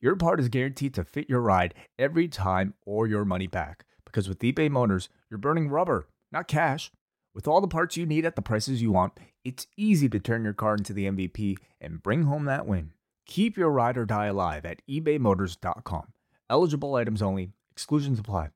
[0.00, 3.84] your part is guaranteed to fit your ride every time or your money back.
[4.04, 6.90] Because with eBay Motors, you're burning rubber, not cash.
[7.34, 10.44] With all the parts you need at the prices you want, it's easy to turn
[10.44, 12.92] your car into the MVP and bring home that win.
[13.26, 16.12] Keep your ride or die alive at ebaymotors.com.
[16.48, 18.50] Eligible items only, exclusions apply.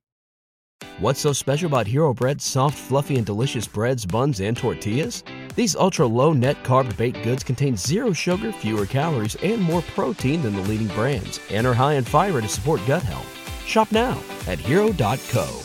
[1.00, 5.24] What's so special about Hero Bread's soft, fluffy, and delicious breads, buns, and tortillas?
[5.58, 10.40] These ultra low net carb baked goods contain zero sugar, fewer calories, and more protein
[10.40, 13.26] than the leading brands, and are high in fiber to support gut health.
[13.66, 15.62] Shop now at hero.co.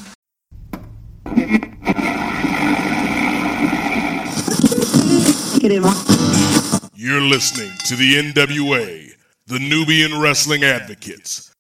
[6.96, 9.12] You're listening to the NWA,
[9.46, 11.54] the Nubian Wrestling Advocates.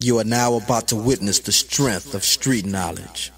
[0.00, 3.30] You are now about to witness the strength of street knowledge.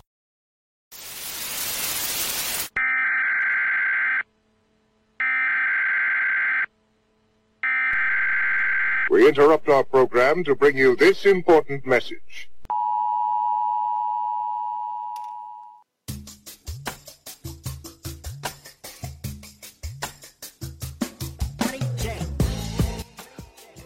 [9.11, 12.51] We interrupt our program to bring you this important message.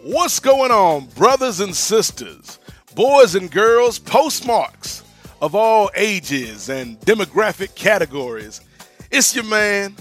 [0.02, 2.58] What's going on, brothers and sisters,
[2.96, 5.04] boys and girls, postmarks
[5.40, 8.60] of all ages and demographic categories?
[9.12, 9.94] It's your man,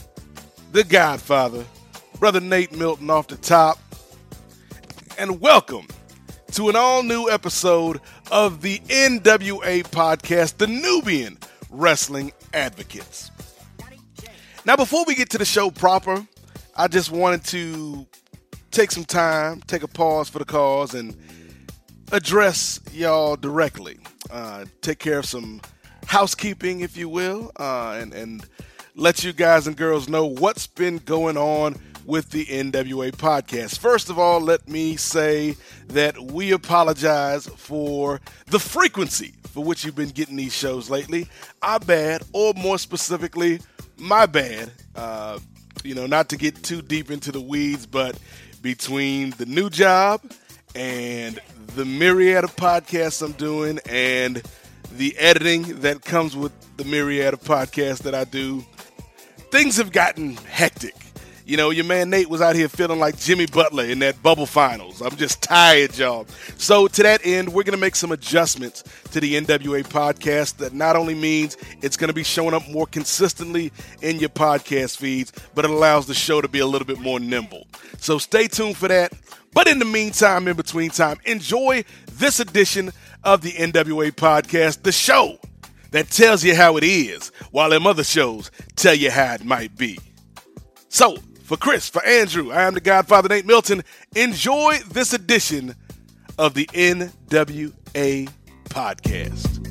[0.71, 1.63] the Godfather,
[2.19, 3.77] Brother Nate Milton off the top.
[5.21, 5.85] And welcome
[6.53, 11.37] to an all new episode of the NWA podcast, the Nubian
[11.69, 13.29] Wrestling Advocates.
[14.65, 16.25] Now, before we get to the show proper,
[16.75, 18.07] I just wanted to
[18.71, 21.15] take some time, take a pause for the cause, and
[22.11, 23.99] address y'all directly.
[24.31, 25.61] Uh, take care of some
[26.07, 28.43] housekeeping, if you will, uh, and, and
[28.95, 31.79] let you guys and girls know what's been going on
[32.11, 33.79] with the NWA podcast.
[33.79, 35.55] First of all, let me say
[35.87, 41.29] that we apologize for the frequency for which you've been getting these shows lately.
[41.61, 43.61] Our bad, or more specifically,
[43.97, 44.71] my bad.
[44.93, 45.39] Uh,
[45.85, 48.19] you know, not to get too deep into the weeds, but
[48.61, 50.21] between the new job
[50.75, 51.39] and
[51.77, 54.43] the myriad of podcasts I'm doing and
[54.97, 58.65] the editing that comes with the myriad of podcasts that I do,
[59.49, 60.93] things have gotten hectic.
[61.51, 64.45] You know, your man Nate was out here feeling like Jimmy Butler in that bubble
[64.45, 65.01] finals.
[65.01, 66.25] I'm just tired, y'all.
[66.55, 70.71] So, to that end, we're going to make some adjustments to the NWA podcast that
[70.71, 75.33] not only means it's going to be showing up more consistently in your podcast feeds,
[75.53, 77.67] but it allows the show to be a little bit more nimble.
[77.97, 79.11] So, stay tuned for that.
[79.53, 82.93] But in the meantime, in between time, enjoy this edition
[83.25, 85.37] of the NWA podcast, the show
[85.89, 89.77] that tells you how it is, while them other shows tell you how it might
[89.77, 89.99] be.
[90.87, 91.17] So,
[91.51, 93.83] for Chris, for Andrew, I am the Godfather Nate Milton.
[94.15, 95.75] Enjoy this edition
[96.37, 98.29] of the NWA
[98.69, 99.70] podcast.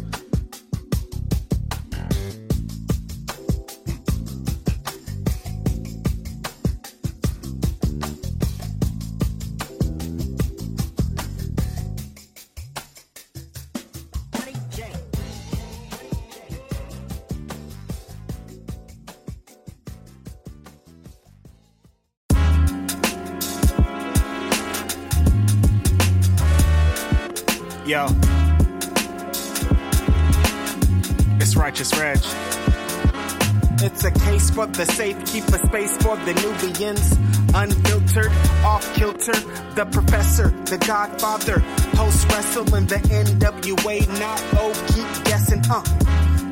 [34.81, 37.13] The safe, keep a space for the Nubians.
[37.53, 38.33] Unfiltered,
[38.65, 39.39] off kilter,
[39.75, 41.61] the professor, the godfather,
[41.97, 45.83] post wrestling, the NWA, not oh, keep guessing, huh?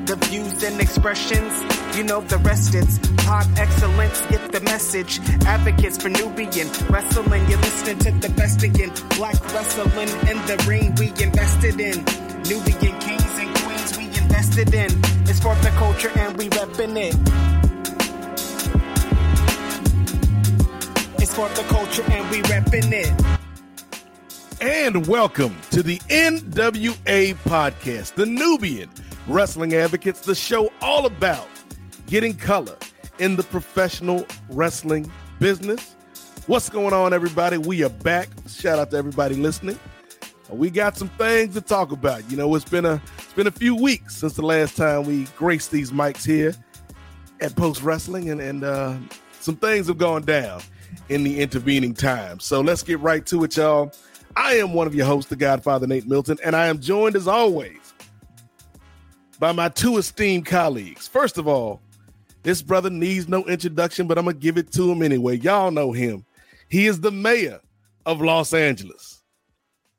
[0.05, 1.55] The views and expressions,
[1.97, 5.21] you know the rest, it's pod excellence, get the message.
[5.47, 8.93] Advocates for Nubian wrestling, you're listening to the best again.
[9.17, 12.05] Black wrestling in the ring, we invested in.
[12.45, 14.91] Nubian kings and queens, we invested in.
[15.25, 17.48] It's for the culture and we reppin' it.
[21.29, 24.63] It's for the culture and we reppin' it.
[24.63, 28.89] And welcome to the NWA podcast, the Nubian
[29.27, 31.47] Wrestling Advocates, the show all about
[32.07, 32.79] getting color
[33.19, 35.97] in the professional wrestling business.
[36.47, 37.59] What's going on, everybody?
[37.59, 38.31] We are back.
[38.49, 39.79] Shout out to everybody listening.
[40.49, 42.31] we got some things to talk about.
[42.31, 45.25] You know, it's been a it's been a few weeks since the last time we
[45.37, 46.55] graced these mics here
[47.43, 48.97] at Post Wrestling, and and uh,
[49.41, 50.63] some things have gone down
[51.09, 52.41] in the intervening time.
[52.41, 53.93] So let's get right to it, y'all.
[54.37, 57.27] I am one of your hosts, the Godfather Nate Milton, and I am joined as
[57.27, 57.95] always
[59.39, 61.09] by my two esteemed colleagues.
[61.09, 61.81] First of all,
[62.43, 65.39] this brother needs no introduction, but I'm gonna give it to him anyway.
[65.39, 66.25] Y'all know him.
[66.69, 67.61] He is the mayor
[68.07, 69.23] of Los Angeles.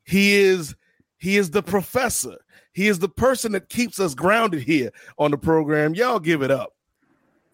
[0.04, 0.76] He is
[1.18, 2.38] he is the professor.
[2.72, 5.96] He is the person that keeps us grounded here on the program.
[5.96, 6.74] Y'all give it up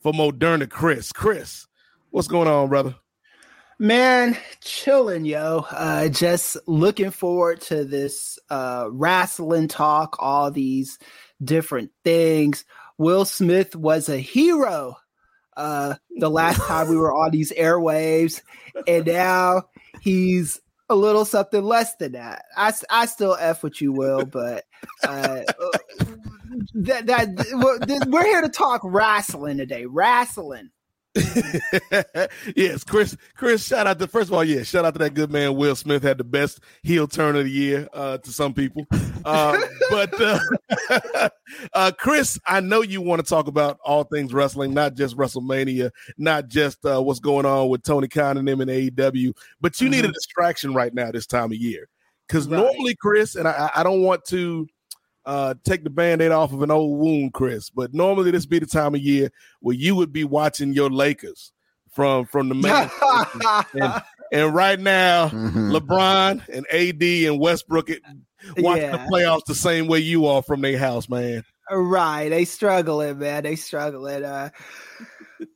[0.02, 1.12] for Moderna Chris.
[1.12, 1.66] Chris,
[2.12, 2.96] what's going on, brother?
[3.78, 5.66] Man, chilling, yo.
[5.70, 10.98] Uh, just looking forward to this uh, wrestling talk, all these
[11.44, 12.64] different things.
[12.98, 14.96] Will Smith was a hero
[15.58, 18.42] uh, the last time we were on these airwaves,
[18.88, 19.64] and now
[20.00, 22.46] he's a little something less than that.
[22.56, 24.64] I, I still f with you, Will, but
[25.04, 25.42] uh,
[26.76, 29.86] that that we're here to talk wrestling today.
[29.86, 30.70] Wrestling.
[32.56, 33.16] yes, Chris.
[33.36, 35.76] Chris, shout out to first of all, yeah, shout out to that good man Will
[35.76, 38.86] Smith had the best heel turn of the year uh, to some people.
[39.24, 39.58] Uh,
[39.90, 41.30] but uh,
[41.74, 45.92] uh, Chris, I know you want to talk about all things wrestling, not just WrestleMania,
[46.18, 49.86] not just uh, what's going on with Tony Khan and them in AEW, but you
[49.86, 49.92] mm-hmm.
[49.92, 50.14] need a mm-hmm.
[50.14, 51.88] distraction right now this time of year.
[52.28, 52.58] Because right.
[52.58, 54.68] normally, Chris, and I, I don't want to
[55.26, 57.70] uh, take the band-aid off of an old wound, Chris.
[57.70, 61.52] But normally this be the time of year where you would be watching your Lakers
[61.92, 62.90] from from the main.
[63.82, 65.72] and, and, right now, mm-hmm.
[65.72, 68.02] LeBron and AD and Westbrook it,
[68.58, 68.92] watching yeah.
[68.92, 71.44] the playoffs the same way you are from their house, man.
[71.72, 73.44] Right, they struggling, man.
[73.44, 74.24] They struggling.
[74.24, 74.50] Uh,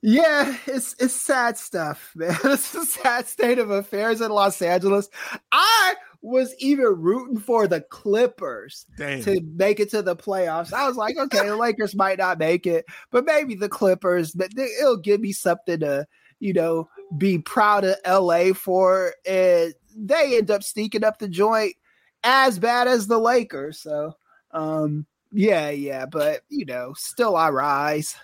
[0.01, 2.36] yeah, it's it's sad stuff, man.
[2.44, 5.10] It's a sad state of affairs in Los Angeles.
[5.51, 9.24] I was even rooting for the Clippers Damn.
[9.24, 10.74] to make it to the playoffs.
[10.74, 14.51] I was like, okay, the Lakers might not make it, but maybe the Clippers, but
[14.57, 16.06] it'll give me something to,
[16.39, 19.13] you know, be proud of LA for.
[19.25, 21.75] And they end up sneaking up the joint
[22.24, 23.80] as bad as the Lakers.
[23.80, 24.13] So,
[24.51, 28.16] um, yeah, yeah, but you know, still I rise.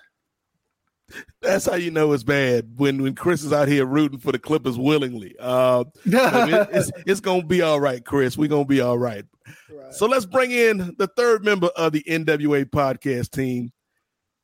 [1.41, 4.39] That's how you know it's bad when when Chris is out here rooting for the
[4.39, 5.35] Clippers willingly.
[5.39, 8.37] Uh, it, it's it's gonna be all right, Chris.
[8.37, 9.23] We're gonna be all right.
[9.69, 9.93] right.
[9.93, 13.71] So let's bring in the third member of the NWA podcast team.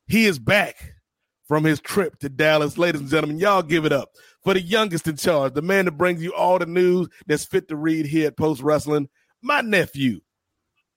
[0.06, 0.94] He is back
[1.48, 3.38] from his trip to Dallas, ladies and gentlemen.
[3.38, 4.10] Y'all give it up
[4.42, 7.68] for the youngest in charge, the man that brings you all the news that's fit
[7.68, 9.08] to read here at Post Wrestling.
[9.42, 10.20] My nephew,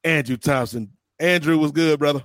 [0.04, 0.92] Andrew Thompson.
[1.20, 2.24] Andrew, was good, brother?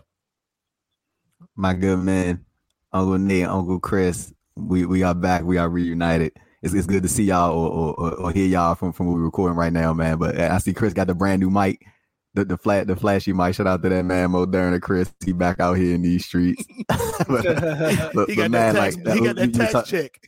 [1.56, 2.44] My good man.
[2.92, 5.44] Uncle Nate, Uncle Chris, we, we are back.
[5.44, 6.32] We are reunited.
[6.62, 9.24] It's, it's good to see y'all or, or, or hear y'all from, from what we're
[9.24, 10.18] recording right now, man.
[10.18, 11.86] But I see Chris got the brand new mic,
[12.34, 13.54] the the flat the flashy mic.
[13.54, 15.12] Shout out to that man Moderna Chris.
[15.24, 16.64] He back out here in these streets.
[16.88, 20.20] but, but, he got man, that tax, like, he got that tax talk, check.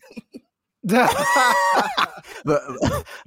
[0.85, 2.61] but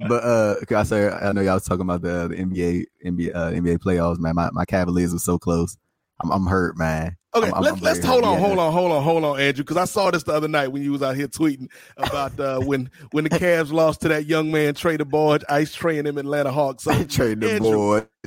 [0.08, 3.50] but uh, I say I know y'all was talking about the, the NBA NBA uh,
[3.52, 4.34] NBA playoffs, man.
[4.34, 5.76] My my Cavaliers were so close.
[6.20, 7.16] I'm I'm hurt, man.
[7.34, 9.76] Okay, I'm, let's, I'm let's hold on, hold on, hold on, hold on, Andrew, because
[9.76, 11.68] I saw this the other night when you was out here tweeting
[11.98, 16.06] about uh, when when the Cavs lost to that young man Trey DeBoer, ice training
[16.06, 16.84] him Atlanta Hawks.
[16.84, 18.08] So Trey DeBoer,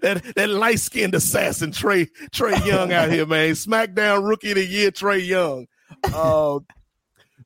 [0.00, 3.50] that that light skinned assassin Trey Trae Young out here, man.
[3.50, 5.66] SmackDown Rookie of the Year Trae Young.
[6.02, 6.60] Uh,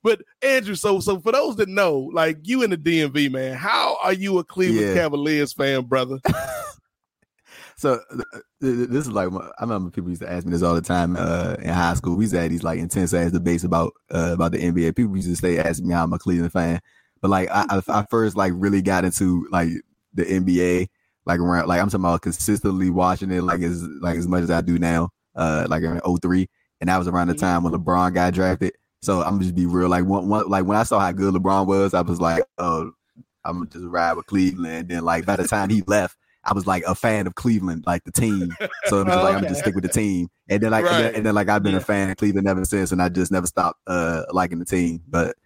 [0.04, 3.98] but Andrew, so so for those that know, like you in the DMV, man, how
[4.00, 4.94] are you a Cleveland yeah.
[4.94, 6.20] Cavaliers fan, brother?
[7.78, 8.00] So
[8.60, 11.54] this is like I remember people used to ask me this all the time uh,
[11.60, 12.16] in high school.
[12.16, 14.96] We used to have these like intense ass debates about uh, about the NBA.
[14.96, 16.80] People used to say asking me how I'm a Cleveland fan,
[17.20, 19.68] but like I, I first like really got into like
[20.12, 20.88] the NBA
[21.24, 24.50] like around like I'm talking about consistently watching it like as like as much as
[24.50, 26.48] I do now uh like in 03
[26.80, 27.40] and that was around the mm-hmm.
[27.40, 28.72] time when LeBron got drafted.
[29.02, 31.68] So I'm just be real like one, one like when I saw how good LeBron
[31.68, 32.90] was, I was like, oh,
[33.44, 34.66] I'm just ride with Cleveland.
[34.66, 37.84] And then like by the time he left, I was like a fan of Cleveland,
[37.86, 38.50] like the team.
[38.86, 40.28] So I'm just like, I'm just stick with the team.
[40.48, 40.94] And then like, right.
[40.94, 41.78] and, then, and, then, like I've been yeah.
[41.78, 45.02] a fan of Cleveland ever since, and I just never stopped uh liking the team.
[45.06, 45.36] But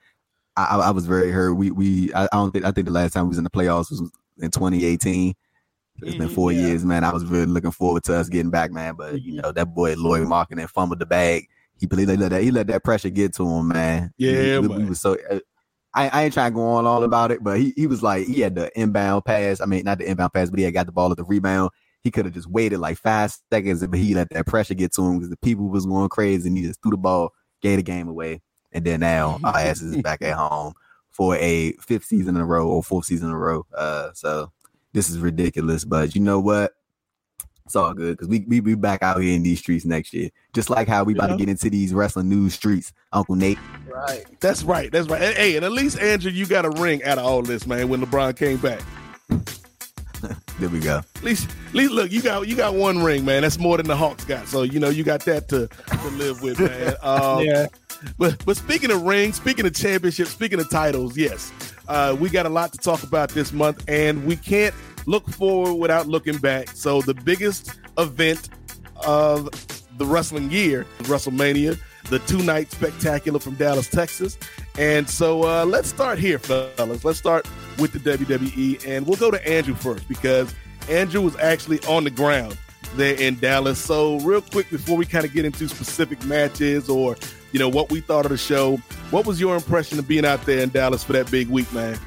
[0.57, 1.55] I, I was very hurt.
[1.55, 3.51] We we I, I, don't think I think the last time we was in the
[3.51, 4.01] playoffs was
[4.39, 5.35] in 2018.
[6.03, 6.35] It's been mm-hmm.
[6.35, 6.67] four yeah.
[6.67, 7.05] years, man.
[7.05, 8.95] I was really looking forward to us getting back, man.
[8.97, 9.43] But you mm-hmm.
[9.43, 11.49] know that boy Lauri Markkanen fumbled the bag.
[11.79, 14.13] He he let that he let that pressure get to him, man.
[14.17, 15.41] Yeah, we, we was so uh,
[15.95, 18.27] I, I ain't trying to go on all about it, but he, he was like,
[18.27, 19.61] he had the inbound pass.
[19.61, 21.71] I mean, not the inbound pass, but he had got the ball at the rebound.
[22.03, 25.03] He could have just waited like five seconds, but he let that pressure get to
[25.03, 27.31] him because the people was going crazy and he just threw the ball,
[27.61, 28.41] gave the game away.
[28.73, 30.73] And then now our asses is back at home
[31.11, 33.67] for a fifth season in a row or fourth season in a row.
[33.77, 34.51] Uh, so
[34.95, 35.85] this is ridiculous.
[35.85, 36.73] But you know what?
[37.73, 40.29] It's all good because we we be back out here in these streets next year.
[40.53, 41.37] Just like how we about Yeah.
[41.37, 43.57] to get into these wrestling news streets, Uncle Nate.
[43.91, 44.27] Right.
[44.41, 44.93] That's right.
[44.93, 45.23] That's right.
[45.23, 47.89] And, hey, and at least Andrew, you got a ring out of all this, man.
[47.89, 48.83] When LeBron came back,
[50.61, 50.99] There we go.
[51.17, 53.41] at least, at least look, you got you got one ring, man.
[53.41, 54.47] That's more than the Hawks got.
[54.49, 56.95] So you know you got that to, to live with, man.
[57.03, 57.69] Um, Yeah.
[58.19, 61.51] But but speaking of rings, speaking of championships, speaking of titles, yes,
[61.89, 64.75] uh, we got a lot to talk about this month, and we can't
[65.07, 66.69] look forward without looking back.
[66.69, 68.49] So the biggest event
[69.05, 69.49] of
[69.99, 71.79] the wrestling year, WrestleMania,
[72.09, 74.39] the two night spectacular from Dallas, Texas.
[74.79, 77.05] And so uh, let's start here, fellas.
[77.05, 77.47] Let's start
[77.79, 80.55] with the WWE, and we'll go to Andrew first because
[80.89, 82.57] Andrew was actually on the ground
[82.97, 83.79] there in Dallas.
[83.79, 87.17] So real quick before we kind of get into specific matches or
[87.53, 88.77] you know what we thought of the show,
[89.11, 91.99] what was your impression of being out there in Dallas for that big week, man?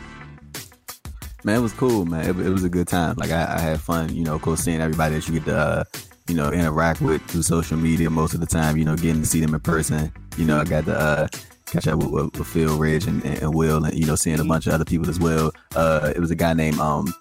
[1.46, 2.28] Man, it was cool, man.
[2.28, 3.14] It, it was a good time.
[3.18, 5.56] Like I, I had fun, you know, of course, seeing everybody that you get to,
[5.56, 5.84] uh,
[6.28, 8.78] you know, interact with through social media most of the time.
[8.78, 10.12] You know, getting to see them in person.
[10.38, 11.28] You know, I got to uh,
[11.68, 14.44] catch up with, with, with Phil Ridge and, and, Will, and you know, seeing a
[14.44, 15.52] bunch of other people as well.
[15.76, 17.14] Uh, it was a guy named um,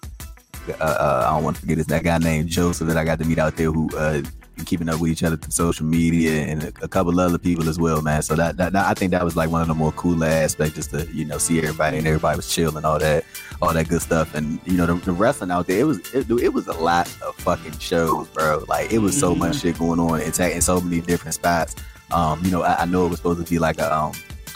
[0.69, 1.85] uh, uh, I don't want to forget this.
[1.85, 4.23] That guy named Joseph that I got to meet out there who uh,
[4.63, 7.77] keeping up with each other through social media and a, a couple other people as
[7.77, 8.21] well, man.
[8.21, 10.75] So that, that, that- I think that was like one of the more cool aspects,
[10.75, 13.25] just to you know see everybody and everybody was chill and all that,
[13.61, 14.33] all that good stuff.
[14.35, 17.07] And you know the, the wrestling out there, it was it, it was a lot
[17.21, 18.63] of fucking shows, bro.
[18.69, 21.75] Like it was so much shit going on in, in so many different spots.
[22.11, 24.13] Um, you know, I, I know it was supposed to be like a um.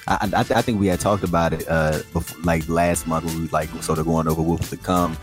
[0.07, 3.41] I, I, I think we had talked about it uh before, like last month when
[3.41, 5.15] we like sort of going over what was to come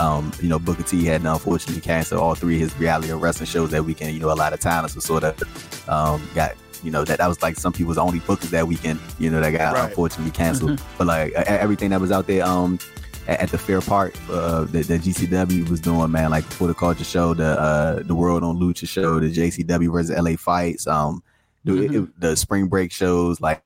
[0.00, 3.46] um, you know, Booker T had unfortunately canceled all three of his reality of wrestling
[3.46, 4.14] shows that weekend.
[4.14, 7.26] You know, a lot of talents was sort of um, got, you know, that, that
[7.28, 9.88] was like some people's only bookers that weekend, you know, that got Right.
[9.88, 10.80] unfortunately canceled.
[10.98, 12.78] But like everything that was out there, um,
[13.26, 16.74] at, at the Fair Park, uh, that, that GCW was doing, man, like before the
[16.74, 21.22] culture show, the uh, the World on Lucha show, the JCW versus LA fights, um,
[21.64, 23.62] the, it- the spring break shows, like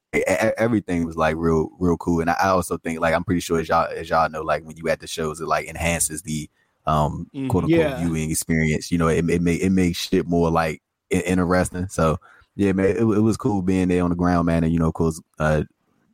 [0.57, 2.21] everything was like real, real cool.
[2.21, 4.77] And I also think, like, I'm pretty sure as y'all, as y'all know, like when
[4.77, 6.49] you at the shows, it like enhances the
[6.87, 7.49] um Mhm.
[7.51, 7.99] quote unquote Yeah.
[7.99, 8.91] viewing experience.
[8.91, 11.89] You know, it it make it makes shit more like interesting.
[11.89, 12.19] So
[12.57, 14.65] yeah, man, it, it was cool being there on the ground, man.
[14.65, 15.65] And you know, of course, uh,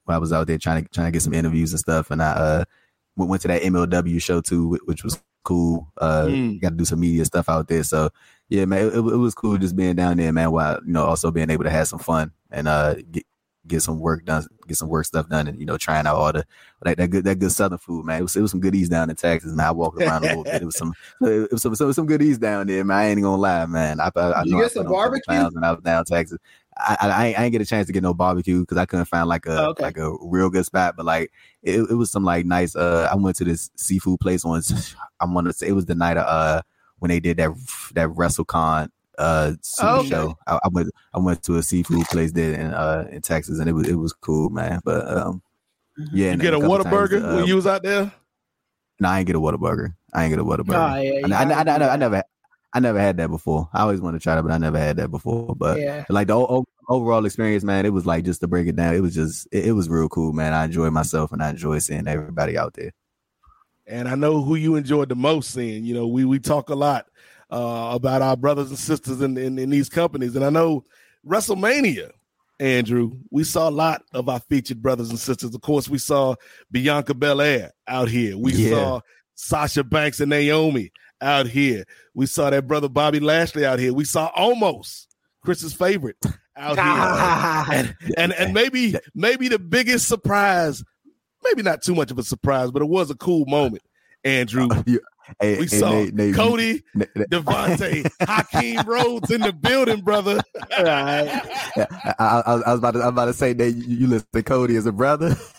[0.09, 2.31] I was out there trying to trying to get some interviews and stuff, and I
[2.33, 2.65] uh
[3.17, 5.91] went, went to that MLW show too, which was cool.
[5.99, 6.61] Uh, Mm.
[6.61, 7.83] got to do some media stuff out there.
[7.85, 8.11] So
[8.49, 10.51] yeah, man, it, it was cool just being down there, man.
[10.53, 13.25] While you know, also being able to have some fun and uh get
[13.67, 16.33] get some work done, get some work stuff done, and you know, trying out all
[16.33, 16.45] the
[16.85, 18.19] like that good that good southern food, man.
[18.21, 19.67] It was, it was some goodies down in Texas, man.
[19.67, 20.61] I walked around a little bit.
[20.61, 22.97] It was some it was some, some some goodies down there, man.
[22.99, 24.01] I ain't gonna lie, man.
[24.01, 25.35] I, I, I You know get I some barbecue?
[25.53, 26.39] when I was down in Texas.
[26.77, 28.85] I, I, I ain't- I ain't get a chance to get no barbecue because I
[28.85, 29.85] couldn't find like a Oh, okay.
[29.85, 30.95] like a real good spot.
[30.97, 31.33] But like
[31.63, 32.75] it, it was some like nice.
[32.77, 34.61] Uh, I went to this seafood place on.
[35.21, 36.63] I want to say it was the night of uh
[37.05, 37.51] when they did that
[37.93, 40.09] that WrestleCon uh sushi Oh, okay.
[40.09, 40.39] show.
[40.47, 43.69] I, I went I went to a seafood place there in uh in Texas and
[43.69, 44.81] it was it was cool, man.
[44.87, 45.43] But um
[46.15, 48.11] yeah, You get a couple times, uh, when you was out there?
[49.01, 49.95] no, I ain't get a Whataburger.
[50.15, 50.93] I ain't get a Whataburger.
[50.97, 52.23] Oh, yeah, I, yeah, I, I, I, I I, never,
[52.73, 53.69] I never had that before.
[53.75, 55.55] I always want to try that, but I never had that before.
[55.55, 56.07] But yeah.
[56.09, 58.95] like the o- o- overall experience, man, it was like just to break it down.
[58.95, 60.55] It was just, it, it was real cool, man.
[60.55, 62.93] I enjoyed myself and I enjoyed seeing everybody out there.
[63.87, 65.85] And I know who you enjoyed the most seeing.
[65.85, 67.07] You know, we we talk a lot
[67.51, 70.35] uh, about our brothers and sisters in, in, in these companies.
[70.37, 70.85] And I know
[71.27, 72.11] WrestleMania,
[72.61, 75.55] Andrew, we saw a lot of our featured brothers and sisters.
[75.55, 76.35] Of course, we saw
[76.71, 78.39] Bianca Belair out here.
[78.39, 78.71] We Yeah.
[78.71, 79.01] saw
[79.35, 81.85] Sasha Banks and Naomi out here.
[82.15, 83.93] We saw that brother Bobby Lashley out here.
[83.93, 85.09] We saw almost
[85.43, 86.17] Chris's favorite
[86.57, 86.85] out here.
[87.79, 90.83] and and and maybe maybe the biggest surprise,
[91.45, 93.83] maybe not too much of a surprise, but it was a cool moment.
[94.25, 94.69] Andrew,
[95.41, 100.03] Hey, we hey, saw Nate- Nate, Cody, Nate- Nate- Devante, Hakeem Rhodes in the building,
[100.03, 100.39] brother.
[100.79, 101.41] Right.
[101.77, 101.87] Yeah,
[102.19, 104.29] I, I, I was- about to, I was about to say that you, you listen
[104.35, 105.35] to Cody as a brother.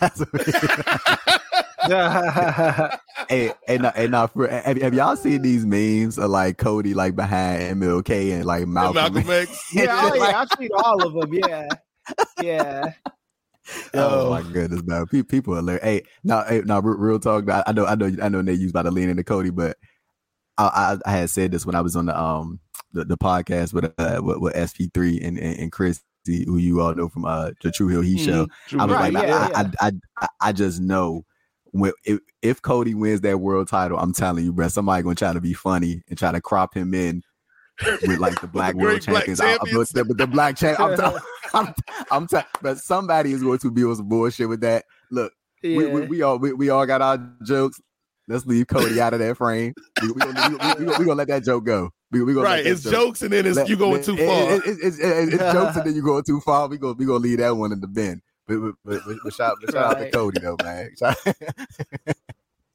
[3.28, 6.94] hey, hey, no, hey, no, for, have, have y'all seen these memes of like Cody
[6.94, 9.14] like behind MLK and like Malcolm?
[9.14, 9.74] Malcolm X.
[9.74, 11.32] yeah, oh, yeah, I've seen all of them.
[11.34, 11.68] Yeah,
[12.40, 12.92] yeah.
[13.94, 15.06] Oh my goodness, man!
[15.06, 15.84] Pe- People are hilarious.
[15.84, 17.48] Hey, now, hey, now, real, talk.
[17.50, 18.40] I I know, I know, I know.
[18.40, 19.76] You was about to lean into Cody, but
[20.58, 22.60] I, I, I had said this when I was on the um
[22.92, 26.94] the, the podcast with uh with, with SP3 and, and and Chris, who you all
[26.94, 28.46] know from uh the True Hill He show.
[28.68, 28.80] True.
[28.80, 29.70] I was Right, like, yeah, I, yeah.
[29.80, 31.24] I, I, I, I just know
[31.72, 35.32] when if, if Cody wins that world title, I'm telling you, bro, somebody gonna try
[35.32, 37.22] to be funny and try to crop him in
[37.84, 39.40] with like the black the world great black champions.
[39.40, 39.92] I- I- champions.
[39.92, 41.18] but the, the black champ, I'm, t-
[41.54, 41.74] I'm,
[42.10, 44.84] I'm t- but somebody is going to be on some bullshit with that.
[45.10, 45.76] Look, Yeah.
[45.78, 47.80] we, we, we all we, we all got our jokes.
[48.28, 49.72] Let's leave Cody out of that frame.
[50.02, 51.90] We, we, gonna, we, we, we, gonna, gonna let that joke go.
[52.10, 52.66] We, we gonna Right.
[52.66, 54.52] It's joke- jokes and then it's let- you going too it- far.
[54.52, 56.66] It, it, it's it's, jokes and then you going too far.
[56.68, 58.20] We go we gonna leave that one in the bin.
[58.48, 60.12] But, but, but, but, shout, but shout out to Right.
[60.12, 60.90] Cody though, man.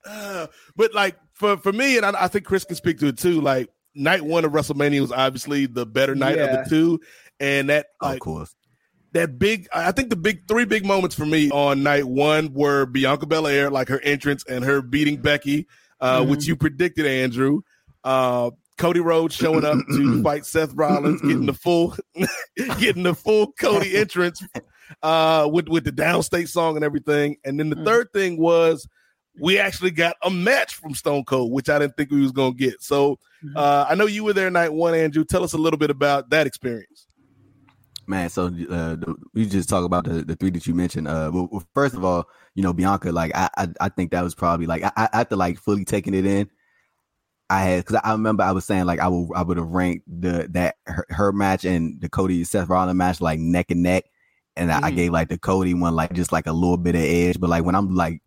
[0.05, 3.17] Uh, but like for for me, and I, I think Chris can speak to it
[3.17, 3.39] too.
[3.41, 6.99] Like night one of WrestleMania was obviously the better night of the two,
[7.39, 8.55] and that of like course.
[9.13, 9.67] that big.
[9.73, 13.69] I think the big three big moments for me on night one were Bianca Belair,
[13.69, 15.67] like her entrance and her beating Becky,
[15.99, 17.61] uh, which you predicted, Andrew.
[18.03, 21.95] Uh, Cody Rhodes showing up to fight Seth Rollins, getting the full,
[22.79, 24.41] getting the full Cody entrance,
[25.03, 27.37] uh, with with the Downstait song and everything.
[27.45, 27.85] And then the Mm.
[27.85, 28.87] third thing was
[29.39, 32.55] we actually got a match from Stone Cold, which I didn't think we was gonna
[32.55, 32.81] get.
[32.81, 33.19] So
[33.55, 35.23] uh, I know you were there night one, Andrew.
[35.23, 37.07] Tell us a little bit about that experience.
[38.07, 41.07] Man, so uh, the, we just talk about the, the three that you mentioned.
[41.07, 44.23] Uh, well, well, first of all, you know Bianca, like I, I, I think that
[44.23, 46.49] was probably like I, I after like fully taking it in,
[47.49, 50.05] I had because I remember I was saying like I would I would have ranked
[50.07, 54.05] the that her, her match and the Cody Seth Rollins match like neck and neck,
[54.55, 54.95] and I, I Mhm.
[54.95, 57.63] gave like the Cody one like just like a little bit of edge, but like
[57.63, 58.21] when I'm like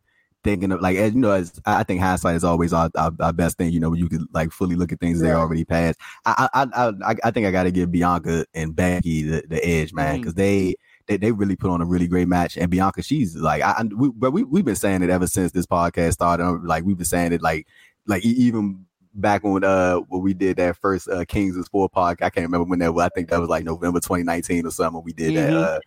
[0.44, 3.32] thinking of like as you know as I think hindsight is always our, our, our
[3.32, 3.72] best thing.
[3.72, 5.36] You know, when you could like fully look at things they Right.
[5.36, 5.98] already passed.
[6.24, 9.64] I I I I, I think I got to give Bianca and Becky the, the
[9.66, 10.76] edge, man, because they.
[11.06, 13.82] They, they really put on a really great match, and Bianca, she's like, I, I
[13.94, 16.62] we, but we we've been saying it ever since this podcast started.
[16.64, 17.66] Like we've been saying it, like,
[18.06, 22.22] like even back when uh when we did that first uh Kings of Sport podcast.
[22.22, 23.04] I can't remember when that was.
[23.04, 24.94] I think that was like November 2019 or something.
[24.94, 25.50] when We did that.
[25.50, 25.62] Mhm.
[25.62, 25.80] Uh,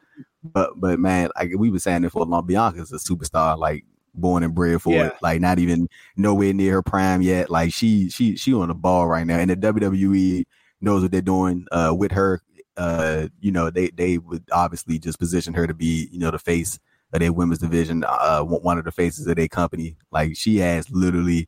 [0.44, 2.46] but but man, like we've been saying it for a long.
[2.46, 3.86] Bianca's a superstar, like
[4.18, 5.08] born and bred for Yeah.
[5.08, 5.14] it.
[5.22, 7.50] Like not even nowhere near her prime yet.
[7.50, 10.46] Like she she she on the ball right now, and the WWE
[10.82, 12.42] knows what they're doing uh with her.
[12.76, 16.38] Uh, you know they they would obviously just position her to be you know the
[16.38, 16.78] face
[17.14, 18.04] of their women's division.
[18.08, 19.98] Uh, one of the faces of their company.
[20.12, 21.48] Like she has literally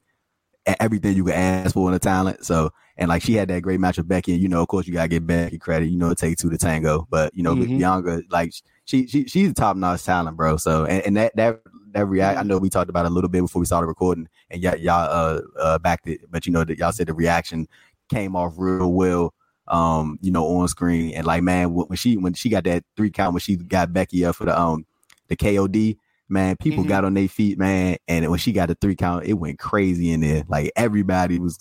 [0.80, 2.46] everything you could ask for in a talent.
[2.46, 4.88] So, and like she had that great match with Becky, and you know, of course,
[4.88, 5.88] you gotta get Becky credit.
[5.90, 7.78] You know, it takes two to tango, but you know, Mhm.
[7.78, 8.54] Bianca, like
[8.86, 10.58] she she she's a top notch talent, bro.
[10.58, 11.62] So, and, and that that
[11.94, 14.28] that react, I know we talked about it a little bit before we started recording,
[14.50, 17.68] and y'all y'all uh uh backed it, but you know that y'all said the reaction
[18.10, 19.34] came off real well.
[19.68, 23.12] Um, you know, on screen and like, man, when she when she got that three
[23.12, 24.84] count when she got Becky up for the um
[25.28, 25.96] the KOD,
[26.28, 26.88] man, people Mhm.
[26.88, 27.98] got on their feet, man.
[28.08, 30.44] And when she got the three count, it went crazy in there.
[30.48, 31.60] Like everybody was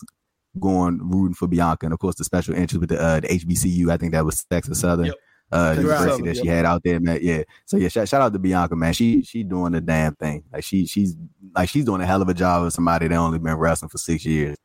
[0.59, 3.91] going rooting for Bianca, and of course the special interest with the uh, the HBCU.
[3.91, 5.07] I think that was Texas Southern.
[5.07, 5.15] Yep.
[5.51, 7.19] Uh, Texas university Southern, that she had out there, man.
[7.23, 7.43] Yeah.
[7.65, 8.93] So yeah, shout, shout out to Bianca, man.
[8.93, 10.45] She she doing the damn thing.
[10.53, 11.17] Like she she's
[11.55, 13.99] like she's doing a hell of a job with somebody that only been wrestling for
[13.99, 14.57] six years.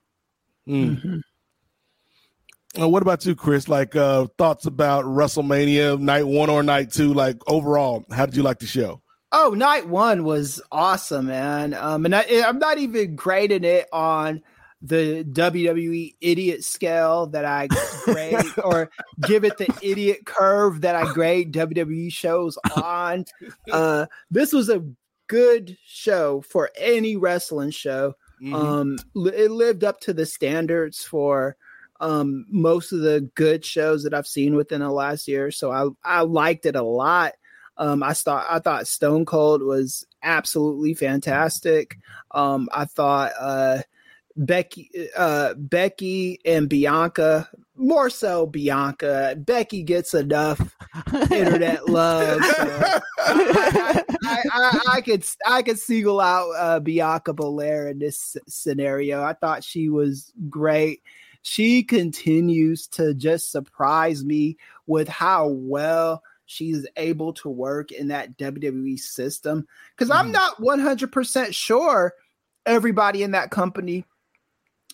[0.68, 1.02] Mm.
[1.02, 1.22] Mhm.
[2.80, 3.70] Uh, what about you, Chris?
[3.70, 7.14] Like uh, thoughts about WrestleMania night one or night two?
[7.14, 9.02] Like overall, how did you like the show?
[9.32, 11.74] Oh, night one was awesome, man.
[11.76, 14.42] Um, and I, I'm not even grading it on
[14.84, 17.68] the WWE idiot scale that I
[18.04, 18.92] grade or
[19.22, 23.26] give it the idiot curve that I grade WWE shows on.
[23.72, 24.84] Uh, this was a
[25.28, 28.14] good show for any wrestling show.
[28.42, 28.54] Mhm.
[28.54, 28.98] Um,
[29.34, 31.56] it lived up to the standards for
[32.00, 35.50] um most of the good shows that I've seen within the last year.
[35.50, 37.34] So I I liked it a lot.
[37.78, 41.98] Um, I thought I thought Stone Cold was absolutely fantastic.
[42.32, 43.82] Um, I thought uh,
[44.36, 49.36] Becky uh, Becky and Bianca more so Bianca.
[49.38, 50.60] Becky gets enough
[51.32, 52.44] internet love.
[52.44, 58.38] So I, I, I, I could I could single out uh, Bianca Belair in this
[58.48, 59.22] scenario.
[59.24, 61.02] I thought she was great.
[61.42, 68.38] She continues to just surprise me with how well she's able to work in that
[68.38, 69.68] WWE system.
[69.96, 70.34] Because I'm Mhm.
[70.34, 72.14] not 100% sure
[72.66, 74.06] everybody in that company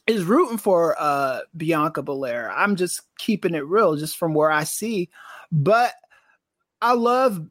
[0.10, 2.52] is rooting for uh, Bianca Belair.
[2.52, 5.10] I'm just keeping it real, just from where I see.
[5.52, 5.94] But
[6.82, 7.48] I love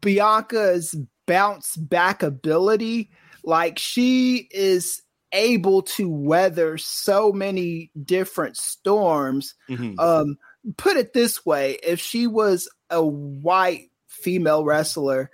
[0.00, 0.94] Bianca's
[1.26, 3.10] bounce back ability.
[3.42, 9.54] Like she is able to weather so many different storms.
[9.68, 9.98] Mhm.
[9.98, 10.38] Um,
[10.76, 15.30] put it this way: if she was a white female wrestler,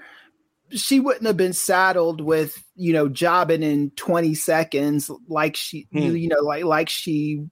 [0.71, 5.99] she wouldn't have been saddled with you know jobbing in 20 seconds like she Hmm.
[6.17, 7.45] you know like like she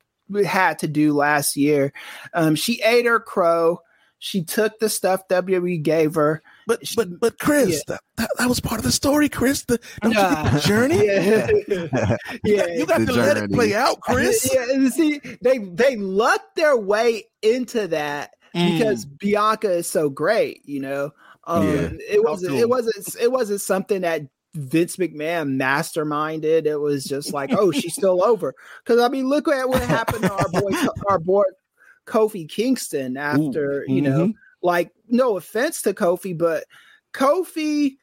[0.47, 1.93] had to do last year.
[2.33, 3.81] Um, she ate her crow.
[4.19, 6.43] She took the stuff WWE gave her.
[6.67, 9.65] But She- but but Chris, that, that, that was part of the story, Chris.
[9.65, 11.07] The, don't you get the journey?
[11.07, 12.17] Yeah.
[12.45, 14.49] You got, you got The to let it play out, Chris.
[14.55, 18.77] Yeah, and see, they they lucked their way into that Mm.
[18.79, 21.11] because Bianca is so great, you know.
[21.45, 21.91] Um, Yeah.
[22.09, 24.23] it wasn't it wasn't it wasn't something that
[24.55, 26.67] Vince McMahon masterminded.
[26.67, 28.55] It was just like, oh, she's still over.
[28.85, 30.71] Because I mean, look at what happened to our boy,
[31.09, 31.45] our boy
[32.07, 34.35] Kofi Kingston after Ooh, you know, mhm.
[34.63, 36.65] like no offense to Kofi, but
[37.15, 37.97] Kofi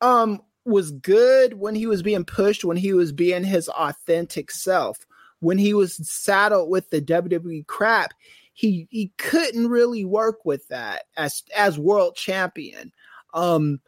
[0.00, 4.98] um was good when he was being pushed, when he was being his authentic self.
[5.40, 8.12] When he was saddled with the WWE crap,
[8.58, 12.90] he he couldn't really work with that as as world champion.
[13.32, 13.80] Um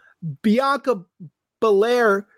[0.43, 1.05] Bianca
[1.59, 2.29] Belair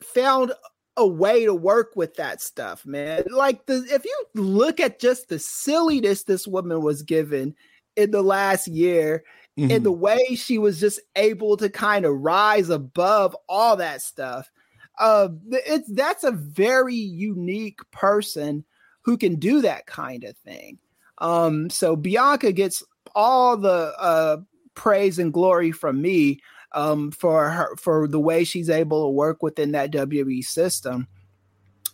[0.00, 0.52] found
[0.96, 3.24] a way to work with that stuff, man.
[3.30, 7.56] Like the if you look at just the silliness this woman was given
[7.96, 9.24] in the last year
[9.58, 9.72] Mhm.
[9.74, 14.52] and the way she was just able to kind of rise above all that stuff.
[15.00, 18.64] Uh it's that's a very unique person
[19.02, 20.78] who can do that kind of thing.
[21.20, 22.82] Um so Bianca gets
[23.14, 24.38] all the uh
[24.74, 26.40] praise and glory from me
[26.72, 31.06] um for her for the way she's able to work within that WWE system.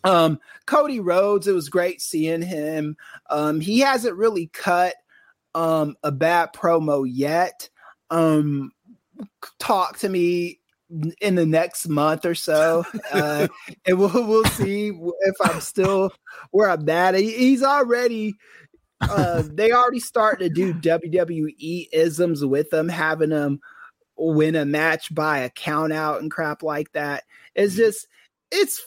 [0.05, 2.97] Um Cody Rhodes, it was great seeing him.
[3.31, 4.95] Um he hasn't really cut
[5.55, 7.69] um a bad promo yet.
[8.11, 8.71] Um
[9.59, 10.61] talk to me
[11.21, 13.49] in the next month or so uh
[13.87, 16.13] and we'll we'll see if I'm still
[16.53, 17.15] where I'm at.
[17.15, 18.35] He- He's already
[19.01, 23.61] uh they already start to do WWE isms with them, having them
[24.17, 27.25] win a match by a count out and crap like that.
[27.55, 28.07] It's just
[28.51, 28.81] it's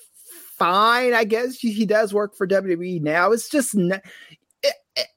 [0.57, 1.13] fine.
[1.13, 3.31] I guess he does work for WWE now.
[3.31, 4.01] It's just not,
[4.63, 5.07] it, it-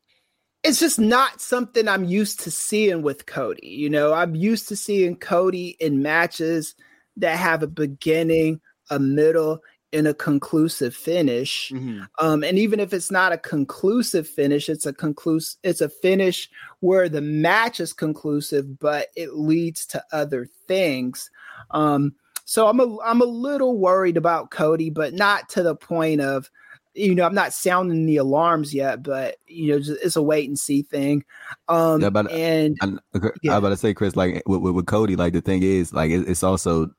[0.64, 3.66] it's just not something I'm used to seeing with Cody.
[3.66, 6.76] You know, I'm used to seeing Cody in matches
[7.16, 9.58] that have a beginning, a middle,
[9.92, 11.70] and a conclusive finish.
[11.74, 12.06] Mhm.
[12.18, 16.48] Um, and even if it's not a conclusive finish, it's a conclusive, it's a finish
[16.80, 21.30] where the match is conclusive, but it leads to other things.
[21.72, 26.20] Um, so I'm a I'm a little worried about Cody, but not to the point
[26.20, 26.50] of,
[26.94, 30.58] you know, I'm not sounding the alarms yet, but you know, it's a wait and
[30.58, 31.24] see thing.
[31.68, 33.52] Um, Yeah, but- and I, I Yeah.
[33.52, 36.28] was about to say, Chris, like with, with, Cody, like the thing is, like it,
[36.28, 36.90] it's also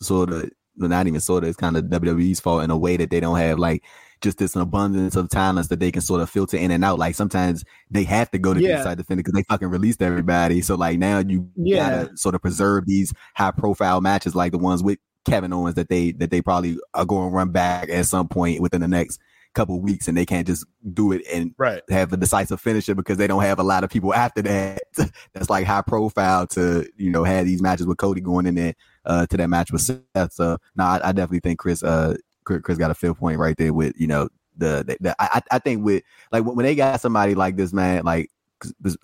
[0.00, 3.10] sort of, not even sort of, it's kind of WWE's fault in a way that
[3.10, 3.82] they don't have like
[4.22, 6.98] just this abundance of talents that they can sort of filter in and out.
[6.98, 8.78] Like sometimes they have to go to Yeah.
[8.78, 10.62] the side defender because they fucking released everybody.
[10.62, 12.04] So like now you Yeah.
[12.04, 15.88] gotta sort of preserve these high profile matches like the ones with Kevin Owens that
[15.88, 19.18] they that they probably are going to run back at some point within the next
[19.54, 21.80] couple weeks, and they can't just do it and Right.
[21.90, 24.82] have a decisive finisher because they don't have a lot of people after that
[25.34, 28.74] that's like high profile to you know have these matches with Cody going in there
[29.06, 30.32] uh, to that match with Seth.
[30.32, 33.56] So no, I, I definitely think Chris uh Chris Chris got a field point right
[33.56, 37.00] there with you know the, the, the I I think with like when they got
[37.00, 38.30] somebody like this man like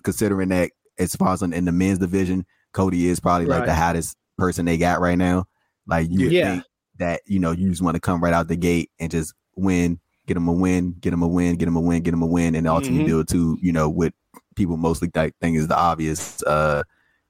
[0.03, 3.73] considering that as far as in, in the men's division, Cody is probably like the
[3.73, 5.45] hottest person they got right now.
[5.87, 6.53] Like you Yeah.
[6.53, 6.65] think
[6.99, 9.99] that you know you just want to come right out the gate and just win,
[10.27, 12.27] get them a win, get them a win, get them a win, get them a
[12.27, 13.07] win, and ultimately Mhm.
[13.07, 13.57] do it too.
[13.61, 14.13] You know, what
[14.55, 16.41] people mostly th- think is the obvious.
[16.43, 16.83] Uh,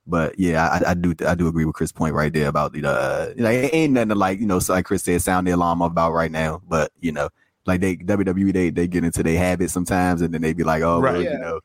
[0.06, 2.86] but yeah, I, I do I do agree with Chris' point right there about the
[2.88, 5.52] uh, like it ain't nothing to like you know so like Chris said sound the
[5.52, 6.62] alarm about right now.
[6.68, 7.30] But you know,
[7.66, 10.82] like they WWE they they get into their habits sometimes, and then they be like,
[10.84, 11.24] oh, well, Right.
[11.24, 11.60] you know,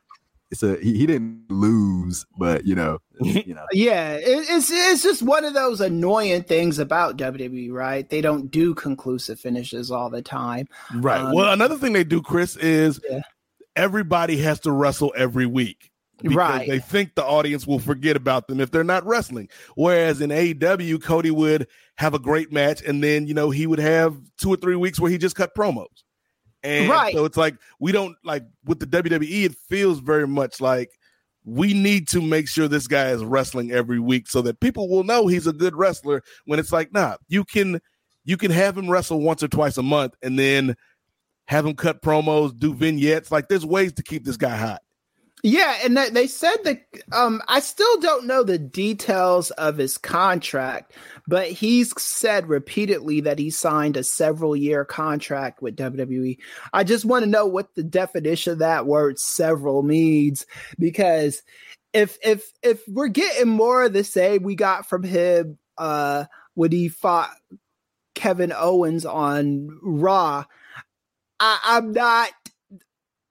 [0.50, 3.66] it's a he, he didn't lose, but you know, you know.
[3.72, 8.08] Yeah, it, it's it's just one of those annoying things about WWE, right?
[8.08, 10.68] They don't do conclusive finishes all the time.
[10.94, 11.20] Right.
[11.20, 13.20] Um, well, another thing they do, Chris, is Yeah.
[13.76, 15.90] everybody has to wrestle every week.
[16.22, 16.68] Because Right.
[16.68, 19.48] they think the audience will forget about them if they're not wrestling.
[19.76, 23.78] Whereas in AEW, Cody would have a great match and then, you know, he would
[23.78, 25.86] have two or three weeks where he just cut promos.
[26.64, 27.14] And Right.
[27.14, 30.90] so it's like we don't like with the WWE, it feels very much like
[31.44, 35.04] we need to make sure this guy is wrestling every week so that people will
[35.04, 37.80] know he's a good wrestler when it's like, nah, you can
[38.24, 40.74] you can have him wrestle once or twice a month and then
[41.46, 43.30] have him cut promos, do vignettes.
[43.30, 44.82] Like there's ways to keep this guy hot.
[45.42, 50.92] Yeah, and they- said that um I still don't know the details of his contract,
[51.26, 56.38] but he's said repeatedly that he signed a several year contract with WWE.
[56.72, 60.44] I just want to know what the definition of that word several means
[60.78, 61.42] because
[61.92, 66.24] if if if we're getting more of the same we got from him uh
[66.54, 67.30] when he fought
[68.14, 70.44] Kevin Owens on Raw,
[71.40, 72.30] I, I'm not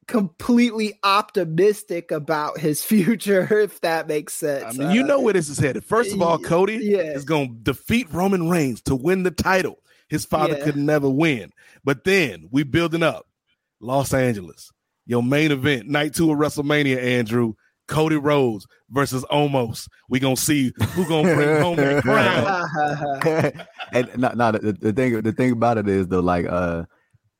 [0.07, 4.65] completely optimistic about his future, if that makes sense.
[4.65, 5.83] I mean, you know where this is headed.
[5.83, 6.99] First of all, Cody yeah.
[6.99, 9.77] is going to defeat Roman Reigns to win the title.
[10.09, 10.63] His father Yeah.
[10.63, 11.51] could never win.
[11.83, 13.27] But then we building up
[13.79, 14.71] Los Angeles,
[15.05, 17.53] your main event, night two of WrestleMania, Andrew.
[17.87, 19.87] Cody Rhodes versus Omos.
[20.09, 23.53] We gonna see who gonna bring home that crown.
[23.93, 26.83] and no, no the, the thing the thing about it is though, like uh,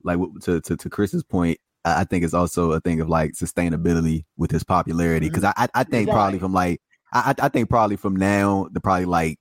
[0.02, 1.60] like to to, to Chris's point,
[1.96, 5.68] I think it's also a thing of like sustainability with his popularity because I, I
[5.74, 6.80] I think probably from like
[7.12, 9.38] I I think probably from now to probably like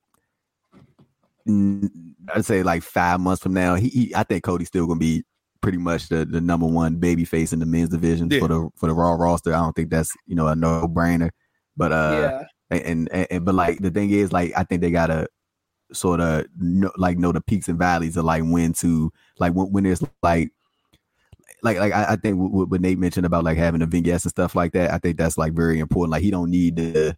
[1.47, 5.23] I'd say like five months from now, he, he I think Cody's still gonna be
[5.61, 8.39] pretty much the, the number one baby face in the men's division Yeah.
[8.39, 9.53] for the for the Raw roster.
[9.53, 11.31] I don't think that's you know a no brainer,
[11.75, 12.77] but uh yeah.
[12.77, 15.27] and, and, and but like the thing is like I think they gotta
[15.93, 19.71] sort of know, like know the peaks and valleys of like when to like when
[19.71, 20.51] when there's like
[21.63, 24.29] like like I, I think what, what Nate mentioned about like having the vignettes and
[24.31, 24.91] stuff like that.
[24.91, 26.11] I think that's like very important.
[26.11, 27.17] Like he don't need to.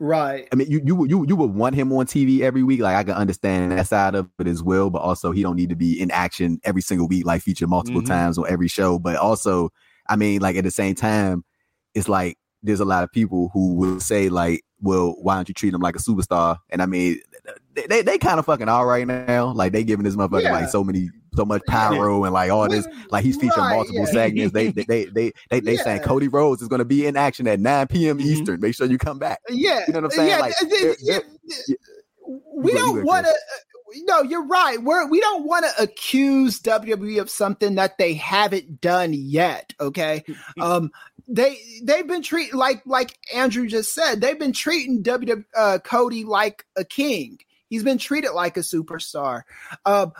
[0.00, 0.48] Right.
[0.52, 2.80] I mean, you you would- you you would want him on TV every week.
[2.80, 5.68] Like I can understand that side of it as well, but also he don't need
[5.70, 8.06] to be in action every single week, like featured multiple Mhm.
[8.06, 8.98] times on every show.
[8.98, 9.70] But also,
[10.08, 11.44] I mean, like at the same time,
[11.94, 15.54] it's like there's a lot of people who will say like, well, why don't you
[15.54, 16.56] treat him like a superstar?
[16.70, 17.20] And I mean,
[17.74, 19.52] they they, they kind of fucking are right now.
[19.52, 20.52] Like they giving this motherfucker Yeah.
[20.54, 22.86] like so many so much pyro and like all this.
[23.10, 24.04] Like he's featuring Right, multiple yeah.
[24.12, 24.52] segments.
[24.52, 27.46] They they they they they, they saying Cody Rhodes is going to be in action
[27.48, 28.18] at 9 p.m.
[28.18, 28.22] Mhm.
[28.22, 28.60] Eastern.
[28.60, 29.40] Make sure you come back.
[29.48, 29.84] Yeah.
[29.86, 30.28] You know what I'm saying?
[30.30, 30.38] Yeah.
[30.38, 31.18] Like, th- th- they're- yeah,
[31.68, 31.76] yeah.
[32.54, 33.34] we You go- you don't want to.
[34.06, 34.82] No, you're right.
[34.82, 39.72] We're we don't want to accuse WWE of something that they haven't done yet.
[39.78, 40.24] Okay,
[40.60, 40.90] um,
[41.28, 44.20] they they've been treating like like Andrew just said.
[44.20, 47.38] They've been treating WWE uh, Cody like a king.
[47.68, 49.42] He's been treated like a superstar.
[49.86, 50.12] Um,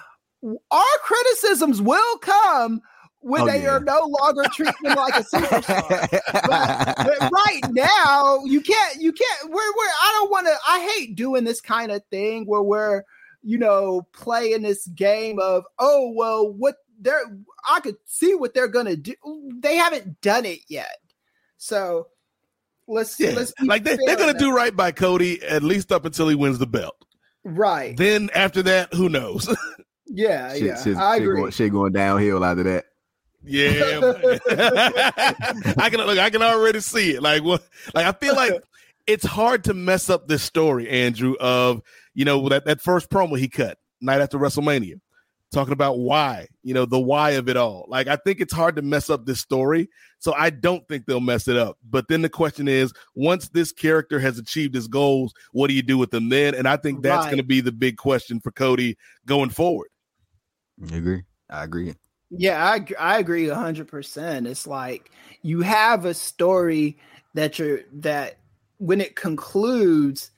[0.71, 2.81] our criticisms will come
[3.21, 3.71] when Oh, they yeah.
[3.77, 6.11] are no longer treating like a superstar
[7.21, 11.17] but right now you can't you can't we're, we're i don't want to i hate
[11.17, 13.03] doing this kind of thing where we're
[13.43, 17.25] you know playing this game of oh well what they're
[17.71, 19.15] i could see what they're gonna do
[19.61, 20.99] they haven't done it yet
[21.57, 22.07] so
[22.87, 26.05] let's Yeah, let's like they, they're gonna on do right by Cody at least up
[26.05, 26.97] until he wins the belt.
[27.43, 29.49] right Then after that, who knows?
[30.07, 32.85] yeah shit, yeah shit, i shit agree Going, shit going downhill after that.
[33.47, 34.01] Yeah.
[35.79, 36.19] I can look.
[36.19, 37.23] I can already see it.
[37.23, 37.63] Like what?
[37.95, 38.53] Like I feel like
[39.07, 41.35] it's hard to mess up this story, Andrew.
[41.41, 41.83] Of
[42.15, 45.01] you know that that first promo he cut night after WrestleMania,
[45.53, 47.85] talking about why you know the why of it all.
[47.89, 49.89] Like I think it's hard to mess up this story.
[50.21, 51.77] So I don't think they'll mess it up.
[51.91, 55.83] But then the question is, once this character has achieved his goals, what do you
[55.83, 56.55] do with them then?
[56.55, 57.27] And I think that's Right.
[57.27, 59.89] going to be the big question for Cody going forward.
[60.79, 61.23] You agree?
[61.51, 61.95] I agree.
[62.31, 64.47] Yeah, I I agree hundred percent.
[64.47, 65.11] It's like
[65.43, 66.99] you have a story
[67.35, 68.39] that you're that
[68.79, 70.31] when it concludes,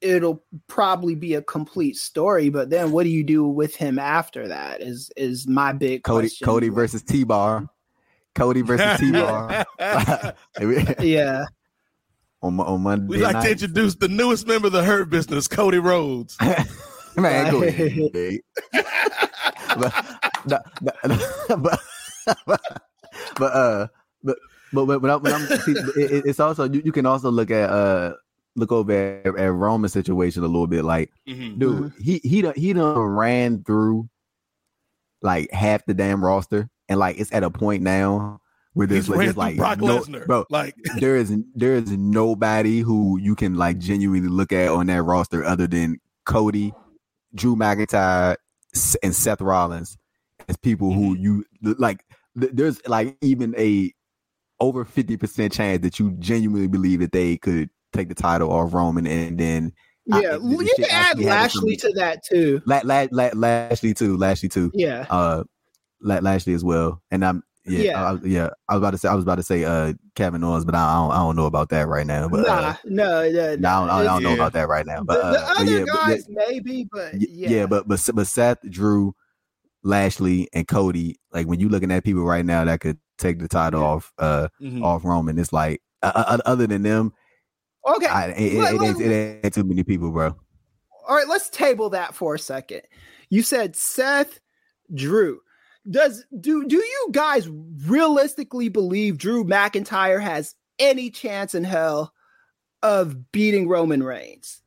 [0.00, 2.48] it'll probably be a complete story.
[2.48, 4.80] But then, what do you do with him after that?
[4.82, 6.44] Is is my big Cody question.
[6.44, 7.68] Cody versus T Bar.
[8.34, 9.64] Cody versus T Bar
[11.00, 11.44] yeah,
[12.42, 15.46] on Mo- on Monday We'd like to introduce the newest member of the Hurt Business,
[15.46, 16.36] Cody Rhodes.
[17.16, 18.42] Man, go ahead, big.
[19.78, 19.92] But,
[20.46, 21.80] no, no, but,
[22.44, 22.60] but,
[23.38, 23.86] but, uh,
[24.22, 24.36] but,
[24.72, 27.30] but, but, when I'm, when I'm see, it, it- it's also you, you can also
[27.30, 28.14] look at uh
[28.56, 30.84] look over at, at Roman's situation a little bit.
[30.84, 31.58] Like, Mhm.
[31.58, 34.08] dude, he he done he done ran through
[35.22, 38.40] like half the damn roster, and like it's at a point now
[38.74, 40.26] where there's He's like, there's like Brock no, Lesnar.
[40.26, 44.86] bro, Like, there is there is nobody who you can like genuinely look at on
[44.86, 46.72] that roster other than Cody,
[47.34, 48.38] Drew McIntyre, S-
[49.02, 49.96] and Seth Rollins
[50.48, 52.04] as people who you like.
[52.34, 53.92] There's like even a
[54.60, 58.74] over fifty percent chance that you genuinely believe that they could take the title off
[58.74, 59.72] Roman, and then
[60.06, 60.32] yeah.
[60.32, 62.60] this you can add Lashley to that too.
[62.66, 65.44] La- La- La- Lashley too, Lashley too, Yeah, uh,
[66.02, 67.42] La- Lashley as well, and I'm.
[67.66, 68.10] Yeah, Yeah.
[68.12, 68.50] I, yeah.
[68.68, 70.84] I was about to say I was about to say uh Kevin Owens, but I,
[70.84, 72.28] I don't I don't know about that right now.
[72.28, 75.02] But uh, nah, no, no, no, I don't, I don't know about that right now.
[75.02, 78.26] But, uh, the but other yeah, but guys maybe, but yeah, yeah, but but but
[78.26, 79.14] Seth, Drew,
[79.82, 83.48] Lashley, and Cody, like when you looking at people right now that could take the
[83.48, 83.86] title Yeah.
[83.86, 84.82] off uh mhm.
[84.82, 87.12] off Roman, it's like uh, uh, other than them,
[87.86, 88.06] okay.
[88.06, 90.36] I, it, it, Let- it, ain't, it ain't too many people, bro.
[91.08, 92.82] all right, let's table that for a second.
[93.30, 94.38] You said Seth,
[94.94, 95.40] Drew.
[95.90, 97.48] Does do do you guys
[97.86, 102.12] realistically believe Drew McIntyre has any chance in hell
[102.82, 104.62] of beating Roman Reigns?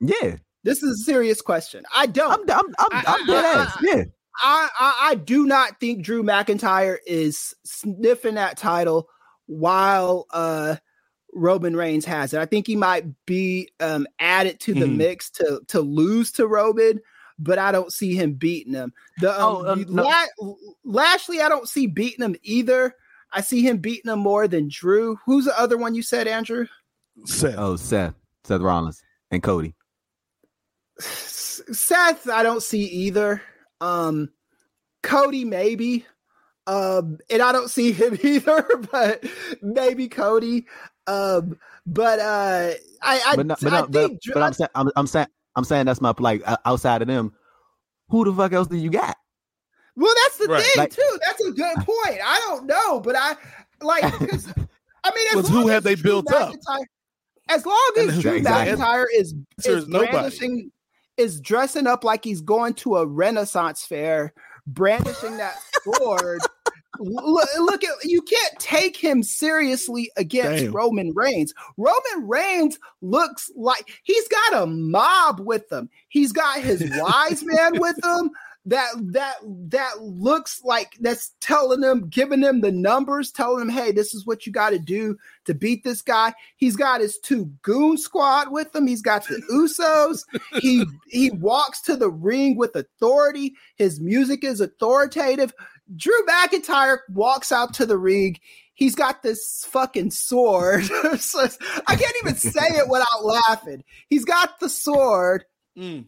[0.00, 1.84] Yeah, This is a serious question.
[1.94, 2.32] I don't.
[2.50, 3.76] I'm I'm I'm, I- I'm dead ass.
[3.82, 4.04] Yeah,
[4.42, 9.08] I, I I do not think Drew McIntyre is sniffing that title
[9.46, 10.76] while uh
[11.34, 12.40] Roman Reigns has it.
[12.40, 14.96] I think he might be um added to the Mhm.
[14.96, 17.00] mix to to lose to Roman,
[17.38, 18.92] but I don't see him beating him.
[19.20, 20.02] The um, Oh, um, no.
[20.04, 22.94] La- Lashley, I don't see beating him either.
[23.32, 25.18] I see him beating him more than Drew.
[25.26, 26.66] Who's the other one you said, Andrew?
[27.24, 27.54] Seth.
[27.58, 29.74] Oh, Seth, Seth Rollins, and Cody.
[30.98, 33.42] Seth, I don't see either.
[33.80, 34.30] Um,
[35.02, 36.06] Cody, maybe.
[36.66, 39.24] Um, and I don't see him either, but
[39.62, 40.66] maybe Cody.
[41.06, 42.72] Um, but uh,
[43.02, 45.28] I, I, But, no, but, I no, but, think but I'm saying I'm, I'm saying
[45.58, 47.32] I'm saying that's my like outside of them.
[48.08, 49.16] Who the fuck else do you got?
[49.96, 50.62] Well, that's the Right.
[50.62, 51.18] thing Like- too.
[51.26, 52.18] That's a good point.
[52.24, 53.34] I don't know, but I
[53.82, 54.46] like because
[55.04, 56.52] I mean, as long who have as they Drew built up?
[56.52, 56.84] McIntyre-
[57.48, 58.76] As long as And Drew Exactly.
[58.84, 60.70] McIntyre is is brandishing,
[61.16, 64.32] is dressing up like he's going to a Renaissance fair,
[64.66, 66.40] brandishing that sword.
[66.98, 70.72] Look, look at you can't take him seriously against Damn.
[70.72, 71.52] Roman Reigns.
[71.76, 75.90] Roman Reigns looks like he's got a mob with him.
[76.08, 78.30] He's got his wise man with him
[78.68, 79.36] that that
[79.70, 84.26] that looks like that's telling them, giving them the numbers, telling them, hey, this is
[84.26, 86.34] what you got to do to beat this guy.
[86.56, 88.86] He's got his two goon squad with him.
[88.86, 90.24] He's got the Usos.
[90.60, 93.54] he he walks to the ring with authority.
[93.76, 95.54] His music is authoritative.
[95.96, 98.38] Drew McIntyre walks out to the ring.
[98.74, 100.84] He's got this fucking sword.
[100.92, 103.82] I can't even say it without laughing.
[104.08, 105.44] He's got the sword.
[105.76, 106.06] Mm.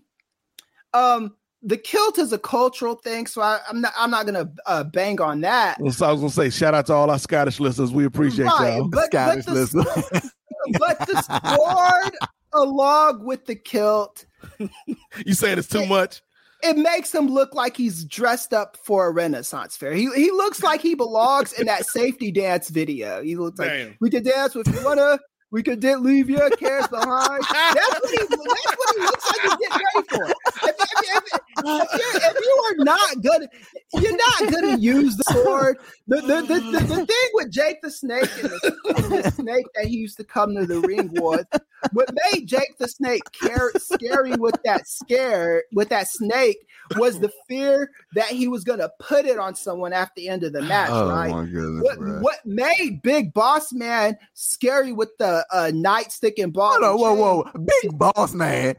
[0.95, 3.93] Um, the kilt is a cultural thing, so I, I'm not.
[3.99, 5.79] I'm not gonna uh, bang on that.
[5.79, 7.93] Well, so I was gonna say, shout out to all our Scottish listeners.
[7.93, 8.89] We appreciate Right, y'all.
[8.89, 9.85] but, but, Scottish the, listener.
[10.79, 12.15] but the sword
[12.53, 14.25] along with the kilt,
[15.25, 16.23] You saying it's too much?
[16.63, 19.93] It makes him look like he's dressed up for a Renaissance fair.
[19.93, 23.23] He he looks like he belongs in that safety dance video.
[23.23, 25.19] He looks like we could dance with you wanna.
[25.53, 27.43] We could did leave your cares behind.
[27.51, 28.19] That's what he.
[28.19, 30.27] That's what he looks like he's getting ready for.
[30.63, 33.49] If, if, if, if, you're, if you are not gonna,
[33.95, 35.79] you're not gonna use the sword.
[36.07, 39.87] The the, the, the, the thing with Jake the Snake and the, the snake that
[39.87, 41.49] he used to come to the ring with,
[41.93, 46.59] what made Jake the Snake care, scary with that scare with that snake
[46.97, 50.53] was the fear that he was gonna put it on someone at the end of
[50.53, 51.31] the match, oh right?
[51.31, 56.73] my goodness, What, what made Big Boss Man scary with the uh, nightstick and ball?
[56.81, 57.51] Hold on, whoa, whoa,
[57.83, 58.77] big boss man.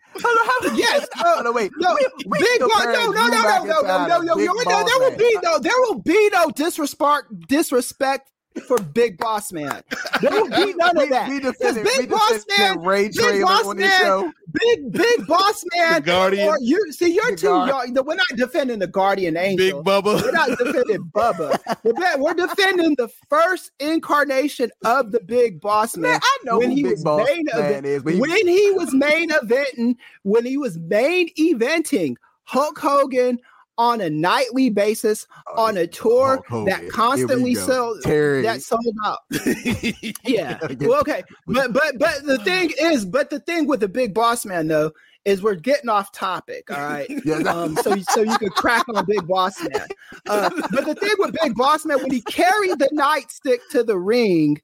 [0.74, 1.72] Yes, uh, on, wait.
[1.78, 2.86] No, we, big boss.
[2.86, 4.64] No, no, no, no, no, no, no, to no, no, no.
[4.64, 5.18] Boss There will Man.
[5.18, 5.60] be no.
[5.60, 7.28] There will be no disrespect.
[7.48, 8.30] Disrespect
[8.68, 9.82] for Big Boss Man.
[10.22, 11.30] There will be none of that.
[11.30, 14.32] We 'Cause defended, Big we Boss Man, Ray Big Traylor Boss on Man, show.
[14.52, 15.94] Big Big Boss Man.
[15.96, 16.48] The Guardian.
[16.48, 18.06] Or you see, you're The too Guard- young.
[18.06, 19.82] We're not defending the Guardian Angel.
[19.82, 20.22] Big Bubba.
[20.22, 21.58] We're not defending Bubba.
[22.20, 26.12] We're, defending the first incarnation of the Big Boss Man.
[26.12, 28.94] Man, I know when he Big was Boss main event- is, he- when he was
[28.94, 33.40] main eventing, when he was main eventing Hulk Hogan
[33.78, 36.66] on a nightly basis Oh, on a tour Hulk Hogan.
[36.66, 38.42] that constantly sold Terry.
[38.44, 39.20] that sold out.
[40.26, 40.60] Yeah.
[40.64, 40.86] Okay.
[40.88, 41.24] Well, okay.
[41.48, 44.92] But but but the thing is, but the thing with the big boss man though
[45.26, 46.70] is we're getting off topic.
[46.72, 47.08] All right.
[47.26, 47.46] Yes.
[47.48, 49.88] Um, so so you could crack on Big Boss Man.
[50.28, 53.98] Uh, but the thing with Big Boss Man, when he carried the nightstick to the
[53.98, 54.60] ring,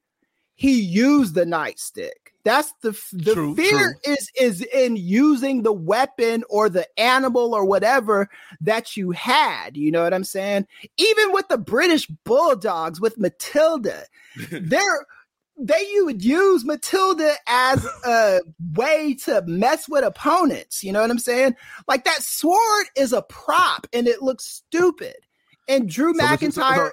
[0.55, 2.09] he used the nightstick.
[2.47, 7.65] That's the the True, fear is is in using the weapon or the animal or
[7.65, 8.29] whatever
[8.61, 9.75] that you had.
[9.75, 10.65] You know what I'm saying?
[10.95, 14.05] Even with the British Bulldogs with Matilda,
[14.51, 15.05] they're
[15.59, 18.39] they you would use Matilda as a
[18.75, 20.85] way to mess with opponents.
[20.85, 21.55] You know what I'm saying?
[21.85, 25.15] Like that sword is a prop and it looks stupid.
[25.67, 26.91] And Drew So what you- so- McIntyre,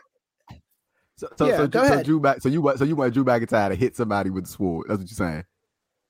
[1.17, 2.07] So, so, Yeah, so, go so ahead.
[2.07, 2.41] Drew back.
[2.43, 4.87] So you want, so you want Drew McIntyre to hit somebody with the sword?
[4.89, 5.45] That's what you're saying.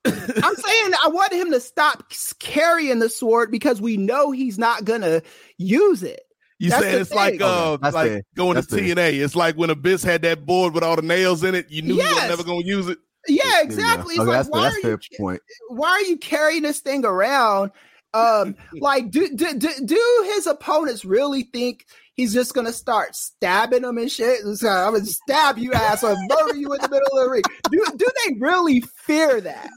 [0.07, 4.85] I'm saying I want him to stop carrying the sword because we know he's not
[4.85, 5.21] gonna
[5.57, 6.21] use it.
[6.59, 8.21] You That's saying the it's like uh Okay, like fair.
[8.35, 8.95] going That's to fair.
[8.95, 9.23] TNA.
[9.23, 11.69] It's like when Abyss had that board with all the nails in it.
[11.71, 12.23] You knew you Yes.
[12.23, 12.99] were never gonna use it.
[13.27, 13.73] Yeah, There you go.
[13.73, 14.15] exactly.
[14.15, 15.41] It's Okay, like that's, why that's are fair you point.
[15.69, 17.71] why are you carrying this thing around?
[18.13, 21.85] Um, like, do, do do do his opponents really think
[22.15, 24.41] he's just gonna start stabbing them and shit?
[24.45, 27.43] I'm gonna stab you ass or murder you in the middle of the ring.
[27.71, 29.69] Do do they really fear that?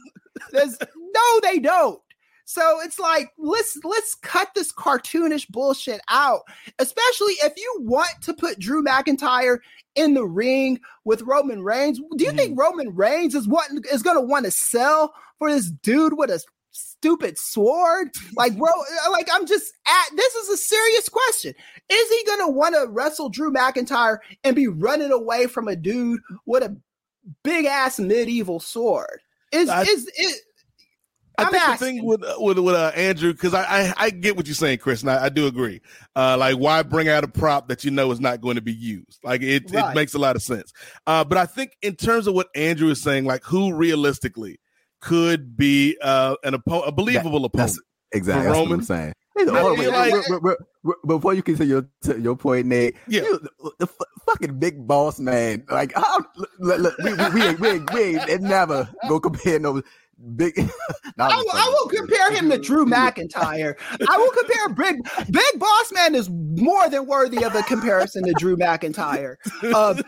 [0.53, 2.01] There's, no, they don't.
[2.45, 6.43] So it's like let's let's cut this cartoonish bullshit out.
[6.79, 9.59] Especially if you want to put Drew McIntyre
[9.95, 12.01] in the ring with Roman Reigns.
[12.17, 12.61] Do you think mm-hmm.
[12.61, 16.43] Roman Reigns is what is going to want to sell for this dude with a
[16.79, 18.11] stupid sword?
[18.37, 18.71] Like, bro,
[19.11, 21.55] like I'm just at this is a serious question.
[21.89, 26.21] Is he to want to wrestle Drew McIntyre and be running away from a dude
[26.47, 26.77] with a
[27.43, 29.21] big ass medieval sword?
[29.53, 30.43] Is I- is it?
[31.41, 34.37] I I'm think the thing with with with uh, Andrew because I, I I get
[34.37, 35.81] what you're saying, Kris, and I, I do agree.
[36.17, 38.73] Uh, like, why bring out a prop that you know is not going to be
[38.73, 39.21] used?
[39.23, 39.93] Like, it Right.
[39.93, 40.73] it makes a lot of sense.
[41.07, 44.59] Uh, but I think in terms of what Andrew is saying, like, who realistically
[45.01, 47.69] could be uh, an oppo- a believable opponent?
[47.71, 47.81] That's
[48.13, 49.13] exactly For that's what Roman, I'm saying.
[49.39, 52.97] I Hold on, feel wait, like- before you continue your to your point, Nate.
[53.07, 53.23] Yeah.
[53.23, 55.65] you- the, the fu- fucking big boss man.
[55.71, 56.25] Like, how,
[56.59, 58.01] look, look, we, we, we, ain't, we, ain't, we
[58.33, 59.81] ain't never go compare no
[60.35, 60.55] big.
[61.17, 63.75] No, I'm I just will, I will compare him to Drew McIntyre.
[64.09, 64.97] I will compare Big
[65.33, 69.37] Big Boss Man is more than worthy of a comparison to Drew McIntyre.
[69.75, 70.01] Um,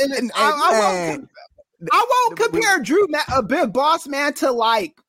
[0.00, 0.70] and, and I, I
[1.10, 1.28] won't, Man,
[1.92, 5.00] I won't compare Drew Ma- uh, a Big Boss Man to like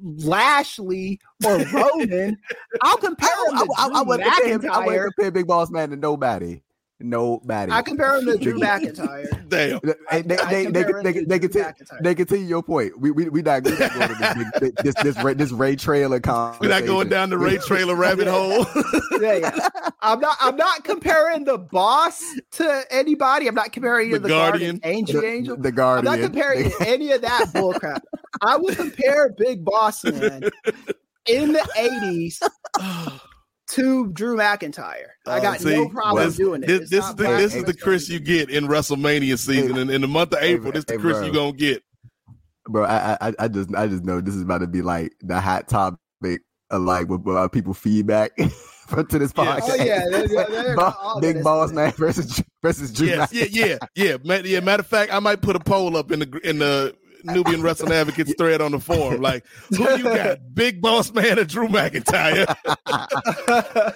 [0.00, 2.38] Lashley or Roman.
[2.82, 5.70] I'll compare I, him I, I, I, Drew wouldn't compare, I wouldn't compare Big Boss
[5.70, 6.62] Man to nobody.
[6.98, 7.70] Nobody.
[7.72, 9.48] I compare him to Drew McIntyre.
[9.48, 9.80] Damn.
[10.08, 12.98] Hey, they, I they, they, compare they, they, they, continue, they continue your point.
[12.98, 16.56] We we we not going to go this this this Ray, this Ray Traylor con.
[16.58, 18.66] We're not going down the Ray Traylor rabbit hole.
[19.20, 19.68] Yeah, yeah.
[20.00, 20.38] I'm not.
[20.40, 22.22] I'm not comparing the boss
[22.52, 23.46] to anybody.
[23.46, 24.78] I'm not comparing The the, the Guardian.
[24.78, 25.56] Guardian, Angel, Angel.
[25.58, 26.04] the I'm Guardian.
[26.14, 28.00] not comparing any of that bullcrap.
[28.40, 30.44] I would compare Big Boss Man
[31.26, 33.20] in the 80s
[33.70, 35.06] to Drew McIntyre.
[35.26, 36.66] I Oh, got see, no problem this, doing it.
[36.66, 39.76] This, this, is the, this is the Kris you get in WrestleMania season.
[39.76, 41.26] In, in the month of Hey, April, this is the Kris bro.
[41.26, 41.82] you going to get.
[42.68, 42.84] bro.
[42.84, 45.68] I, I I just I just know this is about to be like the hot
[45.68, 45.98] topic
[46.70, 48.48] of like with, uh, with people feedback to
[49.18, 49.36] this Yes.
[49.36, 49.60] Oh, podcast.
[49.68, 53.08] Oh, yeah, they're- they're- they're Bo- Big gonna boss man versus versus Drew.
[53.08, 54.16] Yes, yeah, yeah, yeah.
[54.24, 54.60] Yeah.
[54.60, 56.94] Matter of fact, I might put a poll up in the in the
[57.26, 59.20] Nubian Wrestling Advocates thread on the forum.
[59.20, 62.46] Like, who you got, Big Boss Man or Drew McIntyre?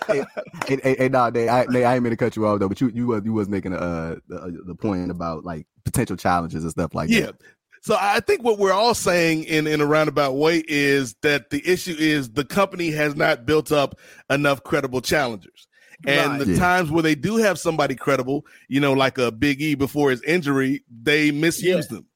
[0.09, 0.25] hey,
[0.67, 2.69] hey, hey, hey, nah, they, I, they, I ain't mean to cut you off though,
[2.69, 6.63] but you you was you was making uh the, the point about like potential challenges
[6.65, 7.27] and stuff like Yeah.
[7.27, 7.37] that.
[7.83, 11.67] So I think what we're all saying in, in a roundabout way is that the
[11.67, 15.67] issue is the company has not built up enough credible challengers.
[16.07, 16.45] And Right.
[16.47, 16.59] the Yeah.
[16.59, 20.23] times where they do have somebody credible, you know, like a Big E before his
[20.25, 22.07] injury, they misuse them.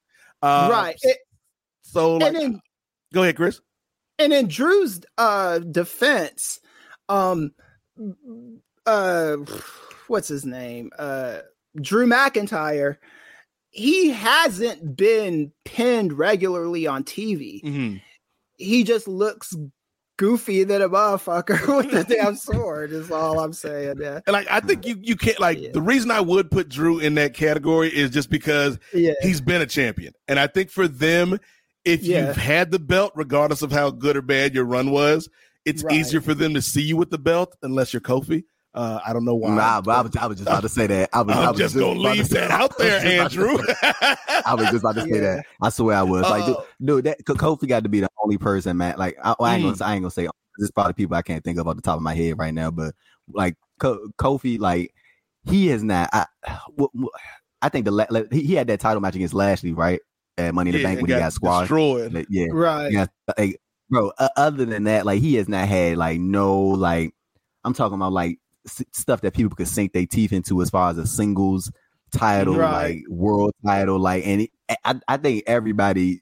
[0.45, 0.97] Uh, right.
[1.03, 1.19] It-
[1.83, 2.63] So, like, and then
[3.13, 3.61] go ahead, Kris.
[4.19, 6.61] and in Drew's uh defense,
[7.09, 7.53] um
[8.87, 9.37] uh
[10.09, 10.91] what's his name?
[10.99, 11.39] Uh
[11.81, 12.99] Drew McIntyre,
[13.71, 17.63] he hasn't been pinned regularly on TV.
[17.63, 17.97] Mm-hmm.
[18.57, 19.55] He just looks
[20.17, 23.97] goofy than a motherfucker with the damn sword, is all I'm saying.
[24.01, 24.21] Yeah.
[24.27, 25.71] And like, I think you you can't like Yeah.
[25.73, 29.13] the reason I would put Drew in that category is just because Yeah.
[29.23, 30.13] he's been a champion.
[30.29, 31.39] And I think for them,
[31.85, 32.29] if Yeah.
[32.29, 35.29] you've had the belt, regardless of how good or bad your run was,
[35.65, 35.95] it's Right.
[35.97, 38.45] easier for them to see you with the belt unless you're Kofi.
[38.75, 39.55] Uh, I don't know why.
[39.55, 41.11] Nah, but I was, I was just about to say that.
[41.13, 43.33] I was, I I'm was just gonna about to leave that out there, I was
[43.33, 43.75] just about to Andrew.
[44.47, 45.21] I was just about to say Yeah.
[45.21, 45.45] that.
[45.63, 46.23] I swear I was.
[46.23, 48.97] Like, dude, Uh, dude, that Kofi got to be the only person, man.
[48.99, 49.67] Like, I, I ain't Mm.
[49.67, 51.83] gonna, say- I ain't gonna say there's probably people I can't think of off the
[51.83, 52.95] top of my head right now, but
[53.33, 54.93] like Ko- Kofi, like
[55.49, 56.11] he is not.
[56.13, 56.27] I,
[56.79, 57.17] wh- wh-
[57.63, 60.01] I think the la- like, he, he had that title match against Lashley, right?
[60.37, 61.63] At Money in the Yeah, Bank and when he got squashed.
[61.69, 62.13] destroyed.
[62.13, 62.91] Like, Yeah, Right.
[62.93, 63.07] yeah,
[63.39, 64.11] like, bro.
[64.19, 67.15] Uh, other than that, like he has not had like no like.
[67.67, 68.37] I'm talking about like s-
[68.67, 71.71] stuff that people could sink their teeth into as far as a singles
[72.13, 72.97] title, Right.
[72.97, 74.27] like world title, like.
[74.27, 74.51] And it,
[74.85, 76.21] I, I think everybody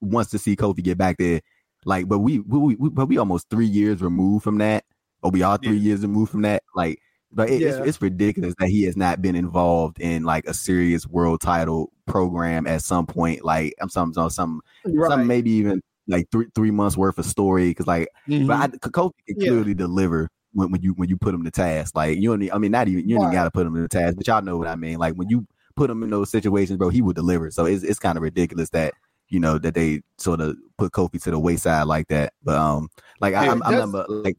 [0.00, 1.40] wants to see Kofi get back there.
[1.84, 4.84] Like, but we, we, we but we almost three years removed from that,
[5.22, 5.82] or we are three Yeah.
[5.88, 6.62] years removed from that.
[6.74, 7.00] Like,
[7.32, 7.68] but it, Yeah.
[7.78, 11.90] it's it's ridiculous that he has not been involved in like a serious world title
[12.06, 13.44] program at some point.
[13.44, 15.10] Like, I'm some some some Right.
[15.10, 18.46] some maybe even like three three months worth of story because like Mhm.
[18.46, 19.48] but I, Kofi can Yeah.
[19.48, 22.50] clearly deliver when, when you when you put him to task like you don't need,
[22.50, 24.42] I mean not even you don't even got to put him to task but y'all
[24.42, 25.46] know what I mean like when you
[25.76, 28.70] put him in those situations bro he would deliver so it's it's kind of ridiculous
[28.70, 28.94] that
[29.28, 32.88] you know that they sort of put Kofi to the wayside like that but um
[33.20, 34.36] like I, Yeah, I'm- I remember like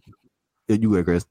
[0.67, 1.25] you go Kris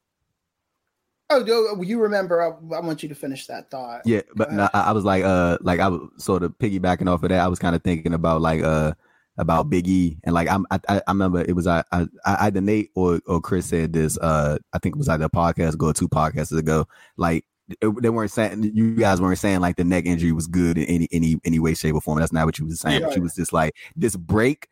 [1.33, 2.43] Oh, you remember?
[2.43, 4.03] I, I want you to finish that thought.
[4.05, 4.69] Yeah, but no.
[4.75, 7.41] I, I was like, uh, like I was sort of piggybacking off of that.
[7.41, 8.95] I was kind of thinking about like, uh,
[9.39, 12.61] about Big E, and like I'm, I, I remember it was I, I, I either
[12.61, 14.19] Nate or or Kris said this.
[14.19, 16.87] Uh, I think it was either a podcast ago, or two podcasts ago.
[17.17, 17.45] Like
[17.81, 20.85] it, they weren't saying you guys weren't saying like the neck injury was good in
[20.85, 22.19] any any any way, shape, or form.
[22.19, 23.03] That's not what you was saying.
[23.03, 24.69] But you was just like this break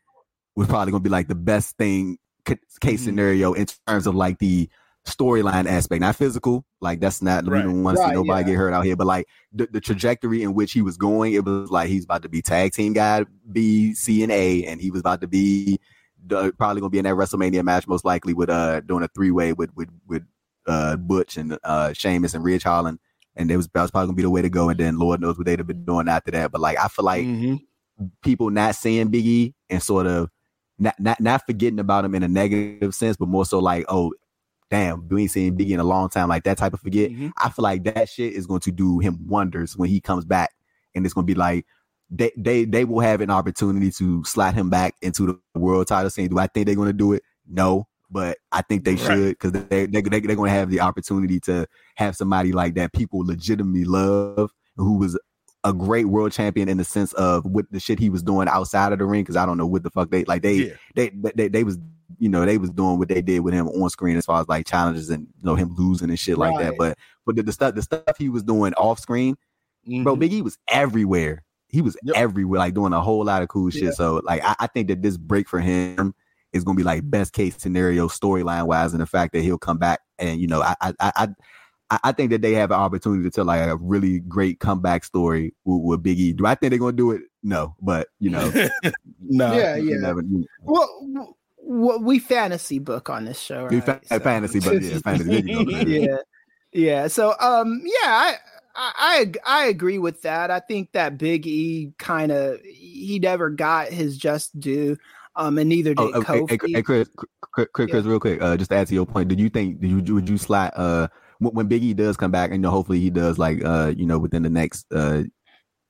[0.56, 3.04] was probably gonna be like the best thing ca- case Mhm.
[3.04, 4.68] scenario in terms of like the
[5.08, 6.64] storyline aspect, not physical.
[6.80, 8.46] Like that's not we don't want to see nobody yeah.
[8.54, 8.96] get hurt out here.
[8.96, 12.22] But like the, the trajectory in which he was going, it was like he's about
[12.22, 15.78] to be tag team guy B, C, and A, and he was about to be
[16.26, 19.30] the, probably gonna be in that WrestleMania match most likely with uh doing a three
[19.30, 20.22] way with with with
[20.66, 22.98] uh Butch and uh Sheamus and Ridge Holland.
[23.36, 24.68] And it was that was probably gonna be the way to go.
[24.68, 26.50] And then Lord knows what they'd have been doing after that.
[26.52, 27.60] But like I feel like Mhm.
[28.22, 30.28] people not seeing Biggie and sort of
[30.78, 34.12] not not not forgetting about him in a negative sense, but more so like, oh,
[34.70, 37.10] damn, we ain't seen Biggie in a long time, like that type of forget.
[37.10, 37.32] Mhm.
[37.38, 40.50] I feel like that shit is going to do him wonders when he comes back,
[40.94, 41.66] and it's going to be like
[42.10, 46.10] they they they will have an opportunity to slide him back into the world title
[46.10, 46.28] scene.
[46.28, 47.22] Do I think they're going to do it?
[47.46, 49.00] No, but I think they Right.
[49.06, 51.66] should because they they they they're going to have the opportunity to
[51.96, 55.18] have somebody like that people legitimately love who was
[55.64, 58.92] a great world champion in the sense of what the shit he was doing outside
[58.92, 60.74] of the ring because I don't know what the fuck they like they Yeah.
[60.94, 61.78] they, they they was
[62.18, 64.48] you know they was doing what they did with him on screen as far as
[64.48, 66.74] like challenges and you know him losing and shit like that.
[66.78, 69.36] But but the, the stuff the stuff he was doing off screen,
[70.02, 70.18] bro, Mhm.
[70.18, 71.44] Big E was everywhere.
[71.68, 72.16] He was Yep.
[72.16, 73.82] everywhere, like doing a whole lot of cool shit.
[73.82, 73.90] Yeah.
[73.90, 76.14] So like I, I think that this break for him
[76.52, 79.78] is gonna be like best case scenario storyline wise, and the fact that he'll come
[79.78, 81.12] back and you know I I I.
[81.16, 81.28] I
[81.90, 85.04] I- I think that they have an opportunity to tell like a really great comeback
[85.04, 86.34] story with, with Big E.
[86.34, 87.22] Do I think they're gonna do it?
[87.42, 88.52] No, but you know,
[89.22, 89.54] nah.
[89.54, 89.96] Yeah, you yeah.
[89.96, 90.86] never- you- Well,
[91.68, 93.84] w- w- we fantasy book on this show, right?
[93.84, 95.30] fa- fantasy, but yeah, fantasy.
[95.30, 95.86] There you go.
[95.86, 96.16] yeah,
[96.72, 97.06] yeah.
[97.08, 98.34] So, um, yeah, I,
[98.74, 100.50] I, I, I agree with that.
[100.50, 104.96] I think that Big E kind of he never got his just due,
[105.36, 106.50] um, and neither did Oh, hey, Kofi.
[106.62, 107.08] hey, hey, Kris,
[107.52, 109.80] Kris, Kris, Kris, real quick, uh, just to add to your point, did you think,
[109.80, 111.08] did you, would you slide, uh,
[111.38, 113.92] when, when Big E does come back, and you know, hopefully he does, like, uh,
[113.96, 115.22] you know, within the next, uh,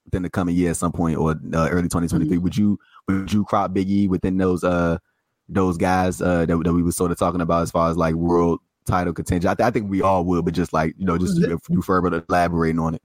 [0.05, 2.43] within the coming year at some point or uh, early 2023, Mm-hmm.
[2.43, 4.99] would you, would you crop Big E within those, uh,
[5.49, 8.15] those guys, uh, that, that we were sort of talking about as far as like
[8.15, 9.49] world title contention?
[9.49, 11.83] I, th- I think we all would, but just like, you know, just if you
[11.83, 13.03] further elaborating on it.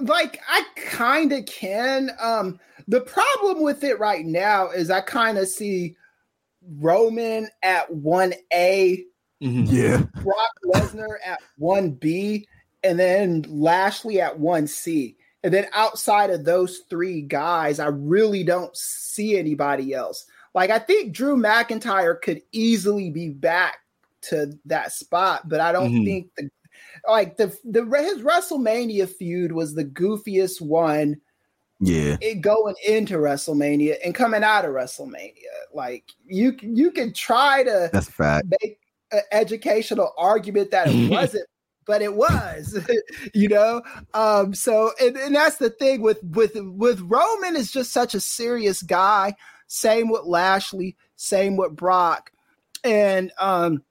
[0.00, 2.10] like I kind of can.
[2.20, 2.58] Um,
[2.88, 5.96] the problem with it right now is I kind of see
[6.78, 9.04] Roman at one A,
[9.42, 9.66] Mhm.
[9.70, 10.02] Yeah.
[10.22, 12.46] Brock Lesnar at one B,
[12.82, 15.16] and then Lashley at one C.
[15.42, 20.24] And then outside of those three guys, I really don't see anybody else.
[20.54, 23.78] Like I think Drew McIntyre could easily be back
[24.22, 26.04] to that spot, but I don't Mhm.
[26.04, 26.50] think the
[27.08, 31.20] like the the his WrestleMania feud was the goofiest one
[31.80, 32.16] Yeah.
[32.20, 35.34] it going into WrestleMania and coming out of WrestleMania.
[35.74, 38.46] Like you you can try to That's fact.
[38.62, 38.78] make
[39.12, 41.46] an educational argument that it wasn't,
[41.86, 42.78] but it was,
[43.34, 43.82] you know.
[44.14, 48.20] Um, so and, and that's the thing with with with Roman is just such a
[48.20, 49.34] serious guy.
[49.66, 52.30] Same with Lashley, same with Brock,
[52.82, 53.82] and um,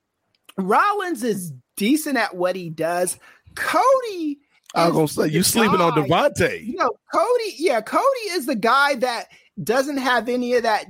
[0.57, 3.17] Rollins is decent at what he does.
[3.55, 4.39] Cody,
[4.75, 6.65] I was gonna say you sleeping on guy- Devante.
[6.65, 9.27] you know, Cody, yeah, Cody is the guy that
[9.63, 10.85] doesn't have any of that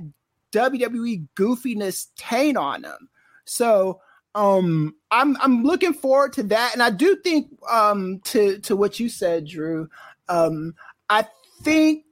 [0.52, 3.08] WWE goofiness taint on him.
[3.44, 4.00] So
[4.34, 6.70] um I'm I'm looking forward to that.
[6.72, 9.88] And I do think um to to what you said, Drew.
[10.28, 10.74] Um
[11.10, 11.26] I
[11.62, 12.04] think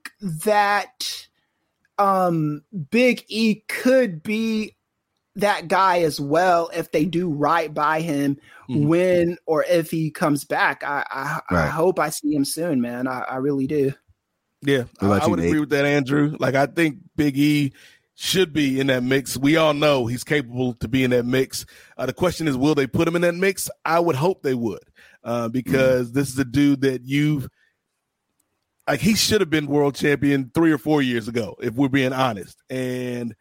[0.45, 1.27] that
[2.03, 4.75] um Big E could be
[5.37, 8.37] that guy as well if they do right by him
[8.69, 8.87] Mhm.
[8.87, 10.83] when or if he comes back.
[10.85, 13.07] I I, I hope I see him soon, man.
[13.07, 13.93] I, I really do.
[14.65, 15.49] Yeah, What I, I you, would Nate?
[15.49, 16.37] agree with that, Andrew.
[16.39, 17.73] Like I think Big E
[18.15, 19.37] should be in that mix.
[19.37, 21.65] We all know he's capable to be in that mix.
[21.97, 23.69] Uh, the question is, will they put him in that mix?
[23.85, 24.85] I would hope they would,
[25.25, 27.49] uh, because this is a dude that you've
[28.89, 29.01] like.
[29.01, 32.59] He should have been world champion three or four years ago, if we're being honest.
[32.71, 33.35] And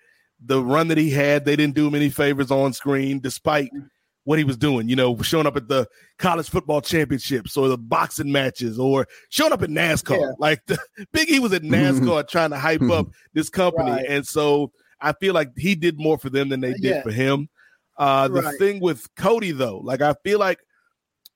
[0.43, 3.69] the run that he had, they didn't do him any favors on screen, despite
[4.23, 4.87] what he was doing.
[4.89, 5.87] You know, showing up at the
[6.19, 10.19] college football championships or the boxing matches or showing up at NASCAR.
[10.19, 10.31] Yeah.
[10.39, 10.77] Like the,
[11.13, 14.05] Big E was at NASCAR trying to hype up this company, Right.
[14.07, 17.01] and so I feel like he did more for them than they did Yeah.
[17.01, 17.49] for him.
[17.97, 18.57] Uh, the Right.
[18.59, 20.59] thing with Cody though, like I feel like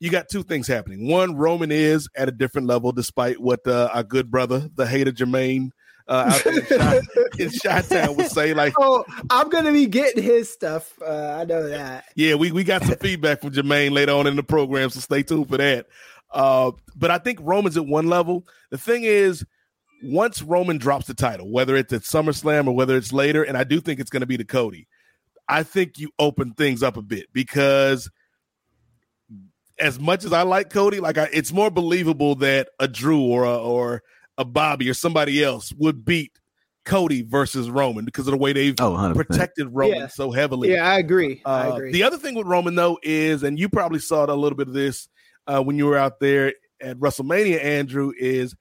[0.06, 1.08] you got two things happening.
[1.10, 5.12] One, Roman is at a different level, despite what uh, our good brother, the hater
[5.12, 5.72] Jermaine,
[6.08, 7.02] uh, out there
[7.40, 8.54] in Chi- would say.
[8.54, 10.94] Like, Oh, I'm gonna be getting his stuff.
[11.02, 12.06] Uh, I know that.
[12.16, 15.24] yeah, we, we got some feedback from Jermaine later on in the program, so stay
[15.24, 15.88] tuned for that.
[16.32, 18.46] Uh, but I think Roman's at one level.
[18.70, 19.44] The thing is,
[20.04, 23.64] once Roman drops the title, whether it's at SummerSlam or whether it's later, and I
[23.64, 24.88] do think it's going to be to Cody,
[25.48, 28.10] I think you open things up a bit because
[29.80, 33.44] as much as I like Cody, like I, it's more believable that a Drew or
[33.44, 34.04] a, or
[34.38, 36.32] a Bobby or somebody else would beat
[36.86, 40.08] Cody versus Roman because of the way they've Oh, protected Roman Yeah.
[40.08, 40.72] so heavily.
[40.72, 41.42] Yeah, I agree.
[41.46, 41.92] I Uh, agree.
[41.92, 44.74] The other thing with Roman though is, and you probably saw a little bit of
[44.74, 45.08] this
[45.48, 48.56] uh, when you were out there at WrestleMania, Andrew, is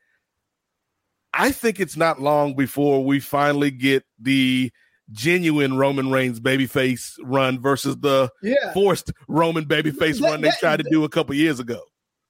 [1.32, 4.70] I think it's not long before we finally get the
[5.14, 10.58] genuine Roman Reigns babyface run versus the yeah, forced Roman babyface That- run they that-
[10.58, 11.80] tried to do a couple years ago.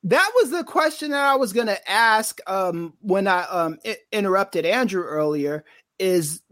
[0.05, 4.67] that was the question that I was gonna ask um, when I um, i- interrupted
[4.67, 5.65] Andrew earlier.
[5.99, 6.43] Is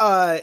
[0.00, 0.38] uh,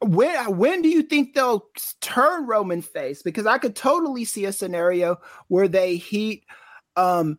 [0.00, 1.66] when when do you think they'll
[2.00, 3.22] turn Roman face?
[3.22, 5.16] Because I could totally see a scenario
[5.48, 6.44] where they heat
[6.96, 7.38] um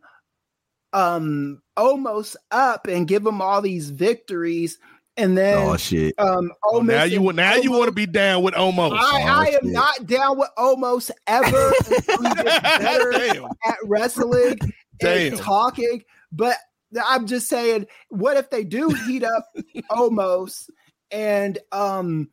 [0.92, 4.78] um Omos up and give them all these victories
[5.16, 8.06] and then oh shit um Oh, now you and want now you want to be
[8.06, 8.92] down with Omos.
[8.92, 9.64] I, Oh, I am shit.
[9.64, 13.44] not down with Omos ever until he gets better Damn.
[13.64, 14.58] at wrestling
[15.00, 15.32] Damn.
[15.32, 16.02] and talking.
[16.32, 16.56] But
[17.04, 19.46] I'm just saying, what if they do heat up
[19.90, 20.68] Omos
[21.10, 22.28] and um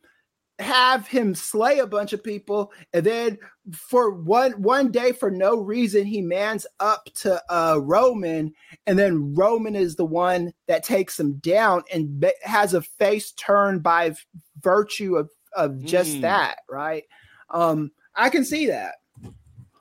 [0.60, 3.36] have him slay a bunch of people and then
[3.72, 8.52] for one one day for no reason he mans up to uh Roman
[8.86, 13.32] and then Roman is the one that takes him down and ba- has a face
[13.32, 14.16] turned by v-
[14.60, 16.20] virtue of of just Mm.
[16.20, 17.02] that right
[17.50, 18.94] um I can see that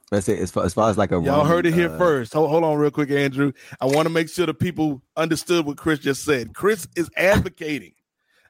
[0.09, 0.39] that's it.
[0.39, 2.33] as far, as far as like a Y'all Roman, heard it here uh, first.
[2.33, 3.51] Hold, hold on, real quick, Andrew.
[3.81, 6.53] I want to make sure the people understood what Kris just said.
[6.53, 7.93] Kris is advocating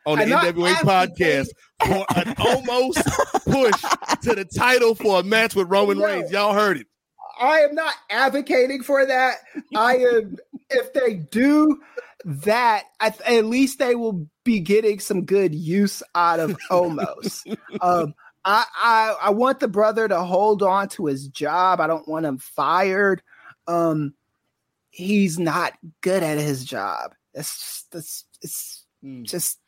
[0.06, 1.48] on the I'm NWA podcast
[1.86, 2.96] for an Omos
[3.46, 6.06] push to the title for a match with Roman No.
[6.06, 6.32] Reigns.
[6.32, 6.88] Y'all heard it.
[7.40, 9.38] I am not advocating for that.
[9.76, 10.38] I am.
[10.70, 11.82] if they do
[12.26, 17.42] that, th- at least they will be getting some good use out of Omos.
[17.82, 18.14] um,
[18.46, 21.80] I, I I want the brother to hold on to his job.
[21.80, 23.22] I don't want him fired.
[23.68, 24.14] Um,
[24.92, 27.14] he's not good at his job.
[27.34, 28.86] That's just, that's it's
[29.24, 29.60] just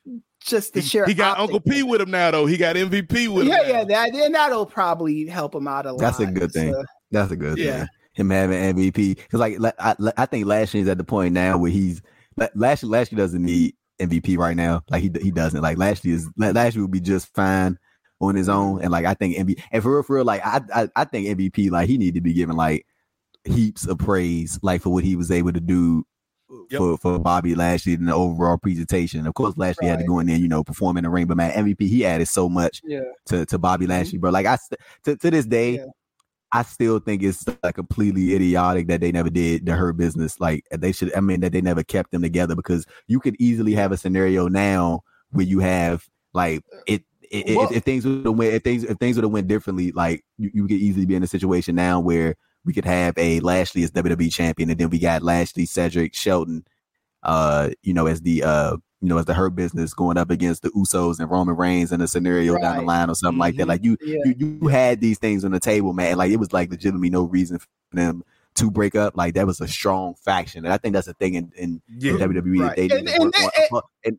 [0.45, 1.05] just the He, sheer.
[1.05, 2.45] he got optics Uncle P with him now, though.
[2.45, 3.49] He got MVP with him.
[3.51, 5.99] Yeah, yeah, that and that'll probably help him out a lot.
[5.99, 6.73] That's a good thing.
[6.73, 7.79] So, That's a good Yeah.
[7.79, 7.87] thing.
[8.13, 11.69] Him having MVP because like I, la- I think Lashley's at the point now where
[11.71, 12.01] he's
[12.37, 14.83] La- Lashley Lashley doesn't need MVP right now.
[14.89, 15.61] Like he he doesn't.
[15.61, 17.77] Like Lashley is La- Lashley will be just fine
[18.21, 18.81] on his own.
[18.81, 21.27] And like I think MVP and for real for real like I I, I think
[21.37, 22.85] MVP like he need to be given like
[23.43, 26.05] heaps of praise like for what he was able to do.
[26.69, 26.77] Yep.
[26.77, 29.25] For, for Bobby Lashley and the overall presentation.
[29.25, 31.25] Of course, Lashley had to go in there, you know, perform in the ring.
[31.25, 33.01] But man, MVP, he added so much yeah.
[33.27, 33.91] to, to Bobby mm-hmm.
[33.91, 34.29] Lashley, bro.
[34.29, 34.57] Like I
[35.05, 35.85] to, to this day, Yeah.
[36.51, 40.39] I still think it's like completely idiotic that they never did the Hurt Business.
[40.39, 43.73] Like they should, I mean, that they never kept them together because you could easily
[43.73, 47.03] have a scenario now where you have like uh, it.
[47.33, 49.31] i- i- Well- if, if things would have went, if things if things would have
[49.33, 52.35] went differently, like you, you could easily be in a situation now where
[52.65, 56.65] we could have a Lashley as WWE champion, and then we got Lashley, Cedric, Shelton,
[57.23, 60.63] uh, you know, as the uh, you know, as the hurt business going up against
[60.63, 63.65] the Usos and Roman Reigns in a scenario down the line or something like that.
[63.65, 63.69] Mhm.
[63.69, 64.17] Like you, Yeah.
[64.37, 66.17] you, you had these things on the table, man.
[66.17, 68.23] Like it was like legitimately no reason for them
[68.55, 69.15] to break up.
[69.15, 72.13] Like that was a strong faction, and I think that's a thing in, in, Yeah.
[72.13, 72.75] in WWE Right.
[72.75, 73.33] that they And- and
[73.71, 73.81] on.
[74.05, 74.17] And,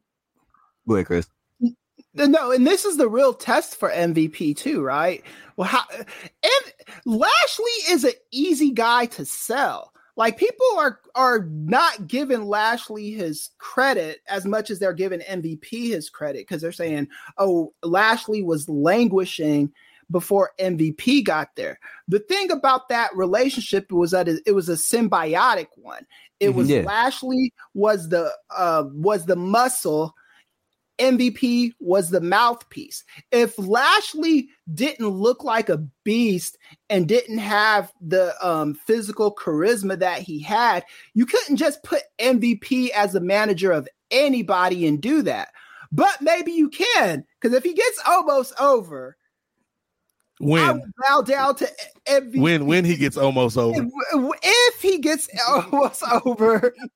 [0.87, 1.29] go ahead, Kris.
[2.17, 5.23] No, and this is the real test for MVP too, right?
[5.57, 6.73] Well, how and
[7.05, 9.93] Lashley is an easy guy to sell.
[10.17, 15.91] Like people are are not giving Lashley his credit as much as they're giving MVP
[15.91, 19.73] his credit because they're saying, "Oh, Lashley was languishing
[20.11, 25.69] before MVP got there." The thing about that relationship was that it, was a symbiotic
[25.77, 26.07] one.
[26.41, 26.83] It was Yeah.
[26.83, 30.15] Lashley was the uh, was the muscle
[30.99, 33.05] MVP was the mouthpiece.
[33.31, 36.59] If Lashley didn't look like a beast
[36.91, 40.85] and didn't have the um, physical charisma that he had,
[41.15, 45.49] you couldn't just put MVP as the manager of anybody and do that.
[45.93, 49.17] But maybe you can, because if he gets Omos over,
[50.39, 51.69] When would bow down to
[52.07, 52.39] MVP.
[52.39, 53.81] when when he gets Omos over.
[53.83, 56.89] If, if he gets Omos over, You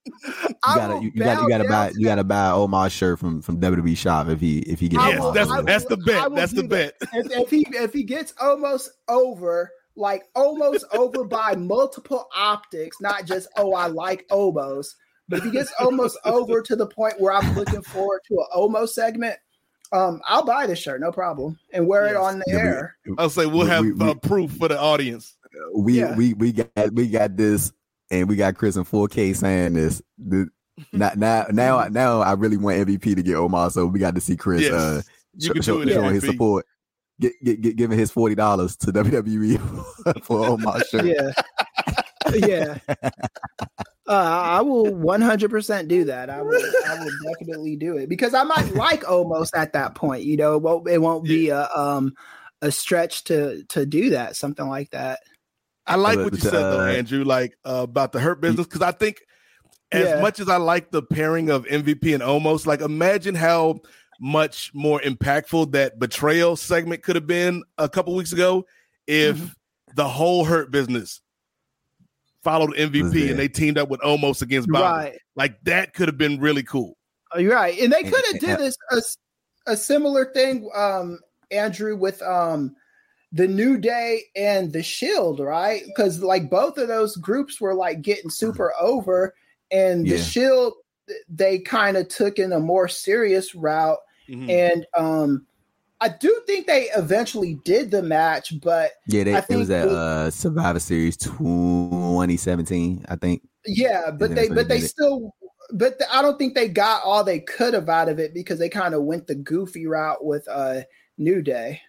[0.65, 3.41] I gotta, will you, you gotta, you gotta buy, you gotta buy Omos shirt from
[3.41, 5.03] from WWE shop if he if he gets.
[5.03, 5.63] I Yes, will- that's over.
[5.63, 6.35] that's the bet.
[6.35, 6.95] That's the do bet.
[7.15, 13.25] if, if he if he gets Omos over, like Omos over by multiple optics, not
[13.25, 14.89] just oh I like Omos,
[15.29, 18.47] but if he gets Omos over to the point where I'm looking forward to an
[18.55, 19.37] Omos segment,
[19.93, 22.97] um, I'll buy this shirt, no problem, and wear it on the Yeah, we- air.
[23.19, 25.37] I'll say we'll We- have we- we- uh, proof for the audience.
[25.75, 26.15] we Yeah.
[26.17, 27.73] we we got we got this
[28.11, 30.01] and we got Kris in 4K saying this.
[30.19, 30.49] The,
[30.93, 34.21] now now now now I really want MVP to get Omos, so we got to
[34.21, 34.73] see Kris Yes.
[34.73, 35.03] uh
[35.35, 35.93] You show- can show- do it.
[35.95, 36.67] showing his support.
[37.21, 39.59] Get, get, get giving his forty dollars to WWE
[40.25, 41.05] for Omar shirt.
[41.05, 41.33] Yeah,
[42.35, 42.79] yeah.
[44.11, 44.13] Uh,
[44.59, 46.31] I will 100% do that.
[46.31, 50.25] I will, I will definitely do it because I might like Omos at that point.
[50.25, 52.13] You know, it won't, it won't be a um
[52.61, 54.35] a stretch to to do that.
[54.35, 55.21] Something like that.
[55.87, 58.83] I like what you said though, uh, Andrew, like uh, about the hurt business, because
[58.83, 59.23] I think
[59.93, 60.21] as Yeah.
[60.21, 63.81] much as I like the pairing of MVP and Omos, like imagine how
[64.21, 68.67] much more impactful that betrayal segment could have been a couple weeks ago
[69.07, 69.47] if Mm-hmm.
[69.95, 71.21] the whole hurt business
[72.43, 74.83] followed MVP and they teamed up with Omos against Bobby.
[75.11, 75.19] Right.
[75.37, 76.97] Like that could have been really cool.
[77.33, 77.79] Oh, You're right.
[77.79, 78.77] And they could have did this
[79.67, 81.19] a similar thing, um,
[81.51, 82.75] Andrew, with um
[83.33, 85.83] the New Day and the Shield, right?
[85.87, 89.35] Because like both of those groups were like getting super over,
[89.71, 90.23] and the Yeah.
[90.23, 90.73] Shield
[91.29, 94.49] they kind of took in a more serious route, Mhm.
[94.49, 95.47] and um,
[96.01, 99.83] I do think they eventually did the match, but Yeah, they, I it was think
[99.83, 103.43] at uh, Survivor Series 2017, I think.
[103.67, 104.89] yeah, but they but they they it.
[104.89, 105.35] still.
[105.73, 108.59] But th- I don't think they got all they could have out of it because
[108.59, 110.81] they kind of went the goofy route with uh
[111.19, 111.81] New Day.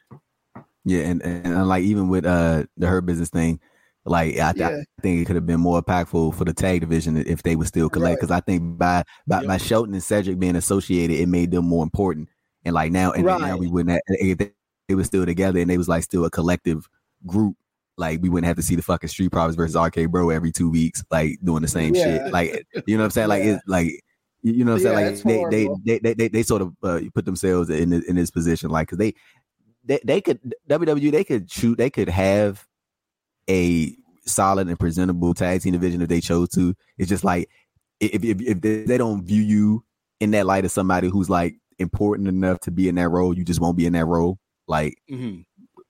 [0.86, 3.60] Yeah, and, and, and like even with uh the Hurt Business thing,
[4.06, 4.78] like I, th- Yeah.
[5.00, 7.68] I think it could have been more impactful for the tag division if they would
[7.68, 8.10] still collect.
[8.12, 8.20] Right.
[8.20, 9.48] Because I think by by, Yep.
[9.48, 12.30] by Shelton and Cedric being associated, it made them more important.
[12.66, 13.92] And like now, and then now we wouldn't.
[13.92, 14.52] Have, if they,
[14.88, 16.88] they were still together and they was like still a collective
[17.26, 17.56] group.
[17.98, 20.70] Like we wouldn't have to see the fucking Street Profits versus RK Bro every two
[20.70, 22.04] weeks, like doing the same Yeah.
[22.04, 22.32] shit.
[22.32, 23.28] Like you know what I'm saying?
[23.30, 23.54] Like Yeah.
[23.56, 24.02] it's like
[24.44, 25.24] you know what I'm saying?
[25.26, 28.16] Like they, they, they they they they sort of uh, put themselves in this, in
[28.16, 29.14] this position, like because they
[29.84, 30.40] they they could
[30.70, 32.66] WWE they could shoot they could have
[33.50, 33.96] a
[34.26, 36.76] solid and presentable tag team division if they chose to.
[36.98, 37.50] It's just like
[38.00, 39.84] if if, if they, they don't view you
[40.20, 43.44] in that light as somebody who's like important enough to be in that role, you
[43.44, 44.38] just won't be in that role.
[44.68, 45.44] Like Mhm.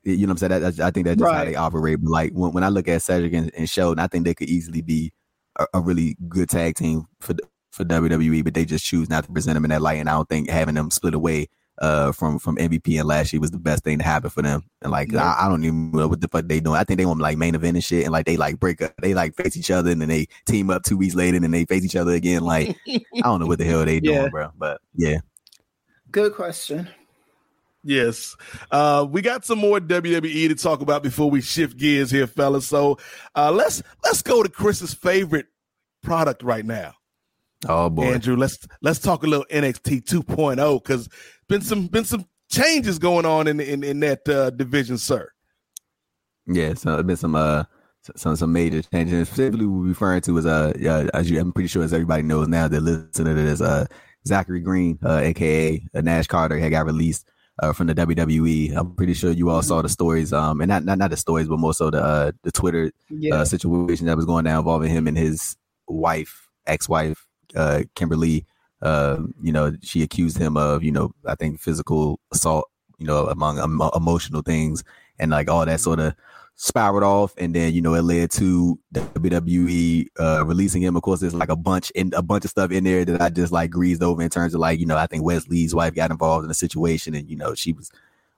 [0.04, 0.62] you know what I'm saying?
[0.62, 2.00] That, I think that's just how they operate.
[2.02, 4.50] But like when, when I look at Cedric and, and Shelton, I think they could
[4.50, 5.12] easily be
[5.60, 7.36] a, a really good tag team for
[7.72, 10.00] for WWE, but they just choose not to present them in that light.
[10.00, 13.50] And I don't think having them split away uh from from MVP and Lashley was
[13.52, 14.62] the best thing to happen for them.
[14.82, 16.76] And like I, I don't even know what the fuck they doing.
[16.78, 18.94] I think they want like main event and shit, and like they like break up,
[19.02, 21.52] they like face each other, and then they team up two weeks later, and then
[21.52, 22.44] they face each other again.
[22.44, 24.30] Like I don't know what the hell they doing, Yeah.
[24.30, 24.50] bro.
[24.58, 25.20] But yeah,
[26.12, 26.90] Good question.
[27.84, 28.36] Yes.
[28.70, 32.68] Uh, we got some more WWE to talk about before we shift gears here, fellas.
[32.68, 33.00] So
[33.36, 35.48] uh, let's let's go to Kris's favorite
[36.04, 36.94] product right now.
[37.68, 41.10] oh boy, Andrew, let's let's talk a little NXT 2.0 because
[41.48, 45.32] been some been some changes going on in in, in that uh, division, sir.
[46.48, 47.64] Yeah, so there's been some uh
[48.16, 49.28] some some major changes.
[49.28, 52.48] Specifically, we're referring to is uh, yeah, as you, I'm pretty sure as everybody knows
[52.48, 53.86] now that listening to this, uh,
[54.28, 57.28] Zachary Green, uh, aka uh, Nash Carter, had got released
[57.60, 58.76] uh, from the WWE.
[58.76, 61.48] I'm pretty sure you all saw the stories, um, and not not not the stories,
[61.48, 63.36] but more so the uh, the Twitter Yeah.
[63.36, 65.56] uh, situation that was going down involving him and his
[65.88, 68.46] wife, ex-wife, uh, Kimberly.
[68.82, 72.68] Uh, you know, she accused him of, you know, I think physical assault,
[72.98, 74.84] you know, among emo- emotional things
[75.20, 76.16] and like all that sort of
[76.62, 77.34] spiraled off.
[77.40, 80.96] And then, you know, it led to WWE, uh, releasing him.
[80.96, 83.30] Of course, there's like a bunch in a bunch of stuff in there that I
[83.30, 85.96] just like greased over in terms of like, you know, I think Wes Lee's wife
[85.96, 87.92] got involved in the situation and, you know, she was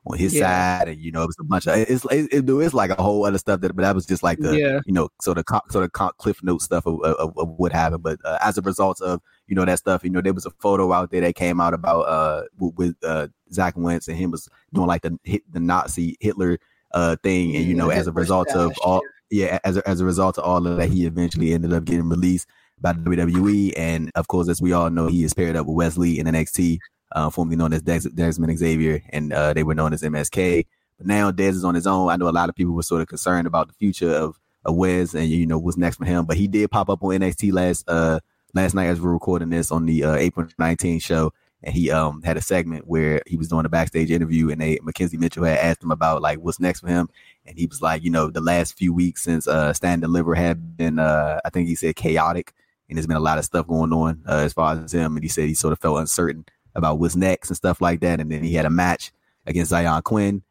[0.05, 0.79] on his Yeah.
[0.79, 3.01] side and, you know, it was a bunch of, it's, it, it, it's like a
[3.01, 4.79] whole other stuff that, but that was just like the, Yeah.
[4.85, 8.03] you know, sort of sort of cliff note stuff of, of, of what happened.
[8.03, 10.51] But uh, as a result of you know that stuff, you know, there was a
[10.61, 14.31] photo out there that came out about uh with, with uh Zach Wentz and him
[14.31, 16.57] was doing like the hit the Nazi Hitler
[16.93, 20.05] uh thing, and you know, as a result of all yeah, as a, as a
[20.05, 22.47] result of all of that, he eventually ended up getting released
[22.79, 25.97] by WWE, and of course, as we all know, he is paired up with Wes
[25.97, 26.77] Lee in NXT,
[27.13, 30.65] uh, formerly known as Des- Dezmond Xavier, and uh, they were known as MSK.
[30.97, 32.09] But now Des is on his own.
[32.09, 34.75] I know a lot of people were sort of concerned about the future of, of
[34.75, 37.53] Wes and you know what's next for him, but he did pop up on NXT
[37.53, 38.19] last uh
[38.53, 41.33] last night as we're recording this on the uh, April 19th show.
[41.63, 44.77] And he um had a segment where he was doing a backstage interview, and they
[44.77, 47.09] McKenzie Mitchell had asked him about like what's next for him,
[47.45, 50.75] and he was like, you know, the last few weeks since uh Stand Deliver had
[50.75, 52.53] been uh I think he said chaotic,
[52.89, 55.23] and there's been a lot of stuff going on uh, as far as him, and
[55.23, 56.45] he said he sort of felt uncertain
[56.75, 59.13] about what's next and stuff like that, and then he had a match
[59.45, 60.43] against Xyon Quinn,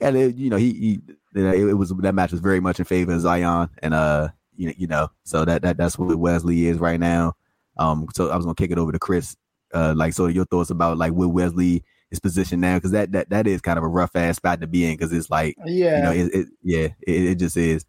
[0.00, 1.00] and it, you know he, he
[1.34, 3.94] you know, it, it was that match was very much in favor of Xyon, and
[3.94, 7.34] uh you you know so that that that's what Wes Lee is right now.
[7.76, 9.36] Um, so I was gonna kick it over to Kris.
[9.72, 13.12] Uh, like so your thoughts about like where Wes Lee is positioned now because that
[13.12, 15.56] that that is kind of a rough ass spot to be in because it's like
[15.64, 15.96] Yeah.
[15.96, 17.84] you know it, it yeah it, it just is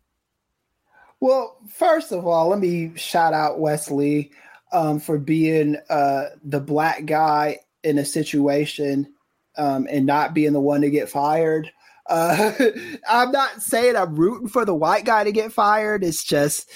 [1.19, 4.31] Well, first of all, let me shout out Wes Lee
[4.71, 9.11] um, for being uh, the black guy in a situation
[9.57, 11.71] um, and not being the one to get fired.
[12.07, 12.53] Uh,
[13.09, 16.03] I'm not saying I'm rooting for the white guy to get fired.
[16.03, 16.69] It's just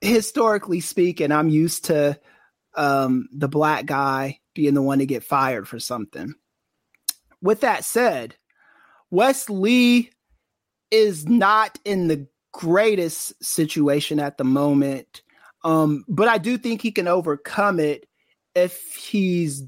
[0.00, 2.18] historically speaking, I'm used to
[2.76, 6.34] um, the black guy being the one to get fired for something.
[7.42, 8.36] With that said,
[9.10, 10.10] Wes Lee
[10.90, 15.22] is not in the greatest situation at the moment.
[15.64, 18.06] Um, but I do think he can overcome it
[18.54, 19.64] if he's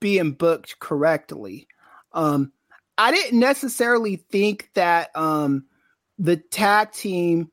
[0.00, 1.66] being booked correctly.
[2.12, 2.52] Um,
[2.98, 5.66] I didn't necessarily think that um,
[6.18, 7.50] the tag team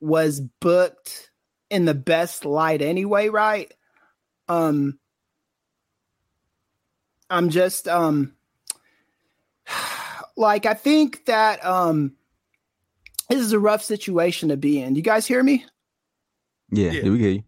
[0.00, 1.30] was booked
[1.70, 3.72] in the best light anyway, right?
[4.48, 4.98] Um,
[7.30, 8.34] I'm just um
[10.36, 12.12] like I think that um
[13.30, 14.94] this is a rough situation to be in.
[14.94, 15.64] You guys hear me?
[16.70, 17.08] Yeah, Yeah.
[17.10, 17.44] we get you.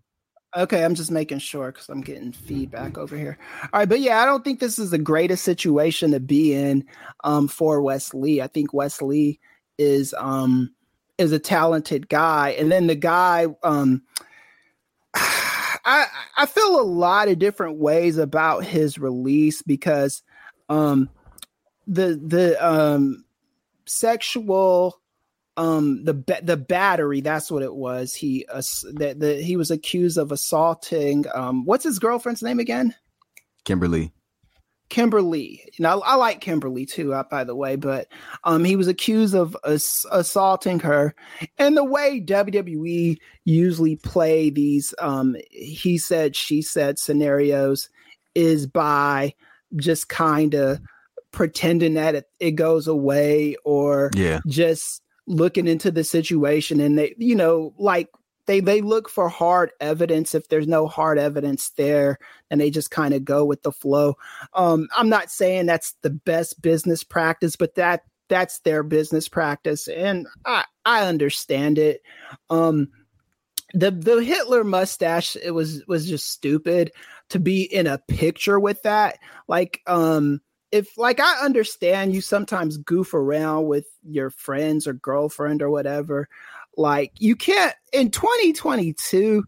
[0.56, 3.36] Okay, I'm just making sure because I'm getting feedback over here.
[3.74, 6.82] All right, but yeah, I don't think this is the greatest situation to be in
[7.24, 8.40] um, for Wes Lee.
[8.40, 9.38] I think Wes Lee
[9.76, 10.72] is um,
[11.18, 14.02] is a talented guy, and then the guy, um,
[15.86, 16.06] I
[16.36, 20.22] I feel a lot of different ways about his release because
[20.68, 21.08] um,
[21.86, 23.24] the the um,
[23.86, 25.00] sexual
[25.56, 26.12] um the
[26.42, 28.60] the battery that's what it was he uh,
[28.92, 32.94] that the he was accused of assaulting um what's his girlfriend's name again
[33.66, 34.12] Kimberly.
[34.88, 38.08] Kimberly you know i, I like kimberly too uh, by the way but
[38.44, 41.14] um he was accused of ass- assaulting her
[41.58, 47.88] and the way wwe usually play these um he said she said scenarios
[48.34, 49.34] is by
[49.74, 50.78] just kind of
[51.32, 54.40] pretending that it, it goes away or Yeah.
[54.46, 58.08] just looking into the situation and they you know like
[58.46, 62.18] they they look for hard evidence if there's no hard evidence there
[62.50, 64.16] and they just kind of go with the flow.
[64.54, 69.88] Um i'm not saying that's the best business practice but that that's their business practice
[69.88, 72.02] and i i understand it.
[72.50, 72.88] Um
[73.74, 76.92] the the hitler mustache it was was just stupid
[77.30, 79.18] to be in a picture with that.
[79.48, 80.40] Like um
[80.72, 86.28] if like I understand you sometimes goof around with your friends or girlfriend or whatever,
[86.76, 89.42] like you can't in 2022,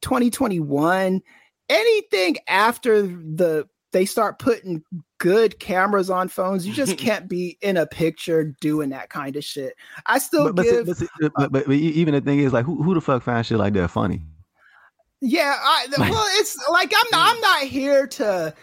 [0.00, 1.22] 2021,
[1.68, 4.82] anything after the they start putting
[5.18, 9.44] good cameras on phones, you just can't be in a picture doing that kind of
[9.44, 9.74] shit.
[10.04, 12.40] I still But, but, give but, see- uh, but, but, but e- even the thing
[12.40, 14.22] is, like, who, who the fuck finds shit like that funny?
[15.22, 18.54] Yeah, I, well, it's like I'm not, I'm not here to.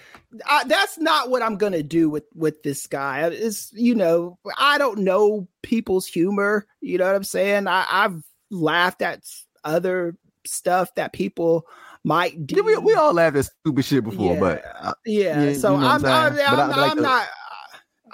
[0.48, 3.28] I, that's not what I'm gonna do with with this guy.
[3.30, 6.66] Is you know I don't know people's humor.
[6.82, 7.68] You know what I'm saying?
[7.68, 9.24] I, I've laughed at
[9.64, 10.16] other
[10.46, 11.66] stuff that people
[12.04, 12.56] might do.
[12.58, 14.40] Yeah, we, we all laughed at stupid shit before, Yeah.
[14.40, 15.44] but uh, yeah.
[15.44, 16.34] you- so you know I'm, I'm I'm?
[16.34, 17.28] I'm, I- but like I'm not.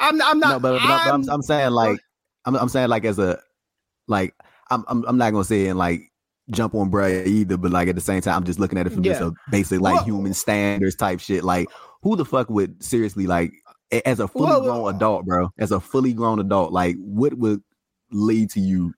[0.02, 0.50] I'm, I'm not.
[0.50, 2.00] no, but, but, I'm, I'm, saying like
[2.46, 3.40] I'm, I'm saying like as a
[4.08, 4.34] like
[4.70, 6.09] I'm, I'm I'm not gonna say it and like
[6.52, 8.92] jump on Brad either, but like at the same time I'm just looking at it
[8.92, 11.44] from just a basic like Well- human standards type shit.
[11.44, 11.68] Like
[12.02, 13.52] who the fuck would seriously like
[14.06, 15.50] as a fully Well, grown adult, bro?
[15.58, 17.62] As a fully grown adult, like what would
[18.12, 18.94] lead to you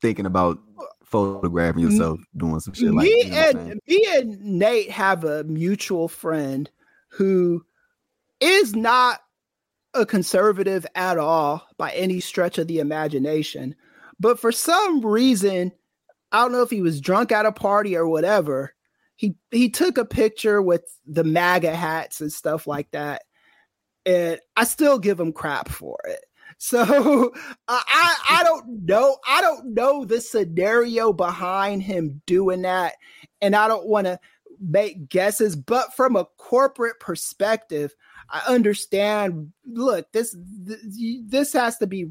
[0.00, 0.58] thinking about
[1.04, 3.70] photographing yourself doing some shit like me you know what I'm saying?
[3.70, 6.68] and me and Nate have a mutual friend
[7.08, 7.64] who
[8.40, 9.20] is not
[9.94, 13.76] a conservative at all by any stretch of the imagination.
[14.18, 15.70] But for some reason,
[16.34, 18.74] I don't know if he was drunk at a party or whatever.
[19.14, 23.22] He he took a picture with the MAGA hats and stuff like that.
[24.04, 26.20] And I still give him crap for it.
[26.58, 27.32] So
[27.68, 29.18] I I don't know.
[29.28, 32.94] I don't know the scenario behind him doing that,
[33.42, 34.20] and I don't want to
[34.60, 35.56] make guesses.
[35.56, 37.92] But from a corporate perspective,
[38.30, 39.52] I understand.
[39.66, 42.06] Look, this this has to be.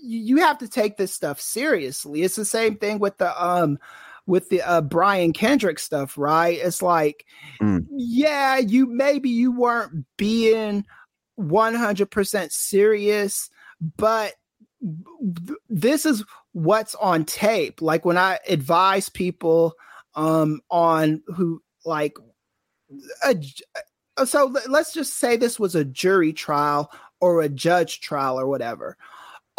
[0.00, 2.22] You have to take this stuff seriously.
[2.22, 3.78] It's the same thing with the um
[4.26, 6.58] with the uh Brian Kendrick stuff, right?
[6.60, 7.24] It's like,
[7.60, 7.86] Mm.
[7.90, 10.84] yeah, you maybe you weren't being
[11.38, 13.50] 100% serious,
[13.96, 14.34] but
[14.82, 17.80] th- this is what's on tape.
[17.80, 19.74] Like when I advise people
[20.14, 22.16] um on who like
[23.24, 23.36] a,
[24.16, 26.90] uh, so let's just say this was a jury trial
[27.20, 28.96] or a judge trial or whatever.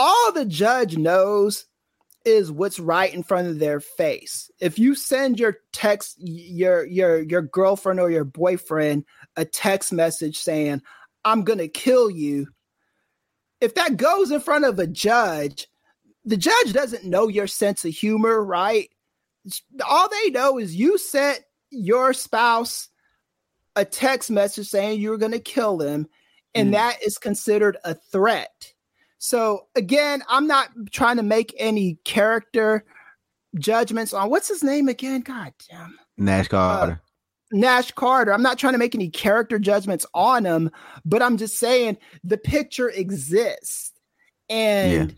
[0.01, 1.65] All the judge knows
[2.25, 4.49] is what's right in front of their face.
[4.59, 9.03] If you send your text your your your girlfriend or your boyfriend
[9.35, 10.81] a text message saying
[11.25, 12.47] I'm going to kill you,
[13.61, 15.67] if that goes in front of a judge,
[16.23, 18.89] the judge doesn't know your sense of humor, right?
[19.87, 21.41] All they know is you sent
[21.71, 22.87] your spouse
[23.75, 26.07] a text message saying you were going to kill them,
[26.55, 26.71] and Mm.
[26.73, 28.73] that is considered a threat.
[29.19, 32.85] So again, I'm not trying to make any character
[33.57, 35.21] judgments on what's his name again.
[35.21, 35.97] God damn.
[36.17, 37.01] Nash uh, Carter.
[37.51, 38.33] Nash Carter.
[38.33, 40.71] I'm not trying to make any character judgments on him,
[41.05, 43.91] but I'm just saying the picture exists.
[44.49, 45.15] And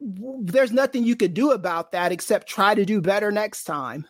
[0.00, 4.06] w- there's nothing you could do about that except try to do better next time.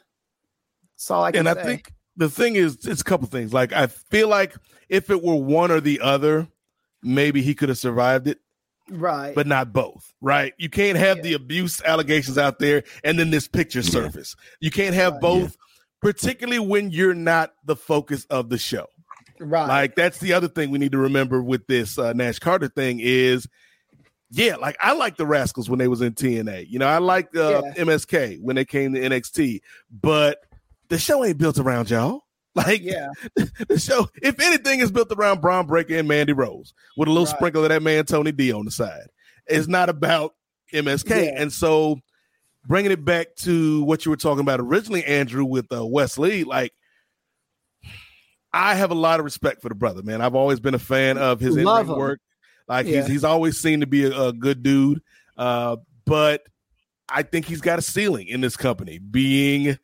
[0.95, 1.51] That's all I can say.
[1.51, 1.63] and say.
[1.63, 3.55] I think the thing is, it's a couple things.
[3.55, 4.55] Like I feel like
[4.89, 6.49] if it were one or the other,
[7.03, 8.41] maybe he could have survived it,
[8.91, 9.35] right.
[9.35, 10.13] but not both.
[10.21, 10.53] Right?
[10.59, 11.23] You can't have Yeah.
[11.23, 13.91] the abuse allegations out there and then this picture Yeah.
[13.91, 14.37] surface.
[14.61, 15.21] You can't have Right.
[15.23, 15.57] both,
[16.01, 18.87] particularly when you're not the focus of the show.
[19.41, 19.67] Right.
[19.67, 23.01] Like that's the other thing we need to remember with this uh, Nash Carter thing
[23.01, 23.49] is,
[24.31, 26.67] yeah, like I like the Rascals when they was in TNA.
[26.69, 27.85] You know, I like uh, Yeah.
[27.85, 29.61] MSK when they came to NXT,
[29.91, 30.39] but
[30.89, 32.24] the show ain't built around y'all.
[32.67, 33.09] Like yeah.
[33.69, 37.27] the show, if anything, is built around Bron Breakker and Mandy Rose with a little
[37.27, 37.35] Right.
[37.37, 39.09] sprinkle of that man Tony D on the side.
[39.47, 40.35] It's not about
[40.73, 41.33] MSK, Yeah.
[41.43, 41.99] and so
[42.67, 46.45] bringing it back to what you were talking about originally, Andrew, with uh, Wes Lee,
[46.45, 46.73] like.
[48.53, 50.21] I have a lot of respect for the brother, man.
[50.21, 51.97] I've always been a fan of his in Love him.
[51.99, 52.21] work.
[52.69, 52.99] Like Yeah.
[53.01, 55.03] he's he's always seemed to be a, a good dude.
[55.37, 56.45] Uh, but
[57.09, 59.77] I think he's got a ceiling in this company, being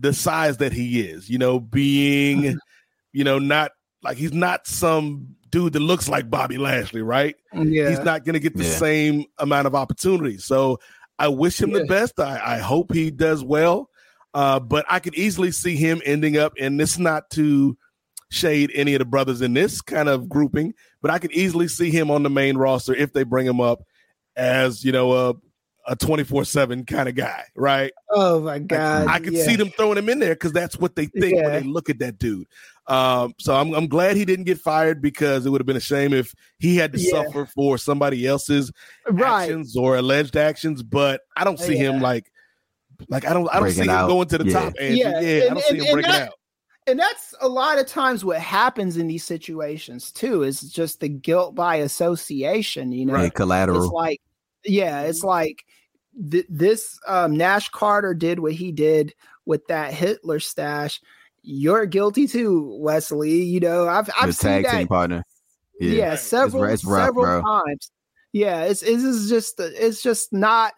[0.00, 2.58] the size that he is, you know, being,
[3.12, 3.72] you know, not
[4.02, 7.36] like he's not some dude that looks like Bobby Lashley, right?
[7.52, 7.88] Yeah.
[7.90, 8.70] He's not going to get the Yeah.
[8.70, 10.44] same amount of opportunities.
[10.44, 10.78] So
[11.18, 11.78] I wish him Yeah.
[11.80, 12.18] the best.
[12.18, 13.88] I, I hope he does well.
[14.34, 17.78] Uh, but I could easily see him ending up, and this is not to
[18.32, 21.90] shade any of the brothers in this kind of grouping, but I could easily see
[21.90, 23.84] him on the main roster if they bring him up
[24.34, 25.34] as, you know, a,
[25.86, 27.92] a 24 7 kind of guy, right?
[28.10, 29.06] oh my Like, god.
[29.08, 29.44] I could yeah.
[29.44, 31.98] see them throwing him in there because that's what they think when they look at
[31.98, 32.46] that dude.
[32.86, 35.80] Um, so I'm, I'm glad he didn't get fired because it would have been a
[35.80, 37.10] shame if he had to Yeah.
[37.24, 38.70] suffer for somebody else's
[39.10, 39.42] right.
[39.44, 40.82] actions or alleged actions.
[40.82, 42.30] But I don't see him like,
[43.08, 44.52] like I don't, I don't see Breaking him going to the Yeah.
[44.52, 44.72] top.
[44.80, 44.96] Andrew.
[44.96, 46.34] Yeah, Yeah, and- I don't see and- him and breaking that- out.
[46.86, 51.08] and that's a lot of times what happens in these situations too is just the
[51.08, 53.84] guilt by association you know Yeah, collateral.
[53.84, 54.20] it's like
[54.66, 55.64] yeah it's like
[56.30, 59.14] th- this um nash carter did what he did
[59.46, 61.00] with that hitler stash
[61.42, 65.24] you're guilty too Wes Lee you know i've i've seen tag that team partner.
[65.80, 66.18] yeah, Right.
[66.18, 67.42] several it's rough, several bro.
[67.42, 67.90] times
[68.32, 70.72] yeah it's it's just it's just not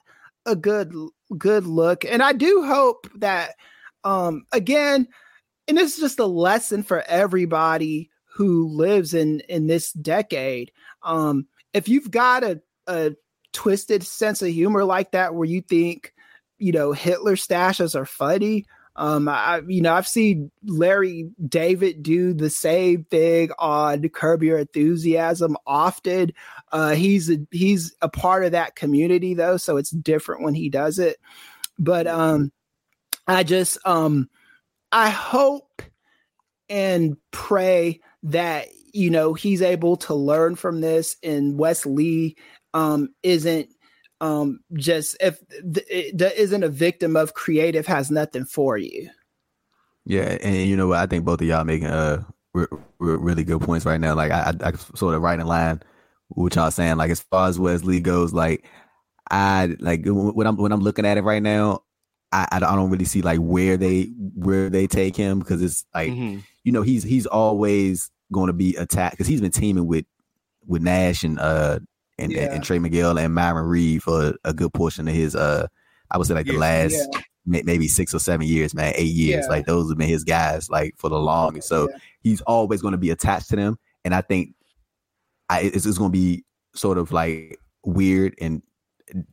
[0.47, 0.93] a good
[1.39, 3.55] good look and i do hope that
[4.05, 5.07] um again
[5.68, 10.70] and this is just a lesson for everybody who lives in in this decade
[11.03, 13.12] um if you've got a a
[13.57, 16.12] twisted sense of humor like that where you think
[16.59, 18.66] you know hitler stashes are funny.
[18.96, 24.59] Um i you know i've seen larry david do the same thing on curb your
[24.59, 26.32] enthusiasm often.
[26.70, 30.68] Uh he's a he's a part of that community though so it's different when he
[30.68, 31.16] does it.
[31.78, 32.52] But um
[33.26, 34.28] i just um
[34.92, 35.80] i hope
[36.68, 42.36] and pray that you know he's able to learn from this and Wes Lee
[42.76, 43.68] um isn't
[44.20, 49.08] um just if th- it th- isn't a victim of creative has nothing for you
[50.04, 50.98] Yeah, and you know what?
[50.98, 52.22] I think both of y'all making uh
[52.54, 52.66] re-
[53.00, 54.14] re- really good points right now.
[54.14, 55.82] Like I, I, I sort of right in line
[56.28, 56.96] with what y'all saying.
[56.96, 58.64] Like as far as Wes Lee goes, like
[59.30, 61.82] I like when I'm when I'm looking at it right now,
[62.32, 64.04] I I don't really see like where they
[64.34, 66.42] where they take him because it's like Mhm.
[66.62, 70.06] you know he's he's always going to be attacked because he's been teaming with
[70.66, 71.80] with Nash and uh
[72.18, 72.52] and, Yeah.
[72.54, 75.66] and, Trey Miguel and Myron Reed for a good portion of his uh
[76.10, 77.20] I would say like the last Yeah.
[77.64, 79.44] maybe six or seven years, man, eight years.
[79.44, 79.50] Yeah.
[79.50, 81.68] Like those have been his guys, like for the longest.
[81.68, 81.88] So
[82.22, 84.54] he's always going to be attached to them, and I think
[85.48, 86.44] I, it's, it's going to be
[86.74, 88.62] sort of like weird and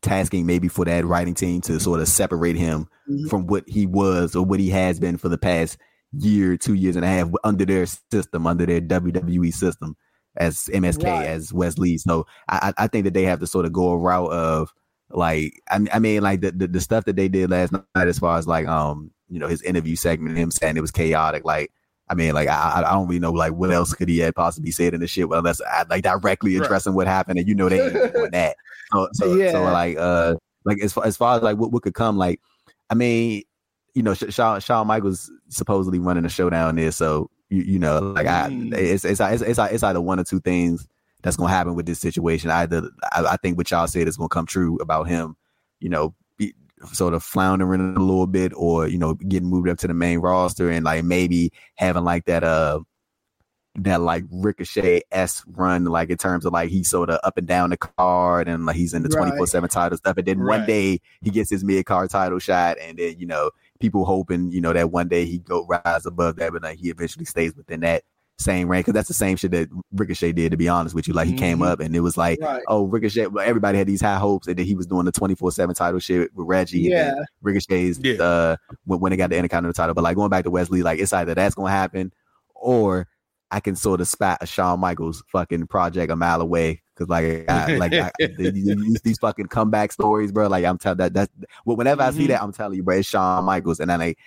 [0.02, 3.30] tasking maybe for that writing team to sort of separate him Mhm.
[3.30, 5.78] from what he was or what he has been for the past
[6.12, 9.96] year, two years and a half under their system, under their WWE system
[10.38, 11.28] as MSK, Right.
[11.28, 11.98] as Wes Lee.
[11.98, 14.74] So I, I think that they have to sort of go a route of
[15.10, 18.18] like I, I mean like the, the the stuff that they did last night as
[18.20, 21.72] far as like um you know his interview segment, him saying it was chaotic, like.
[22.10, 24.72] I mean, like I, I- don't really know, like what else could he have possibly
[24.72, 26.66] said in the shit, unless I, like directly Right.
[26.66, 28.58] addressing what happened, and you know they ain't doing that.
[28.92, 31.94] So, so, so like, uh, like as far as far as like what, what could
[31.96, 32.42] come, like,
[32.90, 33.44] I mean,
[33.96, 38.00] you know, Sh- Shawn, Shawn Michaels supposedly running a showdown there, so you, you know,
[38.00, 38.74] like I, Mm.
[38.76, 40.88] it's, it's it's it's it's either one or two things
[41.22, 42.50] that's gonna happen with this situation.
[42.50, 45.36] Either I, I think what y'all said is gonna come true about him,
[45.80, 46.54] you know, be,
[46.92, 50.20] sort of floundering a little bit, or you know, getting moved up to the main
[50.20, 52.80] roster, and like maybe having like that uh
[53.76, 57.48] that like ricochet s run, like in terms of like he's sort of up and
[57.48, 59.18] down the card, and like he's in the Right.
[59.18, 62.40] twenty four seven title stuff, and then one day he gets his mid card title
[62.40, 63.52] shot, and then you know
[63.84, 66.90] people hoping you know that one day he go rise above that, but like he
[66.90, 68.04] eventually stays within that
[68.40, 70.52] same rank because that's the same shit that Ricochet did.
[70.52, 71.68] To be honest with you, like he came Mhm.
[71.68, 72.64] up and it was like, Right.
[72.68, 75.36] oh Ricochet, well, everybody had these high hopes and then he was doing the twenty
[75.36, 76.88] four seven title shit with Reggie.
[76.88, 78.24] and then yeah Ricochet's Yeah.
[78.24, 78.56] uh
[78.86, 79.94] when, when they got the Intercontinental title.
[79.94, 82.12] But like going back to Wes Lee, like it's either that's gonna happen
[82.56, 83.08] or
[83.54, 86.82] I can sort of spot a Shawn Michaels fucking project a mile away.
[86.96, 90.48] Cause like, I, like I, these, these fucking comeback stories, bro.
[90.48, 91.32] Like I'm telling that that's
[91.64, 92.30] well, whenever I see Mhm.
[92.30, 94.18] that, I'm telling you, bro, it's Shawn Michaels, and then like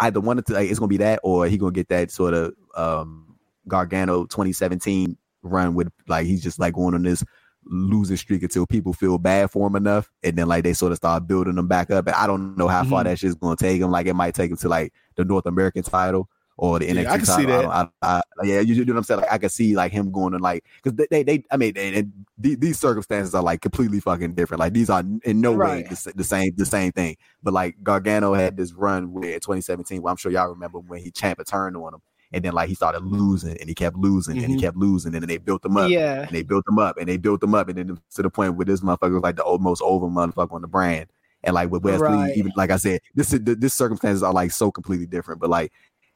[0.00, 2.52] either one of like, it's gonna be that or he gonna get that sort of
[2.76, 7.24] um Gargano 2017 run with like he's just like going on this
[7.64, 10.96] losing streak until people feel bad for him enough, and then like they sort of
[10.96, 12.06] start building him back up.
[12.06, 12.90] And I don't know how mm-hmm.
[12.90, 13.90] far that shit's going to take him.
[13.90, 17.12] Like it might take him to like the North American title or the NXT yeah,
[17.12, 17.36] I can title.
[17.36, 17.64] See that.
[17.66, 19.20] I, I, I, yeah, you, you know what I'm saying?
[19.20, 21.74] Like I can see like him going to like because they, they, they I mean
[21.74, 22.06] they,
[22.38, 24.60] they, these circumstances are like completely fucking different.
[24.60, 25.84] Like these are in no right.
[25.84, 27.16] way the, the, same the same thing.
[27.42, 30.00] But like Gargano had this run with 2017.
[30.00, 32.00] Well, I'm sure y'all remember when he Ciampa turn on him.
[32.32, 34.44] And then like he started losing and he kept losing mm-hmm.
[34.44, 34.66] and he mm-hmm.
[34.66, 35.88] kept losing and then they built him up.
[35.88, 36.22] Yeah.
[36.22, 38.56] And they built him up and they built him up and then to the point
[38.56, 41.06] where this motherfucker was like the most over motherfucker on the brand.
[41.44, 42.36] And like with Wes Lee, right.
[42.36, 45.40] even like I said, this is this circumstances are like so completely different.
[45.40, 45.72] But like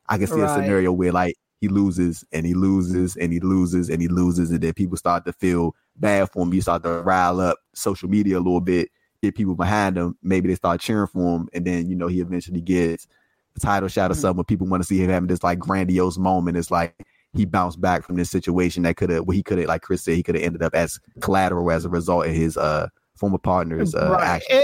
[0.09, 0.51] I can see right.
[0.51, 4.51] a scenario where like he loses and he loses and he loses and he loses,
[4.51, 6.55] and then people start to feel bad for him.
[6.55, 8.91] You start to rile up social media a little bit,
[9.23, 10.17] get people behind him.
[10.23, 13.07] Maybe they start cheering for him, and then you know he eventually gets
[13.57, 14.21] a title shot or mm-hmm.
[14.21, 14.45] something.
[14.45, 16.57] People want to see him having this like grandiose moment.
[16.57, 16.95] It's like
[17.35, 20.03] he bounced back from this situation that could have, well, he could have, like Kris
[20.03, 23.39] said, he could have ended up as collateral as a result of his uh former
[23.39, 24.23] partner's uh, right.
[24.23, 24.63] action.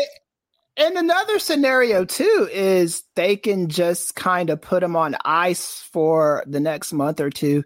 [0.77, 5.89] It, and another scenario too is they can just kind of put him on ice
[5.93, 7.64] for the next month or two,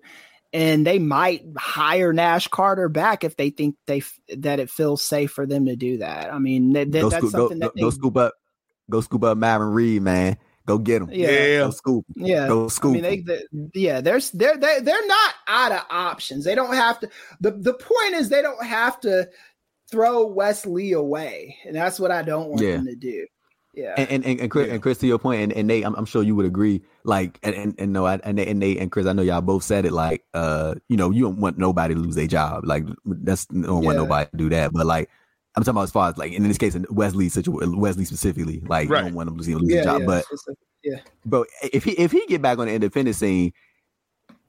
[0.52, 4.02] and they might hire Nash Carter back if they think they
[4.36, 6.32] that it feels safe for them to do that.
[6.32, 8.34] I mean, that, that's scoop, something go, that they, go scoop up,
[8.90, 10.36] go scoop up Marvin Reed, man.
[10.66, 11.08] Go get him.
[11.10, 11.58] Yeah, yeah.
[11.60, 12.06] Go scoop.
[12.14, 12.90] Yeah, go scoop.
[12.90, 13.42] I mean, they, they,
[13.72, 16.44] yeah, there's they're they're, they're not out of options.
[16.44, 17.08] They don't have to.
[17.40, 19.30] the The point is, they don't have to
[19.90, 22.72] throw Wes Lee away, and that's what I don't want yeah.
[22.72, 23.26] them to do.
[23.74, 24.74] Yeah, and and and Kris, yeah.
[24.74, 26.82] and Kris to your point, and, and Nate, I'm, I'm, sure you would agree.
[27.04, 29.40] Like, and and, and no, I, and Nate, and Nate and Kris, I know y'all
[29.40, 29.92] both said it.
[29.92, 32.64] Like, uh, you know, you don't want nobody to lose their job.
[32.64, 34.72] Like, that's you don't want nobody to do that.
[34.72, 35.08] But like,
[35.54, 37.96] I'm talking about as far as like in this case, in Wes Lee situation, Wes
[37.96, 39.04] Lee specifically, like, right.
[39.04, 40.02] you don't want him to lose, lose yeah, job.
[40.06, 40.24] But
[40.82, 43.52] yeah, but if he if he get back on the independent scene,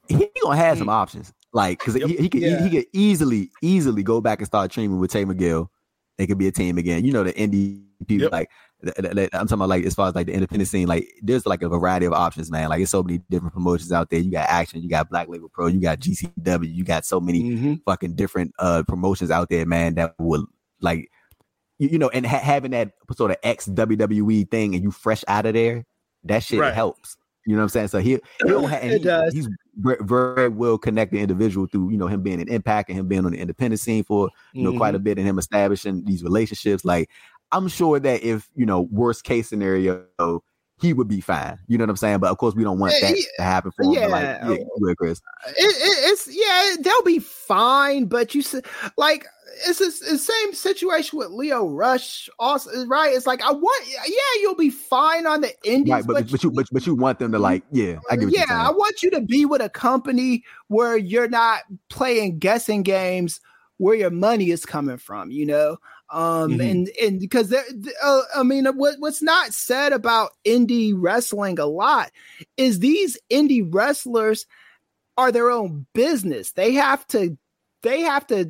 [0.08, 0.80] he gonna have mm.
[0.80, 1.34] some options.
[1.52, 2.10] Like, because yep.
[2.10, 2.64] he, he could yeah.
[2.64, 5.72] he, he, could easily easily go back and start training with Trey Miguel.
[6.18, 7.06] It could be a team again.
[7.06, 8.32] You know, the indie people yep.
[8.32, 8.50] like
[8.82, 11.70] I'm talking about like as far as like the independent scene, like there's like a
[11.70, 12.70] variety of options, man.
[12.70, 14.20] Like it's so many different promotions out there.
[14.20, 17.44] You got Action, you got Black Label Pro, you got GCW, you got so many
[17.44, 17.74] mm-hmm.
[17.86, 19.96] fucking different uh promotions out there, man.
[19.96, 20.46] That would
[20.82, 21.10] like
[21.78, 25.26] you, you know, and ha- having that sort of ex WWE thing, and you fresh
[25.28, 25.86] out of there,
[26.24, 26.74] that shit right.
[26.74, 27.18] helps.
[27.46, 27.88] You know what I'm saying?
[27.88, 29.34] So he, he have, he, does.
[29.34, 33.08] he's very, very, well connected individual through you know him being an impact and him
[33.08, 34.78] being on the independent scene for you know mm-hmm.
[34.78, 35.06] quite a mm-hmm.
[35.06, 36.86] bit and him establishing these relationships.
[36.86, 37.10] Like
[37.52, 40.06] I'm sure that if you know worst case scenario,
[40.80, 41.60] he would be fine.
[41.68, 42.20] You know what I'm saying?
[42.20, 43.92] But of course, we don't want that to happen for him.
[43.92, 45.22] Yeah, like, yeah, Kris.
[45.48, 48.06] It, it, it's yeah, they'll be fine.
[48.06, 48.66] But you said
[48.98, 49.26] like
[49.68, 52.30] it's the same situation with Leo Rush.
[52.40, 53.14] Also, right?
[53.14, 56.44] It's like I want, yeah, you'll be fine on the indies, right, but, but, but
[56.44, 59.12] you but, but you want them to like, yeah, I get yeah, I want you
[59.12, 63.42] to be with a company where you're not playing guessing games
[63.78, 65.32] where your money is coming from.
[65.32, 65.78] You know,
[66.12, 66.62] um mm-hmm.
[66.62, 67.64] and and because there
[68.04, 72.12] uh, i mean what what's not said about indie wrestling a lot
[72.58, 74.46] is these indie wrestlers
[75.20, 76.54] are their own business.
[76.54, 77.38] They have to
[77.84, 78.50] they have to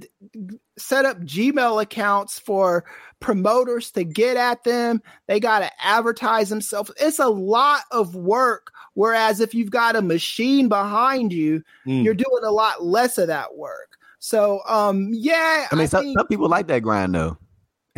[0.77, 2.85] set up gmail accounts for
[3.19, 5.01] promoters to get at them.
[5.27, 6.91] They got to advertise themselves.
[6.99, 12.03] It's a lot of work whereas if you've got a machine behind you mm.
[12.03, 13.97] you're doing a lot less of that work.
[14.19, 17.37] So um yeah i mean I some, think, some people like that grind though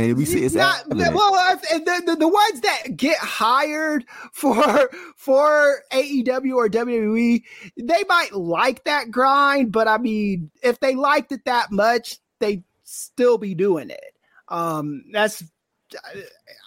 [0.01, 5.83] and we see it's not well the, the, the ones that get hired for for
[5.91, 7.43] AEW or WWE
[7.77, 12.63] they might like that grind but I mean if they liked it that much they
[12.83, 14.13] still be doing it
[14.49, 15.43] um that's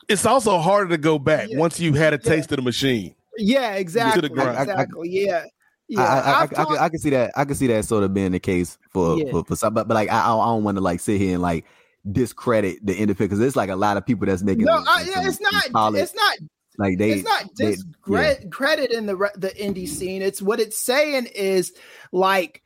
[0.08, 1.58] it's also harder to go back yeah.
[1.58, 2.54] once you've had a taste yeah.
[2.54, 5.44] of the machine yeah exactly exactly yeah
[5.86, 7.32] yeah, I, I, I, talked, I, can see that.
[7.36, 9.30] I can see that sort of being the case for yeah.
[9.30, 11.42] for, for some, but, but like I, I don't want to like sit here and
[11.42, 11.66] like
[12.10, 14.64] discredit the independent because it's like a lot of people that's making.
[14.64, 15.64] No, I, it's not.
[15.70, 16.38] Solid, it's not.
[16.76, 18.98] Like they, it's not discredit yeah.
[18.98, 20.22] in the the indie scene.
[20.22, 21.72] It's what it's saying is
[22.12, 22.62] like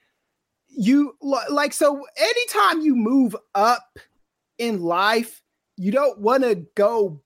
[0.69, 2.05] you like so.
[2.17, 3.99] Anytime you move up
[4.59, 5.43] in life,
[5.77, 7.21] you don't want to go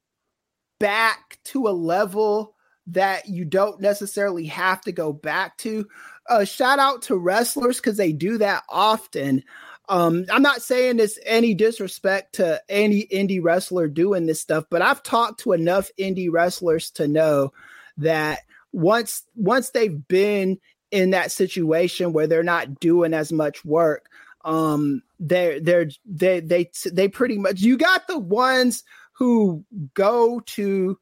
[0.80, 2.56] back to a level
[2.88, 5.86] that you don't necessarily have to go back to.
[6.28, 9.42] Uh, shout out to wrestlers because they do that often.
[9.88, 14.80] Um, I'm not saying this any disrespect to any indie wrestler doing this stuff, but
[14.80, 17.52] I've talked to enough indie wrestlers to know
[17.98, 18.40] that
[18.72, 20.58] once once they've been
[20.90, 24.08] in that situation where they're not doing as much work,
[24.44, 29.64] um, they're they're they they they pretty much you got the ones who
[29.94, 30.98] go to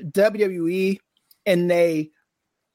[0.00, 0.98] WWE
[1.44, 2.10] and they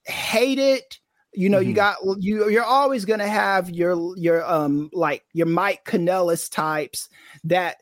[0.05, 0.99] hate it
[1.33, 1.69] You know, mm-hmm.
[1.69, 7.09] you got you you're always gonna have your your um like your Mike Kanellis types
[7.43, 7.77] that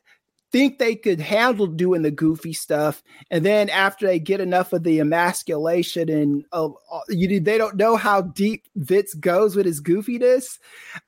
[0.51, 4.83] think they could handle doing the goofy stuff and then after they get enough of
[4.83, 6.69] the emasculation and uh,
[7.07, 10.57] you they don't know how deep Vince goes with his goofiness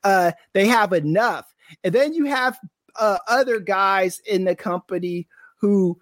[0.04, 2.60] uh they have enough and then you have
[3.00, 5.28] uh, other guys in the company
[5.58, 5.98] who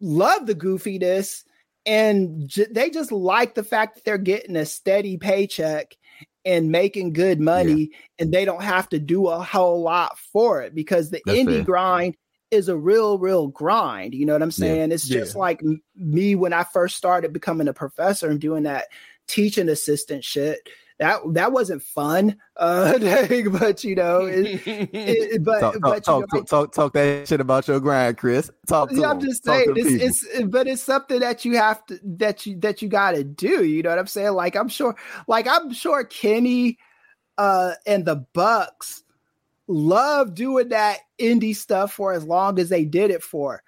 [0.00, 1.44] love the goofiness
[1.88, 5.96] and j- they just like the fact that they're getting a steady paycheck
[6.44, 7.96] and making good money yeah.
[8.18, 11.56] and they don't have to do a whole lot for it because the That's indie
[11.56, 11.64] fair.
[11.64, 12.16] grind
[12.50, 14.94] is a real real grind you know what i'm saying yeah.
[14.94, 15.40] it's just yeah.
[15.40, 18.86] like m- me when i first started becoming a professor and doing that
[19.26, 20.58] teaching assistant shit
[20.98, 22.98] that that wasn't fun uh
[23.58, 27.40] but you know it, it, but talk, but talk, know, talk, talk, talk that shit
[27.40, 31.44] about your grind kris talk yeah, i'm just saying it's, it's but it's something that
[31.44, 34.32] you have to that you that you got to do you know what i'm saying
[34.32, 34.96] like i'm sure
[35.26, 36.78] like i'm sure kenny
[37.38, 39.04] uh and the bucks
[39.68, 43.62] love doing that indie stuff for as long as they did it for.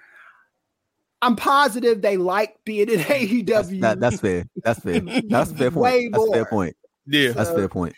[1.23, 3.47] I'm positive they like being in AEW.
[3.47, 4.45] That's, that, that's fair.
[4.65, 5.01] That's fair.
[5.29, 5.83] That's fair point.
[5.83, 6.35] Way that's more.
[6.35, 6.77] fair point.
[7.11, 7.95] Yeah, that's fair point.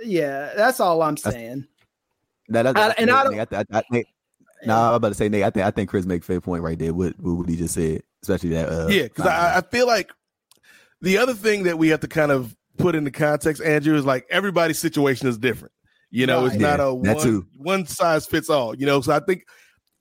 [0.00, 1.66] Yeah, that's all I'm saying.
[2.48, 3.52] That, that, I, and I, don't.
[3.52, 4.04] I, I, I,
[4.64, 5.44] no, I'm about to say, Nate.
[5.44, 6.94] I think I think Kris make fair point right there.
[6.94, 8.68] What what he just said, especially that.
[8.68, 10.10] Uh, yeah, because I, I feel like
[11.02, 14.26] the other thing that we have to kind of put into context, Andrew, is like
[14.30, 15.72] everybody's situation is different.
[16.10, 16.52] You know, right.
[16.52, 18.74] it's not yeah, a one, one size fits all.
[18.74, 19.44] You know, so I think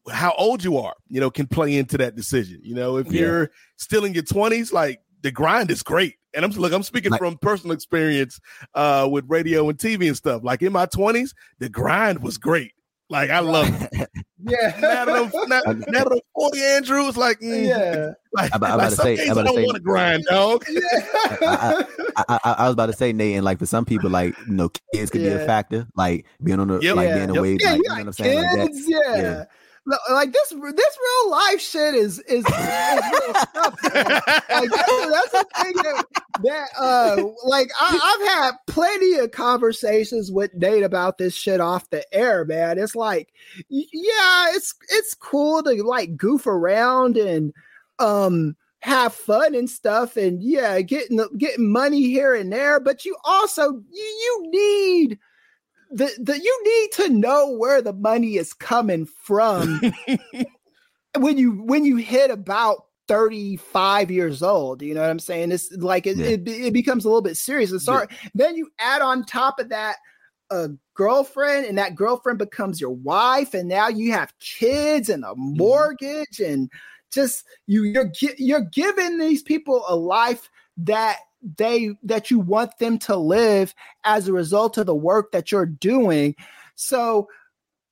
[0.10, 2.60] how old you are, you know, can play into that decision.
[2.64, 3.22] You know, if yeah.
[3.22, 6.16] you're still in your twenties, like the grind is great.
[6.36, 8.40] And I'm look, I'm speaking like, from personal experience
[8.74, 10.44] uh, with radio and TV and stuff.
[10.44, 12.74] Like in my 20s, the grind was great.
[13.10, 14.10] Like I love it.
[14.44, 14.76] yeah.
[14.80, 18.12] Now that I'm, now, now that I'm 40, Andrew, it's like, mm, yeah.
[18.36, 20.66] Like, I'm, I'm about to say, I'm about to say, want to grind, dog.
[20.68, 20.82] Yeah.
[21.42, 21.86] I,
[22.18, 24.54] I, I, I, was about to say, Nate, and like for some people, like you
[24.56, 25.38] know, kids could yeah.
[25.38, 26.98] be a factor, like being on the, yep.
[26.98, 29.22] like being away, yeah, like, you know what I'm saying, kids, like yeah.
[29.22, 29.44] yeah
[30.12, 33.80] like this this real life shit is is, is real stuff.
[33.84, 36.06] like that's, that's the thing that,
[36.44, 41.90] that uh like I, have had plenty of conversations with Nate about this shit off
[41.90, 42.80] the air, man.
[42.80, 43.34] It's like
[43.70, 47.54] yeah, it's it's cool to like goof around and
[48.00, 53.16] um have fun and stuff and yeah, getting getting money here and there, but you
[53.24, 55.20] also you, you need
[55.92, 59.82] the, the you need to know where the money is coming from
[61.18, 65.72] when you when you hit about 35 years old you know what i'm saying it's
[65.74, 66.26] like it, yeah.
[66.26, 68.30] it, it, becomes a little bit serious and sorry yeah.
[68.34, 69.98] then you add on top of that
[70.52, 75.28] a girlfriend and that girlfriend becomes your wife and now you have kids and a
[75.28, 75.58] mm-hmm.
[75.58, 76.72] mortgage and
[77.12, 81.18] just you you're you're giving these people a life that
[81.58, 83.74] they that you want them to live
[84.04, 86.36] as a result of the work that you're doing.
[86.76, 87.28] So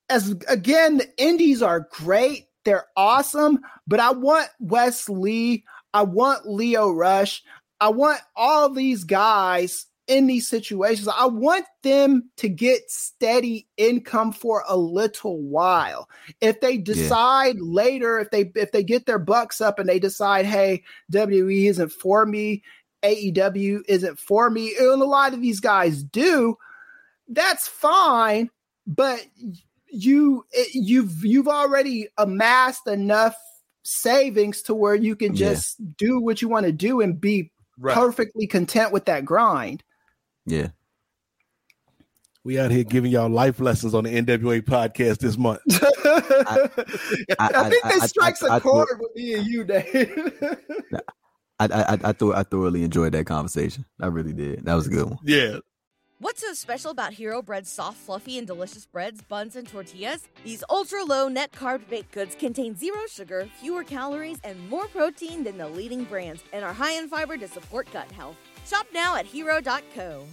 [0.10, 2.48] as again, the indies are great.
[2.66, 7.44] They're awesome, but I want Wes Lee, I want Leo Rush,
[7.80, 11.08] I want all these guys in these situations.
[11.08, 16.10] I want them to get steady income for a little while.
[16.42, 17.64] If they decide yeah.
[17.64, 21.92] later, if they if they get their bucks up and they decide, hey, WWE isn't
[21.92, 22.64] for me,
[23.04, 26.58] AEW isn't for me, and a lot of these guys do,
[27.28, 28.50] that's fine.
[28.88, 29.26] But
[29.88, 33.36] you you've you've already amassed enough
[33.84, 35.88] savings to where you can just yeah.
[35.98, 37.94] do what you want to do and be right.
[37.94, 39.84] perfectly content with that grind.
[40.46, 40.70] Yeah.
[42.46, 45.62] We out here giving y'all life lessons on the NWA podcast this month.
[45.72, 46.70] I,
[47.40, 50.58] I, I, think that strikes a chord with me and you, Dave.
[51.72, 53.86] I, I I th- I thoroughly enjoyed that conversation.
[54.00, 54.66] I really did.
[54.66, 55.20] That was a good one.
[55.24, 55.58] Yeah.
[56.20, 60.30] What's so special about Hero Bread's soft, fluffy, and delicious breads, buns, and tortillas?
[60.46, 65.44] These ultra low net carb baked goods contain zero sugar, fewer calories, and more protein
[65.44, 68.38] than the leading brands, and are high in fiber to support gut health.
[68.66, 70.26] Shop now at hero.co.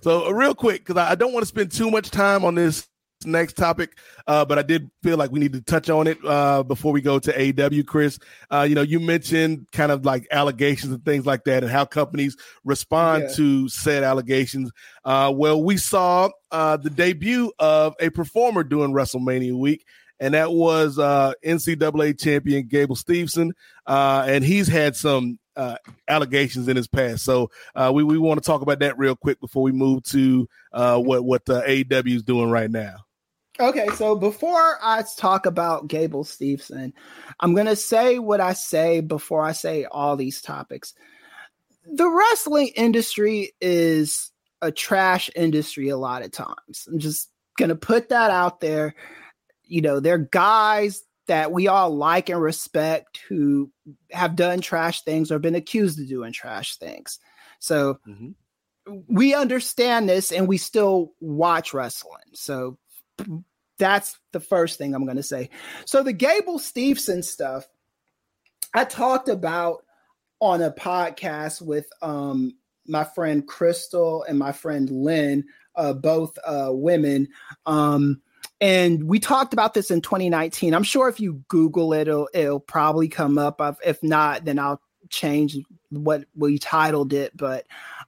[0.00, 2.88] So, uh, real quick, because I don't want to spend too much time on this
[3.26, 6.62] next topic, uh, but I did feel like we need to touch on it uh,
[6.62, 8.18] before we go to AEW, Kris,
[8.50, 11.84] uh, you know, you mentioned kind of like allegations and things like that, and how
[11.84, 13.34] companies respond yeah.
[13.36, 14.70] to said allegations.
[15.04, 19.84] Uh, well, we saw uh, the debut of a performer during WrestleMania week.
[20.20, 23.50] And that was uh, NCAA champion Gable Steveson,
[23.84, 25.76] and he's had some uh,
[26.08, 27.24] allegations in his past.
[27.24, 30.48] So uh, we we want to talk about that real quick before we move to
[30.72, 33.03] uh, what what the AEW is doing right now.
[33.60, 36.92] Okay, so before I talk about Gable Steveson,
[37.38, 40.94] I'm going to say what I say before I say all these topics.
[41.86, 44.32] the wrestling industry is
[44.62, 46.88] a trash industry a lot of times.
[46.90, 48.94] I'm just gonna put that out there.
[49.64, 53.70] You know, they're guys that we all like and respect who
[54.10, 57.18] have done trash things or been accused of doing trash things.
[57.60, 58.30] So mm-hmm.
[59.08, 62.32] we understand this and we still watch wrestling.
[62.34, 62.78] So
[63.78, 65.50] that's the first thing I'm going to say.
[65.84, 67.68] So the Gable Steveson stuff,
[68.74, 69.84] I talked about
[70.40, 75.44] on a podcast with um, my friend Crystal and my friend Lynn,
[75.76, 77.28] uh, both uh, women.
[77.66, 78.20] Um,
[78.60, 80.74] and we talked about this in 2019.
[80.74, 83.60] I'm sure if you Google it, it'll, it'll probably come up.
[83.84, 84.80] If not, then I'll
[85.10, 85.56] change
[85.90, 87.36] what we titled it.
[87.36, 87.66] But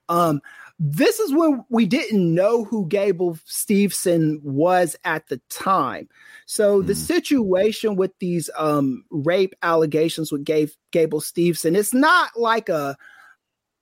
[0.08, 0.40] um,
[0.78, 6.08] this is when we didn't know who Gable Steveson was at the time.
[6.44, 6.86] So mm.
[6.86, 7.00] the hmm.
[7.00, 12.96] situation with these um, rape allegations with Gable Steveson, it's not like a,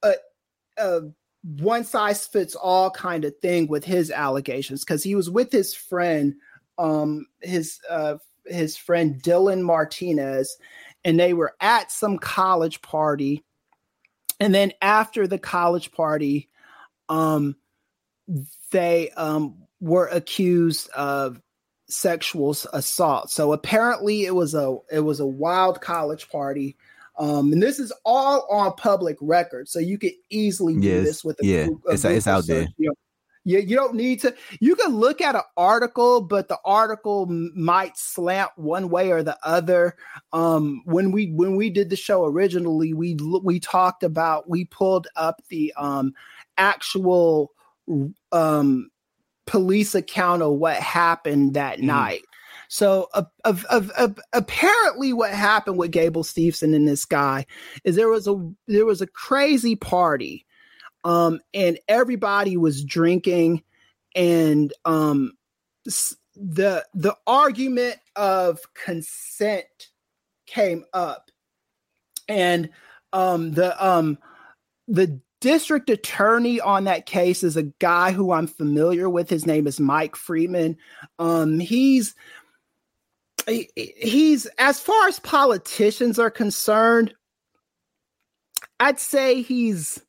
[0.02, 0.12] a,
[0.76, 1.00] a
[1.42, 5.74] one size fits all kind of thing with his allegations because he was with his
[5.74, 6.34] friend,
[6.78, 8.16] um, his uh,
[8.46, 10.56] his friend Dylan Martinez,
[11.04, 13.42] and they were at some college party.
[14.40, 16.48] And then after the college party,
[17.08, 17.56] um,
[18.70, 21.40] they um, were accused of
[21.88, 23.30] sexual assault.
[23.30, 26.76] So apparently, it was a it was a wild college party.
[27.16, 31.04] Um, and this is all on public record, so you could easily do yes.
[31.04, 32.66] this with a yeah, a it's, it's out there.
[32.76, 32.94] You know,
[33.44, 34.34] you, you don't need to.
[34.58, 39.38] You can look at an article, but the article might slant one way or the
[39.44, 39.96] other.
[40.32, 45.06] Um, when we when we did the show originally, we we talked about we pulled
[45.14, 46.14] up the um
[46.56, 47.50] actual
[48.32, 48.90] um
[49.46, 51.84] police account of what happened that mm.
[51.84, 52.22] night.
[52.68, 57.46] So, uh, of, of, of, apparently, what happened with Gable Steveson and this guy
[57.84, 58.36] is there was a
[58.66, 60.46] there was a crazy party,
[61.04, 63.62] um, and everybody was drinking,
[64.16, 65.32] and um,
[65.84, 69.90] the the argument of consent
[70.46, 71.30] came up,
[72.28, 72.70] and
[73.12, 74.18] um, the um,
[74.88, 79.28] the district attorney on that case is a guy who I'm familiar with.
[79.28, 80.78] His name is Mike Freeman.
[81.18, 82.14] Um, he's
[83.46, 87.12] he, he's as far as politicians are concerned,
[88.80, 90.00] I'd say he's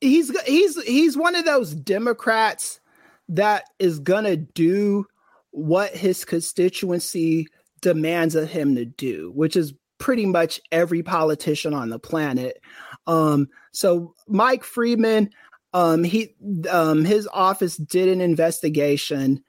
[0.00, 2.80] he's he's he's one of those Democrats
[3.28, 5.06] that is gonna do
[5.50, 7.48] what his constituency
[7.82, 12.60] demands of him to do, which is pretty much every politician on the planet.
[13.06, 15.30] Um, so Mike Freeman,
[15.72, 16.34] um, he
[16.70, 19.42] um, his office did an investigation,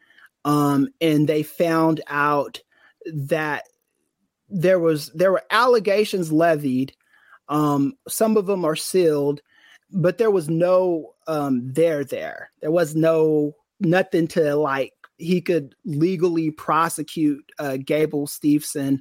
[0.46, 2.60] um, and they found out
[3.06, 3.64] that
[4.50, 6.94] there was there were allegations levied.
[7.48, 9.42] Um, some of them are sealed,
[9.92, 12.52] but there was no um, there there.
[12.62, 19.00] There was no nothing to like he could legally prosecute uh, Gable Steveson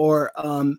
[0.00, 0.78] or um,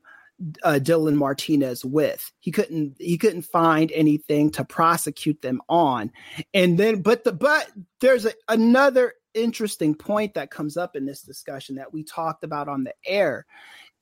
[0.63, 2.31] uh, Dylan Martinez with.
[2.39, 6.11] He couldn't he couldn't find anything to prosecute them on.
[6.55, 7.69] And then but the but
[7.99, 12.67] there's a, another interesting point that comes up in this discussion that we talked about
[12.67, 13.45] on the air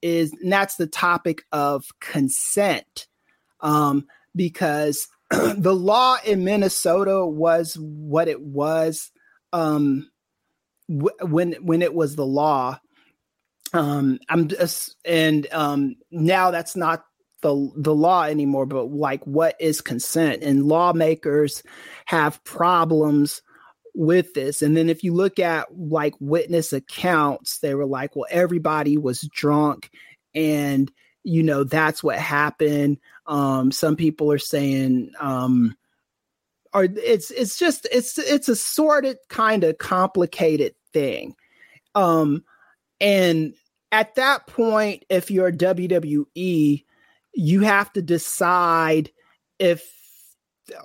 [0.01, 3.07] is and that's the topic of consent.
[3.59, 9.11] Um, because the law in Minnesota was what it was
[9.51, 10.09] um,
[10.87, 12.79] w- when when it was the law
[13.73, 17.03] um i'm just and um now that's not
[17.41, 20.43] the the law anymore but like what is consent?
[20.43, 21.63] And lawmakers
[22.05, 23.41] have problems
[23.95, 24.61] with this.
[24.61, 29.21] And then if you look at like witness accounts they were like well everybody was
[29.33, 29.89] drunk
[30.35, 30.91] and
[31.23, 32.97] you know that's what happened.
[33.25, 35.75] Um some people are saying um
[36.73, 41.35] or it's it's just it's it's a sorted kind of complicated thing.
[41.95, 42.43] Um
[43.01, 43.53] and
[43.91, 46.85] at that point, if you're WWE,
[47.33, 49.11] you have to decide
[49.57, 49.89] if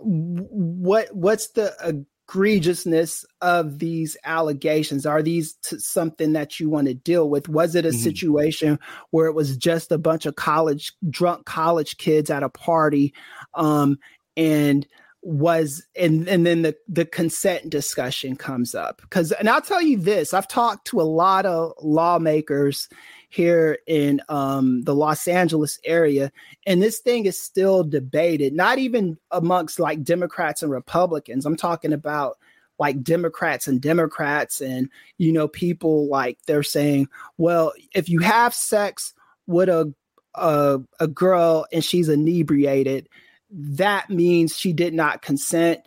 [0.00, 6.94] what what's the egregiousness of these allegations are these t- something that you want to
[6.94, 7.98] deal with was it a mm-hmm.
[7.98, 8.78] situation
[9.10, 13.12] where it was just a bunch of college drunk college kids at a party
[13.54, 13.98] um,
[14.38, 14.86] and
[15.24, 19.00] was and and then the the consent discussion comes up.
[19.02, 22.88] Because and I'll tell you this I've talked to a lot of lawmakers
[23.30, 26.30] here in um, the Los Angeles area
[26.66, 31.46] and this thing is still debated not even amongst like Democrats and Republicans.
[31.46, 32.38] I'm talking about
[32.78, 38.52] like Democrats and Democrats and you know people like they're saying well if you have
[38.54, 39.14] sex
[39.46, 39.94] with a
[40.34, 43.08] a, a girl and she's inebriated,
[43.54, 45.80] that means she did not consent.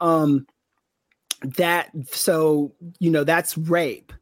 [0.00, 0.46] Um,
[1.56, 4.12] that so you know that's rape.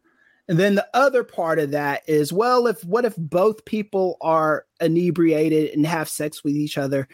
[0.49, 4.67] And then the other part of that is well, if what if both people are
[4.81, 7.09] inebriated and have sex with each other?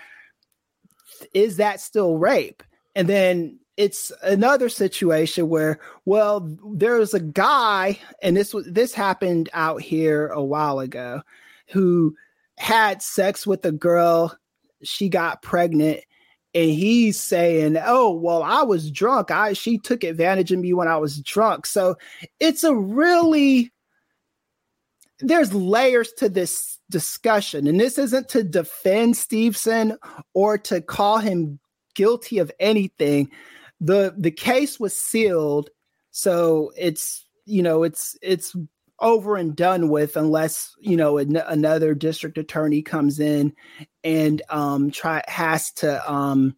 [1.33, 2.63] Is that still rape?
[2.95, 9.51] And then it's another situation where well there's a guy and this was this happened
[9.53, 11.21] out here a while ago
[11.69, 12.17] who
[12.57, 14.35] had sex with a girl
[14.83, 16.01] she got pregnant
[16.55, 19.31] and he's saying oh well i was drunk.
[19.31, 21.67] I she took advantage of me when i was drunk.
[21.67, 21.97] So
[22.41, 23.73] it's a really
[25.21, 29.97] there's layers to this discussion and this isn't to defend steveson
[30.35, 31.59] or to call him
[31.95, 33.31] guilty of anything.
[33.81, 35.71] The the case was sealed
[36.17, 38.57] so it's you know it's it's
[38.99, 43.53] over and done with unless you know an, another district attorney comes in
[44.03, 46.57] and um try has to um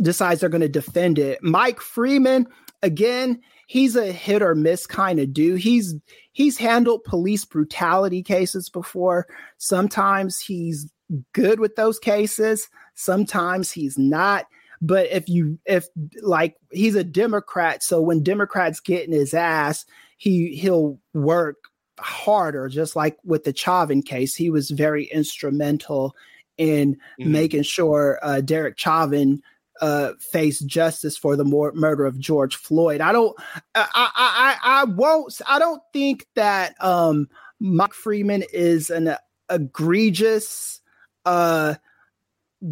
[0.00, 1.42] decides they're going to defend it.
[1.42, 2.46] Mike freeman
[2.82, 3.40] again
[3.72, 5.58] he's a hit or miss kind of dude.
[5.58, 5.94] He's
[6.32, 9.26] he's handled police brutality cases before.
[9.56, 10.92] Sometimes he's
[11.32, 12.68] good with those cases.
[12.94, 14.44] Sometimes he's not.
[14.82, 15.86] But if you if
[16.20, 19.86] like he's a Democrat, so when Democrats get in his ass,
[20.22, 21.56] he he'll work
[21.98, 22.68] harder.
[22.68, 26.14] Just like with the Chauvin case, he was very instrumental
[26.56, 27.32] in mm-hmm.
[27.32, 29.42] making sure uh, Derek Chauvin
[29.80, 33.00] uh, face justice for the mor- murder of George Floyd.
[33.00, 33.36] I don't,
[33.74, 37.28] I, I, I, won't, I don't think that um,
[37.58, 39.16] Mike Freeman is an
[39.50, 40.80] egregious
[41.24, 41.74] uh,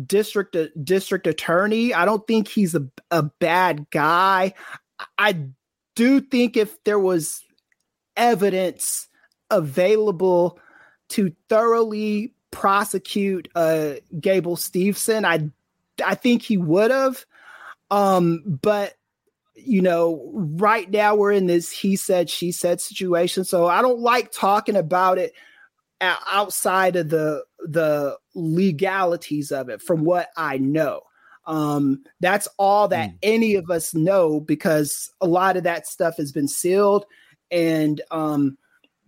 [0.07, 1.93] district district attorney.
[1.95, 4.55] I don't think he's a, a bad guy.
[5.19, 5.49] I
[6.01, 7.45] do think if there was
[8.17, 9.07] evidence
[9.51, 10.59] available
[11.11, 15.51] to thoroughly prosecute uh, Gable Steveson, I
[16.03, 17.27] I think he would have.
[17.91, 18.95] Um, but
[19.55, 24.01] you know, right now we're in this he said she said situation, so I don't
[24.01, 25.35] like talking about it
[26.01, 31.03] outside of the the legalities of it from what I know.
[31.51, 33.19] Um, that's all that mm.
[33.25, 37.05] any of us know because a lot of that stuff has been sealed.
[37.51, 38.57] And um,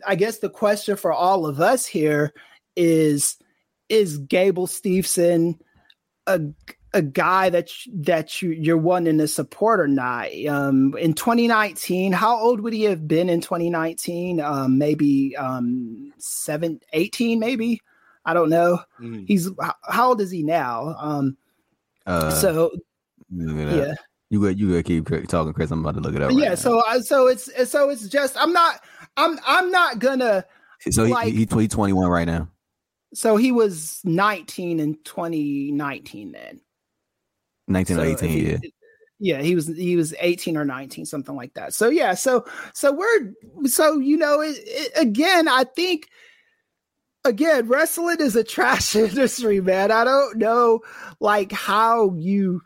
[0.04, 2.32] I guess the question for all of us here
[2.74, 3.36] is
[3.88, 5.58] is Gable Steveson
[6.26, 6.40] a
[6.94, 10.28] a guy that that you you're wanting to support or not.
[10.46, 14.40] Um, in 2019, how old would he have been in 2019?
[14.40, 17.80] Um, maybe um, seven, 18, maybe.
[18.24, 18.80] I don't know.
[19.00, 19.26] Mm.
[19.26, 19.48] He's
[19.88, 20.96] how old is he now?
[20.98, 21.36] Um,
[22.06, 22.70] uh, so
[23.30, 23.94] yeah.
[24.30, 25.70] You got you gotta keep talking, Chris.
[25.70, 26.30] I'm about to look it up.
[26.30, 26.54] Right yeah, now.
[26.54, 28.80] so uh, so it's so it's just I'm not
[29.18, 30.46] I'm I'm not gonna.
[30.90, 32.48] So he, like, he, he 21 right now.
[33.14, 36.60] So he was 19 in 2019 then.
[37.68, 38.58] 19 so or 18, he, yeah.
[39.24, 41.74] Yeah, he was he was 18 or 19, something like that.
[41.74, 43.32] So yeah, so so we're
[43.66, 46.08] so you know it, it, again, I think
[47.24, 49.90] again, wrestling is a trash industry, man.
[49.90, 50.80] I don't know
[51.20, 52.62] like how you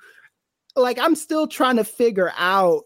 [0.75, 2.85] like I'm still trying to figure out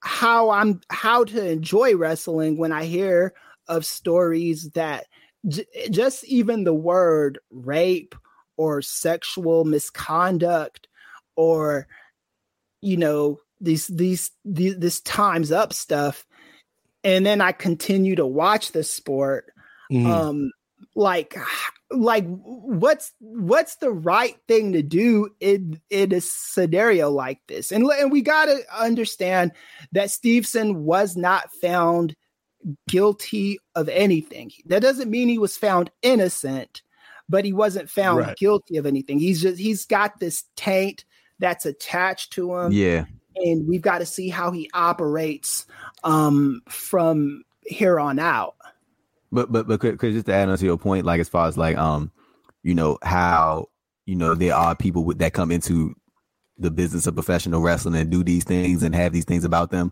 [0.00, 3.34] how I'm how to enjoy wrestling when I hear
[3.68, 5.06] of stories that
[5.46, 8.14] j- just even the word rape
[8.56, 10.88] or sexual misconduct
[11.36, 11.86] or
[12.80, 16.26] you know these these, these this times up stuff
[17.04, 19.52] and then i continue to watch the sport
[19.90, 20.06] mm.
[20.06, 20.50] um
[20.94, 21.36] like
[21.90, 27.84] like what's what's the right thing to do in in a scenario like this and
[27.84, 29.52] and we got to understand
[29.92, 32.14] that steveson was not found
[32.88, 36.82] guilty of anything that doesn't mean he was found innocent
[37.28, 38.36] but he wasn't found right.
[38.36, 41.04] guilty of anything he's just he's got this taint
[41.42, 42.72] that's attached to him.
[42.72, 43.04] Yeah.
[43.36, 45.66] And we've got to see how he operates
[46.04, 48.54] um, from here on out.
[49.32, 51.56] But but but Kris, just to add on to your point, like as far as
[51.56, 52.12] like um,
[52.62, 53.70] you know how
[54.04, 55.94] you know there are people with, that come into
[56.58, 59.90] the business of professional wrestling and do these things and have these things about them.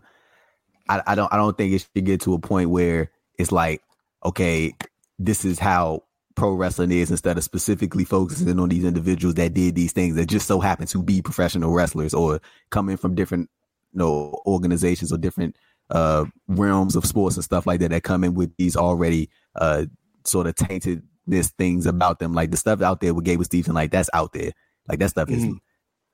[0.87, 3.81] I, I don't I don't think it should get to a point where it's like
[4.23, 4.73] okay,
[5.17, 6.03] this is how
[6.35, 10.27] pro wrestling is instead of specifically focusing on these individuals that did these things that
[10.27, 12.39] just so happen to be professional wrestlers or
[12.69, 13.49] coming from different
[13.91, 15.55] you know organizations or different
[15.91, 19.85] uh realms of sports and stuff like that that come in with these already uh
[20.25, 23.91] sort of taintedness things about them like the stuff out there with Gable Steveson like
[23.91, 24.51] that's out there
[24.87, 25.53] like that stuff is mm-hmm.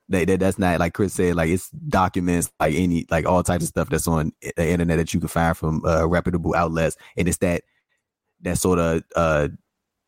[0.09, 3.63] that, that that's not like Kris said like it's documents like any like all types
[3.63, 7.27] of stuff that's on the internet that you can find from uh reputable outlets and
[7.27, 7.63] it's that
[8.41, 9.47] that sort of uh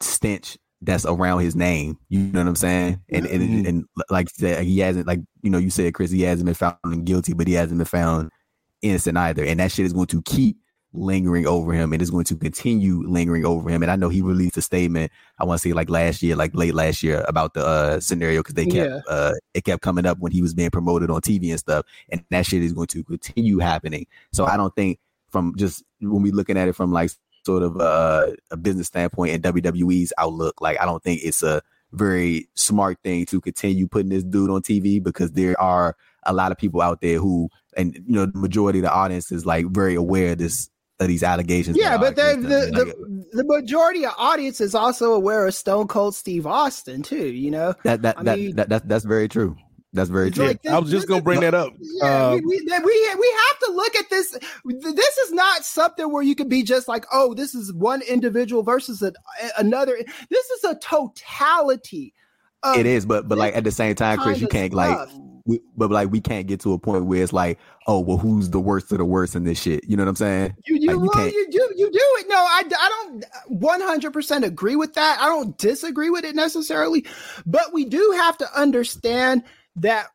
[0.02, 1.98] stench that's around his name.
[2.08, 3.02] You know what I'm saying?
[3.10, 3.58] And and, Mm-hmm.
[3.58, 6.56] and, and like said, he hasn't like you know you said Chris, he hasn't been
[6.56, 8.32] found guilty, but he hasn't been found
[8.82, 9.44] innocent either.
[9.44, 10.58] And that shit is going to keep
[10.92, 13.84] lingering over him and it's going to continue lingering over him.
[13.84, 16.56] And I know he released a statement, I want to say like last year, like
[16.56, 19.00] late last year, about the uh scenario because they kept Yeah.
[19.08, 21.86] uh it kept coming up when he was being promoted on TV and stuff.
[22.10, 24.08] And that shit is going to continue happening.
[24.34, 25.00] So I don't think
[25.30, 27.12] from just when we looking at it from like
[27.46, 31.62] sort of uh, a business standpoint and WWE's outlook, like I don't think it's a
[31.92, 36.52] very smart thing to continue putting this dude on TV because there are a lot
[36.52, 37.50] of people out there who,
[37.80, 40.70] and you know, the majority of the audience is like very aware of this
[41.00, 41.78] of these allegations.
[41.78, 45.56] Yeah, but the against the, like, the the majority of audience is also aware of
[45.56, 47.28] Stone Cold Steve Austin too.
[47.28, 49.56] You know, that that I that, mean- that, that that's very true.
[49.92, 50.46] That's very true.
[50.46, 51.74] like I was just gonna bring that up.
[51.80, 54.38] Yeah, Uh, we, we, we we have to look at this.
[54.66, 58.62] This is not something where you can be just like, oh, this is one individual
[58.62, 59.14] versus a,
[59.58, 59.98] another.
[60.30, 62.14] This is a totality.
[62.62, 65.12] Of it is, but but like at the same time, Kris, you can't like, stuff.
[65.50, 67.58] We, but like we can't get to a point where it's like,
[67.88, 69.84] oh, well, who's the worst of the worst in this shit?
[69.84, 70.56] You know what I'm saying?
[70.68, 72.28] You you, Like, you you do you do it.
[72.30, 75.20] No, I, I don't 100 percent agree with that.
[75.20, 77.04] I don't disagree with it necessarily,
[77.48, 79.44] but we do have to understand
[79.78, 80.08] that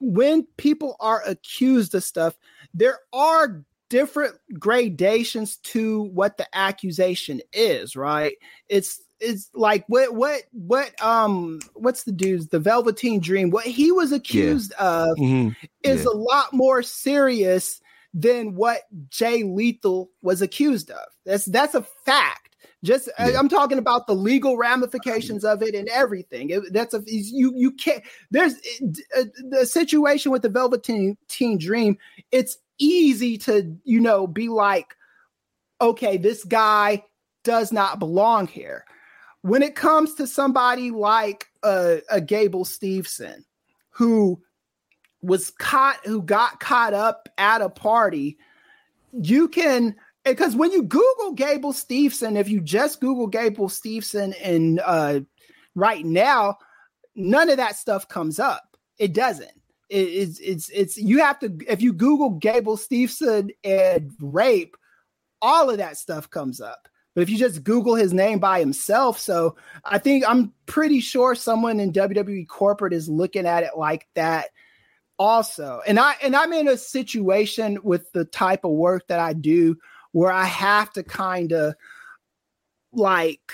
[0.00, 2.36] when people are accused of stuff,
[2.74, 7.94] there are different gradations to what the accusation is.
[7.94, 8.34] Right?
[8.68, 13.50] It's it's like what what what um what's the dude's the Velveteen Dream?
[13.50, 15.56] What he was accused of mhm.
[15.82, 16.10] is Yeah.
[16.12, 17.80] a lot more serious
[18.14, 21.06] than what Jay Lethal was accused of.
[21.24, 22.56] That's that's a fact.
[22.84, 23.38] Just Yeah.
[23.38, 26.50] I'm talking about the legal ramifications of it and everything.
[26.50, 28.02] It- that's a you you can't.
[28.30, 28.54] There's
[29.16, 31.96] uh, the situation with the Velveteen Teen Dream.
[32.32, 34.96] It's easy to you know be like,
[35.80, 37.04] okay, this guy
[37.44, 38.84] does not belong here.
[39.42, 43.44] When it comes to somebody like uh, a Gable Steveson,
[43.90, 44.40] who
[45.20, 48.36] was caught who got caught up at a party
[49.12, 49.94] you can
[50.24, 55.20] because when you google gable steveson if you just google gable steveson and uh
[55.76, 56.56] right now
[57.14, 58.76] none of that stuff comes up.
[58.98, 59.50] It doesn't.
[59.88, 64.76] It, it's it's it's you have to if you google gable steveson and rape
[65.42, 69.18] all of that stuff comes up but if you just google his name by himself
[69.18, 74.06] so i think i'm pretty sure someone in wwe corporate is looking at it like
[74.14, 74.48] that
[75.18, 75.80] also.
[75.86, 79.76] And i and i'm in a situation with the type of work that i do
[80.12, 81.74] where i have to kind of
[82.92, 83.52] like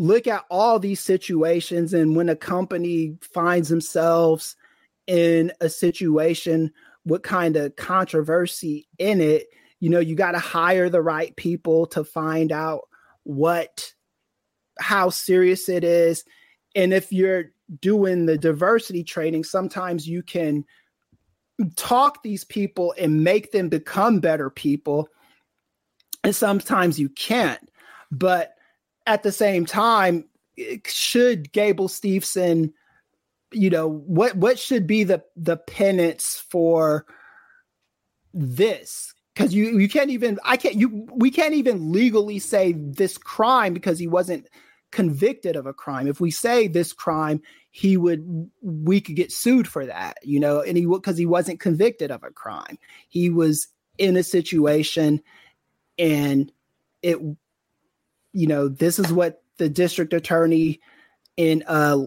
[0.00, 1.92] look at all these situations.
[1.92, 4.56] And when a company finds themselves
[5.06, 6.72] in a situation
[7.04, 9.46] with kind of controversy in it
[9.80, 12.82] you know you got to hire the right people to find out
[13.24, 13.92] what
[14.78, 16.24] how serious it is.
[16.74, 17.46] And if you're
[17.80, 20.64] doing the diversity training sometimes you can
[21.76, 25.08] talk these people and make them become better people
[26.24, 27.60] and sometimes you can't.
[28.10, 28.54] But
[29.06, 30.24] at the same time
[30.86, 32.72] should gable steveson
[33.52, 37.06] you know what what should be the the penance for
[38.34, 43.16] this because you you can't even i can't you we can't even legally say this
[43.16, 44.46] crime because he wasn't
[44.90, 46.08] convicted of a crime.
[46.08, 50.60] If we say this crime he would we could get sued for that you know
[50.60, 52.78] and he because he wasn't convicted of a crime.
[53.08, 53.68] He was
[53.98, 55.22] in a situation
[55.98, 56.50] and
[57.02, 57.18] it
[58.32, 60.80] you know this is what the district attorney
[61.36, 61.98] in uh,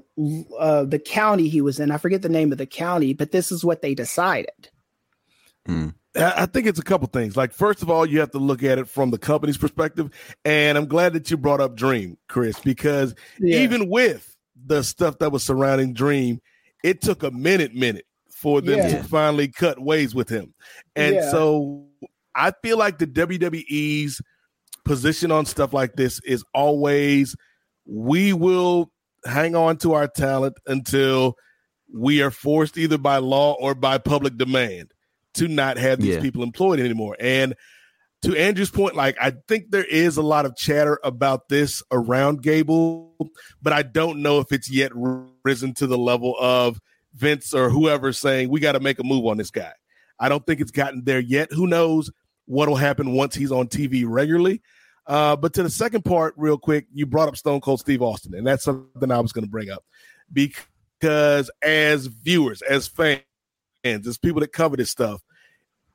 [0.59, 3.51] uh the county he was in i forget the name of the county but this
[3.51, 4.69] is what they decided.
[5.67, 7.35] I I think it's a couple things.
[7.35, 10.11] Like, first of all, you have to look at it from the company's perspective.
[10.45, 13.59] And I'm glad that you brought up Dream, Kris, because Yeah.
[13.59, 14.35] even with
[14.65, 16.39] the stuff that was surrounding Dream,
[16.83, 19.01] it took a minute, minute for them Yeah.
[19.01, 20.53] to finally cut ways with him.
[20.95, 21.31] And Yeah.
[21.31, 21.87] so
[22.35, 24.21] I feel like the WWE's
[24.85, 27.35] position on stuff like this is always
[27.85, 28.91] we will
[29.25, 31.35] hang on to our talent until
[31.93, 34.92] we are forced either by law or by public demand
[35.35, 36.21] to not have these Yeah.
[36.21, 37.15] people employed anymore.
[37.19, 37.55] And
[38.23, 42.41] to Andrew's point, like I think there is a lot of chatter about this around
[42.41, 43.13] Gable,
[43.61, 44.91] but I don't know if it's yet
[45.43, 46.79] risen to the level of
[47.15, 49.73] Vince or whoever saying we got to make a move on this guy.
[50.19, 51.51] I don't think it's gotten there yet.
[51.51, 52.11] Who knows
[52.45, 54.61] what will happen once he's on TV regularly?
[55.05, 58.33] Uh, but to the second part, real quick, you brought up Stone Cold Steve Austin,
[58.35, 59.83] and that's something I was going to bring up
[60.31, 63.21] because as viewers, as fans,
[63.83, 65.21] as people that cover this stuff,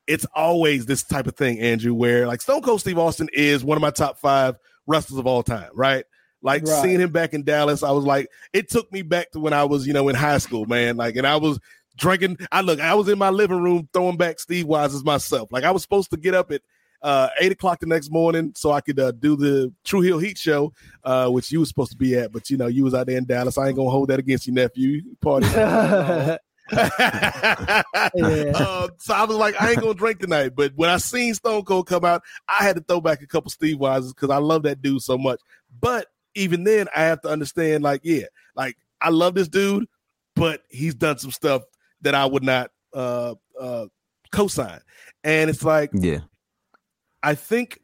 [0.09, 3.77] it's always this type of thing, Andrew, where like Stone Cold Steve Austin is one
[3.77, 4.57] of my top five
[4.87, 6.05] wrestlers of all time, right?
[6.41, 6.83] Like Right.
[6.83, 9.65] seeing him back in Dallas, I was like, it took me back to when I
[9.65, 10.97] was, you know, in high school, man.
[10.97, 11.61] Like, and I was
[11.97, 12.39] drinking.
[12.51, 15.53] I look, I was in my living room throwing back Steve Wise's myself.
[15.53, 16.63] Like, I was supposed to get up at
[17.03, 20.39] uh, eight o'clock the next morning so I could uh, do the True Hill Heat
[20.39, 20.73] show,
[21.05, 23.19] uh, which you was supposed to be at, but you know, you was out there
[23.19, 23.59] in Dallas.
[23.59, 25.03] I ain't gonna hold that against you, nephew.
[25.21, 25.47] Party.
[26.71, 27.83] Uh,
[28.99, 30.55] so I was like, I ain't gonna drink tonight.
[30.55, 33.51] But when I seen Stone Cold come out, I had to throw back a couple
[33.51, 35.41] Steve Wises because I love that dude so much.
[35.81, 38.25] But even then, I have to understand, like, yeah,
[38.55, 39.87] like I love this dude,
[40.35, 41.63] but he's done some stuff
[42.03, 43.87] that I would not uh uh
[44.33, 44.81] co-sign.
[45.25, 46.21] And it's like, Yeah.
[47.23, 47.81] I think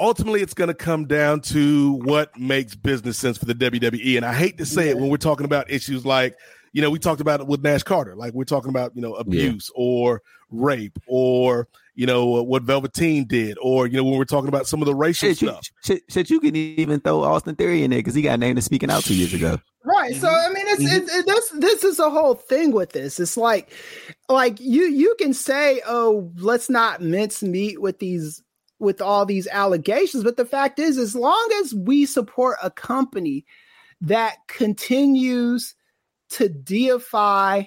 [0.00, 4.16] ultimately it's going to come down to what makes business sense for the WWE.
[4.16, 6.36] And I hate to say it when we're talking about issues like,
[6.72, 9.14] you know, we talked about it with Nash Carter, like we're talking about, you know,
[9.14, 14.24] abuse or rape or, you know, uh, what Velveteen did, or, you know, when we're
[14.24, 15.70] talking about some of the racial Shit, you, stuff.
[15.82, 18.64] shit, shit, you can even throw Austin Theory in there because he got named as
[18.64, 19.58] speaking out two years ago.
[19.84, 20.14] Right.
[20.16, 23.18] So I mean, it's, it's it, this this is a whole thing with this.
[23.18, 23.72] It's like,
[24.28, 28.42] like you you can say, oh, let's not mince meat with these
[28.78, 33.46] with all these allegations, but the fact is, as long as we support a company
[34.00, 35.74] that continues
[36.30, 37.64] to deify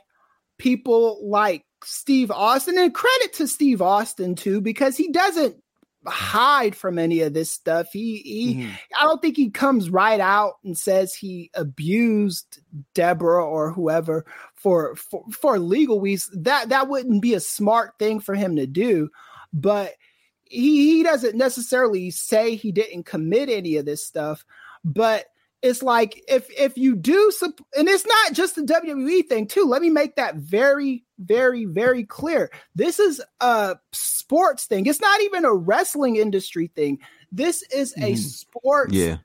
[0.58, 5.56] people like Steve Austin, and credit to Steve Austin too, because he doesn't
[6.08, 7.88] hide from any of this stuff.
[7.92, 8.72] He he mm-hmm.
[9.00, 12.60] I don't think he comes right out and says he abused
[12.94, 14.26] Deborah or whoever
[14.56, 16.44] for for, for legal reasons.
[16.44, 19.10] That that wouldn't be a smart thing for him to do,
[19.54, 19.94] but
[20.44, 24.46] he, he doesn't necessarily say he didn't commit any of this stuff,
[24.84, 25.26] but
[25.62, 29.64] it's like if if you do sup- and it's not just the WWE thing too.
[29.66, 32.50] Let me make that very very very clear.
[32.76, 34.86] This is a sports thing.
[34.88, 36.98] It's not even a wrestling industry thing.
[37.32, 38.18] This is a Mhm.
[38.18, 39.18] sports Yeah.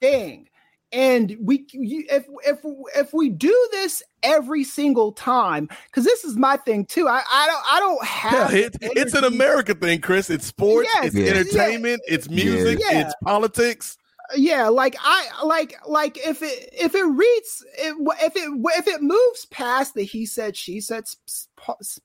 [0.00, 0.48] thing.
[0.92, 2.58] And we if if
[2.96, 7.06] if we do this every single time cuz this is my thing too.
[7.08, 10.30] I I don't I don't have Yeah, it, it's an America thing, Kris.
[10.30, 11.32] It's sports, Yes, it's yeah.
[11.32, 13.00] entertainment, it's music, Yeah.
[13.00, 13.98] it's politics.
[14.34, 19.02] Yeah like i like like if it if it reads it, if it if it
[19.02, 21.04] moves past the he said she said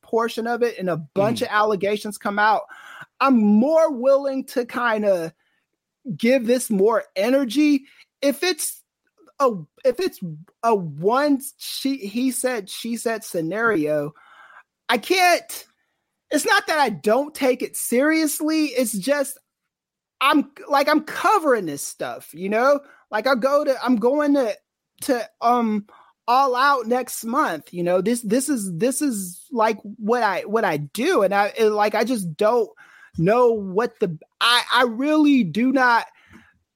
[0.01, 1.43] portion of it and a bunch mm.
[1.43, 2.63] of allegations come out
[3.19, 5.31] i'm more willing to kind of
[6.15, 7.85] give this more energy.
[8.21, 8.81] If it's
[9.39, 9.53] a
[9.83, 10.19] if it's
[10.63, 14.13] a one she he said she said scenario
[14.87, 15.65] i can't
[16.29, 19.39] it's not that i don't take it seriously it's just
[20.21, 22.79] I'm like I'm covering this stuff, you know?
[23.09, 24.55] Like I go to I'm going to
[25.01, 25.87] to um
[26.27, 28.01] all out next month, you know.
[28.01, 31.95] This this is this is like what I what I do and I it, like
[31.95, 32.69] I just don't
[33.17, 36.05] know what the I I really do not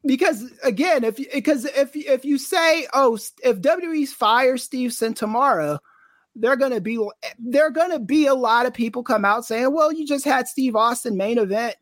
[0.06, 5.80] because again, if because if if you say, "Oh, if WWE's fire Stevenson tomorrow,"
[6.36, 7.00] they're gonna be
[7.40, 10.76] they're gonna be a lot of people come out saying, "Well, you just had Steve
[10.76, 11.76] Austin main event."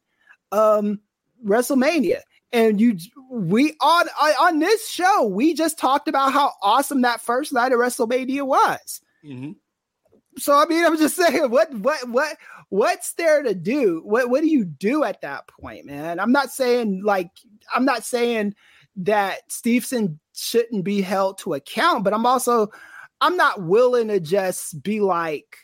[0.51, 0.99] Um,
[1.45, 2.19] WrestleMania.
[2.51, 2.97] And you
[3.31, 4.07] we on
[4.39, 9.01] on this show, we just talked about how awesome that first night of WrestleMania was.
[9.25, 9.53] Mm-hmm.
[10.37, 12.37] So I mean, I'm just saying, what what what
[12.69, 14.01] what's there to do?
[14.03, 16.19] What what do you do at that point, man?
[16.19, 17.31] I'm not saying like
[17.73, 18.53] I'm not saying
[18.97, 22.71] that Stevenson shouldn't be held to account, but I'm also
[23.21, 25.57] I'm not willing to just be like,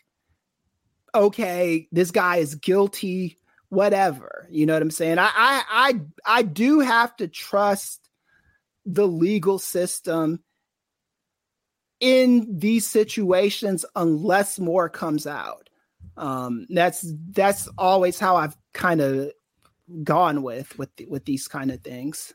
[1.14, 3.39] okay, this guy is guilty
[3.70, 5.20] whatever you know what i'm saying?
[5.20, 8.10] I, I i i do have to trust
[8.86, 10.44] the legal system
[12.00, 15.70] in these situations unless more comes out.
[16.18, 19.32] Um that's that's always how i've kind of
[20.04, 22.34] gone with with with these kind of things.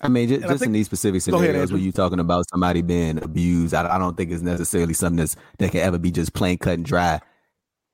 [0.00, 2.48] I mean, just, I just in these specific Go ahead, scenarios where you're talking about
[2.50, 6.10] somebody being abused, I, I don't think it's necessarily something that's that can ever be
[6.10, 7.20] just plain cut and dry.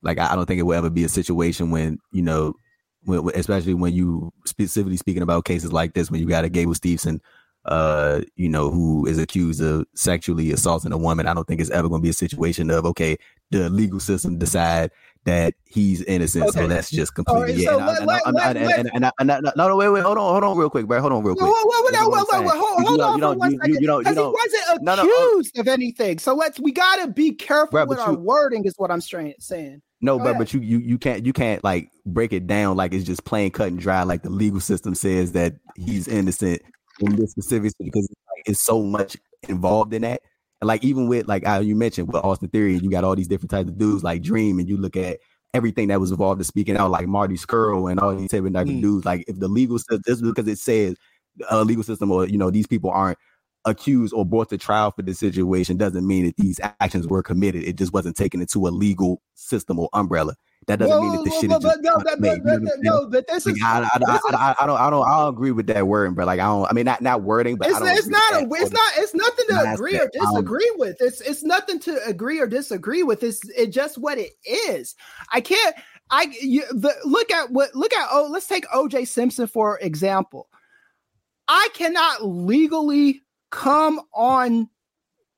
[0.03, 2.55] Like I, I don't think it will ever be a situation when you know,
[3.05, 6.75] when, especially when you specifically speaking about cases like this, when you got a Gable
[6.75, 7.20] Stevenson,
[7.65, 11.27] uh, you know, who is accused of sexually assaulting a woman.
[11.27, 13.16] I don't think it's ever going to be a situation of okay,
[13.51, 14.91] the legal system decide
[15.25, 17.70] that he's innocent, so that's just completely right, yeah.
[17.70, 19.69] so and I- and I- let- and I- let- and- and I- and I- no,
[19.69, 21.01] no, wait, wait, hold on, hold on, real quick, bro.
[21.01, 21.45] Hold on, real quick.
[21.47, 23.75] Whoa, whoa, whoa, whoa, whoa, hold, You on you for don't- one you- second.
[23.83, 26.19] you don't- you he wasn't No, no, uh, accused of anything.
[26.19, 29.83] So let's we gotta be careful Right, with our you- wording, is what I'm saying.
[30.01, 30.39] No, Go but ahead.
[30.39, 33.51] but you you you can't you can't like break it down like it's just plain
[33.51, 36.62] cut and dry like the legal system says that he's innocent
[37.01, 39.16] in this specific because it's, like, it's so much
[39.49, 40.23] involved in that.
[40.61, 43.29] And like even with like how you mentioned with Austin Theory, you got all these
[43.29, 45.19] different types of dudes like Dream, and you look at
[45.55, 48.53] everything that was involved in speaking out, like Marty Scurll and all these type of,
[48.53, 48.83] type of Mm.
[48.83, 49.05] dudes.
[49.05, 50.97] Like if the legal system, just because it says
[51.51, 53.19] a legal system or you know these people aren't
[53.65, 57.65] accused or brought to trial for this situation doesn't mean that these actions were committed.
[57.65, 60.35] It just wasn't taken into a legal system or umbrella.
[60.67, 63.07] That doesn't mean that the shit is just no, but, made, but, you I'm no,
[63.09, 65.35] but this Like, is, I, I, this I, I, I don't I don't I don't
[65.35, 67.71] agree with that wording, but like I don't I mean not not wording, but I
[67.71, 70.97] it's, don't it's not a it's not it's nothing to Last agree or disagree with.
[71.01, 73.23] It's it's nothing to agree or disagree with.
[73.23, 74.95] It's it's just what it is.
[75.33, 75.75] I can't
[76.11, 80.49] i you the, look at what look at oh let's take oj simpson for example.
[81.47, 84.69] I cannot legally come on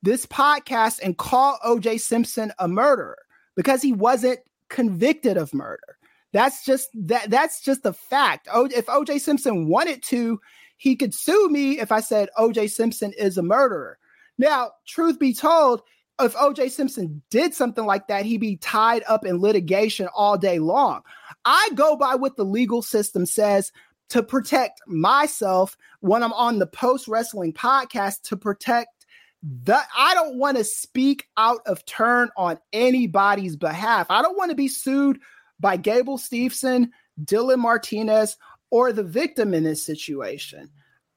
[0.03, 3.17] this podcast and call oj simpson a murderer
[3.55, 4.39] because he wasn't
[4.69, 5.97] convicted of murder
[6.33, 10.39] that's just that that's just a fact oh if oj simpson wanted to
[10.81, 13.99] he could sue me if I said OJ Simpson is a murderer.
[14.39, 15.83] Now, truth be told,
[16.19, 20.57] if OJ Simpson did something like that, he'd be tied up in litigation all day
[20.57, 21.03] long.
[21.45, 23.71] I go by what the legal system says
[24.11, 29.05] to protect myself when I'm on the post wrestling podcast to protect
[29.41, 34.07] the I don't want to speak out of turn on anybody's behalf.
[34.09, 35.19] I don't want to be sued
[35.59, 36.89] by Gable Steveson,
[37.23, 38.37] Dylan Martinez,
[38.69, 40.69] or the victim in this situation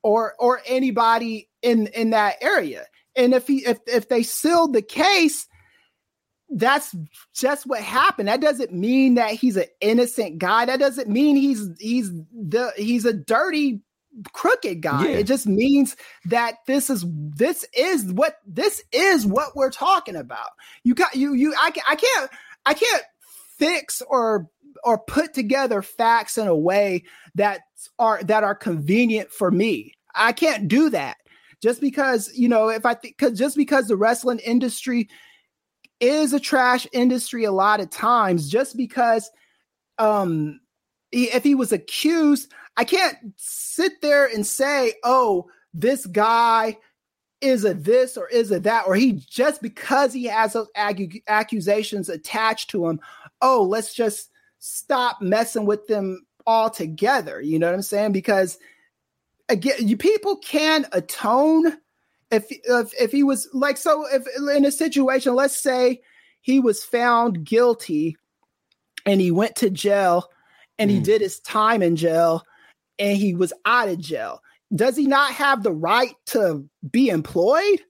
[0.05, 2.85] or or anybody in in that area
[3.16, 5.49] and if he if if they sealed the case
[6.55, 6.95] that's
[7.35, 8.29] just what happened.
[8.29, 10.65] That doesn't mean that he's an innocent guy.
[10.65, 13.81] That doesn't mean he's he's the he's a dirty
[14.33, 15.09] crooked guy.
[15.09, 15.19] Yeah.
[15.19, 20.51] it just means that this is this is what this is what we're talking about.
[20.85, 22.31] You got you you i, I can't
[22.65, 23.03] i can't
[23.59, 24.49] fix or
[24.85, 27.03] or put together facts in a way
[27.35, 27.63] that
[27.99, 29.93] are that are convenient for me.
[30.15, 31.17] I can't do that.
[31.61, 35.09] Just because you know if I think because just because the wrestling industry
[36.01, 39.31] is a trash industry a lot of times, just because
[39.99, 40.61] um
[41.12, 46.77] if he was accused, I can't sit there and say, oh, this guy
[47.41, 51.23] is a this or is a that, or he just because he has those accu-
[51.29, 53.01] accusations attached to him,
[53.43, 57.41] oh, let's just stop messing with them altogether.
[57.41, 58.12] You know what I'm saying?
[58.12, 58.59] Because
[59.49, 61.77] again, you people can atone
[62.35, 66.01] if if if he was like so if in a situation, let's say
[66.40, 68.16] he was found guilty
[69.06, 70.28] and he went to jail
[70.78, 71.05] and he mm.
[71.05, 72.43] did his time in jail
[72.98, 74.40] and he was out of jail.
[74.74, 77.81] Does he not have the right to be employed?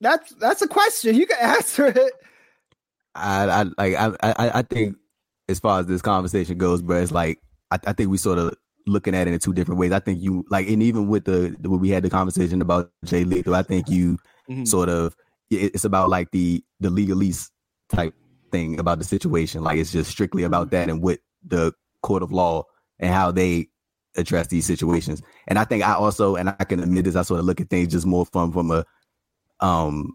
[0.00, 1.16] That's that's a question.
[1.16, 2.12] You can answer it.
[3.14, 4.96] I I like I I I think
[5.48, 7.40] as far as this conversation goes, bro, it's like
[7.70, 8.56] I, I think we sort of
[8.86, 9.92] looking at it in two different ways.
[9.92, 13.24] I think you like, and even with the when we had the conversation about Jay
[13.24, 14.18] Lethal, I think you
[14.50, 14.66] Mhm.
[14.68, 15.16] sort of
[15.50, 17.50] it's about like the the legalese
[17.88, 18.14] type
[18.50, 19.62] thing about the situation.
[19.62, 22.64] Like it's just strictly about that and what the court of law
[22.98, 23.68] and how they
[24.16, 25.22] address these situations.
[25.48, 27.68] And I think I also, and I can admit this, I sort of look at
[27.70, 28.84] things just more from from a
[29.60, 30.14] um.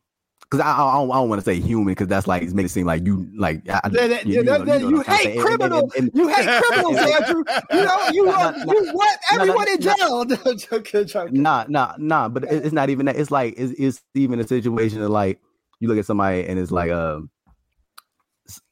[0.51, 2.65] Cause I, I don't, I don't want to say human because that's like it's made
[2.65, 4.97] it seem like you like I, Then- then- you- you then- know- then you know
[4.97, 5.27] you hate.
[5.35, 5.93] And- criminals.
[5.95, 7.43] and- You hate criminals, Andrew.
[7.71, 10.25] You know, you no, you want no, no, everyone in jail.
[10.57, 11.41] joking, joking.
[11.43, 12.29] Nah, nah, nah.
[12.29, 13.15] But it- it's not even that.
[13.15, 15.39] It's like it's, it's even a situation of like
[15.79, 17.29] you look at somebody and it's like um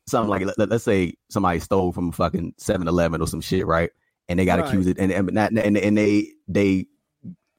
[0.08, 3.92] something like let, us say somebody stole from fucking 7-Eleven or some shit, right?
[4.30, 4.68] And they got Right.
[4.68, 6.88] accused and and not and, and they they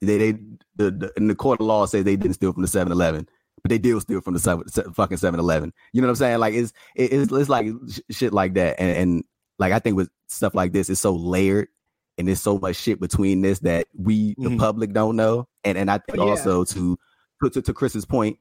[0.00, 0.32] they they
[0.76, 3.28] the, the in the court of law says they didn't steal from the 7-Eleven.
[3.68, 5.72] But they did steal from the seven, se- fucking 7-Eleven.
[5.92, 6.38] You know what I'm saying?
[6.38, 8.76] Like it's it, it's, it's like sh- shit like that.
[8.80, 9.24] And, and
[9.58, 11.68] like I think with stuff like this, it's so layered
[12.16, 14.58] and there's so much shit between this that we the Mhm.
[14.58, 15.46] public don't know.
[15.64, 16.24] And and I think Yeah.
[16.24, 16.98] also to
[17.40, 18.38] put to, to Kris's point,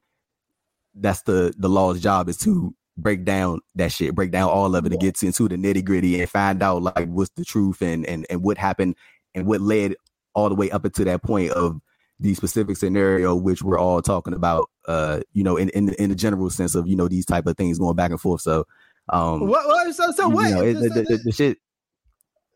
[0.94, 4.84] that's the the law's job is to break down that shit, break down all of
[4.86, 8.04] it, and get into the nitty gritty and find out like what's the truth and
[8.06, 8.96] and and what happened
[9.34, 9.94] and what led
[10.34, 11.80] all the way up into that point of
[12.20, 16.16] the specific scenario which we're all talking about uh you know in in, in the
[16.16, 18.64] general sense of you know these type of things going back and forth so
[19.10, 20.50] um What, what, so so you what?
[20.50, 21.58] know, it- the, the, the, the shit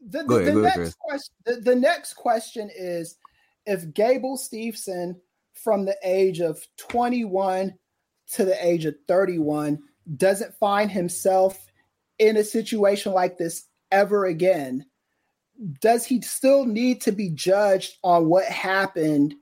[0.09, 1.35] the- the- ahead, go ahead, next question.
[1.47, 3.17] The, the next question is:
[3.67, 5.17] If Gable Steveson,
[5.55, 7.75] from the age of 21
[8.33, 9.79] to the age of 31,
[10.17, 11.71] doesn't find himself
[12.19, 14.85] in a situation like this ever again,
[15.81, 19.35] does he still need to be judged on what happened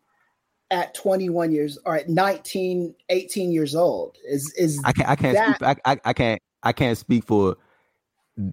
[0.71, 4.17] at 21 years or at 19, 18 years old?
[4.25, 7.25] Is is I can't I can't that- speak, I, I I can't I can't speak
[7.25, 7.57] for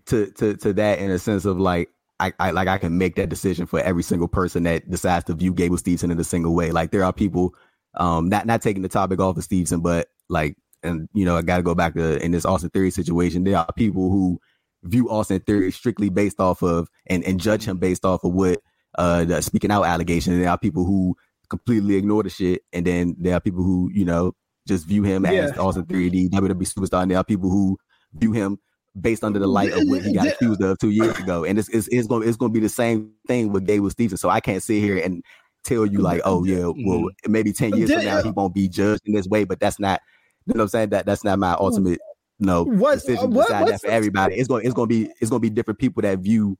[0.07, 1.89] to to to that in a sense of like
[2.19, 5.33] I, I like I can make that decision for every single person that decides to
[5.33, 6.71] view Gable Stevenson in a single way.
[6.71, 7.53] Like there are people
[7.95, 11.41] um not not taking the topic off of Stevenson, but like and you know I
[11.41, 14.39] gotta go back to in this Austin Theory situation, there are people who
[14.83, 18.61] view Austin Theory strictly based off of and, and judge him based off of what
[18.97, 20.39] uh the speaking out allegation.
[20.39, 21.15] There are people who
[21.49, 24.33] completely ignore the shit, and then there are people who you know
[24.67, 25.31] just view him Yeah.
[25.31, 27.01] as Austin Theory, the WWE superstar.
[27.01, 27.77] And there are people who
[28.13, 28.57] view him
[28.99, 31.45] based under the light of what he got accused of two years ago.
[31.45, 34.17] And it's it's, it's going it's going to be the same thing with Gable Stevenson.
[34.17, 35.23] So I can't sit here and
[35.63, 37.31] tell you like, oh yeah, well mm-hmm.
[37.31, 39.79] maybe ten years from now he uh, won't be judged in this way, but that's
[39.79, 40.01] not.
[40.45, 40.89] You know what I'm saying?
[40.89, 41.99] That that's not my ultimate
[42.39, 44.35] no What- uh, decision to what- decide that for everybody.
[44.35, 46.57] It's going it's going to be it's going to be different people that view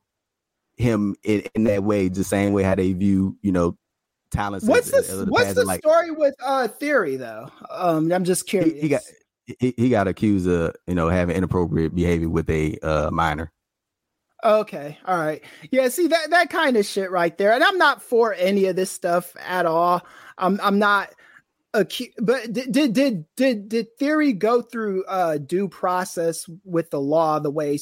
[0.76, 3.78] him in, in that way, the same way how they view you know
[4.32, 4.66] talents.
[4.66, 7.50] What's the what's the like story with uh Theory though?
[7.70, 8.74] Um, I'm just curious.
[8.74, 9.02] he, he got
[9.60, 13.52] he, he got accused of you know having inappropriate behavior with a uh, minor.
[14.44, 15.44] Okay, all right.
[15.72, 17.54] Yeah, see that that kind of shit right there.
[17.54, 20.06] And I'm not for any of this stuff at all.
[20.38, 21.14] I'm I'm not
[21.74, 27.02] acu- but did did did did, did theory go through uh due process with the
[27.02, 27.78] law the way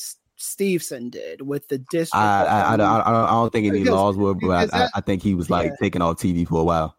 [0.46, 2.16] Stevenson did with the district?
[2.16, 4.66] I I, I, don't, I don't- I don't think any Because- laws were, but I,
[4.68, 5.76] that- I think he was like yeah.
[5.82, 6.96] taken off TV for a while.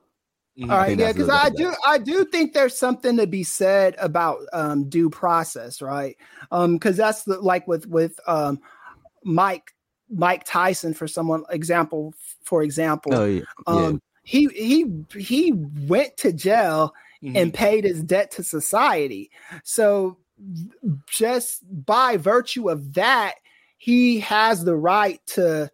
[0.62, 4.38] All right, yeah, because I do, I do think there's something to be said about
[4.54, 6.16] um, due process, right?
[6.50, 8.60] Um, because that's the, like with with um,
[9.22, 9.74] Mike
[10.08, 13.42] Mike Tyson for someone example, for example, Oh, yeah.
[13.66, 14.86] um, he he
[15.18, 16.94] he went to jail
[17.34, 19.30] and paid his debt to society.
[19.62, 20.16] So
[21.08, 23.34] just by virtue of that,
[23.78, 25.70] he has the right to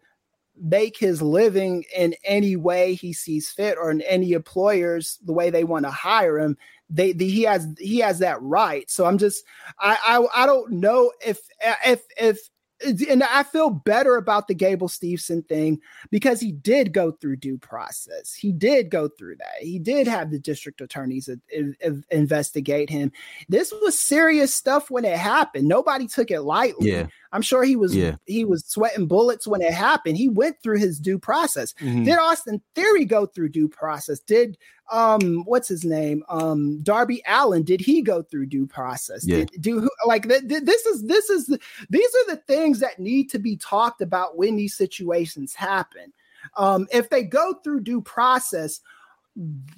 [0.55, 5.49] make his living in any way he sees fit or in any employers the way
[5.49, 6.57] they want to hire him.
[6.89, 8.89] They, the, he has he has that right.
[8.89, 9.43] So i'm just
[9.79, 11.39] I, I i don't know if
[11.85, 12.49] if if
[12.83, 15.79] and I feel better about the Gable Stevenson thing
[16.11, 18.33] because he did go through due process.
[18.33, 19.61] He did go through that.
[19.61, 23.11] He did have the district attorneys in- in- in- investigate him.
[23.49, 25.67] This was serious stuff when it happened.
[25.67, 26.91] Nobody took it lightly.
[26.91, 27.07] Yeah.
[27.33, 28.15] I'm sure he was Yeah.
[28.25, 30.15] he was sweating bullets when it happened.
[30.17, 31.73] He went through his due process.
[31.81, 32.05] Mhm.
[32.05, 34.19] Did Austin Theory go through due process?
[34.19, 34.57] Did
[34.91, 36.23] um what's his name?
[36.29, 39.25] Um Darby Allin did he go through due process?
[39.25, 39.37] Yeah.
[39.45, 42.79] Did, do who like th- th- this is this is the, these are the things
[42.79, 46.13] that need to be talked about when these situations happen.
[46.55, 48.79] Um if they go through due process,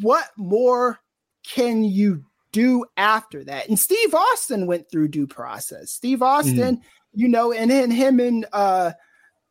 [0.01, 0.99] what more
[1.43, 3.67] can you do after that?
[3.69, 5.91] And Steve Austin went through due process.
[5.91, 6.81] Steve Austin,
[7.15, 8.91] you know, and then him and uh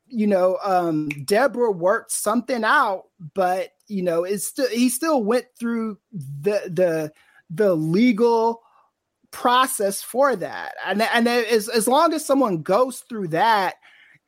[0.06, 3.04] you know, um Deborah worked something out,
[3.34, 7.12] but you know, it's still he still went through the the
[7.50, 8.60] the legal
[9.30, 10.74] process for that.
[10.86, 13.74] And and as as long as someone goes through that,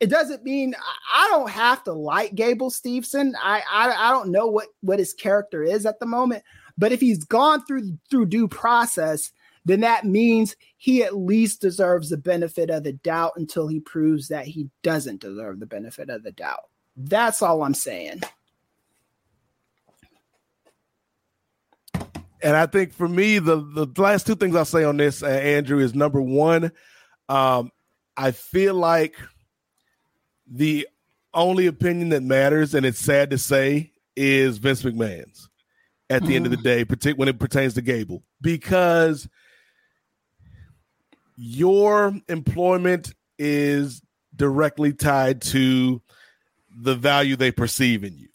[0.01, 0.75] it doesn't mean
[1.13, 3.35] I- don't have to like Gable Stevenson.
[3.43, 6.43] I, I I don't know what what his character is at the moment,
[6.79, 9.33] but if he's gone through through due process,
[9.67, 14.29] then that means he at least deserves the benefit of the doubt until he proves
[14.29, 16.71] that he doesn't deserve the benefit of the doubt.
[16.97, 18.23] That's all I'm saying.
[22.43, 25.27] And I think for me, the the last two things I'll say on this, uh,
[25.27, 26.71] Andrew, is number one,
[27.29, 27.73] um,
[28.17, 29.17] I feel like
[30.47, 30.87] the
[31.35, 35.49] only opinion that matters, and it's sad to say, is Vince McMahon's.
[36.09, 39.29] At the end of the day, partic- when it pertains to Gable, because
[41.37, 44.03] your employment is
[44.35, 46.01] directly tied to
[46.79, 48.29] the value they perceive in you.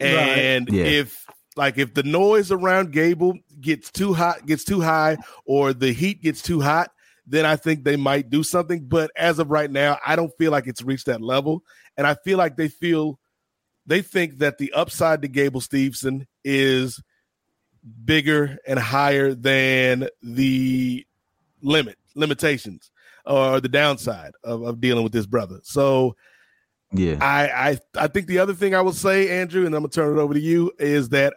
[0.00, 0.10] Right.
[0.10, 0.84] And Yeah.
[0.84, 1.24] if
[1.56, 6.20] like if the noise around Gable gets too hot, gets too high, or the heat
[6.22, 6.90] gets too hot,
[7.26, 8.86] then I think they might do something.
[8.86, 11.62] But as of right now, I don't feel like it's reached that level.
[11.96, 13.18] And I feel like they feel
[13.86, 17.00] they think that the upside to Gable Stevenson is
[18.04, 21.06] bigger and higher than the
[21.62, 22.90] limit limitations
[23.26, 25.60] or the downside of, of dealing with this brother.
[25.62, 26.14] So
[26.92, 29.88] yeah, I, I I think the other thing I would say, Andrew, and I'm gonna
[29.90, 31.34] turn it over to you, is that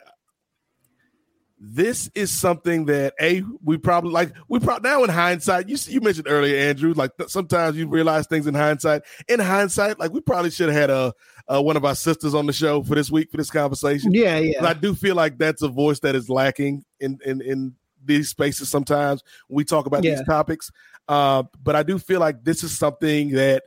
[1.60, 5.68] this is something that a we probably like we probably now in hindsight.
[5.68, 9.02] You you mentioned earlier, Andrew, like th- sometimes you realize things in hindsight.
[9.28, 11.14] In hindsight, like we probably should have had a,
[11.50, 14.14] uh one of our sisters on the show for this week for this conversation.
[14.14, 14.60] Yeah, yeah.
[14.60, 17.76] 'Cause I do feel like that's a voice that is lacking in in in
[18.08, 20.16] these spaces sometimes we talk about Yeah.
[20.16, 20.72] these topics.
[21.08, 23.64] Uh, but I do feel like this is something that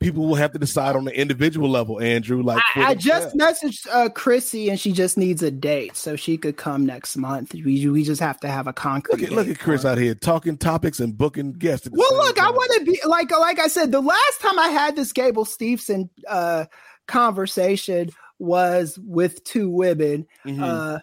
[0.00, 2.42] people will have to decide on the individual level, Andrew.
[2.42, 6.36] Like I, I just messaged uh, Chrissy and she just needs a date so she
[6.36, 7.54] could come next month.
[7.54, 9.20] We, we just have to have a concrete.
[9.20, 11.88] Look at, look at Kris out here talking topics and booking guests.
[11.92, 13.92] Well, look, I want to be like like I said.
[13.92, 16.64] The last time I had this Gable Stevenson uh,
[17.06, 18.10] conversation
[18.40, 20.62] was with two women, Mhm.
[20.62, 20.98] uh,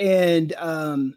[0.00, 1.14] and um,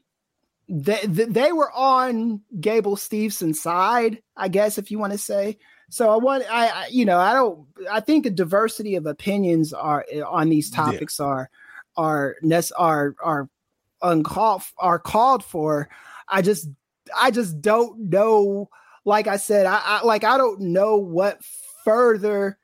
[0.70, 5.58] they they were on Gable Stevenson's side, I guess, if you want to say.
[5.90, 9.74] So I want I, I you know I don't I think a diversity of opinions
[9.74, 11.26] are on these topics yeah.
[11.26, 11.50] are
[11.98, 12.36] are
[12.78, 13.50] are are
[14.02, 15.90] uncalled are called for.
[16.28, 16.68] I just
[17.18, 18.70] I just don't know.
[19.06, 21.44] Like I said, I, I like I don't know what
[21.84, 22.58] further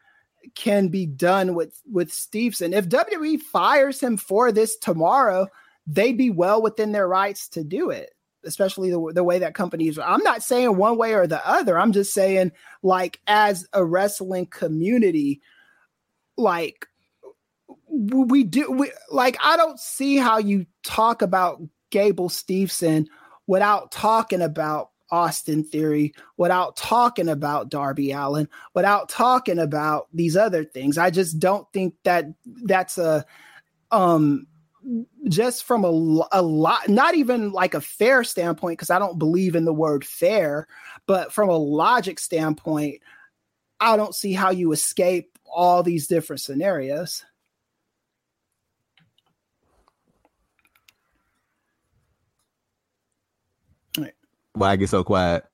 [0.56, 2.74] can be done with with Stevenson.
[2.74, 5.48] If WWE fires him for this tomorrow,
[5.90, 8.12] they'd be well within their rights to do it
[8.46, 11.78] especially the, the way that companies i'm not saying one way or the other.
[11.78, 12.52] I'm just saying
[12.84, 15.42] like as a wrestling community
[16.38, 16.86] like
[17.90, 23.08] we do we like i don't see how you talk about gable steveson
[23.48, 30.64] without talking about austin theory without talking about darby Allin, without talking about these other
[30.64, 30.98] things.
[30.98, 32.28] I just don't think that
[32.64, 33.26] that's a
[33.92, 34.46] um
[35.28, 39.56] just from a, a lot, not even like a fair standpoint, because I don't believe
[39.56, 40.68] in the word fair,
[41.06, 43.02] but from a logic standpoint,
[43.80, 47.26] I don't see how you escape all these different scenarios.
[54.54, 55.46] Why I get so quiet?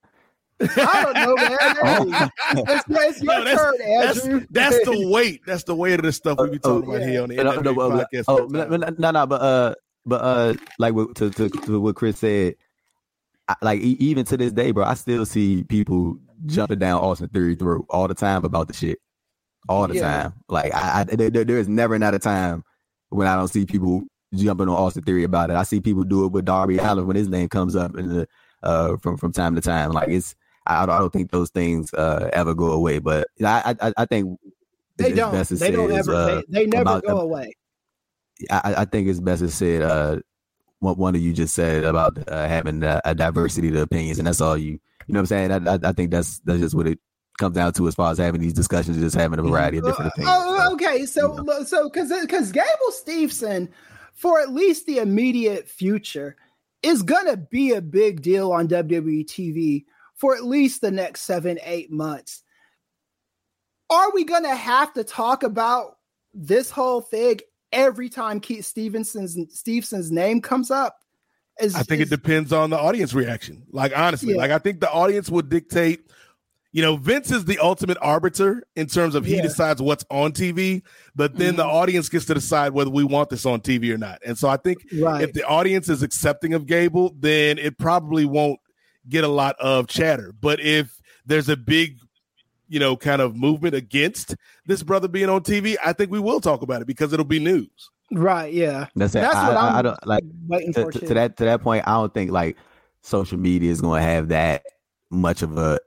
[0.61, 2.31] I don't know, man.
[2.67, 4.47] it's, it's your no, that's, turn, Andrew.
[4.49, 5.41] That's, that's, the weight.
[5.45, 7.11] That's the weight of the stuff we be oh, talking oh, about yeah.
[7.11, 8.23] here on the no, no, podcast.
[8.27, 9.75] Oh, no, no, but uh,
[10.05, 12.55] but uh, like to, to, to what Kris said,
[13.47, 17.55] I, like even to this day, bro, I still see people jumping down Austin Theory
[17.55, 18.99] through all the time about the shit,
[19.67, 20.21] all the yeah.
[20.23, 20.33] time.
[20.47, 22.63] Like I, I there, there is never not a time
[23.09, 24.03] when I don't see people
[24.33, 25.55] jumping on Austin Theory about it.
[25.55, 28.27] I see people do it with Darby Allin when his name comes up in the
[28.63, 29.91] uh from from time to time.
[29.91, 32.99] Like it's I, I don't think those things uh, ever go away.
[32.99, 34.39] But I I, I think
[34.97, 35.47] they don't.
[35.49, 36.13] They don't ever.
[36.13, 37.53] Uh, they, they, never go away.
[38.49, 40.19] I, I think it's best to say uh,
[40.79, 44.41] what one of you just said about uh, having a diversity of opinions, and that's
[44.41, 44.79] all you.
[45.07, 45.51] You know what I'm saying?
[45.51, 46.99] I, I, I think that's that's just what it
[47.37, 50.11] comes down to as far as having these discussions, just having a variety of different
[50.13, 50.35] opinions.
[50.37, 51.63] Oh, okay, so you know.
[51.63, 53.69] so because because Gable Steveson,
[54.13, 56.37] for at least the immediate future,
[56.81, 59.85] is gonna be a big deal on WWE TV
[60.15, 62.43] for at least the next seven, eight months.
[63.89, 65.97] Are we going to have to talk about
[66.33, 67.39] this whole thing
[67.71, 70.97] every time Keith Stevenson's Stevenson's name comes up?
[71.59, 73.63] Is, I think is, it depends on the audience reaction.
[73.71, 74.39] Like honestly, yeah.
[74.39, 76.01] like I think the audience would dictate.
[76.71, 79.43] You know, Vince is the ultimate arbiter in terms of he yeah.
[79.43, 80.81] decides what's on TV,
[81.15, 81.57] but then mm-hmm.
[81.57, 84.19] the audience gets to decide whether we want this on TV or not.
[84.25, 85.23] And so I think right.
[85.23, 88.59] if the audience is accepting of Gable, then it probably won't
[89.09, 90.33] get a lot of chatter.
[90.39, 91.97] But if there's a big,
[92.67, 96.41] you know, kind of movement against this brother being on TV, I think we will
[96.41, 97.89] talk about it because it'll be news.
[98.11, 98.53] Right.
[98.53, 98.87] Yeah.
[98.95, 100.23] That's, That's I, what I, I'm I don't like
[100.73, 101.87] to, to, to, that to that point.
[101.87, 102.57] I don't think like
[103.01, 104.63] social media is going to have that
[105.09, 105.79] much of a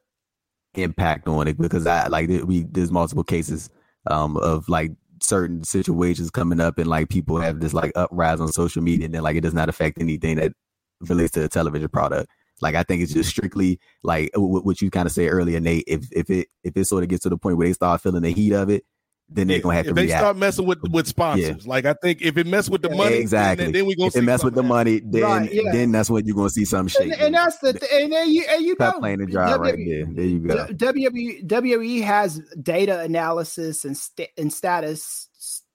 [0.75, 3.69] impact on it because I like we there's multiple cases
[4.07, 8.53] um of like certain situations coming up and like people have this like uprise on
[8.53, 10.53] social media and then like it does not affect anything that
[11.01, 12.31] relates to a television product.
[12.61, 15.85] Like I think it's just strictly like what you kind of said earlier, Nate.
[15.87, 18.23] If if it if it sort of gets to the point where they start feeling
[18.23, 18.85] the heat of it,
[19.31, 19.95] then they're gonna have if to.
[19.95, 20.21] They react.
[20.21, 21.65] start messing with with sponsors.
[21.65, 21.71] Yeah.
[21.71, 23.67] Like I think if it mess with the money, exactly.
[23.67, 25.71] Then, then we gonna if it mess with the money, then right, yeah.
[25.73, 27.03] then that's when you're gonna see some shit.
[27.03, 29.51] And, and, that's the th- and then you and you Stop know playing the dry
[29.51, 30.07] w- right there.
[30.07, 30.67] There you go.
[30.69, 35.29] WWE WWE has data analysis and st- and status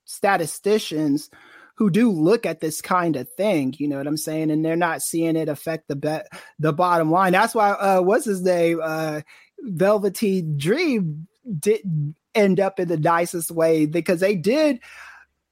[0.06, 1.30] statisticians
[1.76, 4.52] who do look at this kind of thing, you know what I'm saying?
[4.52, 6.28] And they're not seeing it affect the bet
[6.60, 7.32] the bottom line.
[7.32, 8.80] That's why uh what's his name?
[8.82, 9.22] Uh
[9.60, 11.28] Velveteen Dream
[11.60, 14.80] didn't end up in the nicest way because they did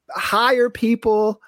[0.10, 1.42] hire people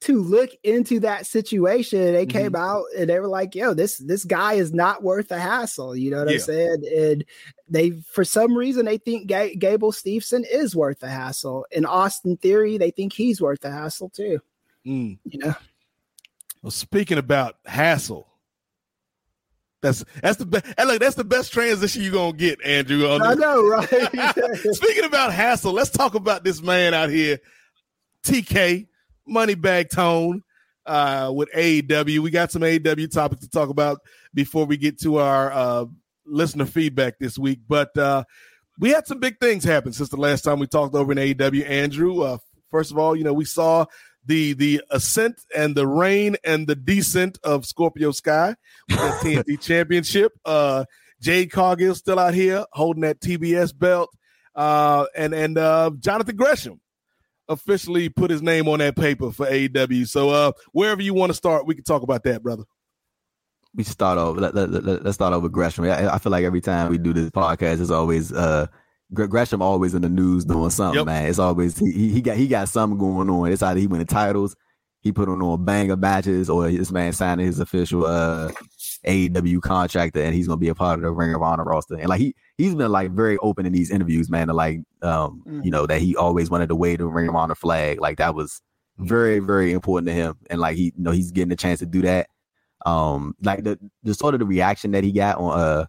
[0.00, 2.12] to look into that situation.
[2.12, 2.38] They mm-hmm.
[2.38, 5.96] came out and they were like, "Yo, this this guy is not worth the hassle."
[5.96, 6.34] You know what yeah.
[6.34, 6.82] I'm saying?
[6.96, 7.24] And
[7.68, 11.66] they, for some reason, they think G- Gable Steveson is worth the hassle.
[11.70, 14.40] In Austin Theory, they think he's worth the hassle too.
[14.86, 15.18] Mm.
[15.24, 15.54] You know.
[16.62, 18.28] Well, speaking about hassle,
[19.80, 20.66] that's that's the best.
[20.78, 23.08] Look, that's the best transition you're gonna get, Andrew.
[23.10, 23.88] I know, right?
[24.74, 27.38] Speaking about hassle, let's talk about this man out here,
[28.24, 28.87] TK
[29.28, 30.42] Moneybag Tone
[30.86, 32.20] uh, with AEW.
[32.20, 34.00] We got some AEW topics to talk about
[34.34, 35.84] before we get to our uh,
[36.26, 37.60] listener feedback this week.
[37.68, 38.24] But uh,
[38.78, 41.68] we had some big things happen since the last time we talked over in AEW.
[41.68, 42.38] Andrew, uh,
[42.70, 43.84] first of all, you know we saw
[44.24, 48.54] the the ascent and the reign and the descent of Scorpio Sky
[48.88, 50.32] with the TNT Championship.
[50.44, 50.84] Uh,
[51.20, 54.10] Jade Cargill still out here holding that TBS belt,
[54.54, 56.80] uh, and and uh, Jonathan Gresham
[57.48, 60.06] officially put his name on that paper for AEW.
[60.08, 62.64] So uh, wherever you want to start, we can talk about that, brother.
[63.74, 64.36] we start off.
[64.36, 65.84] Let, let, let, us start off with Gresham.
[65.84, 68.66] I, I, feel like every time we do this podcast, it's always uh
[69.14, 71.06] Gresham always in the news doing something, yep.
[71.06, 71.28] man.
[71.28, 73.50] It's always he, he got he got something going on.
[73.50, 74.54] It's either he winning titles,
[75.00, 78.52] he put on a bang of matches, or this man signing his official uh
[79.06, 81.96] AEW contractor, and he's gonna be a part of the Ring of Honor roster.
[81.96, 84.48] And like he he's been like very open in these interviews, man.
[84.48, 85.64] To like um mm.
[85.64, 88.00] you know that he always wanted to wave the Ring of Honor flag.
[88.00, 88.60] Like that was
[88.98, 91.86] very very important to him, and like he you know he's getting a chance to
[91.86, 92.28] do that.
[92.86, 95.86] Um, like the the sort of the reaction that he got on uh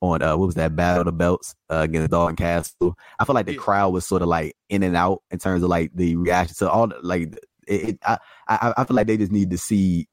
[0.00, 2.96] on uh what was that battle of the belts uh, against Dalton Castle.
[3.18, 5.70] I feel like the crowd was sort of like in and out in terms of
[5.70, 7.34] like the reaction to all the, like
[7.66, 8.18] it, it I,
[8.48, 10.08] I, I feel like they just need to see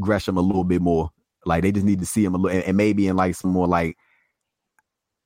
[0.00, 1.10] Gresham a little bit more.
[1.46, 3.50] Like they just need to see him a little and, and maybe in like some
[3.50, 3.96] more like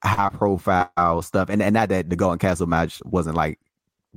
[0.03, 1.49] high profile stuff.
[1.49, 3.59] And and not that the Dalton Castle match wasn't like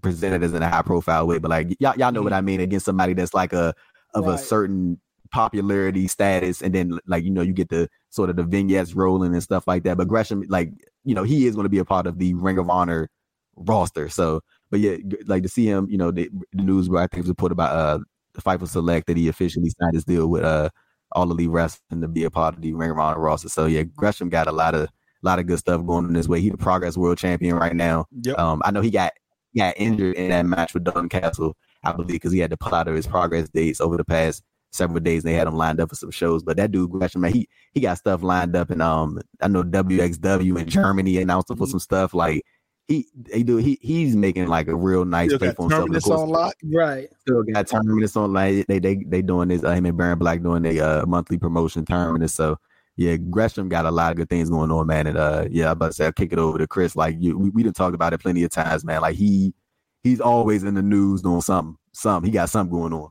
[0.02, 2.26] presented as in a high profile way, but like y'all y'all know mm-hmm.
[2.26, 3.73] what I mean against somebody that's like a
[4.14, 4.36] of right.
[4.36, 4.99] a certain
[5.32, 9.32] popularity status and then like you know you get the sort of the vignettes rolling
[9.34, 10.69] and stuff like that but gresham like
[11.06, 13.10] you know he is going to be a part of the ring of honor
[13.56, 14.98] roster so but yeah
[15.28, 17.73] like to see him you know the, the news where i think was put about
[17.73, 17.99] uh
[18.34, 20.69] the Fightful Select that he officially signed his deal with uh
[21.13, 23.83] all elite wrestling to be a part of the ring of honor roster so yeah
[23.83, 24.89] gresham got a lot of a
[25.23, 28.05] lot of good stuff going in this way He's the progress world champion right now
[28.23, 28.38] yep.
[28.39, 29.13] um i know he got
[29.55, 32.88] got injured in that match with Castle I believe, because he had to pull out
[32.88, 35.23] of his progress dates over the past several days.
[35.23, 36.43] They had him lined up for some shows.
[36.43, 39.63] But that dude Gresham, man, he he got stuff lined up, and um, I know
[39.63, 42.13] WXW in Germany announced him for some stuff.
[42.13, 42.43] Like
[42.91, 46.19] he he do he he's making like a real nice still play for himself.
[46.19, 46.55] on lock.
[46.63, 47.09] Right.
[47.22, 49.63] Still got terminus on like they they they doing this.
[49.63, 52.34] Uh, him and Baron Black doing a uh, monthly promotion terminus.
[52.34, 52.57] So.
[52.97, 55.07] Yeah, Gresham got a lot of good things going on, man.
[55.07, 56.95] And uh, yeah, I'm about to say I'll kick it over to Kris.
[56.95, 59.01] Like you, we, we done talked about it plenty of times, man.
[59.01, 59.55] Like he
[60.03, 61.77] he's always in the news doing something.
[61.93, 62.30] Something.
[62.30, 63.09] He got something going on.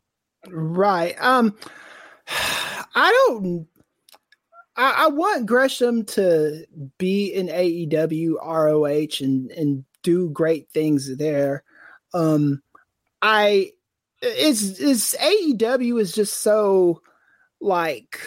[0.49, 1.17] Right.
[1.19, 1.57] Um,
[2.29, 3.67] I don't.
[4.81, 6.65] I, I want Gresham to
[6.97, 11.65] be in AEW, ROH, and and do great things there.
[12.15, 12.63] Um,
[13.21, 13.73] I
[14.23, 17.03] it's it's AEW is just so
[17.61, 18.21] like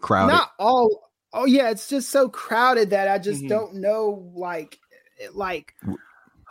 [0.00, 0.34] crowded.
[0.34, 1.10] Not all.
[1.32, 3.48] Oh yeah, it's just so crowded that I just mm-hmm.
[3.48, 4.78] don't know like
[5.32, 5.74] like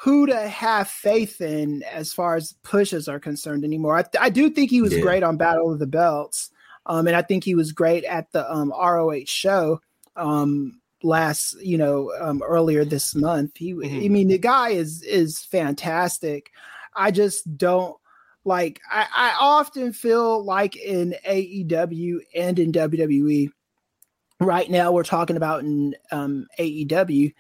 [0.01, 3.99] who to have faith in as far as pushes are concerned anymore.
[3.99, 5.01] I, I do think he was yeah.
[5.01, 6.49] great on Battle of the Belts,
[6.85, 9.81] um, and I think he was great at the um, ROH show
[10.15, 13.57] um, last, you know, um, earlier this month.
[13.57, 14.05] He, mm-hmm.
[14.05, 16.51] I mean, the guy is is fantastic.
[16.95, 17.95] I just don't
[18.45, 18.81] like.
[18.89, 23.49] I, I often feel like in AEW and in WWE.
[24.39, 27.33] Right now, we're talking about in um, AEW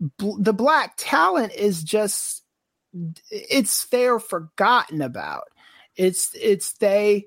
[0.00, 2.42] bl- the black talent is just
[3.30, 5.48] it's they're forgotten about.
[5.96, 7.26] It's it's they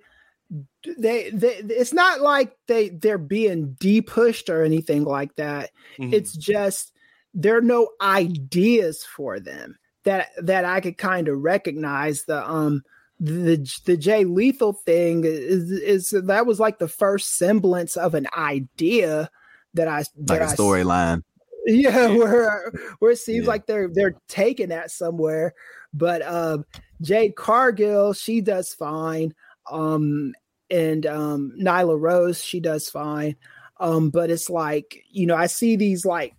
[0.98, 5.72] they, they it's not like they they're being depushed or anything like that.
[5.98, 6.14] Mm-hmm.
[6.14, 6.94] It's just
[7.34, 12.84] there are no ideas for them that that I could kind of recognize the um
[13.20, 18.28] the the Jay Lethal thing is is that was like the first semblance of an
[18.36, 19.30] idea
[19.76, 21.24] that I that like a storyline
[21.70, 23.50] yeah, where where it seems yeah.
[23.50, 25.54] like they're they're taking that somewhere.
[25.94, 26.66] But um,
[27.02, 29.34] Jade Cargill, she does fine.
[29.70, 30.34] Um,
[30.70, 33.36] and um, Nyla Rose, she does fine.
[33.80, 36.36] Um, but it's like you know, I see these like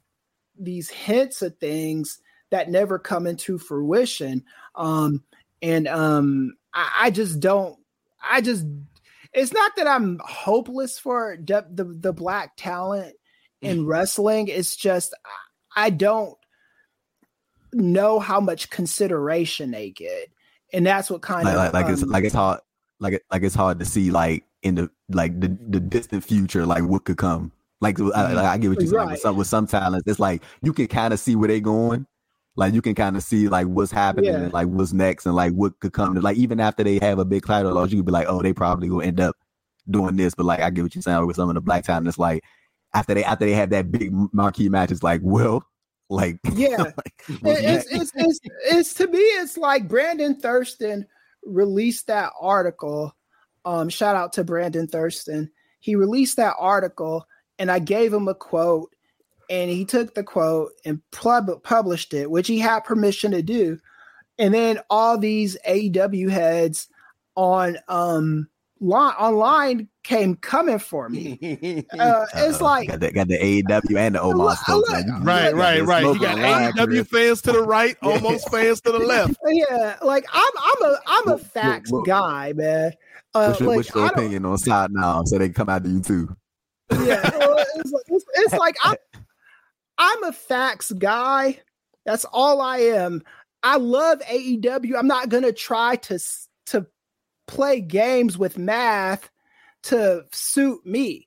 [0.58, 2.20] these hints of things
[2.50, 4.44] that never come into fruition.
[4.74, 5.22] Um,
[5.62, 7.78] and um, I, I just don't.
[8.22, 8.66] I just.
[9.32, 13.14] It's not that I'm hopeless for the, the, the black talent
[13.60, 14.48] in wrestling.
[14.48, 15.14] It's just
[15.76, 16.36] I don't
[17.72, 20.28] know how much consideration they get,
[20.72, 22.60] and that's what kind like, of like, like um, it's like it's hard
[23.00, 26.84] like like it's hard to see like in the like the, the distant future like
[26.84, 27.52] what could come.
[27.80, 30.72] Like I, I get what you're saying with some with some talents, it's like you
[30.72, 32.06] can kind of see where they're going.
[32.56, 34.40] Like you can kind of see like what's happening yeah.
[34.40, 36.14] and like what's next and like what could come.
[36.14, 38.42] To, like even after they have a big title loss, you could be like, oh,
[38.42, 39.34] they probably will end up
[39.88, 40.34] doing this.
[40.34, 42.06] But like I get what you're saying with some of the black talent.
[42.06, 42.44] It's like
[42.92, 45.64] after they after they have that big marquee match, it's like, well,
[46.10, 51.06] like yeah, like, it's, it's, it's it's to me, it's like Brandon Thurston
[51.44, 53.14] released that article.
[53.64, 55.50] Um, shout out to Brandon Thurston.
[55.80, 57.26] He released that article,
[57.58, 58.94] and I gave him a quote,
[59.48, 63.78] and he took the quote and pub- published it, which he had permission to do.
[64.38, 66.88] And then all these AEW heads
[67.36, 68.48] on um
[68.80, 71.84] line, online came coming for me.
[71.98, 74.90] Uh, it's like got the, got the AEW and the Omos folks.
[75.22, 76.02] right, right, right.
[76.02, 79.36] You got AEW fans to the right, Omos fans to the left.
[79.46, 82.92] Yeah, like I'm, I'm a, I'm a facts guy, man.
[83.34, 85.22] Uh, what's your, like, what's your opinion on side now?
[85.24, 86.28] So they come out to you too.
[86.90, 87.30] yeah,
[87.76, 88.96] it's, it's, it's like I'm,
[89.98, 91.60] I'm a facts guy.
[92.06, 93.22] That's all I am.
[93.62, 94.96] I love AEW.
[94.96, 96.49] I'm not gonna try to to
[97.50, 99.28] play games with math
[99.82, 101.26] to suit me.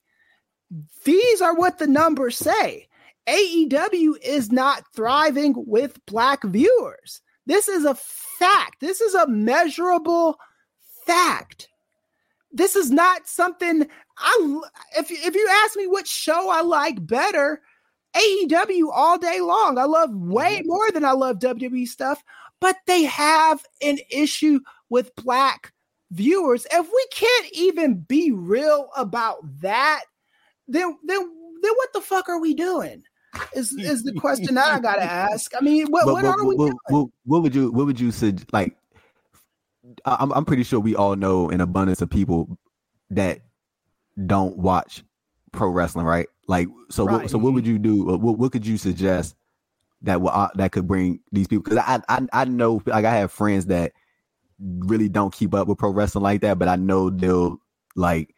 [1.04, 2.88] These are what the numbers say.
[3.28, 7.22] AEW is not thriving with black viewers.
[7.46, 8.80] This is a fact.
[8.80, 10.38] This is a measurable
[11.06, 11.68] fact.
[12.52, 13.86] This is not something
[14.18, 14.60] I
[14.98, 17.62] if if you ask me what show I like better,
[18.16, 19.78] AEW all day long.
[19.78, 20.68] I love way mm-hmm.
[20.68, 22.24] more than I love WWE stuff,
[22.62, 24.60] but they have an issue
[24.90, 25.73] with black
[26.14, 26.66] viewers.
[26.72, 30.04] If we can't even be real about that,
[30.68, 31.20] then then
[31.62, 33.04] then what the fuck are we doing?
[33.54, 35.52] Is is the question that I gotta ask?
[35.56, 37.12] I mean, what but, what but, are we what, doing?
[37.26, 38.34] What, would you what would you say?
[38.52, 38.76] Like,
[40.06, 42.58] I'm I'm pretty sure we all know an abundance of people
[43.10, 43.40] that
[44.26, 45.04] don't watch
[45.52, 46.28] pro wrestling, right?
[46.48, 47.24] Like, so right.
[47.24, 48.04] what, so what would you do?
[48.04, 49.36] What what could you suggest
[50.04, 51.64] that will uh, that could bring these people?
[51.64, 53.94] Because I, I I know like I have friends that
[54.60, 57.58] really don't keep up with pro wrestling like that, but I know they'll
[57.96, 58.34] like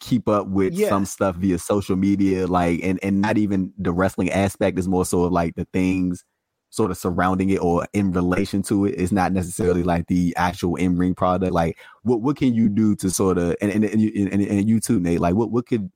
[0.00, 0.88] keep up with yeah.
[0.88, 5.04] some stuff via social media, like and and not even the wrestling aspect is more
[5.04, 6.24] so of like the things
[6.70, 8.94] sort of surrounding it or in relation to it.
[8.96, 11.52] It's not necessarily like the actual in ring product.
[11.52, 14.02] Like what what can you do to sort of and and and,
[14.32, 15.20] and, and you too, Nate?
[15.20, 15.90] Like what what could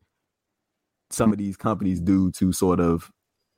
[1.11, 3.11] some of these companies do to sort of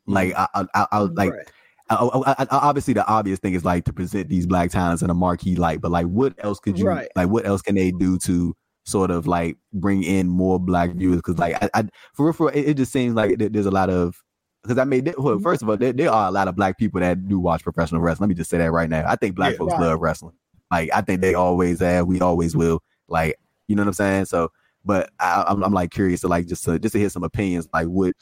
[0.07, 0.49] like mm.
[0.55, 1.33] I I, I like.
[1.33, 1.53] Right.
[1.91, 5.15] I, I, obviously, the obvious thing is like to present these black talents in a
[5.15, 7.09] marquee light, but like, what else could you right.
[7.17, 7.29] like?
[7.29, 8.55] What else can they do to
[8.89, 11.85] sort of like bring in more black viewers because like I, I
[12.15, 14.17] for for it, it, just seems like there's a lot of
[14.63, 15.43] because I mean, well, mm-hmm.
[15.43, 18.01] first of all, there, there, are a lot of black people that do watch professional
[18.01, 18.29] wrestling.
[18.29, 19.05] Let me just say that right now.
[19.07, 19.83] I think black yeah, folks right.
[19.83, 20.35] love wrestling.
[20.71, 22.83] Like I think they always have, we always will.
[23.09, 23.37] Like
[23.69, 24.25] you know what I'm saying.
[24.27, 24.51] So,
[24.85, 27.69] but I, I'm, I'm like curious to like just to just to hear some opinions.
[27.73, 28.15] Like what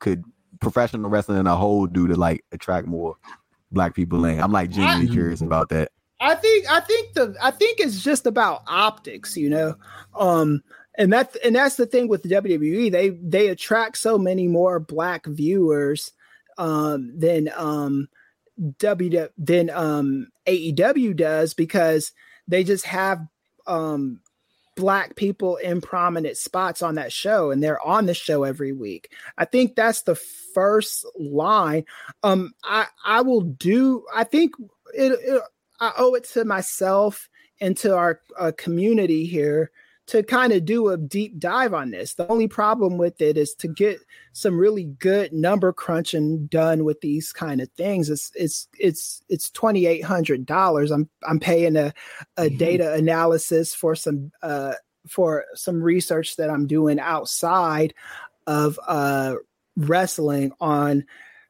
[0.00, 0.24] could
[0.62, 3.16] professional wrestling in a whole do to like attract more
[3.70, 4.40] black people in?
[4.40, 5.90] I'm like genuinely I, curious about that.
[6.20, 9.74] I think I think the I think it's just about optics, you know.
[10.14, 10.62] Um
[10.96, 12.90] and that's and that's the thing with the WWE.
[12.90, 16.12] They they attract so many more black viewers
[16.58, 18.08] um than um
[18.78, 22.12] W than um AEW does because
[22.46, 23.26] they just have
[23.66, 24.20] um
[24.74, 29.12] black people in prominent spots on that show and they're on the show every week.
[29.36, 30.14] I think that's the
[30.54, 31.84] first line.
[32.22, 34.54] Um I I will do I think
[34.94, 35.42] it, it
[35.80, 37.28] I owe it to myself
[37.60, 39.70] and to our uh, community here
[40.12, 42.12] to kind of do a deep dive on this.
[42.12, 43.98] The only problem with it is to get
[44.32, 48.10] some really good number crunching done with these kind of things.
[48.10, 50.90] It's it's it's it's twenty eight hundred dollars.
[50.90, 51.94] I'm I'm paying a
[52.36, 52.58] a mm-hmm.
[52.58, 54.74] data analysis for some uh
[55.08, 57.94] for some research that I'm doing outside
[58.46, 59.36] of uh
[59.78, 61.06] wrestling on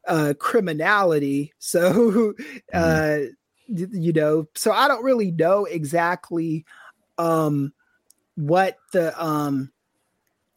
[0.06, 1.52] uh criminality.
[1.58, 2.34] So
[2.72, 3.24] uh mm-hmm
[3.68, 6.66] you know so i don't really know exactly
[7.16, 7.72] um
[8.36, 9.72] what the um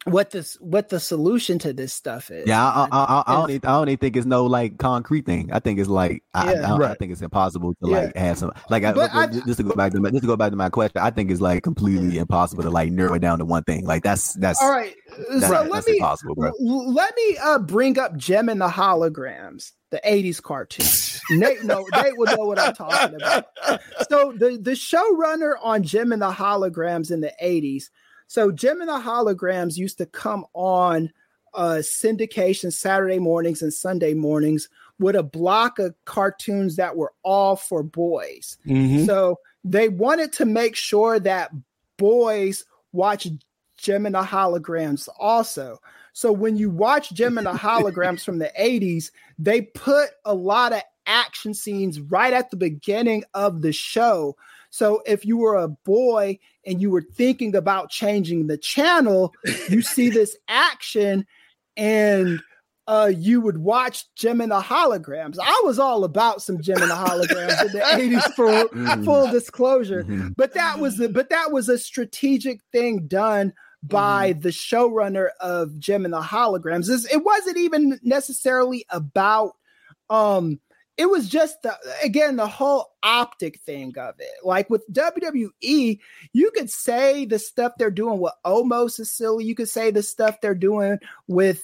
[0.06, 2.46] what this what the solution to this stuff is.
[2.46, 5.26] Yeah, I, I, I, I don't, even, I don't even think it's no like concrete
[5.26, 5.50] thing.
[5.52, 6.90] I think it's like I, yeah, I, right.
[6.92, 8.22] I, think it's impossible to like yeah.
[8.22, 10.56] have some like I, just to go back to my, just to go back to
[10.56, 11.02] my question.
[11.02, 13.84] I think it's like completely impossible to like narrow it down to one thing.
[13.84, 14.94] Like that's that's all right.
[15.40, 16.00] That, so let me
[16.60, 20.86] let me uh bring up Jem and the holograms, the '80s cartoon.
[21.30, 23.46] Nate, no, Nate will know what I'm talking about.
[24.08, 27.86] So the the showrunner on Jem and the holograms in the '80s
[28.26, 28.50] so
[28.86, 31.12] the Holograms used to come on
[31.54, 37.56] uh, syndication Saturday mornings and Sunday mornings with a block of cartoons that were all
[37.56, 38.58] for boys.
[38.66, 39.04] Mm-hmm.
[39.04, 41.50] So they wanted to make sure that
[41.96, 43.26] boys watch
[44.12, 45.80] the Holograms also.
[46.12, 47.12] So when you watch
[47.44, 52.56] the Holograms from the 80s, they put a lot of action scenes right at the
[52.56, 54.36] beginning of the show
[54.76, 59.32] so if you were a boy and you were thinking about changing the channel,
[59.70, 61.24] you see this action
[61.78, 62.42] and
[62.86, 65.38] uh, you would watch Jem and the Holograms.
[65.42, 67.78] I was all about some Jem and the Holograms in the
[68.18, 69.02] 80s for mm.
[69.02, 70.04] full disclosure.
[70.04, 70.28] Mm-hmm.
[70.36, 74.42] But that was a, but that was a strategic thing done by mm.
[74.42, 76.90] the showrunner of Jem and the Holograms.
[76.90, 79.52] It wasn't even necessarily about
[80.10, 80.60] um
[80.98, 84.32] it was just the, again the whole optic thing of it.
[84.42, 86.00] Like with WWE,
[86.32, 89.44] you could say the stuff they're doing with Omos is silly.
[89.44, 90.98] You could say the stuff they're doing
[91.28, 91.62] with,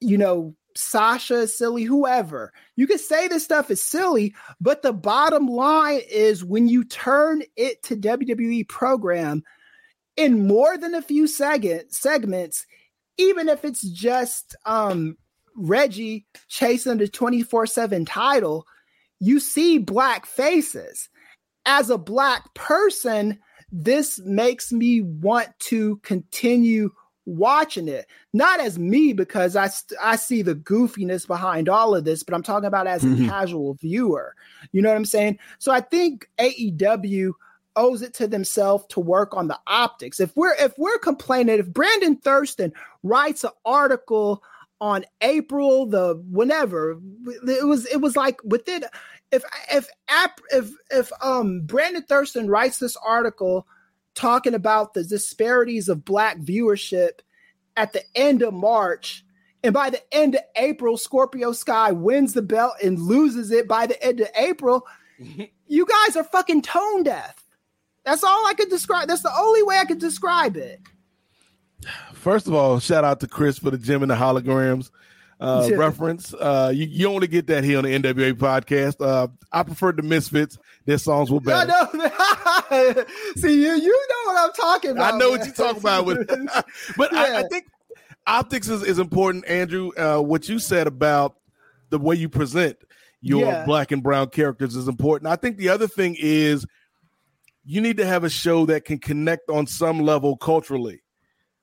[0.00, 2.52] you know, Sasha is silly, whoever.
[2.76, 7.42] You could say this stuff is silly, but the bottom line is when you turn
[7.56, 9.42] it to WWE program
[10.16, 12.66] in more than a few segment, segments,
[13.18, 15.16] even if it's just um
[15.56, 18.66] Reggie chasing the 24/7 title,
[19.20, 21.08] you see black faces.
[21.64, 23.38] As a black person,
[23.70, 26.90] this makes me want to continue
[27.24, 28.06] watching it.
[28.32, 29.70] Not as me because I
[30.00, 33.28] I see the goofiness behind all of this, but I'm talking about as a Mhm.
[33.28, 34.34] casual viewer.
[34.72, 35.38] You know what I'm saying?
[35.58, 37.34] So I think AEW
[37.76, 40.20] owes it to themselves to work on the optics.
[40.20, 42.72] If we're if we're complaining, if Brandon Thurston
[43.04, 44.42] writes an article
[44.82, 46.98] on April the whenever
[47.46, 48.82] it was it was like within
[49.30, 49.86] if if
[50.50, 53.64] if if um Brandon Thurston writes this article
[54.16, 57.20] talking about the disparities of black viewership
[57.76, 59.24] at the end of March
[59.62, 63.86] and by the end of April Scorpio Sky wins the belt and loses it by
[63.86, 64.84] the end of April
[65.68, 67.36] you guys are fucking tone deaf.
[68.04, 70.80] That's all I could describe that's the only way I could describe it
[72.14, 74.90] First of all, shout out to Kris for the Jem and the Holograms
[75.40, 76.32] uh, reference.
[76.34, 79.04] Uh, you, you only get that here on the NWA podcast.
[79.04, 80.58] Uh, I prefer the Misfits.
[80.84, 81.72] Their songs were better.
[83.36, 85.14] See, you you know what I'm talking about.
[85.14, 86.28] I know what you're talking about with,
[86.96, 87.66] but I, I think
[88.26, 89.90] optics is, is important, Andrew.
[89.96, 91.36] Uh, what you said about
[91.90, 92.78] the way you present
[93.20, 93.64] your Yeah.
[93.64, 95.30] black and brown characters is important.
[95.30, 96.66] I think the other thing is
[97.64, 101.01] you need to have a show that can connect on some level culturally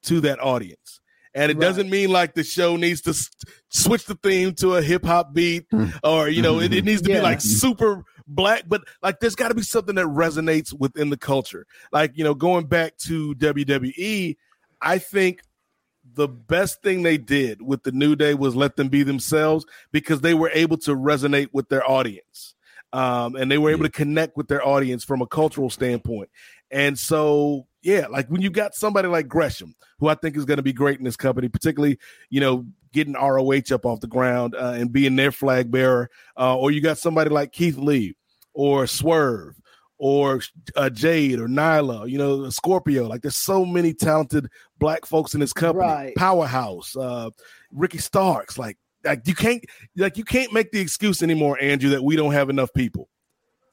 [0.03, 0.99] to that audience.
[1.35, 1.61] And it Right.
[1.61, 3.29] doesn't mean like the show needs to s-
[3.69, 5.65] switch the theme to a hip hop beat
[6.03, 7.17] or, you know, it, it needs to Yeah.
[7.17, 11.17] be like super black, but like there's got to be something that resonates within the
[11.17, 11.65] culture.
[11.91, 14.37] Like, you know, going back to WWE,
[14.81, 15.41] I think
[16.15, 20.21] the best thing they did with the New Day was let them be themselves because
[20.21, 22.55] they were able to resonate with their audience.
[22.91, 26.29] Um, and they were able to connect with their audience from a cultural standpoint.
[26.71, 30.57] And so, yeah, like when you got somebody like Gresham, who I think is going
[30.57, 31.97] to be great in this company, particularly,
[32.29, 36.57] you know, getting ROH up off the ground uh, and being their flag bearer, uh,
[36.57, 38.15] or you got somebody like Keith Lee
[38.53, 39.55] or Swerve
[39.97, 40.41] or
[40.75, 43.07] uh, Jade or Nyla, you know, Scorpio.
[43.07, 44.47] Like there's so many talented
[44.77, 45.85] black folks in this company.
[45.85, 46.15] Right.
[46.15, 47.29] Powerhouse, uh,
[47.71, 48.57] Ricky Starks.
[48.57, 49.63] Like, like you can't,
[49.97, 53.09] like you can't make the excuse anymore, Andrew, that we don't have enough people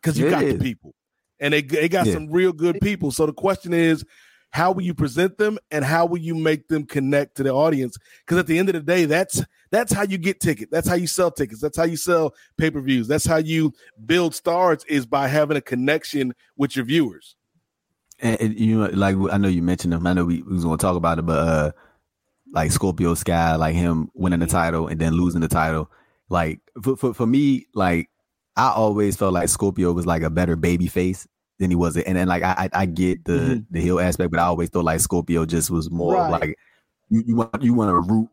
[0.02, 0.54] because you It got is.
[0.54, 0.94] the people,
[1.40, 2.14] and they they got Yeah.
[2.14, 3.10] some real good people.
[3.10, 4.04] So the question is,
[4.50, 7.98] how will you present them, and how will you make them connect to the audience?
[8.24, 10.70] Because at the end of the day, that's that's how you get tickets.
[10.70, 11.60] That's how you sell tickets.
[11.60, 13.08] That's how you sell pay per views.
[13.08, 13.72] That's how you
[14.06, 17.36] build stars is by having a connection with your viewers.
[18.18, 20.06] And, and, you know, like I know you mentioned him.
[20.06, 21.72] I know we, we was going to talk about it, but uh,
[22.52, 25.90] like Scorpio Sky, like him winning the title and then losing the title.
[26.30, 28.08] Like for, for for me, like
[28.56, 31.26] I always felt like Scorpio was like a better baby face
[31.58, 33.66] than he was, and then like I I, I get the Mhm.
[33.70, 36.30] the heel aspect, but I always thought like Scorpio just was more Right.
[36.30, 36.58] like
[37.10, 38.28] you, you want you want to root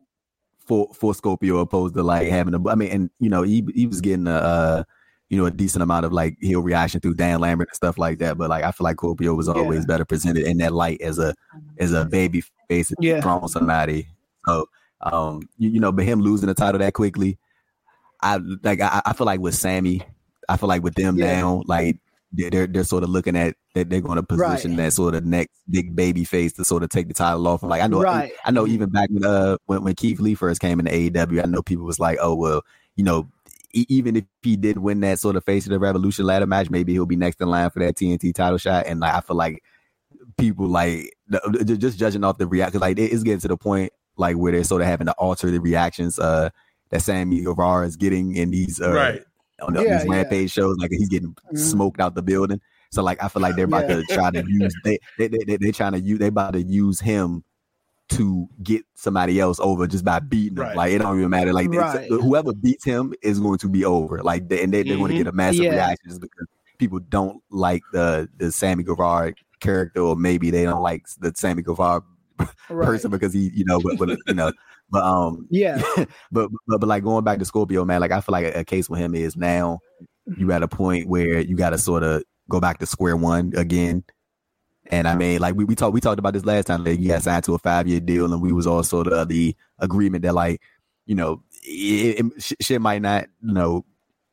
[0.66, 2.68] for for Scorpio opposed to like having a.
[2.68, 4.32] I mean, and you know he he was getting a.
[4.34, 4.84] Uh,
[5.30, 8.18] you know, a decent amount of like heel reaction through Dan Lambert and stuff like
[8.18, 8.36] that.
[8.36, 9.86] But like I feel like Scorpio was always Yeah.
[9.86, 11.34] better presented in that light as a
[11.78, 13.22] as a baby face Yeah.
[13.22, 14.06] throwing somebody.
[14.46, 14.66] So
[15.00, 17.38] um you, you know, but him losing the title that quickly,
[18.20, 20.02] I like I, I feel like with Sammy,
[20.48, 21.40] I feel like with them Yeah.
[21.40, 21.98] now, like
[22.32, 24.84] they're they're, they're sort of looking at that they're going to position Right.
[24.84, 27.62] that sort of next big baby face to sort of take the title off.
[27.62, 28.32] Like I know, Right.
[28.44, 31.46] I know even back when uh when, when Keith Lee first came into AEW, I
[31.46, 32.62] know people was like, oh well,
[32.96, 33.28] you know,
[33.72, 36.70] e- even if he did win that sort of face of the Revolution ladder match,
[36.70, 38.86] maybe he'll be next in line for that TNT title shot.
[38.86, 39.62] And like I feel like
[40.36, 41.14] people like
[41.78, 44.80] just judging off the reaction, like it's getting to the point like where they're sort
[44.82, 46.48] of having to alter the reactions uh
[46.90, 49.22] that Sammy Guevara is getting in these uh, Right.
[49.62, 51.58] On the- Yeah, these rampage shows, like he's getting Mhm.
[51.58, 52.60] smoked out the building.
[52.90, 55.56] So like I feel like they're about to try to use they they they they
[55.56, 57.42] they're trying to use they about to use him
[58.10, 60.62] to get somebody else over just by beating him.
[60.64, 60.76] Right.
[60.76, 61.52] Like it don't even matter.
[61.52, 62.06] Like Right.
[62.08, 64.22] whoever beats him is going to be over.
[64.22, 65.70] Like they, and they, they're going to get a massive Yeah.
[65.72, 66.46] reaction just because
[66.78, 71.62] people don't like the the Sammy Guevara character, or maybe they don't like the Sammy
[71.62, 72.02] Guevara
[72.68, 72.86] Right.
[72.86, 74.52] person because he, you know, but, but you know,
[74.94, 75.82] but um, Yeah.
[76.32, 78.64] but, but but like going back to Scorpio, man, like I feel like a, a
[78.64, 79.80] case with him is now
[80.38, 83.52] you at a point where you got to sort of go back to square one
[83.56, 84.04] again.
[84.90, 86.84] And I mean, like we, we talked we talked about this last time.
[86.84, 89.28] Like you got signed to a five year deal, and we was all sort of
[89.28, 90.60] the agreement that like
[91.06, 93.84] you know it, it- shit might not you know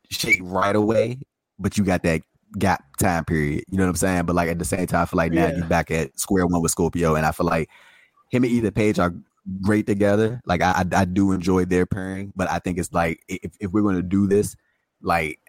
[0.09, 1.19] shake right away,
[1.57, 2.21] but you got that
[2.59, 3.63] gap time period.
[3.69, 4.25] You know what I'm saying?
[4.25, 5.55] But like at the same time, I feel like now Yeah.
[5.57, 7.69] you back at square one with Scorpio, and I feel like
[8.29, 9.13] him and Ethan Page are
[9.61, 10.41] great together.
[10.45, 13.81] Like I, I, do enjoy their pairing, but I think it's like if, if we're
[13.81, 14.55] going to do this,
[15.01, 15.39] like,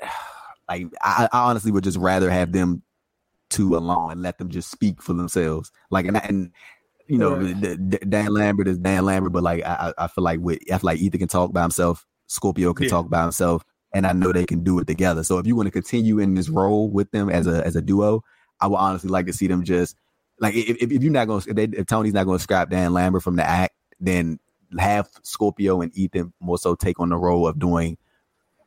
[0.68, 2.82] like I, I honestly would just rather have them
[3.50, 5.70] two alone and let them just speak for themselves.
[5.90, 6.50] Like, and, and
[7.06, 10.40] you know, D- Dan Lambert is Dan Lambert, but like I, I I feel like
[10.40, 12.90] with I feel like Ethan can talk by himself, Scorpio can Yeah.
[12.90, 15.22] talk by himself, and I know they can do it together.
[15.24, 17.82] So if you want to continue in this role with them as a as a
[17.82, 18.22] duo,
[18.60, 19.96] I would honestly like to see them just
[20.42, 22.42] like if, if, if you're not going to if, they, if Tony's not going to
[22.42, 24.38] scrap Dan Lambert from the act, then
[24.78, 27.96] have Scorpio and Ethan more so take on the role of doing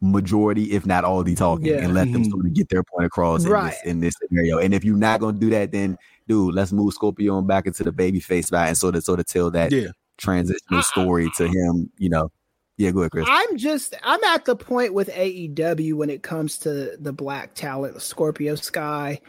[0.01, 1.83] majority, if not all the talking, Yeah.
[1.83, 2.29] and let them Mhm.
[2.31, 4.59] sort of get their point across in, this, in this scenario.
[4.59, 5.97] And if you're not going to do that, then
[6.27, 9.25] dude, let's move Scorpio back into the baby face spot and sort of sort of
[9.25, 9.87] tell that Yeah.
[10.17, 11.89] transitional story to him.
[11.97, 12.31] You know,
[12.77, 13.27] yeah, go ahead, Kris.
[13.29, 18.01] I'm just I'm at the point with AEW when it comes to the black talent,
[18.01, 19.19] Scorpio Sky.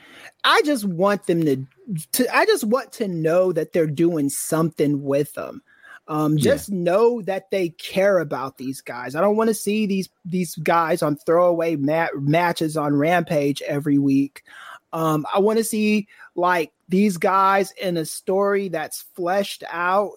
[0.44, 1.66] I just want them to,
[2.12, 5.62] to I just want to know that they're doing something with them.
[6.09, 6.52] Um, Yeah.
[6.55, 9.14] just know that they care about these guys.
[9.16, 13.98] I don't want to see these these guys on throwaway ma- matches on Rampage every
[13.98, 14.43] week.
[14.93, 20.12] Um, I want to see like these guys in a story that's fleshed out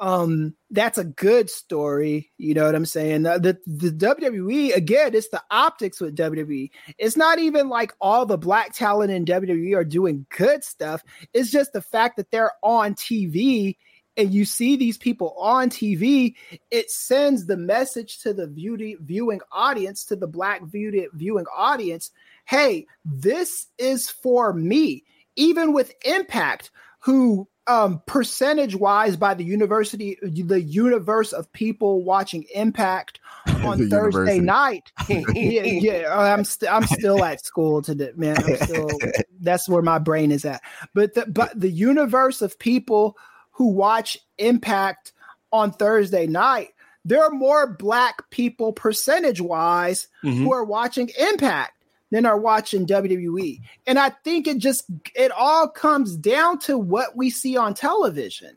[0.00, 3.22] um that's a good story you know what i'm saying?
[3.22, 8.26] The, the the wwe again it's the optics with wwe it's not even like all
[8.26, 11.02] the black talent in wwe are doing good stuff.
[11.32, 13.76] It's just the fact that they're on tv
[14.16, 16.34] and you see these people on tv
[16.70, 22.10] it sends the message to the beauty viewing audience to the black view- viewing audience
[22.46, 25.04] hey this is for me.
[25.36, 26.70] Even with impact
[27.00, 33.20] who um percentage wise by the university the universe of people watching impact
[33.64, 34.40] on thursday university.
[34.40, 34.92] night.
[35.08, 36.18] Yeah yeah.
[36.34, 38.36] I'm st- i'm still at school today man.
[38.42, 38.90] I'm still
[39.40, 40.60] that's where my brain is at.
[40.94, 43.16] But the but the universe of people
[43.52, 45.12] who watch impact
[45.52, 46.68] on thursday night
[47.04, 50.38] there are more black people percentage wise Mhm.
[50.44, 51.72] who are watching impact
[52.10, 53.60] than are watching WWE.
[53.86, 54.84] And I think it just
[55.14, 58.56] it all comes down to what we see on television.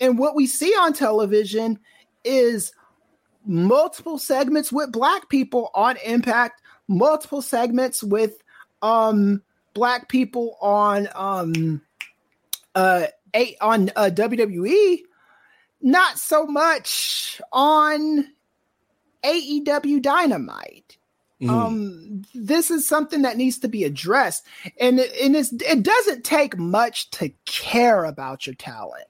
[0.00, 1.78] And what we see on television
[2.24, 2.72] is
[3.44, 8.42] multiple segments with black people on impact, multiple segments with
[8.82, 9.42] um
[9.74, 11.80] black people on um
[12.74, 14.98] uh eight on uh, WWE,
[15.82, 18.28] not so much on
[19.24, 20.98] AEW Dynamite
[21.44, 21.50] Mhm.
[21.50, 24.46] um this is something that needs to be addressed.
[24.80, 29.06] And it, and it's, it doesn't take much to care about your talent.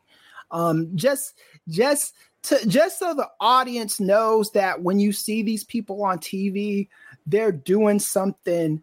[0.51, 1.35] Um just
[1.69, 6.89] just to just so the audience knows that when you see these people on tv
[7.27, 8.83] they're doing something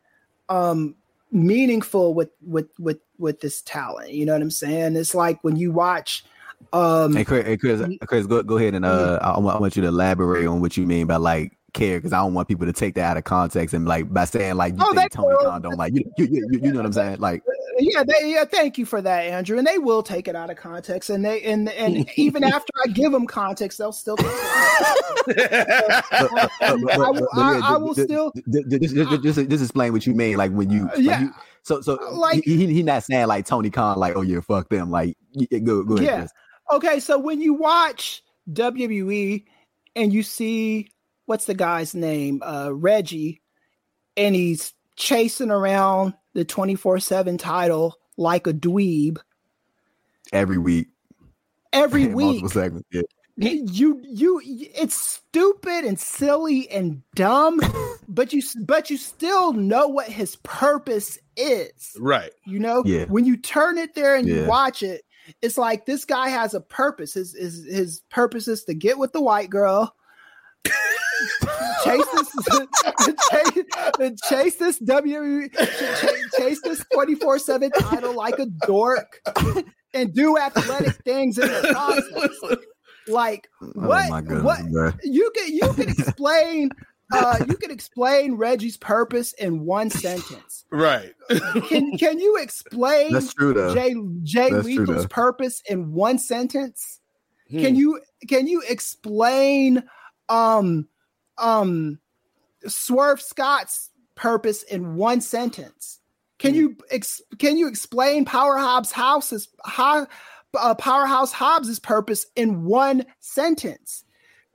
[0.49, 0.95] um
[1.32, 4.11] meaningful with with with with this talent.
[4.11, 4.95] You know what i'm saying?
[4.95, 6.23] It's like when you watch
[6.73, 9.82] um Hey Kris, hey Kris, Kris, go go ahead and uh, I, I want you
[9.84, 12.73] to elaborate on what you mean by like care because I don't want people to
[12.73, 15.27] take that out of context and like by saying like you Oh, think they Tony
[15.30, 15.45] will.
[15.45, 17.19] Khan don't like you, you, you, you know what I'm saying?
[17.19, 17.43] Like
[17.80, 18.43] yeah, they, yeah.
[18.45, 19.57] Thank you for that, Andrew.
[19.57, 22.89] And they will take it out of context, and they and and even after I
[22.89, 24.18] give them context, they'll still.
[24.18, 24.31] Take it
[25.27, 29.49] but- but- but- I will- I- I will ju- still- ju- ju- just, just, just,
[29.49, 31.22] just explain what you mean like when you, like, Yeah.
[31.22, 31.30] you
[31.64, 34.39] so so uh, Like- he, he he not saying like Tony Khan like oh yeah
[34.41, 36.76] fuck them like yeah, go go ahead Yeah.
[36.76, 39.43] Okay, so when you watch WWE
[39.95, 40.89] and you see
[41.26, 43.41] what's the guy's name, uh, Reggie,
[44.18, 49.18] and he's chasing around the twenty four seven title like a dweeb.
[50.34, 50.88] Every week.
[51.73, 52.48] Every week.
[52.49, 53.02] segments yeah.
[53.38, 57.60] You you it's stupid and silly and dumb
[58.07, 61.95] but you but you still know what his purpose is.
[61.98, 62.31] Right.
[62.45, 63.06] you know Yeah.
[63.06, 65.02] when you turn it there and you watch it
[65.41, 67.14] it's like this guy has a purpose.
[67.14, 69.95] His his, his purpose is to get with the white girl
[71.83, 79.21] chase this chase, chase this W chase, chase this 24/7 title like a dork
[79.93, 82.59] and do athletic things in the process
[83.07, 84.91] like what oh goodness what bro.
[85.03, 86.69] you can you can explain
[87.13, 90.65] uh you can explain Reggie's purpose in one sentence.
[90.71, 91.13] Right.
[91.67, 95.07] Can can you explain that's true though Jay Jay That's true, Lethal's though.
[95.09, 96.99] purpose in one sentence?
[97.49, 97.61] Hmm.
[97.61, 99.83] Can you can you explain
[100.32, 100.88] um
[101.38, 101.99] um
[102.66, 105.99] Swerve Scott's purpose in one sentence?
[106.40, 110.08] Can you ex- can you explain Powerhouse House's how
[110.58, 114.03] uh, Powerhouse Hobbs's purpose in one sentence?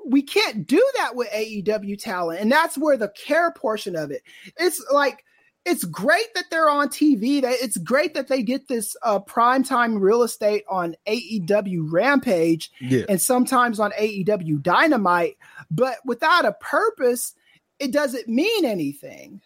[0.05, 4.23] We can't do that with AEW talent, and that's where the care portion of it.
[4.59, 5.25] It's like
[5.67, 7.43] it's great that they're on TV.
[7.43, 13.05] That it's great that they get this uh, primetime real estate on AEW Rampage Yeah.
[13.09, 15.37] and sometimes on AEW Dynamite,
[15.71, 17.35] but without a purpose,
[17.79, 19.43] it doesn't mean anything.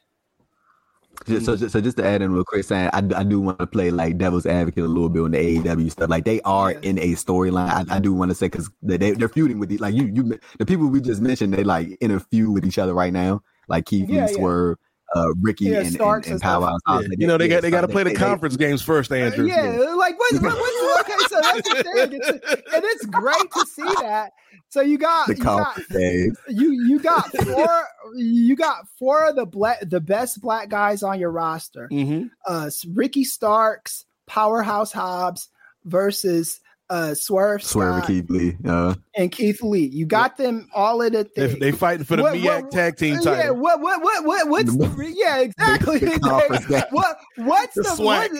[1.26, 3.66] Just, so, so just to add in real quick, saying I, I do want to
[3.66, 6.08] play like devil's advocate a little bit on the AEW stuff.
[6.08, 7.90] Like they are in a storyline.
[7.90, 10.38] I, I do want to say because they they're feuding with the, like you you
[10.58, 11.52] the people we just mentioned.
[11.52, 13.42] They like in a feud with each other right now.
[13.68, 14.36] Like Keith Yeah, Lee, yeah.
[14.38, 14.78] Swerve,
[15.14, 17.04] uh, Ricky, Yeah, and, and, Starks and and Power stuff.
[17.18, 19.46] You know they got they got to play the they- conference games first, Andrew.
[19.46, 22.20] Yeah, like what, what, what, okay, so that's the thing.
[22.20, 24.32] It's, and it's great to see that.
[24.68, 26.38] So you got The you got conference games.
[26.48, 27.82] you you got four
[28.14, 31.88] you got four of the black the best black guys on your roster.
[31.88, 35.48] hmm Uh Ricky Starks, Powerhouse Hobbs
[35.84, 36.59] versus
[36.90, 38.56] uh Swerve, Swerve and Keith Lee.
[38.66, 39.86] Uh, and Keith Lee.
[39.86, 41.58] You got them all in a They, thing.
[41.60, 43.34] they fighting for the What- MEAC what- tag team title.
[43.36, 47.82] Yeah, what what what what what's The- the, yeah exactly the conference what what's The
[47.82, 48.30] the, what,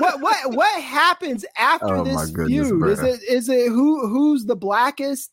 [0.00, 2.88] what what what happens after Oh, this goodness, feud?
[2.88, 5.30] Is it is it who who's the blackest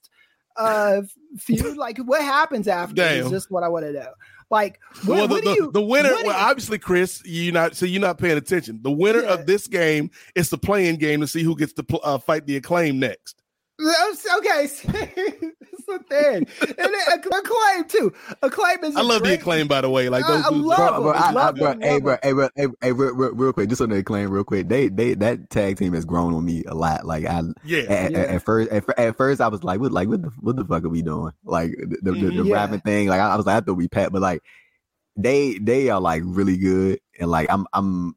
[0.56, 1.02] uh
[1.38, 1.76] feud?
[1.78, 2.94] Like what happens after?
[2.96, 3.26] Damn.
[3.26, 4.12] Is just what I want to know.
[4.52, 7.52] Like what, well, the, what do the, you the winner, well, you- obviously, Kris, you
[7.52, 8.80] not so you're not paying attention.
[8.82, 9.34] The winner Yeah.
[9.36, 12.46] of this game is the playing game to see who gets to pl- uh, fight
[12.48, 13.39] the acclaim next.
[13.80, 16.48] Okay, that's the thing.
[16.62, 18.14] And then acclaim too.
[18.42, 18.96] Acclaim is.
[18.96, 20.10] I a love the acclaim, by the way.
[20.10, 21.02] Like those, I- I love bro, them.
[21.04, 23.54] bro, I, I, Love bro, them, hey, bro, hey, bro, hey, hey, real, real, real
[23.54, 24.68] quick, just on the claim, real quick.
[24.68, 27.06] They, they, that tag team has grown on me a lot.
[27.06, 28.18] Like I, yeah, at, Yeah.
[28.20, 30.66] at, at first, at, at first, I was like, what, like, what the, what the
[30.66, 31.32] fuck are we doing?
[31.46, 32.46] Like the, the, the, the Mhm.
[32.48, 32.56] Yeah.
[32.56, 33.08] rapping thing.
[33.08, 34.42] Like I, I was like, I thought we pat, but like
[35.16, 38.16] they, they are like really good, and like I'm, I'm,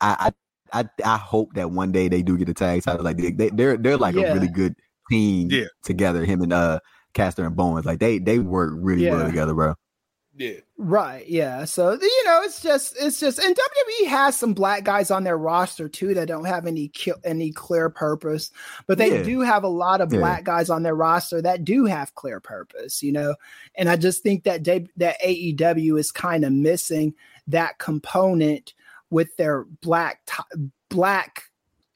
[0.00, 0.32] I, I,
[0.72, 3.04] I, I hope that one day they do get a tag title.
[3.04, 4.22] Like they, they they're, they're like Yeah.
[4.32, 4.74] a really good
[5.10, 5.66] team Yeah.
[5.84, 6.24] together.
[6.24, 6.80] Him and uh,
[7.14, 9.14] Caster and Bowens, like they, they work really Yeah.
[9.16, 9.74] well together, bro.
[10.36, 10.54] yeah.
[10.78, 11.64] Right, yeah.
[11.66, 15.38] So you know, it's just it's just and WWE has some black guys on their
[15.38, 18.50] roster too that don't have any ki- any clear purpose,
[18.88, 19.22] but they Yeah.
[19.22, 20.18] do have a lot of Yeah.
[20.18, 23.36] black guys on their roster that do have clear purpose, you know.
[23.76, 27.14] And I just think that they, that AEW is kind of missing
[27.46, 28.74] that component
[29.12, 31.44] with their black t- black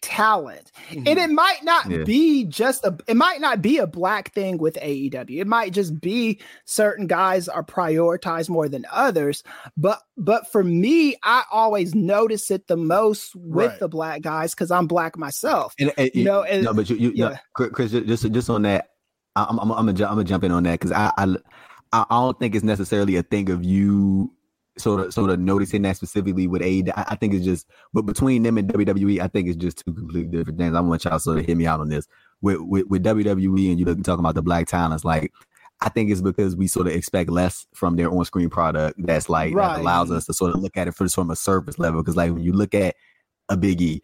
[0.02, 0.70] talent.
[0.90, 1.18] And mm-hmm.
[1.18, 2.04] it might not Yeah.
[2.04, 5.40] be just a it might not be a black thing with AEW.
[5.40, 9.42] It might just be certain guys are prioritized more than others.
[9.76, 13.80] But but for me, I always notice it the most with Right.
[13.80, 15.74] the black guys because I'm black myself.
[15.80, 17.38] And, and You know, and- no, but you, you yeah.
[17.58, 18.90] no, Chris, just just on that,
[19.34, 21.36] I'm I'm I'm gonna jump in on that because I I
[21.92, 24.30] I don't think it's necessarily a thing of you
[24.78, 26.92] sort of sort of noticing that specifically with AEW.
[26.96, 29.92] I, I think it's just, but between them and WWE, I think it's just two
[29.94, 30.74] completely different things.
[30.74, 32.06] I want y'all sort of hear me out on this
[32.42, 35.32] with with, with WWE and you look talking about the black talents, like.
[35.82, 38.94] I think it's because we sort of expect less from their on-screen product.
[39.04, 39.74] That's like Right.
[39.74, 42.00] that allows us to sort of look at it for, from a surface level.
[42.02, 42.96] Because like when you look at
[43.50, 44.00] a Big E,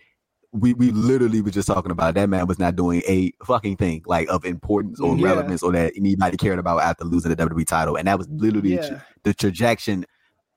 [0.53, 4.03] we we literally were just talking about that man was not doing a fucking thing
[4.05, 5.29] like of importance or Yeah.
[5.29, 8.75] relevance or that anybody cared about after losing the WWE title, and that was literally
[8.75, 9.01] Yeah.
[9.25, 10.05] the trajectory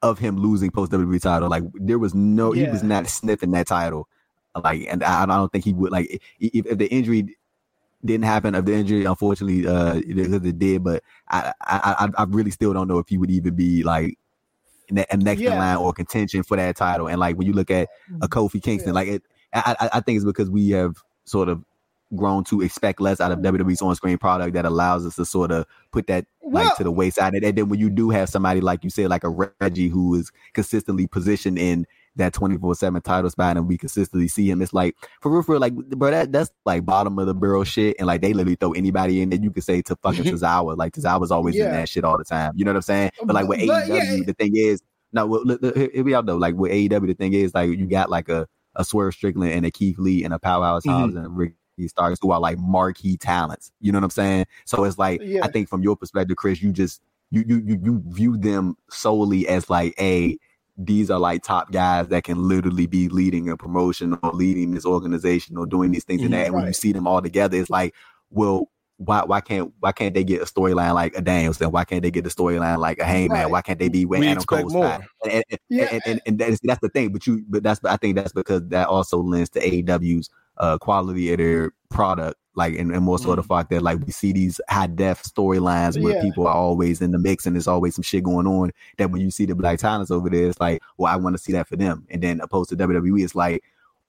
[0.10, 1.50] of him losing post WWE title.
[1.50, 4.08] Like there was no, he was not sniffing that title.
[4.64, 7.36] Like, and I, I don't think he would like if, if the injury
[8.04, 8.56] didn't happen.
[8.56, 12.72] If the injury, unfortunately, uh, because it did, but I, I, I, I really still
[12.74, 14.18] don't know if he would even be like
[14.90, 17.08] ne- next in line or contention for that title.
[17.08, 17.90] And like when you look at
[18.22, 18.94] a Kofi Kingston, Yeah.
[18.94, 19.24] like it,
[19.54, 20.96] I, I, I think it's because we have
[21.26, 21.64] sort of
[22.16, 25.66] grown to expect less out of WWE's on-screen product that allows us to sort of
[25.92, 27.34] put that like to the wayside.
[27.34, 29.30] And, and then when you do have somebody like you said, like a
[29.60, 31.88] Reggie who is consistently positioned in
[32.18, 35.62] that 24-7 title spot and we consistently see him, it's like for real, for real,
[35.62, 37.96] like bro, that that's like bottom of the barrel shit.
[37.98, 40.78] And like they literally throw anybody in that you could say to fucking Tozawa.
[40.78, 42.54] Like Tozawa's always in that shit all the time.
[42.56, 43.12] You know what I'm saying?
[43.24, 44.24] But like with But, AEW, yeah.
[44.26, 46.38] the thing is, now well, look, look, here we are though.
[46.38, 49.66] Like with AEW, the thing is like you got like a a Swerve Strickland and
[49.66, 50.92] a Keith Lee and a Powerhouse Mhm.
[50.92, 53.72] Hobbs and Ricky Starks who are like marquee talents.
[53.80, 54.46] You know what I'm saying?
[54.66, 55.42] So it's like Yeah.
[55.44, 59.48] I think from your perspective, Kris, you just you you you you view them solely
[59.48, 60.38] as like a
[60.78, 64.86] these are like top guys that can literally be leading a promotion or leading this
[64.86, 66.40] organization or doing these things and mm-hmm.
[66.40, 66.46] that.
[66.48, 67.94] And when you see them all together, it's like,
[68.30, 71.72] well, why why can't why can't they get a storyline like a Danielson?
[71.72, 73.44] Why can't they get a storyline like a Hangman?
[73.44, 73.52] Right.
[73.52, 75.06] Why can't they be with We Adam expect Cole's more.
[75.24, 75.90] And, and, Yeah.
[75.92, 77.12] and, and, and that's, that's the thing.
[77.12, 81.32] But you but that's I think that's because that also lends to AEW's uh quality
[81.32, 82.38] of their product.
[82.58, 86.02] Like and, and more so the fact that like we see these high def storylines
[86.02, 86.22] where Yeah.
[86.22, 88.72] people are always in the mix and there's always some shit going on.
[88.98, 91.42] That when you see the black talents over there, it's like, well, I want to
[91.44, 92.08] see that for them.
[92.10, 93.62] And then opposed to WWE, it's like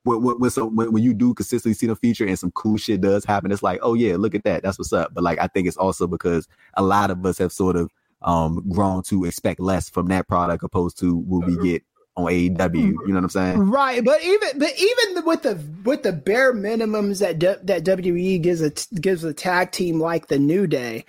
[0.04, 2.76] when when when, so, when when you do consistently see them feature and some cool
[2.76, 5.12] shit does happen, it's like, oh yeah, look at that, that's what's up.
[5.12, 7.90] But like I think it's also because a lot of us have sort of
[8.22, 11.82] um grown to expect less from that product opposed to what we get
[12.16, 12.74] on AEW.
[12.74, 13.58] You know what I'm saying?
[13.58, 18.42] Right, but even but even with the with the bare minimums that D- that WWE
[18.42, 21.04] gives a gives a tag team like the New Day,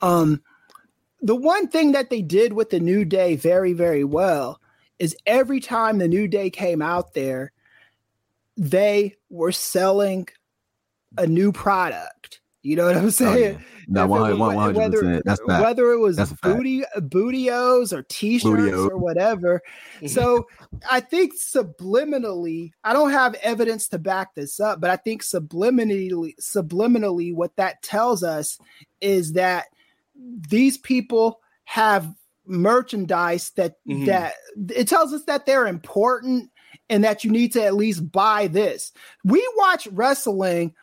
[0.00, 0.42] um,
[1.20, 4.60] the one thing that they did with the New Day very very well
[4.98, 7.52] is every time the New Day came out there,
[8.56, 10.28] they were selling
[11.18, 12.40] a new product.
[12.66, 13.56] You know what I'm saying?
[13.56, 13.64] Oh, yeah.
[13.88, 15.22] No, 100 whether, percent.
[15.24, 15.62] That's fact.
[15.64, 16.56] whether it was That's a fact.
[16.56, 18.90] booty bootios or t-shirts Bootio.
[18.90, 19.62] or whatever.
[20.06, 20.46] so
[20.90, 26.34] I think subliminally, I don't have evidence to back this up, but I think subliminally,
[26.40, 28.58] subliminally, what that tells us
[29.00, 29.66] is that
[30.48, 32.12] these people have
[32.46, 34.06] merchandise that Mhm.
[34.06, 34.34] that
[34.70, 36.50] it tells us that they're important
[36.88, 38.92] and that you need to at least buy this.
[39.24, 40.74] We watch wrestling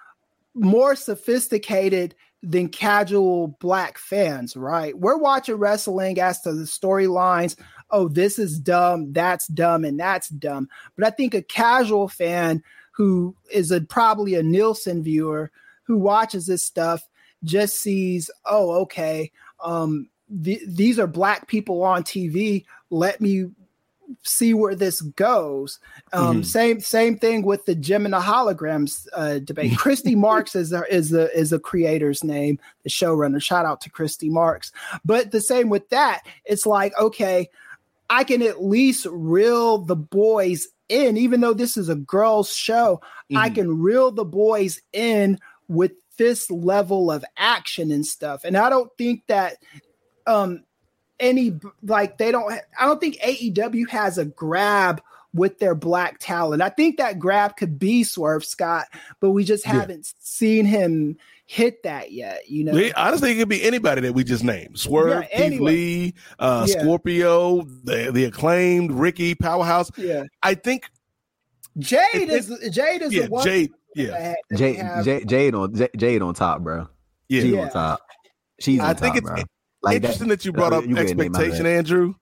[0.55, 4.97] more sophisticated than casual black fans, right?
[4.97, 7.57] We're watching wrestling as to the storylines.
[7.89, 10.67] Oh, this is dumb, that's dumb, and that's dumb.
[10.95, 12.61] But I think a casual fan
[12.91, 15.51] who is a probably a Nielsen viewer
[15.83, 17.07] who watches this stuff
[17.43, 19.31] just sees, oh, okay,
[19.63, 20.09] um,
[20.43, 22.65] th- these are black people on TV.
[22.89, 23.51] Let me
[24.23, 25.79] see where this goes.
[26.11, 26.45] Um, Mhm.
[26.45, 29.73] Same same thing with the Jem and the Holograms uh, debate.
[29.77, 33.41] Christy Marx is the, is the is the creator's name, the showrunner.
[33.41, 34.71] Shout out to Christy Marx.
[35.05, 37.49] But the same with that, it's like okay,
[38.09, 43.01] I can at least reel the boys in, even though this is a girls' show.
[43.35, 43.55] I Mhm.
[43.55, 48.43] can reel the boys in with this level of action and stuff.
[48.43, 49.57] And I don't think that
[50.27, 50.63] um
[51.19, 55.01] any like they don't I don't think AEW has a grab
[55.33, 56.61] with their black talent.
[56.61, 58.85] I think that grab could be Swerve Scott,
[59.19, 62.71] but we just haven't seen him hit that yet, you know.
[62.73, 65.71] We- honestly, it could be anybody that we just named: Swerve, Yeah, Keith anyway.
[65.71, 66.81] Lee, uh, Yeah.
[66.81, 69.89] Scorpio, the the acclaimed Ricky Powerhouse.
[69.97, 70.23] yeah.
[70.43, 70.89] I think,
[71.79, 75.73] Jade It- is Jade is yeah, the one Jade, yeah, Jade, have- Jade, Jade on
[75.75, 76.87] Jade, Jade on top, bro.
[77.27, 77.41] yeah.
[77.41, 77.61] She's Yeah.
[77.63, 78.01] on top.
[78.59, 79.43] She's on I think top, it's bro.
[79.83, 81.77] Like Interesting that, you brought uh, up you ain't name my expectation, bad.
[81.77, 82.13] Andrew,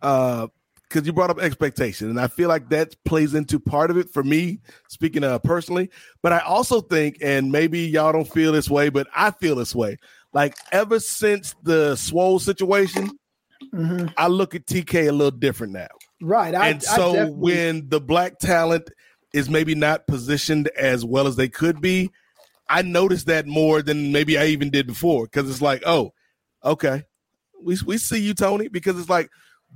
[0.00, 4.08] because you brought up expectation, and I feel like that plays into part of it
[4.10, 5.90] for me, speaking uh, personally.
[6.22, 9.74] But I also think, and maybe y'all don't feel this way, but I feel this
[9.74, 9.98] way.
[10.32, 13.10] Like ever since the Swole situation,
[13.74, 14.14] Mhm.
[14.16, 15.88] I look at TK a little different now.
[16.22, 16.54] right.
[16.54, 18.88] I, and I so definitely- when the black talent
[19.34, 22.10] is maybe not positioned as well as they could be,
[22.68, 26.12] I notice that more than maybe I even did before because it's like, oh,
[26.68, 27.02] okay,
[27.62, 29.28] we we see you, Tony, because it's like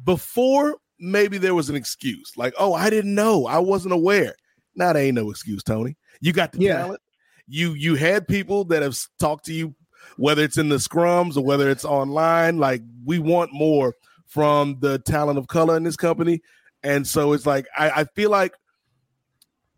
[0.05, 4.35] before maybe there was an excuse, like, oh, I didn't know, I wasn't aware.
[4.75, 5.97] Now there ain't no excuse, Tony.
[6.21, 6.79] You got the Yeah.
[6.79, 7.01] talent.
[7.49, 9.75] You you had people that have talked to you,
[10.17, 12.59] whether it's in the scrums or whether it's online.
[12.59, 13.95] Like we want more
[14.27, 16.41] from the talent of color in this company,
[16.83, 18.55] and so it's like I, I feel like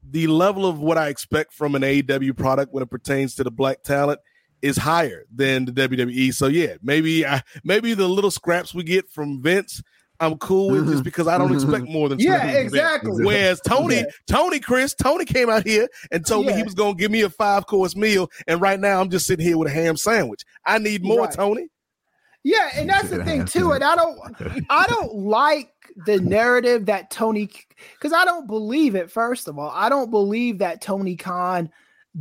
[0.09, 3.51] the level of what I expect from an AEW product when it pertains to the
[3.51, 4.21] black talent
[4.65, 6.33] is higher than the WWE.
[6.33, 9.83] So yeah, maybe I, maybe the little scraps we get from Vince,
[10.21, 11.03] I'm cool with just mm-hmm.
[11.03, 11.71] because I don't mm-hmm.
[11.71, 12.73] expect more than Yeah, scraps from Vince.
[12.73, 13.25] exactly.
[13.25, 14.05] Whereas Tony, Yeah.
[14.27, 17.29] Tony, Kris, Tony came out here and told me he was gonna give me a
[17.29, 20.45] five course meal, and right now I'm just sitting here with a ham sandwich.
[20.65, 21.33] I need more, Right.
[21.33, 21.69] Tony.
[22.43, 23.73] Yeah, and that's the thing too.
[23.73, 24.19] And I don't,
[24.71, 25.73] I don't like
[26.07, 27.51] the narrative that Tony,
[27.93, 29.11] because I don't believe it.
[29.11, 31.71] First of all, I don't believe that Tony Khan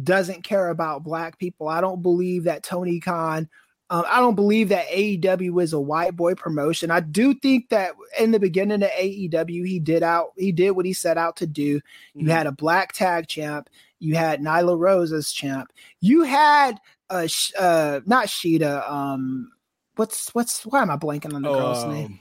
[0.02, 1.68] doesn't care about black people.
[1.68, 3.50] I don't believe that Tony Khan.
[3.90, 6.90] Um, I don't believe that AEW is a white boy promotion.
[6.90, 10.86] I do think that in the beginning of AEW, he did out, he did what
[10.86, 11.80] he set out to do.
[12.16, 13.70] You had a black tag champ.
[14.00, 15.72] You had Nyla Rose as champ.
[16.00, 18.90] You had uh, Sh- uh not Shida.
[18.90, 19.52] Um,
[19.96, 22.20] what's what's why am I blanking on the girl's Um, name?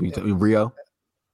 [0.00, 0.72] You talking Riho.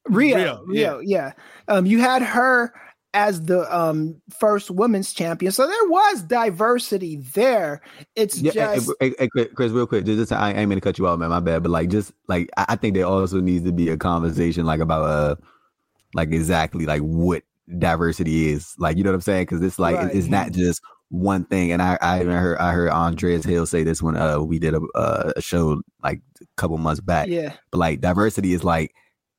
[0.09, 1.33] Riho, Riho, Riho, yeah.
[1.69, 2.73] Um, you had her
[3.19, 7.83] as the um first women's champion, so there was diversity there.
[8.15, 10.81] It's Yeah, just hey, hey, Kris, Kris, real quick, just, just I ain't mean to
[10.81, 11.31] cut you off, man.
[11.31, 13.97] My bad, but like, just like I, I think there also needs to be a
[13.97, 15.37] conversation, like about uh,
[16.15, 17.45] like exactly like what
[17.79, 19.43] diversity is, like you know what I'm saying?
[19.45, 20.13] Because it's like Right.
[20.13, 21.73] it's not just one thing.
[21.73, 24.75] And I I even heard I heard Andreas Hale say this when uh we did
[24.75, 27.31] a uh, a show like a couple months back.
[27.31, 28.95] yeah, But like diversity is like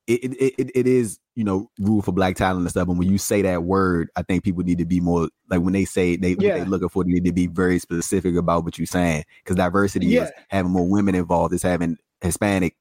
[0.07, 2.89] it it, it, it is you know rule for black talent and stuff.
[2.89, 5.71] And when you say that word, I think people need to be more like when
[5.71, 6.57] they say they Yeah.
[6.59, 10.17] they looking for, they need to be very specific about what you're saying because diversity
[10.17, 11.53] is having more women involved.
[11.53, 12.75] It's having Hispanic,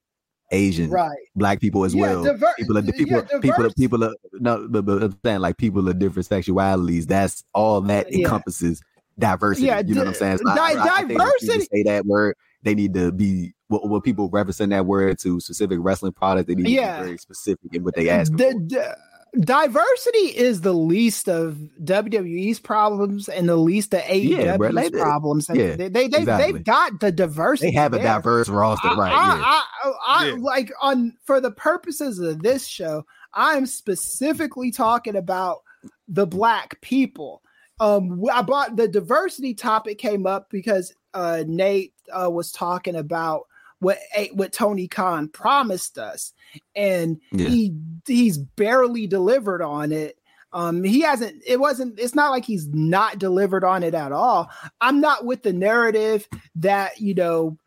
[0.51, 1.15] Asian, right.
[1.37, 2.23] black people as Yeah, well.
[2.25, 5.55] diver- people are yeah, people people are, people are no but, but I'm saying like
[5.57, 7.05] people of different sexualities.
[7.05, 8.25] That's all that Yeah.
[8.25, 8.81] encompasses
[9.17, 9.67] diversity.
[9.67, 10.37] Yeah, you know what I'm saying?
[10.39, 12.35] So di- I- I diversity- say that word.
[12.63, 16.47] They need to be what, what people referencing that word to specific wrestling products.
[16.47, 18.31] They need to be very specific in what they ask.
[18.31, 18.97] The- the-
[19.41, 24.91] diversity is the least of WWE's problems and the least of AEW's Yeah, bro, like
[24.91, 25.47] that- problems.
[25.53, 26.51] yeah, they they, they exactly.
[26.53, 27.67] they've got the diversity.
[27.71, 28.05] They have a there.
[28.07, 29.11] diverse roster, I, right?
[29.13, 29.43] I, yeah.
[29.43, 30.33] I, I, I- Yeah.
[30.39, 35.59] like on for the purposes of this show, I'm specifically talking about
[36.07, 37.41] the black people.
[37.79, 43.43] Um, I bought the diversity topic came up because uh, Nate uh, was talking about
[43.79, 43.97] what
[44.33, 46.33] what Tony Khan promised us,
[46.75, 47.47] and Yeah.
[47.47, 47.73] he
[48.05, 50.17] he's barely delivered on it.
[50.51, 51.43] Um, he hasn't.
[51.45, 51.99] It wasn't.
[51.99, 54.49] It's not like he's not delivered on it at all.
[54.81, 57.57] I'm not with the narrative that you know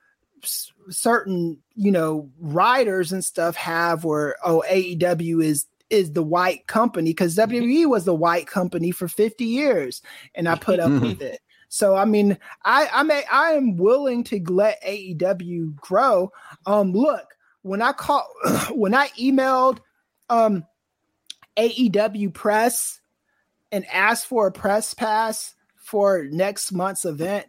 [0.42, 6.66] s- certain you know writers and stuff have where oh AEW is is the white
[6.66, 10.00] company because WWE was the white company for 50 years
[10.34, 11.40] and I put up with it.
[11.73, 12.36] So I mean
[12.67, 16.31] I I may I am willing to let AEW grow.
[16.67, 17.25] Um look,
[17.62, 18.28] when I call
[18.73, 19.78] when I emailed
[20.28, 20.67] um
[21.57, 23.01] AEW press
[23.73, 27.47] and asked for a press pass for next month's event,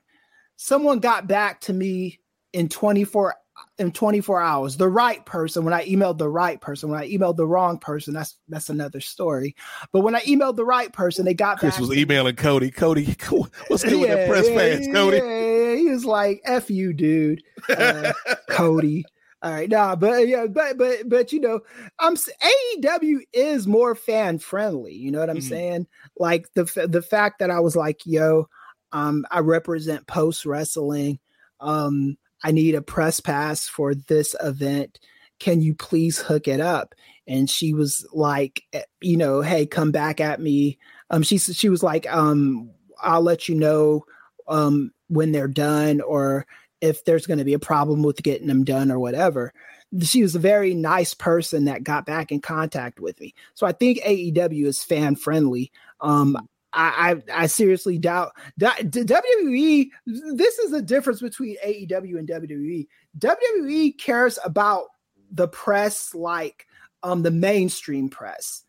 [0.56, 2.22] someone got back to me
[2.54, 3.36] in 24
[3.80, 7.36] in 24 hours the right person when i emailed the right person when i emailed
[7.38, 9.56] the wrong person that's that's another story
[9.92, 12.70] but when i emailed the right person they got Kris was to emailing Cody.
[12.72, 13.06] Cody,
[13.68, 15.18] what's good with that press yeah, pass, Cody?
[15.18, 18.14] yeah, he was like f you dude uh,
[18.50, 19.06] cody
[19.42, 21.60] all right nah but yeah but but but you know
[22.00, 25.50] i'm aew is more fan friendly you know what i'm Mhm.
[25.50, 28.48] saying like the the fact that i was like yo
[28.92, 31.20] um i represent post wrestling
[31.60, 35.00] um i need a press pass for this event.
[35.40, 36.96] Can you please hook it up?
[37.28, 40.78] And she was like eh, you know hey come back at me.
[41.10, 44.06] Um she she was like um i'll let you know
[44.48, 46.46] um when they're done or
[46.82, 49.54] if there's going to be a problem with getting them done or whatever.
[50.02, 53.34] She was a very nice person that got back in contact with me.
[53.54, 56.38] So i think aew is fan friendly um
[56.74, 59.90] I, I seriously doubt that WWE.
[60.06, 62.88] This is the difference between AEW and WWE.
[63.20, 64.86] WWE cares about
[65.32, 66.68] the press like
[67.04, 68.64] um the mainstream press.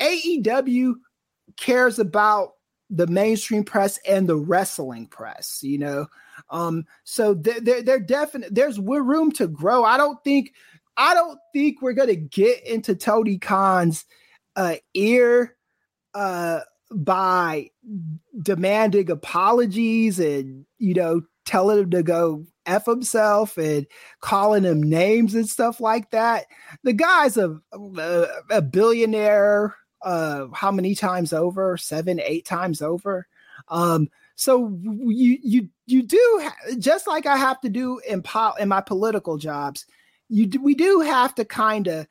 [0.00, 0.94] AEW
[1.56, 2.50] cares about
[2.90, 6.06] the mainstream press and the wrestling press, you know.
[6.50, 9.84] Um so they're they're, they're definite there's room to grow.
[9.84, 10.52] I don't think
[10.96, 14.04] I don't think we're gonna get into Tony Khan's
[14.56, 15.56] uh ear
[16.14, 16.60] uh
[16.94, 17.70] by
[18.42, 23.86] demanding apologies and you know telling him to go f himself and
[24.20, 26.46] calling him names and stuff like that.
[26.82, 31.76] The guy's a a, a billionaire uh how many times over?
[31.76, 33.26] Seven eight times over?
[33.68, 38.68] Um so you you you do just like i have to do in po- in
[38.68, 39.86] my political jobs
[40.28, 42.06] you we do have to kind of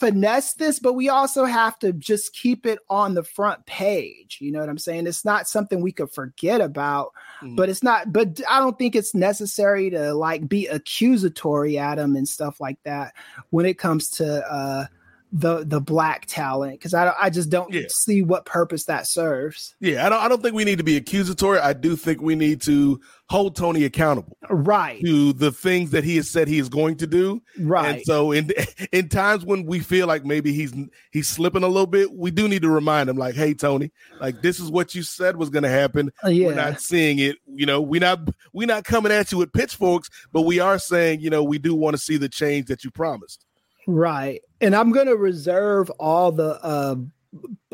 [0.00, 4.38] finesse this, but we also have to just keep it on the front page.
[4.40, 5.06] You know what I'm saying?
[5.06, 7.56] It's not something we could forget about, Mhm.
[7.56, 12.16] but it's not, but I don't think it's necessary to like be accusatory at them
[12.16, 13.14] and stuff like that
[13.50, 14.86] when it comes to uh
[15.30, 17.82] the the black talent because I I just don't Yeah.
[17.90, 19.74] see what purpose that serves.
[19.80, 20.22] Yeah, I don't.
[20.22, 21.58] I don't think we need to be accusatory.
[21.58, 22.98] I do think we need to
[23.28, 27.06] hold Tony accountable Right, to the things that he has said he is going to
[27.06, 27.42] do.
[27.60, 27.96] right.
[27.96, 28.50] And so, in
[28.92, 30.72] in times when we feel like maybe he's
[31.10, 34.40] he's slipping a little bit, we do need to remind him, like, "Hey, Tony, like
[34.40, 36.10] this is what you said was going to happen.
[36.24, 36.46] Uh, yeah.
[36.46, 37.36] We're not seeing it.
[37.46, 38.20] You know, we not
[38.54, 41.74] we not coming at you with pitchforks, but we are saying, you know, we do
[41.74, 43.44] want to see the change that you promised."
[43.86, 44.40] Right.
[44.60, 46.96] And I'm going to reserve all the uh,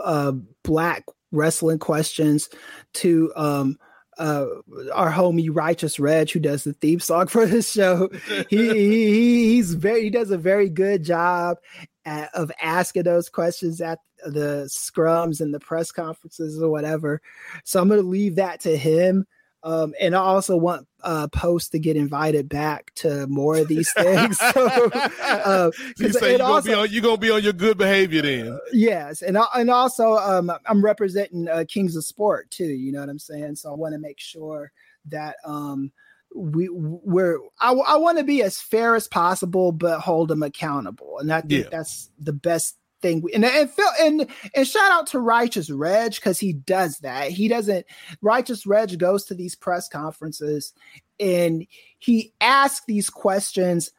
[0.02, 0.32] uh,
[0.62, 2.48] black wrestling questions
[2.94, 3.78] to um,
[4.18, 4.46] uh,
[4.92, 8.08] our homie Righteous Reg, who does the theme song for this show.
[8.48, 11.58] He, he he's very he does a very good job
[12.04, 17.20] at, of asking those questions at the scrums and the press conferences or whatever.
[17.64, 19.26] So I'm going to leave that to him.
[19.64, 23.90] Um, and I also want uh, Post to get invited back to more of these
[23.94, 24.38] things.
[24.52, 24.90] so,
[25.22, 28.20] uh, you say you're gonna, also- be on, you're gonna be on your good behavior
[28.22, 28.58] then.
[28.72, 32.66] yes, and I- and also um, I'm representing uh, Kings of Sport too.
[32.66, 33.56] You know what I'm saying?
[33.56, 34.70] So I want to make sure
[35.06, 35.90] that um,
[36.34, 41.18] we we're I, I want to be as fair as possible, but hold them accountable,
[41.20, 41.70] and I think Yeah.
[41.70, 43.22] that's the best thing.
[43.34, 47.30] And and Phil and and shout out to Righteous Reg because he does that.
[47.30, 47.86] He doesn't.
[48.22, 50.72] Righteous Reg goes to these press conferences
[51.20, 51.66] and
[51.98, 53.92] he asks these questions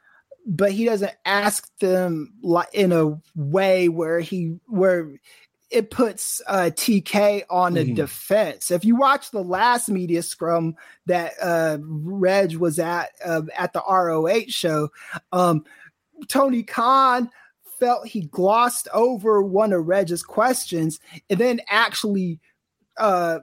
[0.47, 5.11] but he doesn't ask them like in a way where he where
[5.71, 7.95] it puts uh, TK on a Mhm.
[7.95, 8.69] defense.
[8.69, 10.75] If you watch the last media scrum
[11.07, 14.89] that uh, Reg was at uh, at the ROH show,
[15.31, 15.65] um,
[16.27, 17.29] Tony Khan
[17.79, 22.39] felt he glossed over one of Reg's questions and then actually
[22.97, 23.39] uh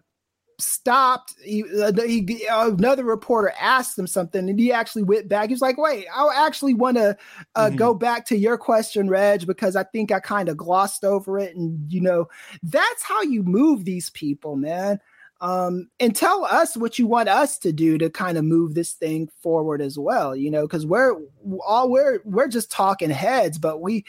[0.62, 1.34] stopped.
[1.42, 5.48] He, uh, he, another reporter asked him something and he actually went back.
[5.48, 7.16] He was like wait i actually want to
[7.54, 7.76] uh, mm-hmm.
[7.76, 11.56] go back to your question reg because i think i kind of glossed over it.
[11.56, 12.28] And you know
[12.62, 15.00] that's how you move these people man
[15.42, 18.92] um, and tell us what you want us to do to kind of move this
[18.92, 21.14] thing forward as well you know because we're
[21.66, 24.04] all we're we're just talking heads but we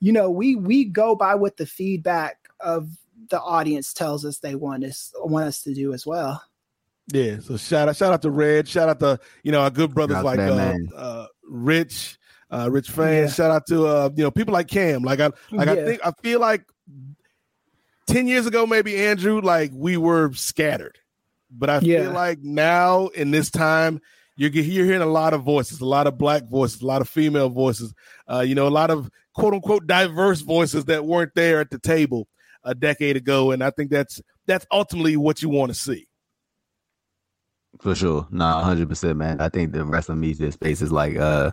[0.00, 2.88] you know we we go by what the feedback of
[3.30, 6.42] the audience tells us they want us want us to do as well.
[7.12, 9.94] Yeah, so shout out shout out to Red, shout out to you know our good
[9.94, 12.18] brothers like uh, uh, Rich,
[12.50, 13.30] uh, Rich fans.
[13.30, 13.44] Yeah.
[13.44, 15.02] Shout out to uh, you know people like Cam.
[15.02, 15.72] Like I like yeah.
[15.72, 16.64] I think I feel like
[18.08, 20.98] ten years ago maybe Andrew like we were scattered,
[21.50, 22.02] but I yeah.
[22.02, 24.00] feel like now in this time
[24.36, 27.08] you're you're hearing a lot of voices, a lot of black voices, a lot of
[27.08, 27.94] female voices.
[28.30, 31.78] Uh, you know, a lot of quote unquote diverse voices that weren't there at the
[31.78, 32.28] table
[32.64, 36.06] a decade ago, and I think that's that's ultimately what you want to see.
[37.80, 39.40] For sure, no, hundred percent, man.
[39.40, 41.52] I think the wrestling media space is like uh,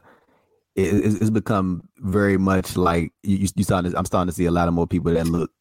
[0.76, 3.48] it, it's become very much like you.
[3.56, 5.52] You starting, to, I'm starting to see a lot of more people that look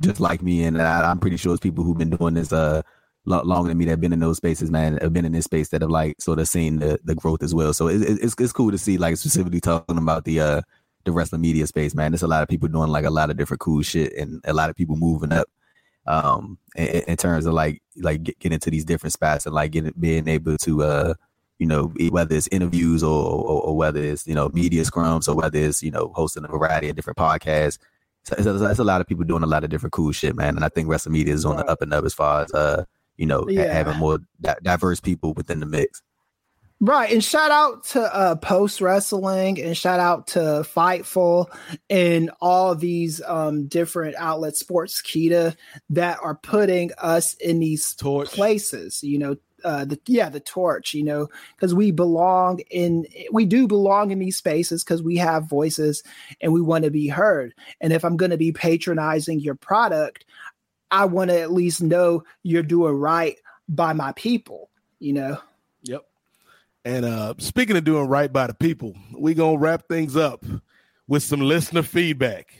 [0.00, 2.82] just like me, and I, am pretty sure it's people who've been doing this uh
[3.26, 5.68] longer than me that have been in those spaces, man, have been in this space
[5.68, 7.72] that have like sort of seen the, the growth as well.
[7.72, 10.62] So it, it, it's it's cool to see like specifically talking about the uh
[11.04, 12.12] the wrestling media space, man.
[12.12, 14.52] There's a lot of people doing like a lot of different cool shit and a
[14.52, 15.48] lot of people moving up
[16.06, 19.70] um in, in terms of like like get, get, into these different spots and like
[19.70, 21.14] getting being able to uh
[21.58, 25.34] you know whether it's interviews or, or, or whether it's you know media scrums or
[25.36, 27.78] whether it's you know hosting a variety of different podcasts
[28.24, 30.56] so, so that's a lot of people doing a lot of different cool shit man
[30.56, 32.84] and i think wrestling media is on the up and up as far as uh
[33.16, 33.72] you know yeah.
[33.72, 36.02] having more di- diverse people within the mix
[36.82, 37.12] Right.
[37.12, 41.54] And shout out to uh, Post Wrestling and shout out to Fightful
[41.90, 45.56] and all these um, different outlets, Sportskeeda,
[45.90, 48.30] that are putting us in these torch.
[48.30, 49.36] places, you know.
[49.64, 54.18] Uh, the yeah the torch you know because we belong in we do belong in
[54.18, 56.02] these spaces because we have voices
[56.40, 57.54] and we want to be heard.
[57.80, 60.24] And if i'm going to be patronizing your product
[60.90, 63.36] i want to at least know you're doing right
[63.68, 65.38] by my people you know?
[65.82, 66.06] Yep.
[66.84, 70.44] And uh, speaking of doing right by the people, we gonna wrap things up
[71.08, 72.54] with some listener feedback.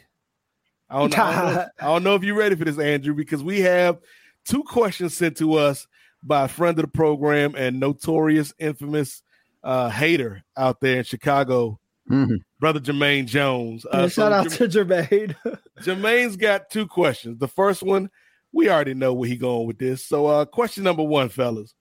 [0.89, 3.15] I don't, know, I don't know, I don't know if you're ready for this, Andrew,
[3.15, 3.99] because we have
[4.45, 5.87] two questions sent to us
[6.23, 9.23] by a friend of the program and notorious, infamous
[9.63, 11.79] uh, hater out there in Chicago,
[12.11, 12.37] mm-hmm.
[12.59, 13.87] brother Jermaine Jones.
[13.87, 15.35] Uh, yeah, shout out to Jermaine.
[15.81, 17.39] Jermaine's got two questions.
[17.39, 18.11] The first one,
[18.53, 20.05] we already know where he going with this.
[20.05, 21.75] So, uh, question number one, fellas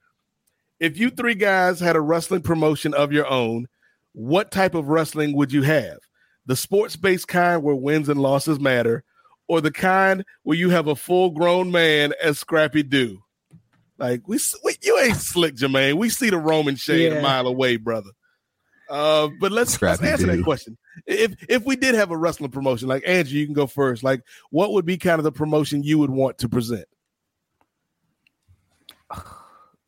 [0.80, 3.68] if you three guys had a wrestling promotion of your own,
[4.14, 5.98] what type of wrestling would you have?
[6.45, 9.03] The sports based kind where wins and losses matter,
[9.48, 13.19] or the kind where you have a full grown man as Scrappy Doo?
[14.00, 15.95] Like we, we, you ain't slick, Jermaine.
[15.95, 17.19] We see the Roman shade yeah.
[17.19, 18.11] a mile away, brother.
[18.90, 20.76] Uh, but let's, let's answer that question.
[21.06, 24.03] If if we did have a wrestling promotion, like Andrew, you can go first.
[24.03, 26.86] Like, what would be kind of the promotion you would want to present?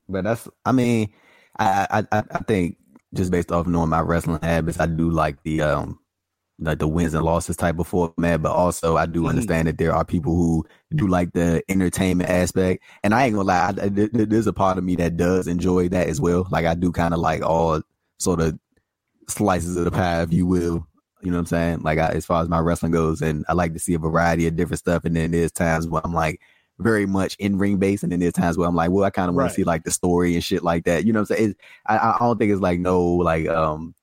[0.07, 1.09] But that's, I mean,
[1.57, 2.75] I, I, I think
[3.13, 5.99] just based off knowing my wrestling habits, I do like the, um,
[6.61, 9.29] like the wins and losses type of format, but also I do mm-hmm.
[9.29, 10.65] understand that there are people who
[10.95, 12.83] do like the entertainment aspect.
[13.03, 16.07] And I ain't gonna lie, I, there's a part of me that does enjoy that
[16.07, 16.47] as well.
[16.51, 17.81] Like I do kind of like all
[18.19, 18.57] sort of
[19.27, 20.87] slices of the pie, if you will.
[21.23, 21.81] You know what I'm saying?
[21.81, 24.47] Like I, as far as my wrestling goes, and I like to see a variety
[24.47, 25.05] of different stuff.
[25.05, 26.41] And then there's times where I'm like,
[26.79, 29.29] very much in ring based, and then there's times where I'm like, well, I kind
[29.29, 29.49] of want right.
[29.49, 31.05] to see like the story and shit like that.
[31.05, 31.55] You know what I'm saying?
[31.85, 33.93] I, I don't think it's like no like um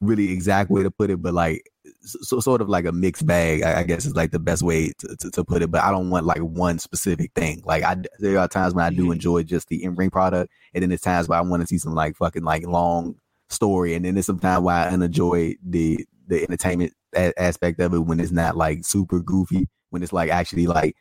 [0.00, 1.70] really exact way to put it, but like
[2.02, 4.92] so, sort of like a mixed bag, I, I guess is like the best way
[4.98, 5.70] to, to, to, put it.
[5.70, 7.62] But I don't want like one specific thing.
[7.64, 9.12] Like I, there are times when I do mm-hmm.
[9.12, 11.78] enjoy just the in ring product, and then there's times where I want to see
[11.78, 13.16] some like fucking like long
[13.48, 17.94] story, and then there's some time where I enjoy the the entertainment a- aspect of
[17.94, 20.96] it when it's not like super goofy, when it's like actually like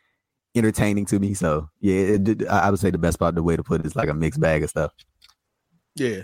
[0.55, 1.33] entertaining to me.
[1.33, 3.95] So yeah, it, I would say the best part, the way to put it is
[3.95, 4.91] like a mixed bag of stuff.
[5.95, 6.23] Yeah,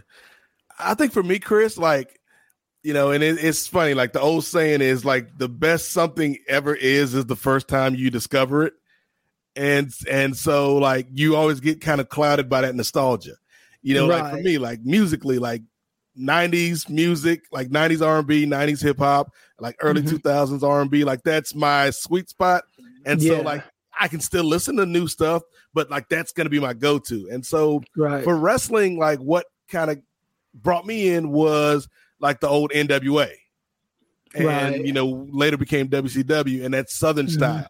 [0.79, 2.20] I think for me, Kris, like
[2.83, 3.93] you know, and it, it's funny.
[3.93, 7.95] Like the old saying is, like the best something ever is is the first time
[7.95, 8.73] you discover it,
[9.55, 13.35] and and so like you always get kind of clouded by that nostalgia.
[13.83, 14.23] You know, right.
[14.23, 15.63] like for me, like musically, like
[16.19, 20.17] 90s music, like 90s R&B, 90s hip hop, like early mm-hmm.
[20.17, 22.63] 2000s R&B, like that's my sweet spot.
[23.05, 23.37] And yeah.
[23.37, 23.63] so like
[23.99, 25.43] I can still listen to new stuff,
[25.73, 27.29] but like that's to be my go to.
[27.31, 28.23] And so right.
[28.23, 29.99] for wrestling, like what kind of
[30.53, 31.87] brought me in was
[32.21, 33.29] like the old NWA.
[34.33, 34.85] and Right.
[34.85, 37.31] you know later became WCW and that Southern Mhm.
[37.31, 37.67] style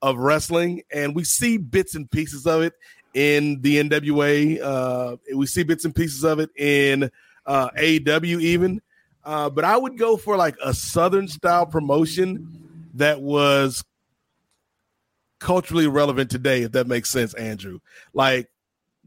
[0.00, 2.72] of wrestling, and we see bits and pieces of it
[3.14, 4.60] in the NWA.
[4.60, 7.10] Uh, we see bits and pieces of it in
[7.46, 8.80] uh, AEW even.
[9.24, 12.46] Uh, but I would go for like a Southern style promotion
[12.94, 13.82] that was
[15.40, 17.80] culturally relevant today, if that makes sense, Andrew.
[18.12, 18.48] Like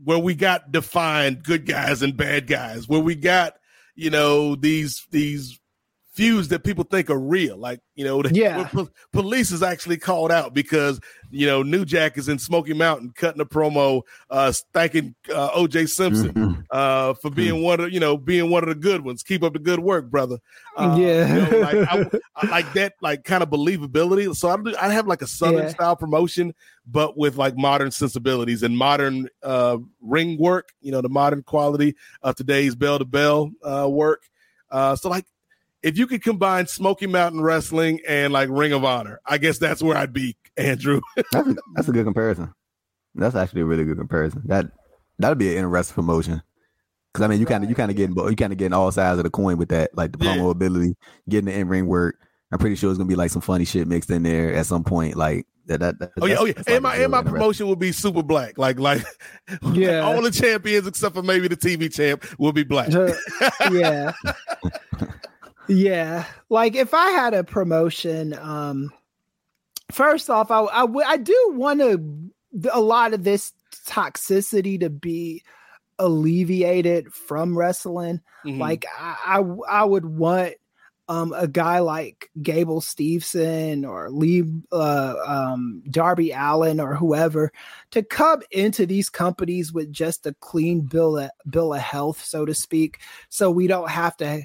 [0.04, 3.56] where we got defined good guys and bad guys, where we got
[3.98, 5.60] you know these these
[6.14, 8.68] feuds that people think are real, like you know, the, Yeah.
[8.70, 11.00] po- police is actually called out because
[11.32, 15.90] you know New Jack is in Smoky Mountain cutting a promo, uh, thanking uh, OJ
[15.90, 16.64] Simpson Mhm.
[16.72, 19.24] uh, for being one of you know being one of the good ones.
[19.24, 20.38] Keep up the good work, brother.
[20.78, 21.36] Uh, Yeah.
[21.36, 24.34] you know, like, I, I like that, like kind of believability.
[24.36, 25.70] So I do, I have like a southern Yeah.
[25.70, 26.54] style promotion,
[26.86, 30.70] but with like modern sensibilities and modern uh, ring work.
[30.82, 34.24] You know, the modern quality of today's bell to bell uh, work.
[34.72, 35.26] Uh, so like.
[35.84, 39.82] If you could combine Smoky Mountain Wrestling and like Ring of Honor, I guess that's
[39.82, 41.02] where I'd be, Andrew.
[41.32, 42.54] That's a, that's a good comparison.
[43.16, 44.42] That's actually a really good comparison.
[44.46, 44.68] That
[45.20, 46.42] that'd be an interesting promotion.
[47.14, 48.92] Because I mean, you kind of you kind of getting you kind of getting all
[48.92, 50.38] sides of the coin with that, like the Yeah.
[50.38, 50.96] promo ability,
[51.30, 52.16] getting the in ring work.
[52.52, 54.84] I'm pretty sure it's gonna be like some funny shit mixed in there at some
[54.84, 55.16] point.
[55.16, 55.80] Like that.
[55.82, 56.54] that, that Oh yeah, oh yeah.
[56.68, 58.58] And my and my promotion will be super black.
[58.58, 59.04] Like like
[59.74, 60.00] Yeah.
[60.02, 62.90] all the champions except for maybe the TV champ will be black.
[63.72, 64.14] yeah.
[65.68, 66.26] yeah.
[66.50, 68.92] Like if I had a promotion, um
[69.92, 70.64] first off, I
[71.06, 72.32] I do want to
[72.72, 73.54] a lot of this
[73.86, 75.44] toxicity to be
[76.00, 78.22] alleviated from wrestling.
[78.46, 78.60] Mhm.
[78.60, 80.54] Like I, I I would want
[81.10, 87.52] um a guy like Gable Steveson or Lee uh, um Darby Allin or whoever
[87.92, 92.46] to come into these companies with just a clean bill of, bill of health, so
[92.46, 93.00] to speak,
[93.30, 94.44] so we don't have to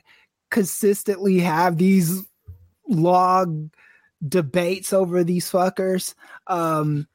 [0.50, 2.22] consistently have these
[2.88, 3.70] log
[4.28, 6.14] debates over these fuckers.
[6.46, 7.06] Um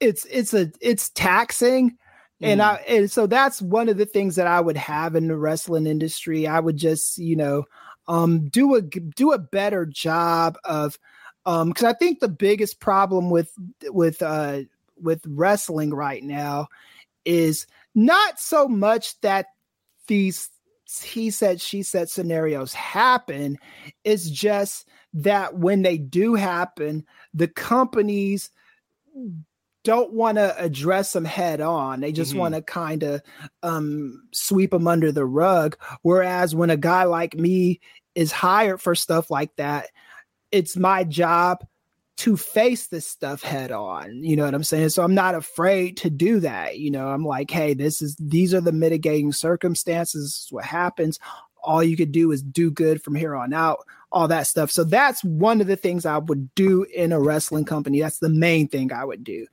[0.00, 1.96] it's it's a it's taxing
[2.40, 5.36] and I and so that's one of the things that I would have in the
[5.36, 6.46] wrestling industry.
[6.46, 7.64] I would just, you know,
[8.06, 10.98] um do a do a better job of
[11.46, 13.50] um cuz I think the biggest problem with
[13.84, 14.62] with uh
[15.00, 16.68] with wrestling right now
[17.24, 19.46] is not so much that
[20.06, 20.50] these
[21.02, 23.58] he said she said scenarios happen.
[24.04, 28.50] It's just that when they do happen the companies
[29.84, 32.00] don't want to address them head on.
[32.00, 32.38] They just Mhm.
[32.38, 33.22] want to kind of
[33.62, 35.76] um sweep them under the rug.
[36.02, 37.80] Whereas when a guy like me
[38.14, 39.88] is hired for stuff like that
[40.52, 41.66] it's my job
[42.16, 44.88] to face this stuff head on you know what i'm saying?
[44.90, 47.08] So i'm not afraid to do that you know?
[47.08, 51.18] I'm like hey this is these are the mitigating circumstances what happens.
[51.62, 54.70] All you could do is do good from here on out all that stuff.
[54.70, 58.00] So that's one of the things i would do in a wrestling company.
[58.00, 59.46] That's the main thing i would do.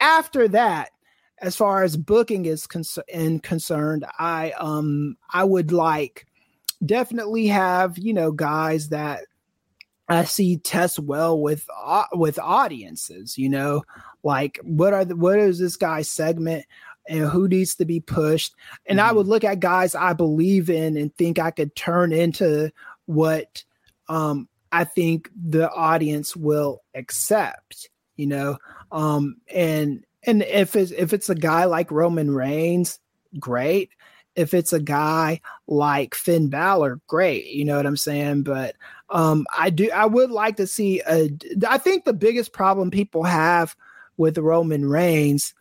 [0.00, 0.90] After that
[1.40, 6.26] as far as booking is con- concerned i um i would like
[6.84, 9.22] definitely have you know guys that
[10.08, 13.36] I see test well with au- with audiences.
[13.36, 13.84] You know,
[14.22, 16.64] like what are the, what is this guy's segment
[17.08, 18.54] and who needs to be pushed?
[18.86, 22.70] And I would look at guys I believe in and think I could turn into
[23.06, 23.64] what
[24.08, 27.90] um, I think the audience will accept.
[28.16, 28.58] You know,
[28.90, 32.98] um, and and if it's if it's a guy like Roman Reigns,
[33.38, 33.90] great.
[34.38, 37.46] If it's a guy like Finn Balor, great.
[37.46, 38.44] You know what I'm saying?
[38.44, 38.76] But
[39.10, 39.90] um, I do.
[39.90, 41.02] I would like to see.
[41.08, 41.30] A,
[41.66, 43.74] I think the biggest problem people have
[44.16, 45.54] with Roman Reigns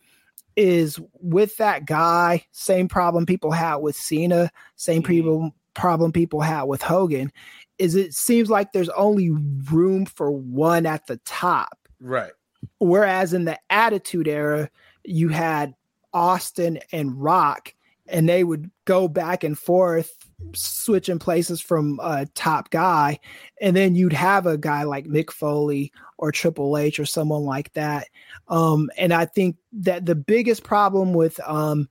[0.55, 2.45] is with that guy.
[2.51, 4.51] Same problem people had with Cena.
[4.75, 7.31] Same people problem people had with Hogan.
[7.77, 11.77] Is it seems like there's only room for one at the top.
[11.99, 12.31] right.
[12.79, 14.69] Whereas in the Attitude Era,
[15.03, 15.75] you had
[16.13, 17.73] Austin and Rock,
[18.07, 20.11] and they would go back and forth,
[20.53, 23.19] switching places from uh, top guy,
[23.61, 27.73] and then you'd have a guy like Mick Foley or Triple H or someone like
[27.73, 28.07] that.
[28.47, 31.89] Um, and I think that the biggest problem with um,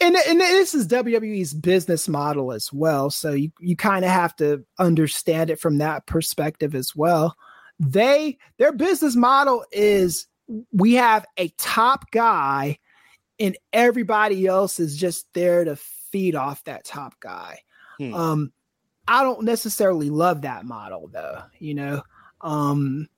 [0.00, 3.10] and, and this is WWE's business model as well.
[3.10, 7.36] So you, you kind of have to understand it from that perspective as well.
[7.78, 10.26] They their business model is
[10.72, 12.78] we have a top guy
[13.38, 17.60] and everybody else is just there to feed off that top guy.
[17.98, 18.14] Hmm.
[18.14, 18.52] Um
[19.06, 22.02] I don't necessarily love that model though, you know.
[22.40, 23.08] Um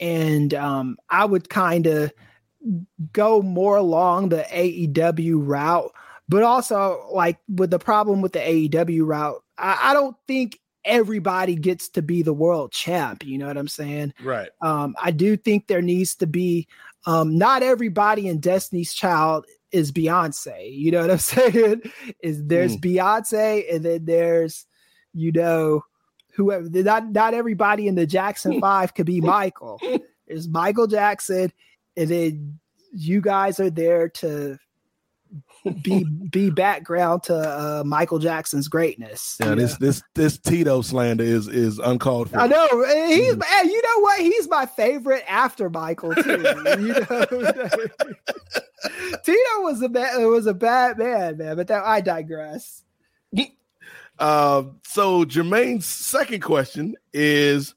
[0.00, 2.12] and um I would kind of
[3.12, 5.92] go more along the AEW route,
[6.28, 11.56] but also like with the problem with the AEW route, I, I don't think everybody
[11.56, 13.24] gets to be the world champ.
[13.24, 14.14] You know what I'm saying?
[14.22, 14.48] Right.
[14.60, 16.68] Um, I do think there needs to be
[17.06, 20.70] um, not everybody in Destiny's Child is Beyonce.
[20.72, 21.82] You know what I'm saying?
[22.22, 22.80] Is there's Mm.
[22.80, 24.66] Beyonce and then there's,
[25.12, 25.82] you know,
[26.36, 29.80] whoever not not everybody in the Jackson Five could be Michael.
[30.26, 31.52] There's Michael Jackson,
[31.98, 32.58] and then
[32.92, 34.56] you guys are there to
[35.82, 39.36] be be background to uh, Michael Jackson's greatness.
[39.40, 39.86] Yeah, this know?
[39.86, 42.38] this this Tito slander is is uncalled for.
[42.38, 42.66] I know
[43.08, 43.64] he's Mm.
[43.64, 44.20] you know what?
[44.20, 46.30] He's my favorite after Michael too.
[46.30, 47.26] you know,
[49.24, 51.56] Tito was a bad was a bad man, man.
[51.56, 52.82] But that I digress.
[54.18, 57.74] Um, so Jermaine's second question is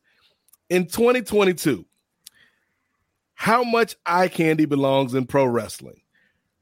[0.70, 1.84] in 2022,
[3.34, 6.02] how much eye candy belongs in pro wrestling?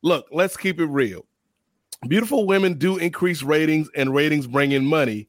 [0.06, 1.26] Look, let's keep it real.
[2.08, 5.28] Beautiful women do increase ratings and ratings bring in money,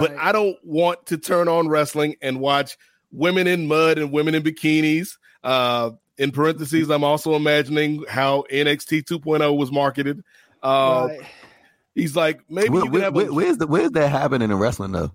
[0.00, 2.76] but I don't want to turn on wrestling and watch
[3.10, 5.16] women in mud and women in bikinis.
[5.42, 10.22] Uh, in parentheses, I'm also imagining how NXT 2.0 was marketed.
[10.62, 11.20] Uh, Right.
[11.94, 14.50] He's like, maybe Where- you can where- have where- a, where's the where's that happening
[14.50, 15.10] in wrestling though?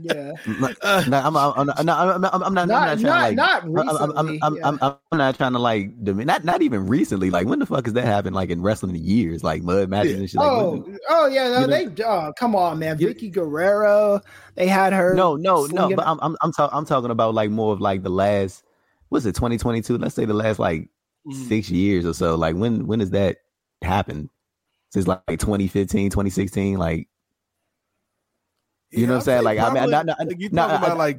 [0.00, 0.32] Yeah.
[0.82, 3.70] Uh, no, I'm, I'm, I'm, not, I'm, I'm not, I'm Not- not trying not- to
[3.70, 4.78] like, not I'm- I'm, I'm, recently, I'm.
[4.82, 7.30] I'm, I'm not trying to like, not, not even recently.
[7.30, 8.34] Like, when the fuck has that happened?
[8.34, 10.18] Like in wrestling in years, like mud matches Yeah.
[10.18, 10.40] and shit.
[10.40, 12.98] Like, oh, oh yeah, no, know- they oh come on, man.
[12.98, 14.20] You- Vickie Guerrero,
[14.56, 15.14] they had her.
[15.14, 15.94] no, no, no.
[15.94, 18.62] But I'm, I'm, I'm, talk, I'm talking about like more of like the last,
[19.08, 19.98] what's it, 2022?
[19.98, 20.88] Let's say the last like
[21.26, 21.48] Mm.
[21.48, 22.34] six years or so.
[22.34, 23.38] Like, when, when does that
[23.80, 24.28] happen?
[24.90, 27.08] Since like 2015, 2016, like.
[28.96, 29.44] You know what I'm saying?
[29.44, 31.18] Like, I mean, not, not, you not- talking I- about like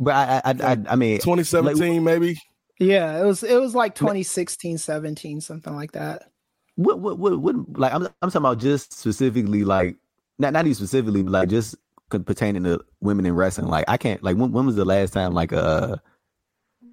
[0.00, 2.38] but I, I, I, I mean, 2017, maybe.
[2.78, 6.30] yeah, it was it was like 2016, 17, something like that.
[6.76, 9.96] what what what, what like I'm I'm talking about just specifically like
[10.38, 11.74] not not even specifically but like just
[12.10, 13.66] pertaining to women in wrestling.
[13.68, 16.00] Like I can't like when when was the last time like a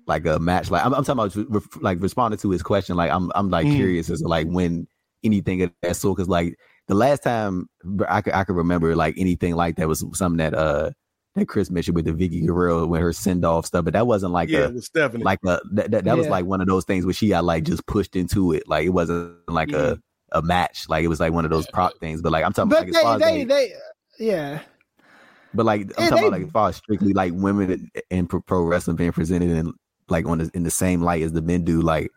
[0.08, 2.96] like a match like I'm, I'm talking about re- like responding to his question.
[2.96, 3.76] Like I'm I'm like Mm.
[3.76, 4.88] curious as to like when
[5.24, 6.58] anything of that sort because like
[6.88, 7.68] the last time
[8.08, 10.92] I could I could remember like anything like that was something that uh
[11.36, 14.32] that Kris mentioned with the Vickie Guerrero with her send off stuff, but that wasn't
[14.34, 15.24] like yeah, a was Stephanie.
[15.24, 17.64] like a that, that, that was like one of those things where she got like
[17.64, 18.68] just pushed into it.
[18.68, 20.00] Like it wasn't like a
[20.32, 20.88] a match.
[20.90, 22.22] Like it was like one of those prop things.
[22.22, 23.74] But like I'm talking But like as far they as they like, they
[24.20, 24.62] yeah.
[25.54, 28.28] but like I'm Yeah, talking about like as far as strictly like women in- in
[28.28, 29.74] pro, pro wrestling being presented in
[30.10, 31.82] like on the, in the same light as the men do.
[31.82, 32.12] Like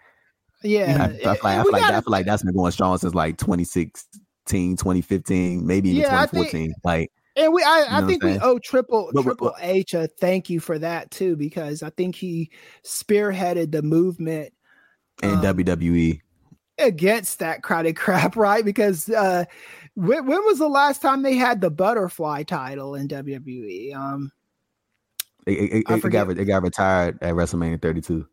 [0.62, 2.72] Yeah, I, I feel like, I feel like, gotta- I feel like that's been going
[2.72, 4.22] strong since like 2016,
[4.76, 6.74] 2015, maybe even Yeah, I think- 2014.
[6.84, 10.50] like And we, I, know I think we owe Triple But- Triple H a thank
[10.50, 12.50] you for that too, because I think he
[12.84, 14.52] spearheaded the movement
[15.22, 16.20] in Um, WWE.
[16.78, 18.64] against that crowded crap, right?
[18.64, 19.44] Because uh,
[19.94, 23.94] when, when was the last time they had the butterfly title in WWE?
[23.94, 24.30] Um,
[25.46, 28.26] It, it, it got it got retired at WrestleMania 32.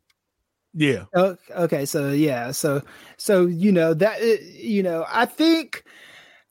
[0.76, 2.82] Yeah, Oh, okay, so yeah, so
[3.18, 5.84] so you know that uh, you know, I think,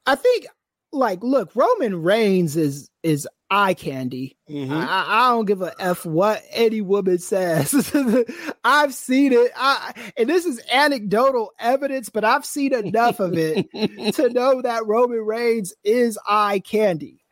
[0.07, 0.47] I think,
[0.93, 4.37] like, look, Roman Reigns is is eye candy.
[4.51, 4.71] Mhm.
[4.73, 7.73] I, I- I don't give a f what any woman says.
[8.65, 13.67] I've seen it, I, and this is anecdotal evidence, but I've seen enough of it
[14.15, 17.24] to know that Roman Reigns is eye candy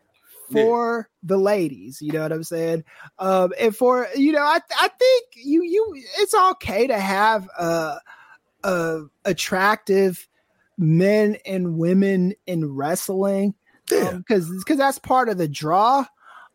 [0.53, 2.01] for the ladies.
[2.01, 2.85] You know what I'm saying?
[3.19, 7.97] Um, and for you know, I I think you you it's okay to have uh
[8.65, 10.29] uh attractive
[10.79, 13.55] men and women in wrestling
[13.91, 14.13] Yeah.
[14.19, 16.05] because because that's part of the draw.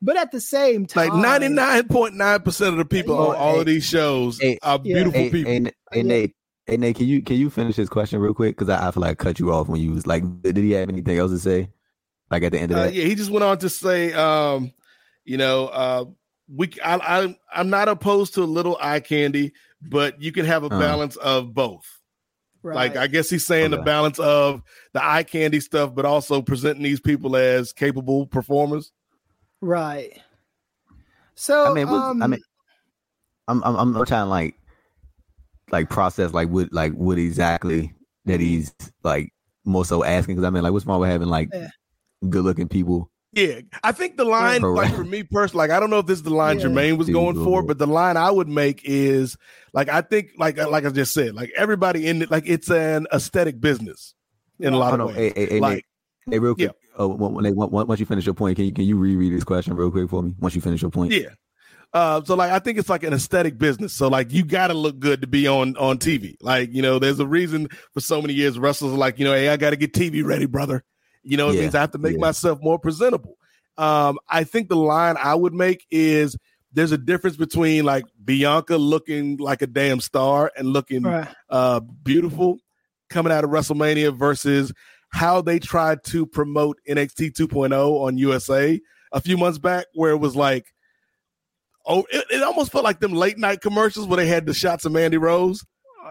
[0.01, 3.21] But at the same time, like 99.9 percent of the people Yeah.
[3.29, 4.93] on all of these shows Hey, are yeah.
[4.95, 5.51] beautiful Hey, people.
[5.51, 5.59] hey,
[5.91, 6.03] hey, Yeah.
[6.03, 6.35] Nate,
[6.67, 8.55] hey Nate, can you can you finish this question real quick?
[8.57, 10.71] Because I, I feel like I cut you off when you was like, did he
[10.71, 11.69] have anything else to say?
[12.29, 14.71] Like at the end of Uh, that, yeah, he just went on to say, um,
[15.25, 16.05] you know, uh,
[16.53, 20.63] we I, I I'm not opposed to a little eye candy, but you can have
[20.63, 20.79] a Uh.
[20.79, 21.85] balance of both.
[22.63, 22.75] right.
[22.75, 24.61] Like I guess he's saying the balance of
[24.93, 28.91] the eye candy stuff, but also presenting these people as capable performers.
[29.61, 30.21] right.
[31.35, 32.39] So I mean, what- um, I mean,
[33.47, 34.55] I'm I'm I'm trying to like
[35.71, 37.93] like process like what like what exactly
[38.25, 38.73] that he's
[39.03, 39.31] like
[39.65, 41.67] more so asking because I mean like what's wrong with having like Yeah.
[42.27, 43.11] Good looking people?
[43.33, 46.05] Yeah, I think the line, For like for me personally, like I don't know if
[46.07, 46.67] this is the line Yeah.
[46.67, 49.37] Jermaine was going for, but the line I would make is
[49.73, 53.05] like I think, like like I just said, like everybody in it, like it's an
[53.13, 54.15] aesthetic business
[54.59, 55.15] in a lot of on, ways.
[55.17, 55.85] hey, hey, hey, like
[56.25, 56.71] Nate, hey, real quick.
[56.97, 59.33] Oh, when, when, they- when- once you finish your point, can you can you reread
[59.33, 60.33] this question real quick for me?
[60.39, 61.29] Once you finish your point, Yeah.
[61.93, 63.93] Uh, so like I think it's like an aesthetic business.
[63.93, 66.35] So like you gotta look good to be on on TV.
[66.41, 69.33] Like, you know, there's a reason for so many years wrestlers are like, you know,
[69.33, 70.83] hey, I gotta get TV ready, brother.
[71.27, 72.19] You know, it Yeah, means I have to make yeah.
[72.19, 73.37] myself more presentable.
[73.77, 76.35] Um, I think the line I would make is
[76.73, 81.27] there's a difference between like Bianca looking like a damn star and looking Right.
[81.49, 82.57] uh, beautiful
[83.09, 84.71] coming out of WrestleMania versus
[85.09, 88.79] how they tried to promote NXT 2.0 on USA
[89.13, 90.65] a few months back, where it was like,
[91.85, 94.85] oh, it, it almost felt like them late night commercials where they had the shots
[94.85, 95.63] of Mandy Rose.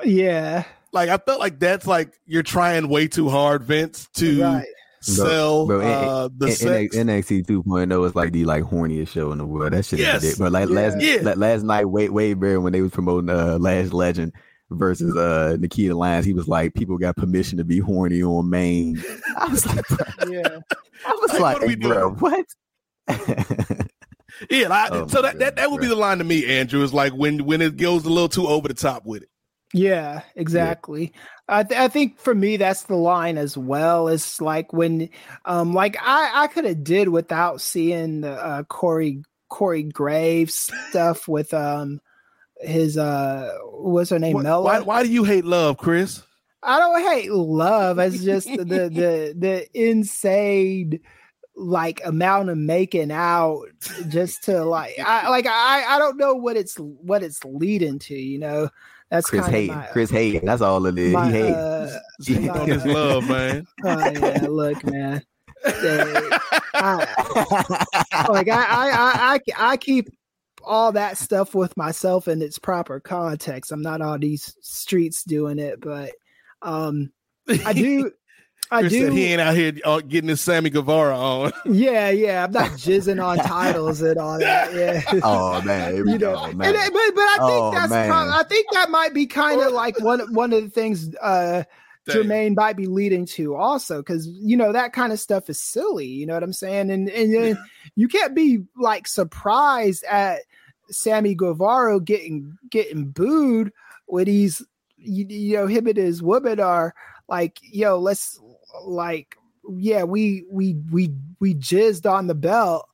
[0.05, 0.65] Yeah.
[0.93, 4.67] Like I felt like that's like you're trying way too hard, Vince, to Right.
[5.00, 6.97] Sell Bro, uh, the N- sex.
[6.97, 9.73] NXT 2.0 is like the like horniest show in the world.
[9.73, 10.23] That shit Yes.
[10.25, 10.39] is ridiculous.
[10.39, 11.20] But like last Yeah.
[11.23, 14.33] la- last night, Wade Wade Barrett when they was promoting uh Lash Legend
[14.70, 19.00] versus uh Nikkita Lyons, he was like, people got permission to be horny on Maine.
[19.36, 19.84] I was like,
[20.28, 20.58] Yeah.
[21.07, 22.47] I was Like, like, what are we bro, what?
[24.50, 26.83] yeah, I, Oh so my that, that that would be the line to me, Andrew.
[26.83, 29.28] Is like when when it goes a little too over the top with it.
[29.73, 31.12] Yeah, exactly.
[31.49, 34.08] I th- I think for me that's the line as well.
[34.08, 35.08] It's like when,
[35.44, 41.28] um, like I I could have did without seeing the uh, Corey Corey Graves stuff
[41.28, 42.00] with um
[42.60, 44.65] his uh what's her name Mella.
[44.65, 46.23] why, why do you hate love, Kris?
[46.62, 47.99] I don't hate love.
[47.99, 51.00] It's just the the the insane
[51.55, 53.62] like amount of making out
[54.08, 58.15] just to like I like I I don't know what it's what it's leading to.
[58.15, 58.70] You know,
[59.10, 60.44] that's Kris kind hating, my, Kris hating.
[60.44, 61.12] That's all it is.
[61.12, 61.55] my, he hating.
[61.55, 63.67] uh, Hate on this love, man.
[63.85, 65.23] Oh yeah, look, man.
[65.65, 66.31] They-
[66.75, 69.41] I, like I, I, I, I,
[69.73, 70.09] I keep
[70.65, 73.73] all that stuff with myself in its proper context.
[73.73, 76.12] I'm not on these streets doing it, but
[76.62, 77.12] um,
[77.65, 78.10] I do.
[78.70, 79.05] I Kris do.
[79.05, 81.53] said he ain't out here uh, getting his Sammy Guevara on.
[81.67, 82.45] yeah, yeah.
[82.45, 84.73] I'm not jizzing on titles and all that.
[84.75, 85.03] Yeah.
[85.23, 86.75] oh man, here you know, go, man.
[86.75, 88.09] it- but but I think Oh, that's man.
[88.09, 91.62] prob- I think that might be kind of like one one of the things uh
[92.09, 96.07] Jermaine might be leading to also because you know that kind of stuff is silly.
[96.07, 96.91] You know what I'm saying?
[96.91, 97.59] And and then
[97.97, 100.41] you can't be like surprised at
[100.91, 103.73] Sammy Guevara getting getting booed
[104.07, 104.62] when he's
[104.99, 106.95] you, you know him and his woman are
[107.28, 108.39] like yo let's
[108.85, 109.37] like
[109.79, 112.89] yeah we we we we jizzed on the belt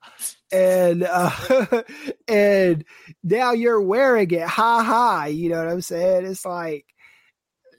[0.50, 1.82] and uh
[2.28, 2.84] and
[3.22, 4.42] now you're wearing it.
[4.46, 5.24] Ha ha.
[5.26, 6.26] You know what i'm saying?
[6.26, 6.86] It's like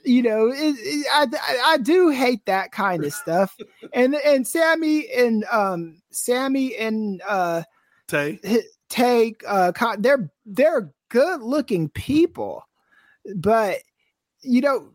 [0.06, 3.58] you know it, it- I, I i do hate that kind of stuff.
[3.94, 7.64] And and sammy and um sammy and uh
[8.08, 8.40] Tay.
[8.90, 12.68] take uh they're they're good looking people
[13.36, 13.78] but
[14.42, 14.90] you know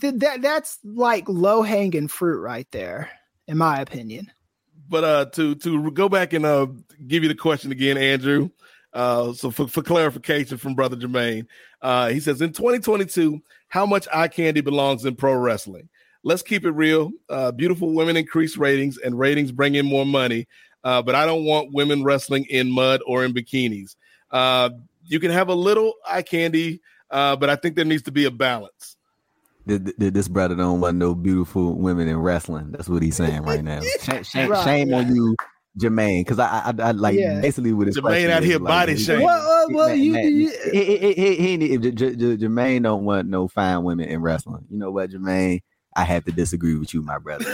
[0.00, 3.10] th- that that's like low hanging fruit right there
[3.48, 4.30] in my opinion
[4.88, 6.66] But uh, to to go back and uh,
[7.06, 8.50] give you the question again, Andrew.
[8.92, 11.46] Uh, so for, for clarification from Brother Jermaine,
[11.80, 15.88] uh, he says in 2022, how much eye candy belongs in pro wrestling?
[16.24, 17.10] Let's keep it real.
[17.30, 20.46] Uh, beautiful women increase ratings, and ratings bring in more money.
[20.84, 23.96] Uh, but I don't want women wrestling in mud or in bikinis.
[24.30, 24.70] Uh,
[25.06, 28.26] you can have a little eye candy, uh, but I think there needs to be
[28.26, 28.96] a balance.
[29.66, 32.72] Th- th- This brother don't want no beautiful women in wrestling.
[32.72, 33.80] That's what he's saying right now.
[34.02, 35.36] Shame, shame, Right, shame on you,
[35.80, 37.40] Jermaine, because I, I, I like Yeah.
[37.40, 39.24] basically what his Jermaine question out here like, body he- shaming.
[39.26, 42.16] well, uh, well Man, you, man, you he, he, he, he, he need- J- J-
[42.16, 44.64] J- Jermaine don't want no fine women in wrestling.
[44.70, 45.60] You know what, Jermaine?
[45.94, 47.44] I have to disagree with you, my brother.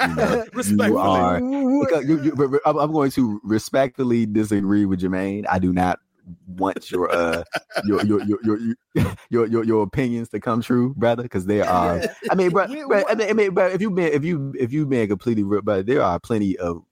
[0.00, 0.16] And,
[0.66, 5.00] you, know, you are you, you, but- but I'm I'm going to respectfully disagree with
[5.00, 5.44] Jermaine.
[5.50, 5.98] I do not
[6.46, 7.42] want your uh
[7.84, 8.76] your your your your your,
[9.30, 12.00] your, your, your opinions to come true, brother, because there are.
[12.30, 14.54] I mean, bro, We- bro, I mean, I mean, but if you been if you
[14.58, 16.82] if you been completely real, but there are plenty of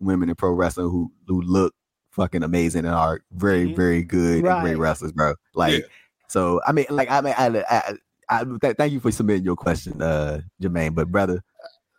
[0.00, 1.74] women in pro wrestling who who look
[2.10, 3.76] fucking amazing and are very Mhm.
[3.76, 5.34] very good and great wrestlers, bro.
[5.54, 5.86] Like, Yeah.
[6.28, 7.94] so I mean, like, I mean, I, I,
[8.28, 10.94] I, th- thank you for submitting your question, uh, Jermaine.
[10.94, 11.42] But brother,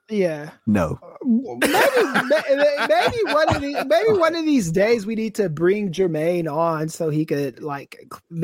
[0.09, 1.73] yeah no, uh, maybe,
[2.89, 6.89] maybe one of the, maybe one of these days we need to bring Jermaine on
[6.89, 7.97] so he could like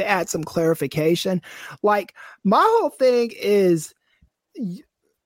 [0.03, 1.41] add some clarification.
[1.83, 3.93] Like my whole thing is,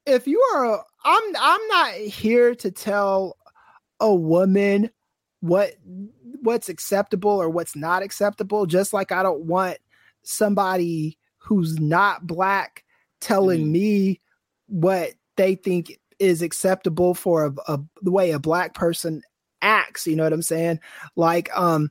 [0.06, 3.38] if you are, a, I'm I'm not here to tell
[4.00, 4.90] a woman
[5.42, 5.76] what
[6.42, 8.66] what's acceptable or what's not acceptable.
[8.66, 9.78] Just like I don't want
[10.24, 12.84] somebody who's not black
[13.22, 13.72] telling mm-hmm.
[13.72, 14.22] me
[14.68, 19.22] what they think is acceptable for a, a the way a black person
[19.62, 20.80] acts you know what i'm saying?
[21.16, 21.90] Like um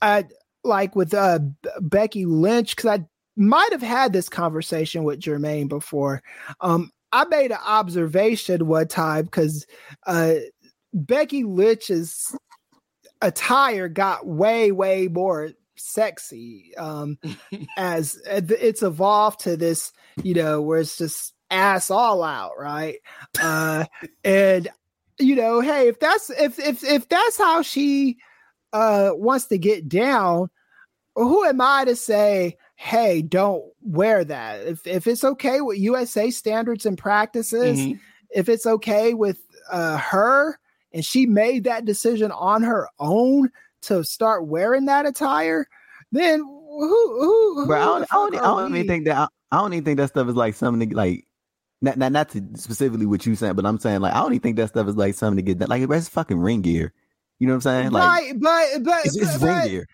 [0.00, 0.24] i
[0.64, 3.04] like with uh B- becky lynch because i
[3.36, 6.22] might have had this conversation with jermaine before.
[6.60, 9.66] Um i made an observation one time because
[10.06, 10.34] uh
[10.94, 12.36] becky lynch's
[13.22, 17.18] attire got way way more sexy um
[17.76, 22.96] as uh, it's evolved to this you know where it's just ass all out right
[23.40, 23.84] uh
[24.24, 24.68] and
[25.18, 28.18] you know, hey, if that's if if if that's how she
[28.72, 30.50] uh wants to get down,
[31.14, 34.66] who am I to say, hey, don't wear that?
[34.66, 38.00] If if it's okay with USA standards and practices, Mhm.
[38.30, 39.40] if it's okay with
[39.70, 40.58] uh her
[40.92, 43.50] and she made that decision on her own
[43.82, 45.66] to start wearing that attire,
[46.10, 49.28] then who who, who Bro, I don't, I don't, I don't even think that I,
[49.56, 51.26] I don't even think that stuff is like something to, like
[51.82, 54.40] not, not not to specifically what you saying, but I'm saying like I don't even
[54.40, 56.92] think that stuff is like something to get that like it's fucking ring gear.
[57.38, 57.90] You know what I'm saying?
[57.90, 59.86] Like right, but but it's, it's but- ring gear.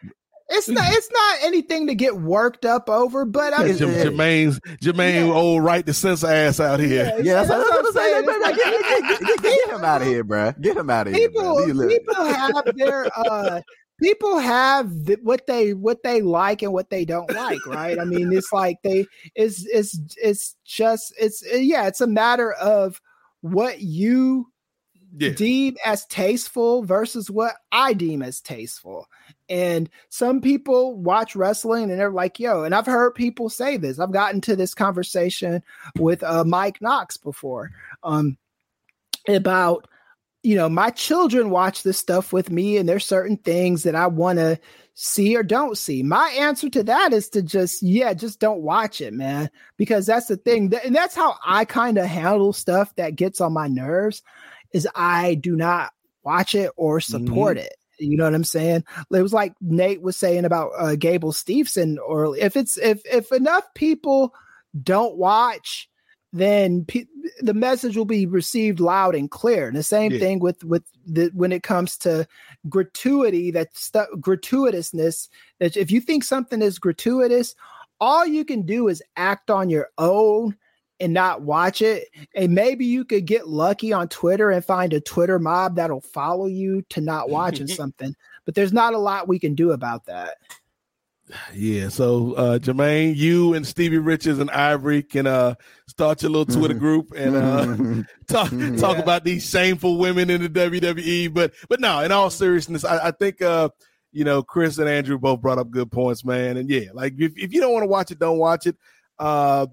[0.51, 4.59] It's not it's not anything to get worked up over, but I mean, J- Jermaine's
[4.83, 7.05] Jermaine old right to censor ass out here.
[7.23, 8.25] Yeah, that's, that's what I'm saying.
[8.27, 10.53] It's like- Get, get, get, get, get him out of here, bro.
[10.59, 11.29] Get him out of here.
[11.31, 11.55] bro.
[11.57, 13.61] Leave- leave- people have their uh
[14.01, 17.99] people have th- what they what they like and what they don't like right?
[17.99, 23.01] I mean it's like they it's it's it's just it's yeah it's a matter of
[23.41, 24.51] what you
[25.17, 25.31] Yeah.
[25.31, 29.07] deem as tasteful versus what i deem as tasteful.
[29.49, 33.99] And some people watch wrestling and they're like yo and i've heard people say this.
[33.99, 35.63] I've gotten to this conversation
[35.99, 37.71] with uh mike knox before
[38.03, 38.37] um
[39.29, 39.89] about
[40.49, 44.07] you know, my children watch this stuff with me, and there's certain things that I
[44.07, 44.59] want to
[44.95, 46.03] see or don't see.
[46.03, 50.29] My answer to that is to just, yeah, just don't watch it, man, because that's
[50.29, 50.71] the thing.
[50.71, 54.23] Th- And that's how I kind of handle stuff that gets on my nerves
[54.73, 57.75] is I do not watch it or support it.
[57.99, 58.85] You know what I'm saying?
[59.13, 63.33] It was like Nate was saying about uh, Gable Steveson, or if it's if if
[63.33, 64.33] enough people
[64.83, 65.91] don't watch,
[66.33, 67.07] then pe-
[67.41, 69.69] the message will be received loud and clear.
[69.69, 70.19] And the same Yeah.
[70.19, 72.27] thing with with the when it comes to
[72.69, 75.29] gratuity, that stuff gratuitousness.
[75.61, 77.55] That if you think something is gratuitous,
[78.01, 80.57] all you can do is act on your own
[81.01, 82.09] and not watch it.
[82.35, 86.47] And maybe you could get lucky on Twitter and find a Twitter mob that'll follow
[86.47, 88.15] you to not watching something.
[88.45, 90.39] But there's not a lot we can do about that.
[91.55, 95.55] Yeah, so uh Jermaine, you and Stevie Richards and Ivory can uh
[95.87, 99.03] start your little Twitter group and uh talk talk Yeah.
[99.03, 101.33] about these shameful women in the WWE.
[101.35, 103.69] But but no, in all seriousness, I, I think uh
[104.13, 106.57] you know Kris and Andrew both brought up good points, man.
[106.57, 108.77] And yeah, like if, if you don't want to watch it, don't watch it.
[109.19, 109.67] Uh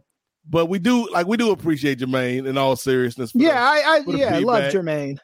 [0.47, 3.31] but we do like we do appreciate Jermaine in all seriousness.
[3.31, 4.73] the- Yeah, I, I yeah, I love.
[4.73, 5.17] Jermaine.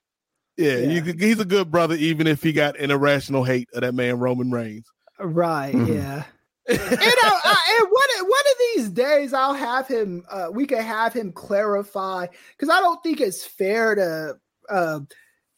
[0.58, 1.02] Yeah, Yeah.
[1.02, 4.18] You, he's a good brother, even if he got an irrational hate of that man
[4.20, 4.86] Roman Reigns.
[5.22, 5.88] Right, Mhm.
[5.96, 6.24] yeah.
[6.70, 10.24] you know, I, and one one of these days I'll have him.
[10.30, 14.38] Uh, we can have him clarify because I don't think it's fair to.
[14.70, 15.00] Uh,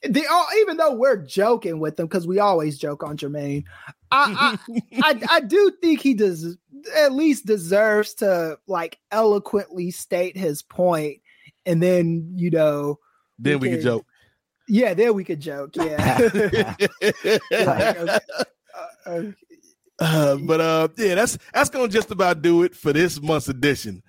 [0.02, 3.64] the oh, even though we're joking with them because we always joke on Jermaine,
[4.12, 6.58] I I, I I do think he does
[6.98, 11.20] at least deserves to like eloquently state his point,
[11.66, 13.00] and then you know,
[13.40, 13.84] then we can Okay.
[13.84, 14.06] joke.
[14.68, 16.18] yeah, then we could joke, yeah.
[17.52, 18.20] Like, uh,
[19.06, 19.22] uh,
[20.00, 24.02] Uh, but uh, yeah, that's that's gonna just about do it for this month's edition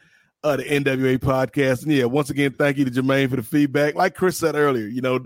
[0.43, 1.83] of the NWA podcast.
[1.83, 3.95] And yeah, once again, thank you to Jermaine for the feedback.
[3.95, 5.21] Like Kris said earlier, you know,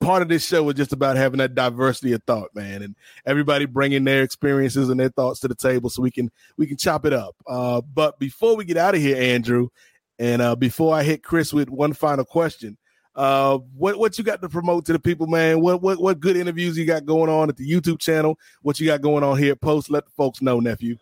[0.00, 3.66] part of this show is just about having that diversity of thought, man, and everybody
[3.66, 7.04] bringing their experiences and their thoughts to the table so we can we can chop
[7.04, 7.36] it up.
[7.46, 9.68] Uh, but before we get out of here, Andrew,
[10.18, 12.78] and uh, before I hit Kris with one final question,
[13.16, 15.60] uh, what what you got to promote to the people, man?
[15.60, 18.38] What what what good interviews you got going on at the YouTube channel?
[18.62, 19.90] What you got going on here at Post?
[19.90, 20.96] Let the folks know, nephew.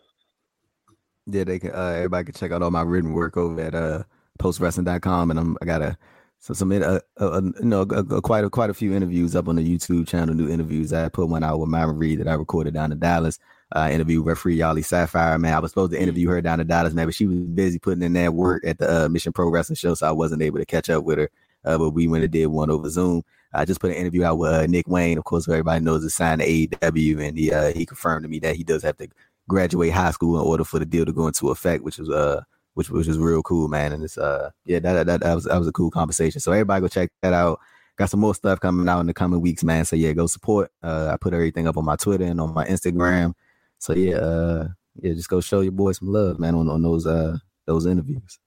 [1.27, 1.71] Yeah, they can.
[1.71, 4.03] Uh, everybody can check out all my written work over at uh,
[4.39, 5.97] postwrestling.com, and I'm I got a
[6.39, 9.47] so some uh, uh, you know uh, uh, quite a, quite a few interviews up
[9.47, 10.35] on the YouTube channel.
[10.35, 10.93] New interviews.
[10.93, 13.39] I put one out with Myra Reed that I recorded down in Dallas.
[13.75, 15.39] Uh, interview referee Yali Sapphire.
[15.39, 17.79] Man, I was supposed to interview her down in Dallas, man, but she was busy
[17.79, 20.59] putting in that work at the uh, Mission Pro Wrestling show, so I wasn't able
[20.59, 21.31] to catch up with her.
[21.65, 23.23] Uh, but we went and did one over Zoom.
[23.53, 26.03] I just put an interview out with uh, Nick Wayne, of course, who everybody knows
[26.03, 28.97] is signed to AEW, and he uh, he confirmed to me that he does have
[28.97, 29.07] to
[29.47, 32.41] graduate high school in order for the deal to go into effect, which was uh
[32.73, 33.93] which which is real cool, man.
[33.93, 36.41] And it's uh yeah, that that, that was that was a cool conversation.
[36.41, 37.59] So everybody go check that out.
[37.97, 39.85] Got some more stuff coming out in the coming weeks, man.
[39.85, 40.71] So yeah, go support.
[40.83, 43.33] Uh I put everything up on my Twitter and on my Instagram.
[43.79, 44.67] So yeah, uh
[45.01, 48.39] yeah, just go show your boy some love, man, on, on those uh those interviews.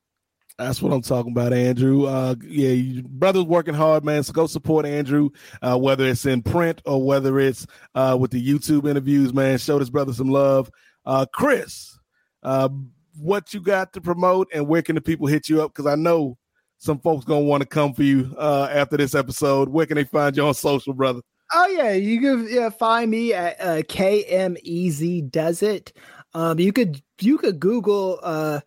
[0.59, 2.07] That's what I'm talking about, Andrew.
[2.07, 4.25] Uh, yeah, brother's working hard, man.
[4.25, 5.31] So go support Andrew,
[5.63, 7.65] uh, whether it's in print or whether it's
[7.95, 9.59] uh, with the YouTube interviews, man.
[9.59, 10.69] Show this brother some love.
[11.07, 11.99] Uh, Kris,
[12.43, 12.69] uh,
[13.17, 15.73] what you got to promote and where can the people hit you up?
[15.73, 16.37] Because I know
[16.79, 19.69] some folks gonna want to come for you uh, after this episode.
[19.69, 21.21] Where can they find you on social, brother?
[21.55, 25.93] Oh yeah, you can yeah, find me at uh, KME Does It.
[26.35, 28.61] Um, you could you could Google uh,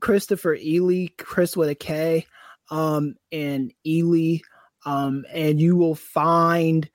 [0.00, 2.26] Christopher Ealy, Kris with a K,
[2.70, 4.42] um, and Ealy.
[4.84, 6.88] Um, and you will find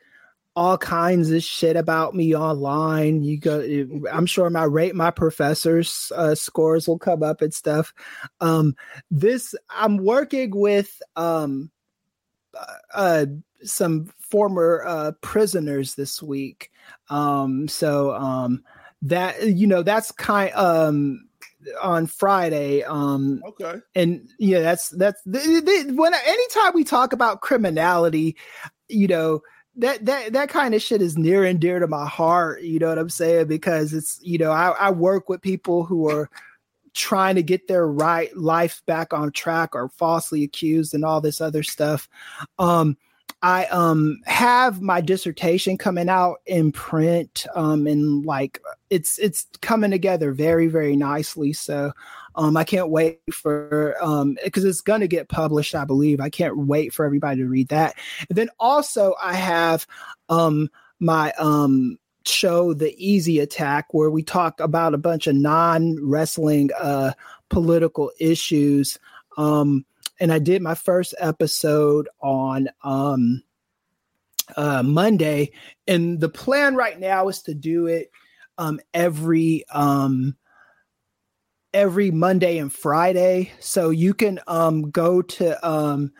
[0.56, 3.24] all kinds of shit about me online.
[3.24, 3.62] You go,
[4.12, 7.94] I'm sure my rate my professors uh, scores will come up and stuff.
[8.42, 8.76] Um,
[9.10, 11.72] this I'm working with um,
[12.58, 13.26] uh, uh
[13.64, 16.72] some former uh, prisoners this week.
[17.10, 18.64] Um, so um,
[19.04, 21.28] that you know that's kind um
[21.81, 22.83] on Friday.
[22.83, 28.38] Um, okay, and yeah, that's that's the, the, when anytime we talk about criminality,
[28.88, 29.41] you know
[29.75, 32.61] that that that kind of shit is near and dear to my heart.
[32.61, 33.48] You know what I'm saying?
[33.48, 36.30] Because it's you know I, I work with people who are
[36.93, 41.40] trying to get their right life back on track or falsely accused and all this
[41.40, 42.09] other stuff.
[42.59, 42.98] Um,
[43.42, 49.92] I um have my dissertation coming out in print um and like it's it's coming
[49.92, 51.53] together very very nicely.
[51.53, 51.92] So
[52.35, 56.19] um I can't wait for um because it's going to get published I believe.
[56.19, 57.95] I can't wait for everybody to read that.
[58.30, 59.88] And then also I have
[60.30, 60.69] um
[61.00, 66.69] my um show the easy attack where we talk about a bunch of non wrestling
[66.80, 67.14] uh
[67.50, 69.00] political issues.
[69.38, 69.85] Um
[70.22, 73.41] and I did my first episode on um,
[74.56, 75.51] uh, Monday,
[75.88, 78.11] and the plan right now is to do it
[78.59, 80.38] um, every um,
[81.74, 83.51] every Monday and Friday.
[83.59, 86.11] So you can um, go to um,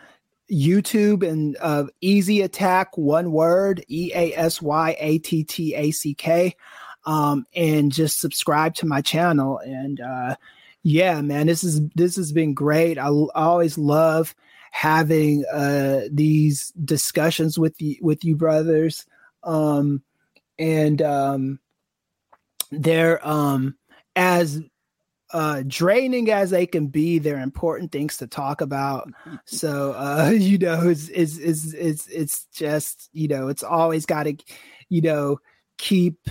[0.50, 5.92] YouTube and uh, Easy Attack, one word, E A S Y A T T A
[5.92, 6.56] C K,
[7.04, 10.00] um, and just subscribe to my channel and.
[10.00, 10.34] Uh,
[10.82, 12.98] yeah, man, this is this has been great.
[12.98, 14.34] I, I always love
[14.72, 19.06] having uh, these discussions with you with you brothers,
[19.44, 20.02] um,
[20.58, 21.60] and um,
[22.72, 23.76] they're um,
[24.16, 24.60] as
[25.32, 27.18] uh, draining as they can be.
[27.18, 29.08] They're important things to talk about.
[29.44, 34.24] So uh, you know, it's it's it's it's it's just you know, it's always got
[34.24, 34.36] to
[34.88, 35.38] you know
[35.78, 36.28] keep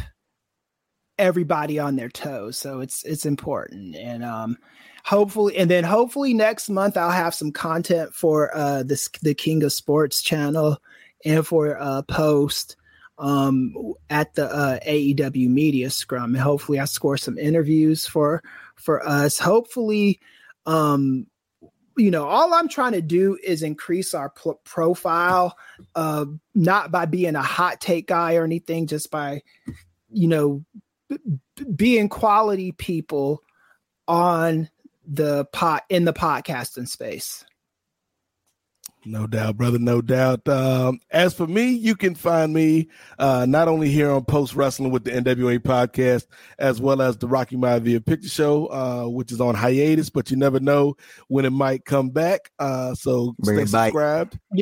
[1.22, 2.58] everybody on their toes.
[2.58, 3.96] So it's it's important.
[3.96, 4.58] And um
[5.06, 9.64] hopefully and then hopefully next month I'll have some content for uh this the King
[9.64, 10.82] of Sports channel
[11.24, 12.76] and for uh post
[13.20, 13.76] um
[14.10, 16.34] at the uh AEW media scrum.
[16.34, 18.44] And hopefully I score some interviews for
[18.76, 19.38] for us.
[19.38, 20.20] Hopefully
[20.66, 21.28] um
[21.98, 25.58] you know all i'm trying to do is increase our pl- profile
[25.96, 26.26] uh
[26.56, 29.42] not by being a hot take guy or anything just by
[30.10, 30.64] you know
[31.76, 33.44] being quality people
[34.08, 34.70] on
[35.06, 37.44] the pot in the podcasting space.
[39.04, 39.80] No doubt, brother.
[39.80, 40.48] No doubt.
[40.48, 44.92] Um, as for me, you can find me uh, not only here on Post Wrestling
[44.92, 46.28] with the NWA podcast,
[46.60, 50.38] as well as the Rocky Maivia Picture Show, uh, which is on hiatus, but you
[50.38, 50.96] never know
[51.30, 52.52] when it might come back.
[52.60, 54.40] Uh, so Bring stay subscribed.
[54.54, 54.62] Yeah.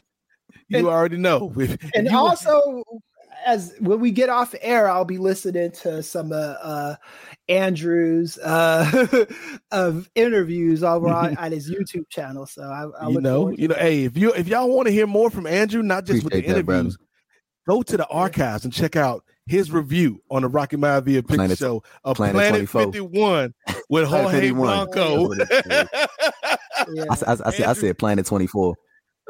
[0.70, 1.52] You and, already know.
[1.60, 2.84] If, and if also,
[3.46, 6.96] as when we get off air, I'll be listening to some uh, uh
[7.48, 9.26] Andrew's uh
[9.72, 12.46] of interviews over on, on, his YouTube channel.
[12.46, 15.08] So I, I you know, you know, hey, if you if y'all want to hear
[15.08, 18.74] more from Andrew, not just Appreciate with the interviews, that, go to the archives and
[18.74, 23.54] check out his review on the Rocky Maivia Picture Planet, Show of Planet, Planet 51
[23.90, 25.34] with Jorge Blanco.
[25.70, 25.86] yeah.
[25.90, 28.76] I, I, I, said, I said Planet 24.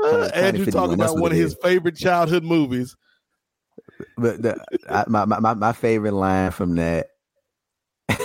[0.02, 2.96] Uh, Andrew talking about one of his favorite childhood movies
[4.18, 7.08] but the, I, my, my my favorite line from that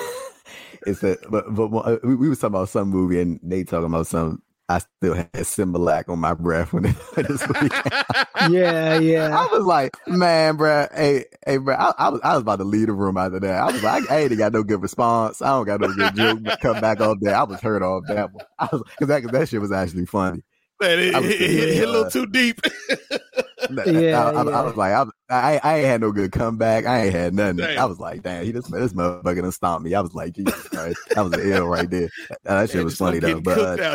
[0.86, 3.86] is that but but uh, we, we was talking about some movie and they talking
[3.86, 7.68] about some I still had Similac on my breath when it, this movie
[8.50, 9.38] Yeah, yeah.
[9.38, 12.64] I was like, man, bro, hey, hey, bro, I, I, was I was about to
[12.64, 13.60] leave the room after that.
[13.60, 15.42] I was like, I, I ain't got no good response.
[15.42, 16.60] I don't got no good joke.
[16.60, 17.36] Come back off there.
[17.36, 18.44] I was hurt off that one.
[18.58, 20.42] I was because that, that shit was actually funny.
[20.84, 22.60] Man, it, it, it hit a little too deep.
[23.86, 26.84] yeah, I, I, I, was like, I, I, I ain't had no good comeback.
[26.84, 27.56] I ain't had nothing.
[27.56, 27.78] Damn.
[27.78, 29.94] I was like, damn, he just this motherfucker done stomped me.
[29.94, 32.10] I was like, Jesus Christ, that was an ill right there.
[32.42, 33.40] That shit was funny though.
[33.40, 33.94] But uh,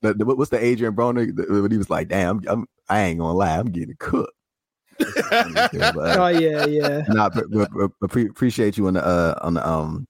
[0.00, 3.18] the, the, what's the Adrian Broner when he was like, damn, I'm, I'm, I ain't
[3.18, 4.32] gonna lie, I'm getting cooked.
[4.98, 7.02] but, uh, oh yeah, yeah.
[7.08, 7.68] Nah, but, but,
[8.00, 10.06] but, appreciate you on the uh, on the um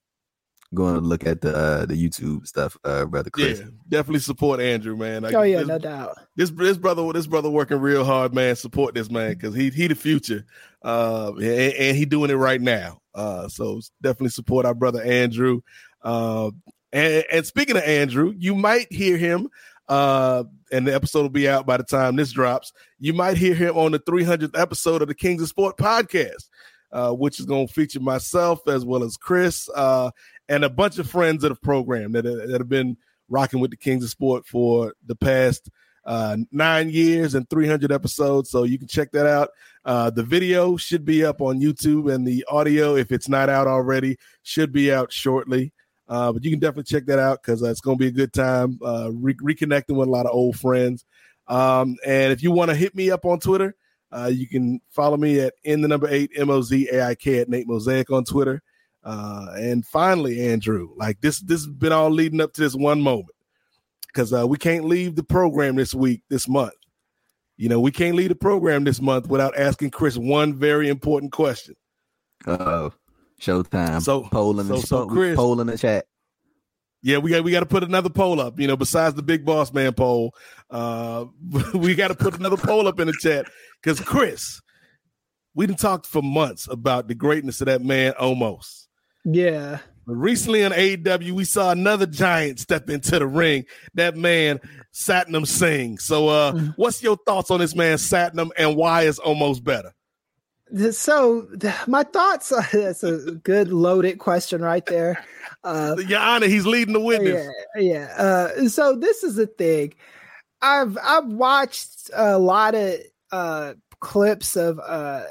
[0.75, 3.61] going to look at the uh, the YouTube stuff, uh, brother Kris.
[3.61, 5.23] Yeah, definitely support Andrew, man.
[5.23, 6.17] Like, oh yeah, this, no doubt.
[6.37, 8.57] This this brother, this brother working real hard, man.
[8.57, 10.45] Support this man because he he the future,
[10.83, 13.01] uh, and, and, he doing it right now.
[13.15, 15.61] Uh, so definitely support our brother Andrew.
[16.03, 16.51] Uh,
[16.93, 19.49] and, and speaking of Andrew, you might hear him.
[19.89, 22.73] Uh, and the episode will be out by the time this drops.
[22.99, 26.49] You might hear him on the 300th episode of the Kings of Sport podcast.
[26.93, 29.67] Uh, which is going to feature myself as well as Kris.
[29.75, 30.11] Uh,
[30.53, 32.99] and a bunch of friends of the program that, that have been
[33.31, 35.71] rocking with the Kings of Sport for the past
[36.05, 38.51] uh, nine years and 300 episodes.
[38.51, 39.49] So you can check that out.
[39.87, 43.67] Uh, the video should be up on YouTube, and the audio, if it's not out
[43.67, 45.73] already, should be out shortly.
[46.07, 48.11] Uh, but you can definitely check that out because uh, it's going to be a
[48.11, 51.07] good time uh, re- reconnecting with a lot of old friends.
[51.49, 53.75] Um, and if you want to hit me up on Twitter,
[54.11, 57.15] uh, you can follow me at in the number eight M O Z A I
[57.15, 58.63] K at Nate Mozaik on Twitter.
[59.05, 63.01] Uh, and finally, Andrew, like this, this has been all leading up to this one
[63.01, 63.35] moment
[64.07, 66.75] because uh, we can't leave the program this week, this month.
[67.57, 71.33] You know, we can't leave the program this month without asking Kris one very important
[71.33, 71.75] question.
[72.47, 72.93] Oh,
[73.41, 74.03] showtime.
[74.03, 76.07] So, poll in the, so, so Kris, poll in the chat.
[77.03, 78.61] Yeah, we got we got to put another poll up.
[78.61, 80.35] You know, besides the big boss man poll,
[80.71, 81.27] uh,
[81.75, 83.47] we got to put another poll up in the chat
[83.83, 84.61] because Kris,
[85.55, 88.13] we didn't talk for months about the greatness of that man.
[88.21, 88.82] Omos,
[89.25, 89.79] yeah.
[90.07, 93.65] Recently on AEW, we saw another giant step into the ring.
[93.95, 94.61] That man,
[94.93, 95.99] Satnam Singh.
[95.99, 96.67] So, uh, mm-hmm.
[96.77, 99.93] what's your thoughts on this man, Satnam, and why is Omos better?
[100.91, 101.47] So,
[101.87, 102.53] my thoughts.
[102.73, 105.25] That's a good loaded question right there.
[105.63, 107.47] Uh, Your Honor, he's leading the witness.
[107.77, 108.15] Yeah, yeah.
[108.17, 109.95] Uh, so this is the thing.
[110.61, 115.25] I've I've watched a lot of uh, clips of uh,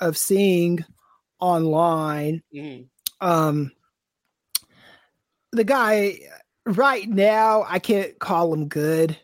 [0.00, 0.84] of Singh
[1.40, 2.42] online.
[2.54, 2.86] Mm.
[3.22, 3.70] Um,
[5.52, 6.18] the guy
[6.66, 9.16] right now, I can't call him good.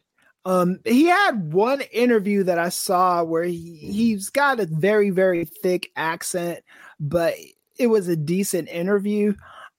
[0.44, 5.44] Um, he had one interview that I saw where he, he's got a very, very
[5.44, 6.60] thick accent,
[6.98, 7.34] but
[7.78, 9.34] it was a decent interview.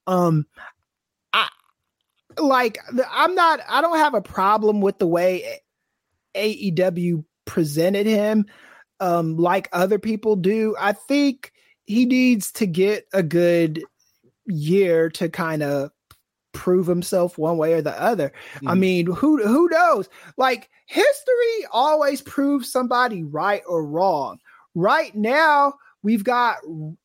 [0.06, 0.45] Um,
[1.33, 1.48] I
[2.38, 2.77] like
[3.11, 5.59] I'm not I don't have a problem with the way
[6.35, 8.45] AEW presented him
[8.99, 10.75] um like other people do.
[10.80, 11.51] I think
[11.85, 13.83] he needs to get a good
[14.49, 15.91] year to kind of
[16.51, 18.33] prove himself one way or the other.
[18.55, 18.67] Mm-hmm.
[18.67, 20.09] I mean, who who knows?
[20.37, 24.39] Like history always proves somebody right or wrong.
[24.75, 26.57] Right now, we've got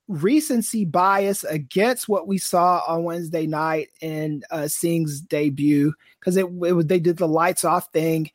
[0.08, 6.46] recency bias against what we saw on Wednesday night in uh, Singh's debut because it,
[6.46, 8.30] it they did the lights off thing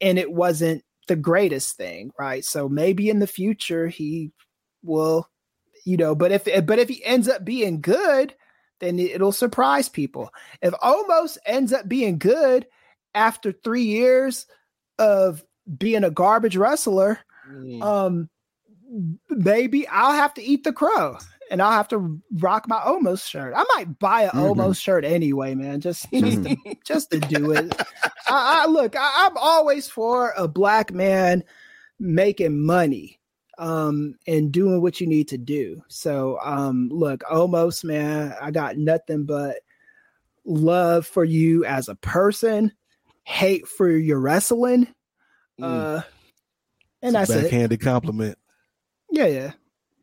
[0.00, 2.44] and it wasn't the greatest thing, right?
[2.44, 4.32] So maybe in the future he
[4.82, 5.28] will,
[5.84, 8.34] you know, but if but if he ends up being good,
[8.80, 10.30] then it'll surprise people.
[10.62, 12.66] If Omos ends up being good
[13.14, 14.46] after three years
[14.98, 15.44] of
[15.78, 17.18] being a garbage wrestler,
[17.50, 17.82] mm.
[17.82, 18.28] um,
[19.30, 21.18] maybe I'll have to eat the crow
[21.50, 23.54] and I'll have to rock my Omos shirt.
[23.56, 24.60] I might buy an mm-hmm.
[24.60, 25.80] Omos shirt anyway, man.
[25.80, 27.74] Just just to, just to do it.
[28.26, 31.44] I, I look, I, I'm always for a black man
[31.98, 33.20] making money
[33.58, 35.82] um and doing what you need to do.
[35.88, 39.56] So um look, Omos man, I got nothing but
[40.44, 42.72] love for you as a person,
[43.24, 44.88] hate for your wrestling.
[45.60, 45.64] Mm.
[45.64, 46.02] Uh
[47.02, 47.84] and it's that's a backhanded it.
[47.84, 48.38] compliment.
[49.10, 49.52] Yeah, yeah.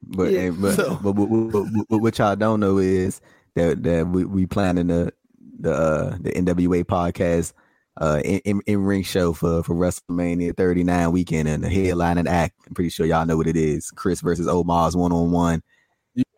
[0.04, 0.52] But yeah.
[0.52, 1.00] but, so.
[1.02, 3.22] but, but, but, but, what y'all don't know is
[3.56, 5.14] that that we we planning the
[5.60, 7.54] the uh, the NWA podcast
[8.00, 12.56] uh in, in ring show for for WrestleMania 39 weekend and the headline and act.
[12.68, 13.92] I'm pretty sure y'all know what it is.
[13.92, 15.62] Kris versus Omos one on one.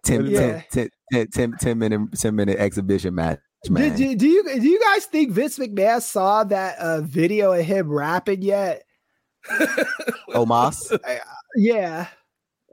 [0.03, 0.61] 10, yeah.
[0.71, 3.39] 10, 10, 10, 10 minute 10 minute exhibition match.
[3.69, 3.95] Man.
[3.95, 7.63] Do, do, do you do you guys think Vince McMahon saw that uh, video of
[7.63, 8.83] him rapping yet?
[10.29, 10.99] Omos?
[11.55, 12.07] Yeah.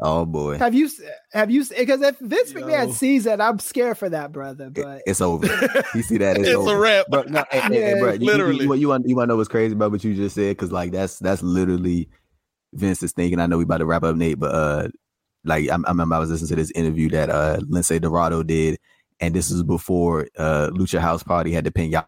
[0.03, 0.59] Oh boy.
[0.59, 0.89] Have you
[1.33, 2.61] have you because if Vince Yo.
[2.61, 4.71] McMahon sees that, I'm scared for that brother.
[4.71, 5.47] But it's over.
[5.95, 6.39] You see that?
[6.39, 6.77] It's, it's over.
[6.77, 7.07] a wrap.
[7.09, 7.69] Bro, no, hey, yeah.
[7.69, 8.65] hey, bro, literally.
[8.65, 10.57] You, you, you, want you want to know what's crazy about what you just said?
[10.57, 12.09] Because like that's that's literally
[12.73, 13.41] Vince is thinking.
[13.41, 14.89] I know we about to wrap up, Nate, but uh,
[15.45, 18.79] like I, I remember I was listening to this interview that uh Lince Dorado did,
[19.21, 22.07] and this was before uh Lucha House Party had the pinatas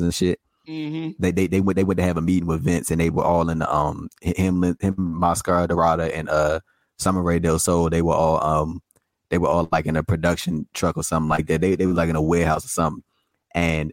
[0.00, 0.40] and shit.
[0.68, 1.10] Mm-hmm.
[1.18, 3.24] They they they went they went to have a meeting with Vince, and they were
[3.24, 6.60] all in the um him him Mascara Dorada and uh
[6.98, 8.80] Summer Rae Del Sol, they were all um
[9.30, 11.60] they were all like in a production truck or something like that.
[11.60, 13.02] They they were like in a warehouse or something.
[13.54, 13.92] And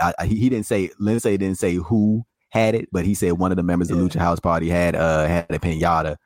[0.00, 3.52] I, I, he didn't say Lince didn't say who had it, but he said one
[3.52, 3.96] of the members yeah.
[3.96, 6.16] of Lucha House Party had uh had a pinata,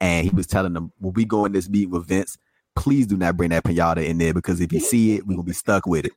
[0.00, 2.36] and he was telling them when we go in this meeting with Vince,
[2.76, 5.44] please do not bring that pinata in there because if you see it, we're gonna
[5.44, 6.12] be stuck with it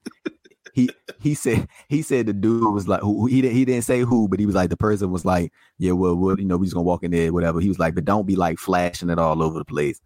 [0.78, 4.02] he he said he said the dude was like who he didn't he didn't say
[4.02, 6.68] who, but he was like the person was like, yeah, well, well you know, we
[6.68, 7.60] just gonna walk in there, whatever.
[7.60, 10.00] He was like, but don't be like flashing it all over the place.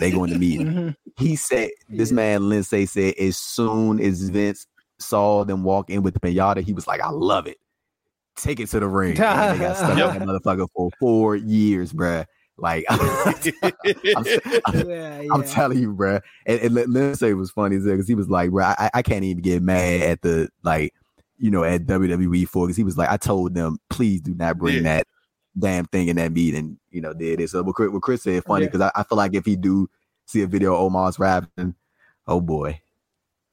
[0.00, 0.58] They going to meet.
[0.60, 0.90] mm-hmm.
[1.18, 2.16] He said this yeah.
[2.16, 4.66] man Lince said as soon as Vince
[4.98, 7.58] saw them walk in with the pinata, he was like, I love it.
[8.34, 9.14] Take it to the ring.
[9.14, 10.18] They got stuck yep.
[10.18, 12.26] that motherfucker for four years, bruh.
[12.58, 13.00] Like I'm,
[13.62, 15.28] I'm, yeah, yeah.
[15.32, 16.20] I'm, telling you, bro.
[16.44, 19.62] And, and Lince was funny because he was like, bro, I, I can't even get
[19.62, 20.92] mad at the like,
[21.38, 24.58] you know, at WWE for because he was like, I told them, please do not
[24.58, 24.82] bring yeah.
[24.82, 25.06] that
[25.56, 27.50] damn thing in that meeting, you know, did it.
[27.50, 29.88] So what Kris, what Kris said funny because I, I feel like if he do
[30.26, 31.74] see a video of Omos rapping,
[32.26, 32.80] oh boy.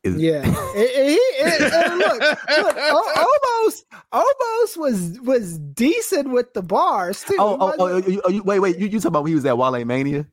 [0.06, 2.38] Is- Yeah, and, he and, and look, look,
[2.78, 7.36] Omos, Omos was was decent with the bars too.
[7.40, 8.78] Oh, It oh, oh, you, oh, you, wait, wait.
[8.78, 10.28] You, you talking about when he was at Wale Mania?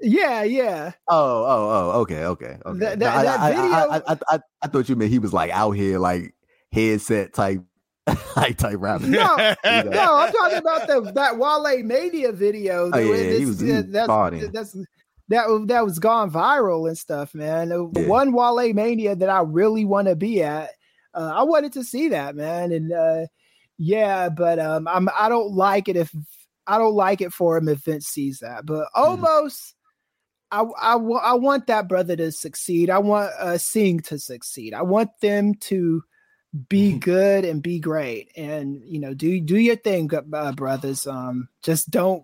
[0.00, 0.92] yeah, yeah.
[1.08, 2.78] Oh, oh, oh, okay, okay, okay.
[2.80, 5.18] That- No, that- I, that I, video- I, I, I, I thought you meant he
[5.18, 6.34] was like out here, like
[6.72, 7.62] headset type,
[8.36, 9.12] like type rapping.
[9.12, 12.90] No, no, I'm talking about the that Wale Mania video.
[12.92, 14.52] Oh, yeah, he was- he was that's, partying.
[14.52, 14.76] that's
[15.28, 17.70] that was- that was gone viral and stuff, man.
[17.70, 18.06] The Yeah.
[18.06, 20.70] one Wale Mania that I really want to be at.
[21.14, 23.26] Uh, I wanted to see that, man, and uh,
[23.78, 26.14] yeah, but um, I'm I don't like it if
[26.66, 29.18] I don't like it for him if Vince sees that, but Mm.
[29.20, 29.72] Omos.
[30.50, 32.88] I, I, I want that brother to succeed.
[32.88, 34.72] I want uh, Singh to succeed.
[34.72, 36.04] I want them to
[36.68, 41.48] be good and be great and you know do do your thing uh, brothers um
[41.64, 42.22] just don't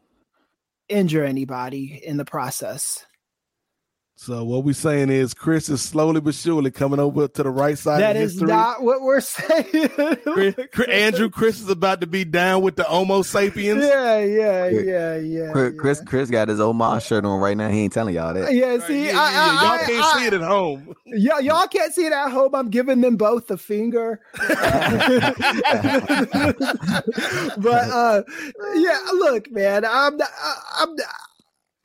[0.90, 3.04] injure anybody in the process
[4.22, 7.78] So what we're saying is Kris is slowly but surely coming over to the right
[7.78, 12.06] side that of is not what we're saying Kris, Kris- Andrew, Kris is about to
[12.06, 13.82] be down with the Homo sapiens.
[13.82, 17.70] yeah yeah yeah yeah Kris, Kris, Kris got his Omos shirt on right now.
[17.70, 18.52] He ain't telling y'all that.
[18.52, 19.40] yeah see Yeah, yeah, I, yeah.
[19.40, 20.94] I, Y'all I- can't I- see it at home.
[21.06, 22.54] Yeah, y'all can't see it at home.
[22.54, 24.20] I'm giving them both the finger.
[24.34, 24.46] but
[27.90, 28.22] uh
[28.74, 30.28] yeah, look, man, I'm not,
[30.76, 31.06] I'm not-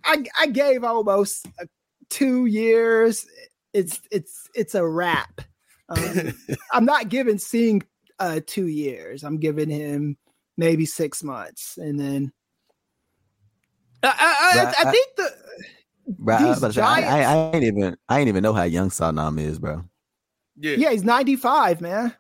[0.08, 1.66] I I gave Omos uh,
[2.10, 3.26] 2 years.
[3.74, 5.42] It's it's it's a wrap.
[5.90, 6.34] Um,
[6.72, 7.84] I'm not giving Singh
[8.20, 9.24] uh 2 years.
[9.24, 10.18] I'm giving him
[10.58, 12.32] maybe 6 months and then
[14.04, 15.30] I, I, I, I I- think the
[16.08, 18.44] Bro, I, was These about to say, I, I, I ain't even, I ain't even
[18.44, 19.84] know how young Satnam is, bro.
[20.58, 20.76] Yeah.
[20.76, 22.14] Yeah, he's 95, man.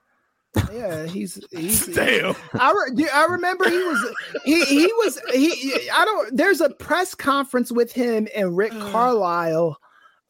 [0.73, 2.35] Yeah, he's he's Damn.
[2.53, 4.13] I, re- I remember he was
[4.45, 9.77] he he was he I don't there's a press conference with him and Rick Carlisle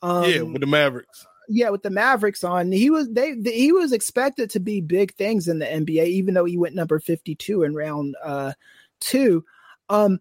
[0.01, 1.25] um yeah, with the Mavericks.
[1.47, 5.47] yeah with the Mavericks on he was they he was expected to be big things
[5.47, 8.53] in the NBA even though he went number 52 in round uh
[9.01, 9.43] 2
[9.89, 10.19] um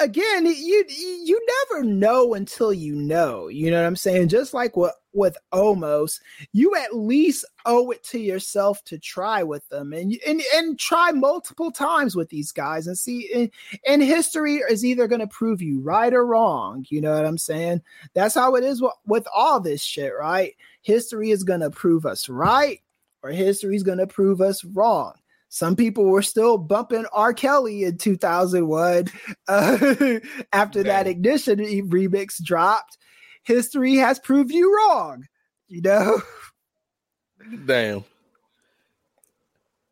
[0.00, 4.28] again you you never know until you know you know what i'm saying?
[4.28, 6.20] Just like what with omos
[6.52, 11.10] you at least owe it to yourself to try with them and and, and try
[11.10, 13.50] multiple times with these guys and see and,
[13.86, 17.38] and history is either going to prove you right or wrong you know what i'm
[17.38, 17.82] saying?
[18.14, 20.54] That's how it is with, with all this shit right?
[20.82, 22.80] History is going to prove us right
[23.22, 25.14] or history is going to prove us wrong
[25.50, 27.34] some people were still bumping R.
[27.34, 29.08] Kelly in 2001
[29.48, 30.18] uh,
[30.52, 32.96] after that Ignition e- remix dropped.
[33.42, 35.26] History has proved you wrong,
[35.66, 36.22] you know?
[37.66, 38.04] Damn.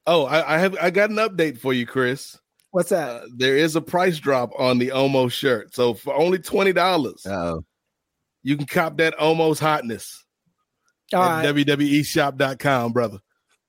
[0.06, 2.38] Oh, I, I have I got an update for you, Kris.
[2.70, 3.08] What's that?
[3.08, 5.74] Uh, there is a price drop on the Omo shirt.
[5.74, 7.26] So for only twenty dollars,
[8.44, 10.24] you can cop that Omo's hotness
[11.12, 11.54] All at right.
[11.54, 13.18] www.eshop.com, brother.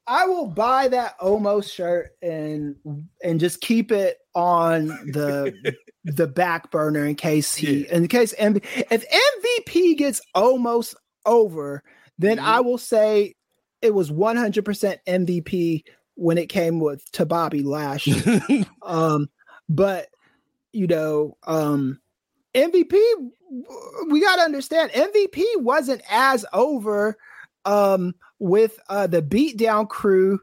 [0.09, 2.75] I will buy that Omos shirt and
[3.23, 5.53] and just keep it on the
[6.03, 10.95] the back burner in case he in case MV, if MVP gets almost
[11.27, 11.83] over,
[12.17, 13.35] then I will say
[13.83, 15.83] it was 100% MVP
[16.15, 18.65] when it came with to Bobby Lashley.
[18.81, 19.29] um,
[19.69, 20.07] but
[20.73, 21.99] you know, um,
[22.55, 22.99] MVP,
[24.09, 27.15] we got to understand MVP wasn't as over
[27.65, 30.39] um with uh the beatdown crew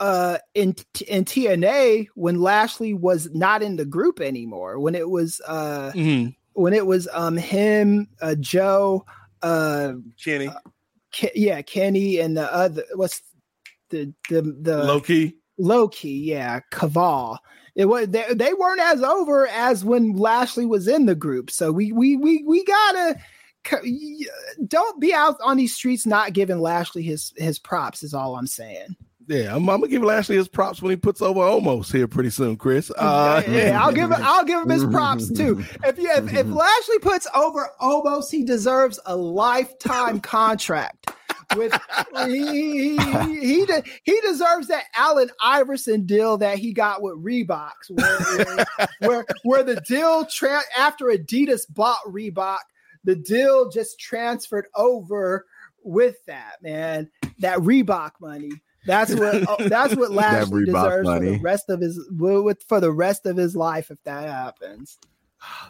[0.00, 0.74] uh in
[1.06, 6.34] in TNA when Lashley was not in the group anymore when it was uh Mhm.
[6.54, 9.04] when it was um him uh Joe
[9.42, 10.48] uh Kenny,
[11.12, 13.20] Ke- yeah Kenny and the other what's
[13.90, 15.36] the the the Low Ki.
[15.58, 17.38] Low Ki, yeah, Kaval.
[17.76, 21.50] It was they, they weren't as over as when Lashley was in the group.
[21.50, 23.20] So we we we we gotta c- y-
[24.66, 28.02] don't be out on these streets not giving Lashley his his props.
[28.02, 28.96] Is all I'm saying.
[29.26, 32.30] Yeah, I'm, I'm gonna give Lashley his props when he puts over Omos here pretty
[32.30, 32.90] soon, Kris.
[32.90, 35.64] Uh, yeah, I'll give him I'll give him his props too.
[35.84, 41.10] If you if, if Lashley puts over Omos, he deserves a lifetime contract.
[41.56, 41.78] With
[42.26, 47.90] he he, he, de- he deserves that Allen Iverson deal that he got with Reeboks,
[47.90, 48.66] where where,
[48.98, 52.58] where, where the deal tra- after Adidas bought Reebok,
[53.04, 55.46] the deal just transferred over
[55.82, 58.50] with that man, that Reebok money.
[58.86, 62.80] That's what oh, that's what Lashley Reebok deserves for the rest of his with for
[62.80, 64.98] the rest of his life if that happens.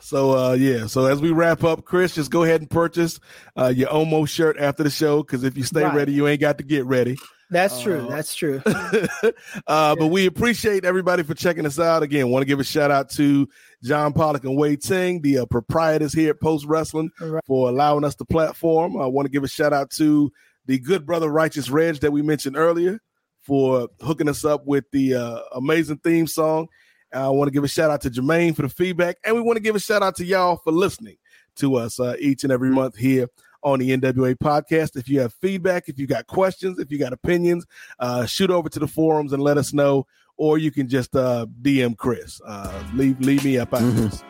[0.01, 3.19] So uh yeah, so as we wrap up, Kris, just go ahead and purchase
[3.57, 5.95] uh your Omo shirt after the show because if you stay Right.
[5.95, 7.19] ready, you ain't got to get ready.
[7.55, 8.01] That's true.
[8.01, 8.61] Uh, That's true.
[8.67, 12.03] uh, but we appreciate everybody for checking us out.
[12.03, 13.49] Again, want to give a shout out to
[13.85, 17.45] John Pollock and Wai Ting, the uh, proprietors here at Post Wrestling, right.
[17.47, 19.01] for allowing us the platform.
[19.01, 20.33] I want to give a shout out to
[20.67, 23.01] the good brother Righteous Reg that we mentioned earlier
[23.41, 26.67] for hooking us up with the uh, amazing theme song.
[27.13, 29.59] I want to give a shout out to Jermaine for the feedback, and we want
[29.59, 31.19] to give a shout out to y'all for listening
[31.57, 33.29] to us uh, each and every month here
[33.65, 34.97] on the NWA podcast.
[34.97, 37.67] If you have feedback, if you got questions, if you got opinions,
[37.99, 41.47] uh, shoot over to the forums and let us know, or you can just uh,
[41.63, 42.41] DM Kris.
[42.47, 44.05] Uh, leave leave me up out mm-hmm.
[44.05, 44.23] this.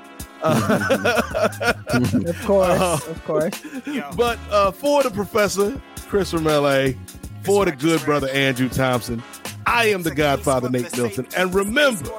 [0.44, 3.60] of course, uh, of course.
[4.16, 6.88] But uh, for the professor, Kris from LA,
[7.42, 9.22] for the good brother Andrew Thompson,
[9.66, 12.10] I am the Godfather Nate Milton, and remember.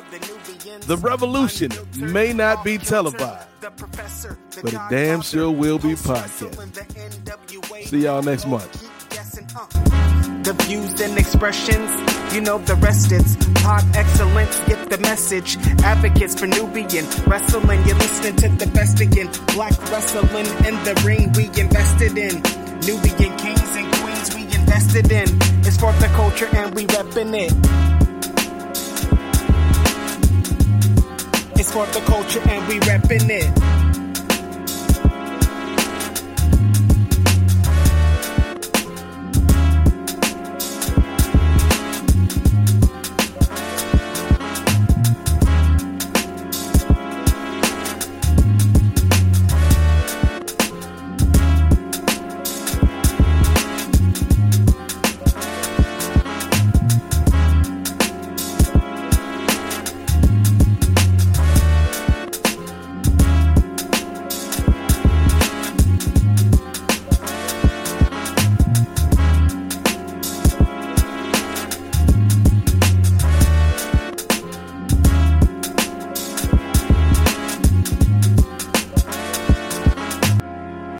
[0.85, 7.87] The revolution may not be televised, but it damn sure will be podcast.
[7.87, 8.71] See y'all next month.
[10.43, 11.89] The views and expressions,
[12.35, 13.11] you know the rest.
[13.11, 15.57] It's pod excellence, get the message.
[15.83, 19.31] Advocates for Nubian wrestling, you're listening to the best again.
[19.55, 22.43] Black wrestling in the ring, we invested in.
[22.85, 25.27] Nubian kings and queens, we invested in.
[25.65, 27.94] It's for the culture and we reppin' it.
[31.71, 33.84] For the culture and we reppin' it.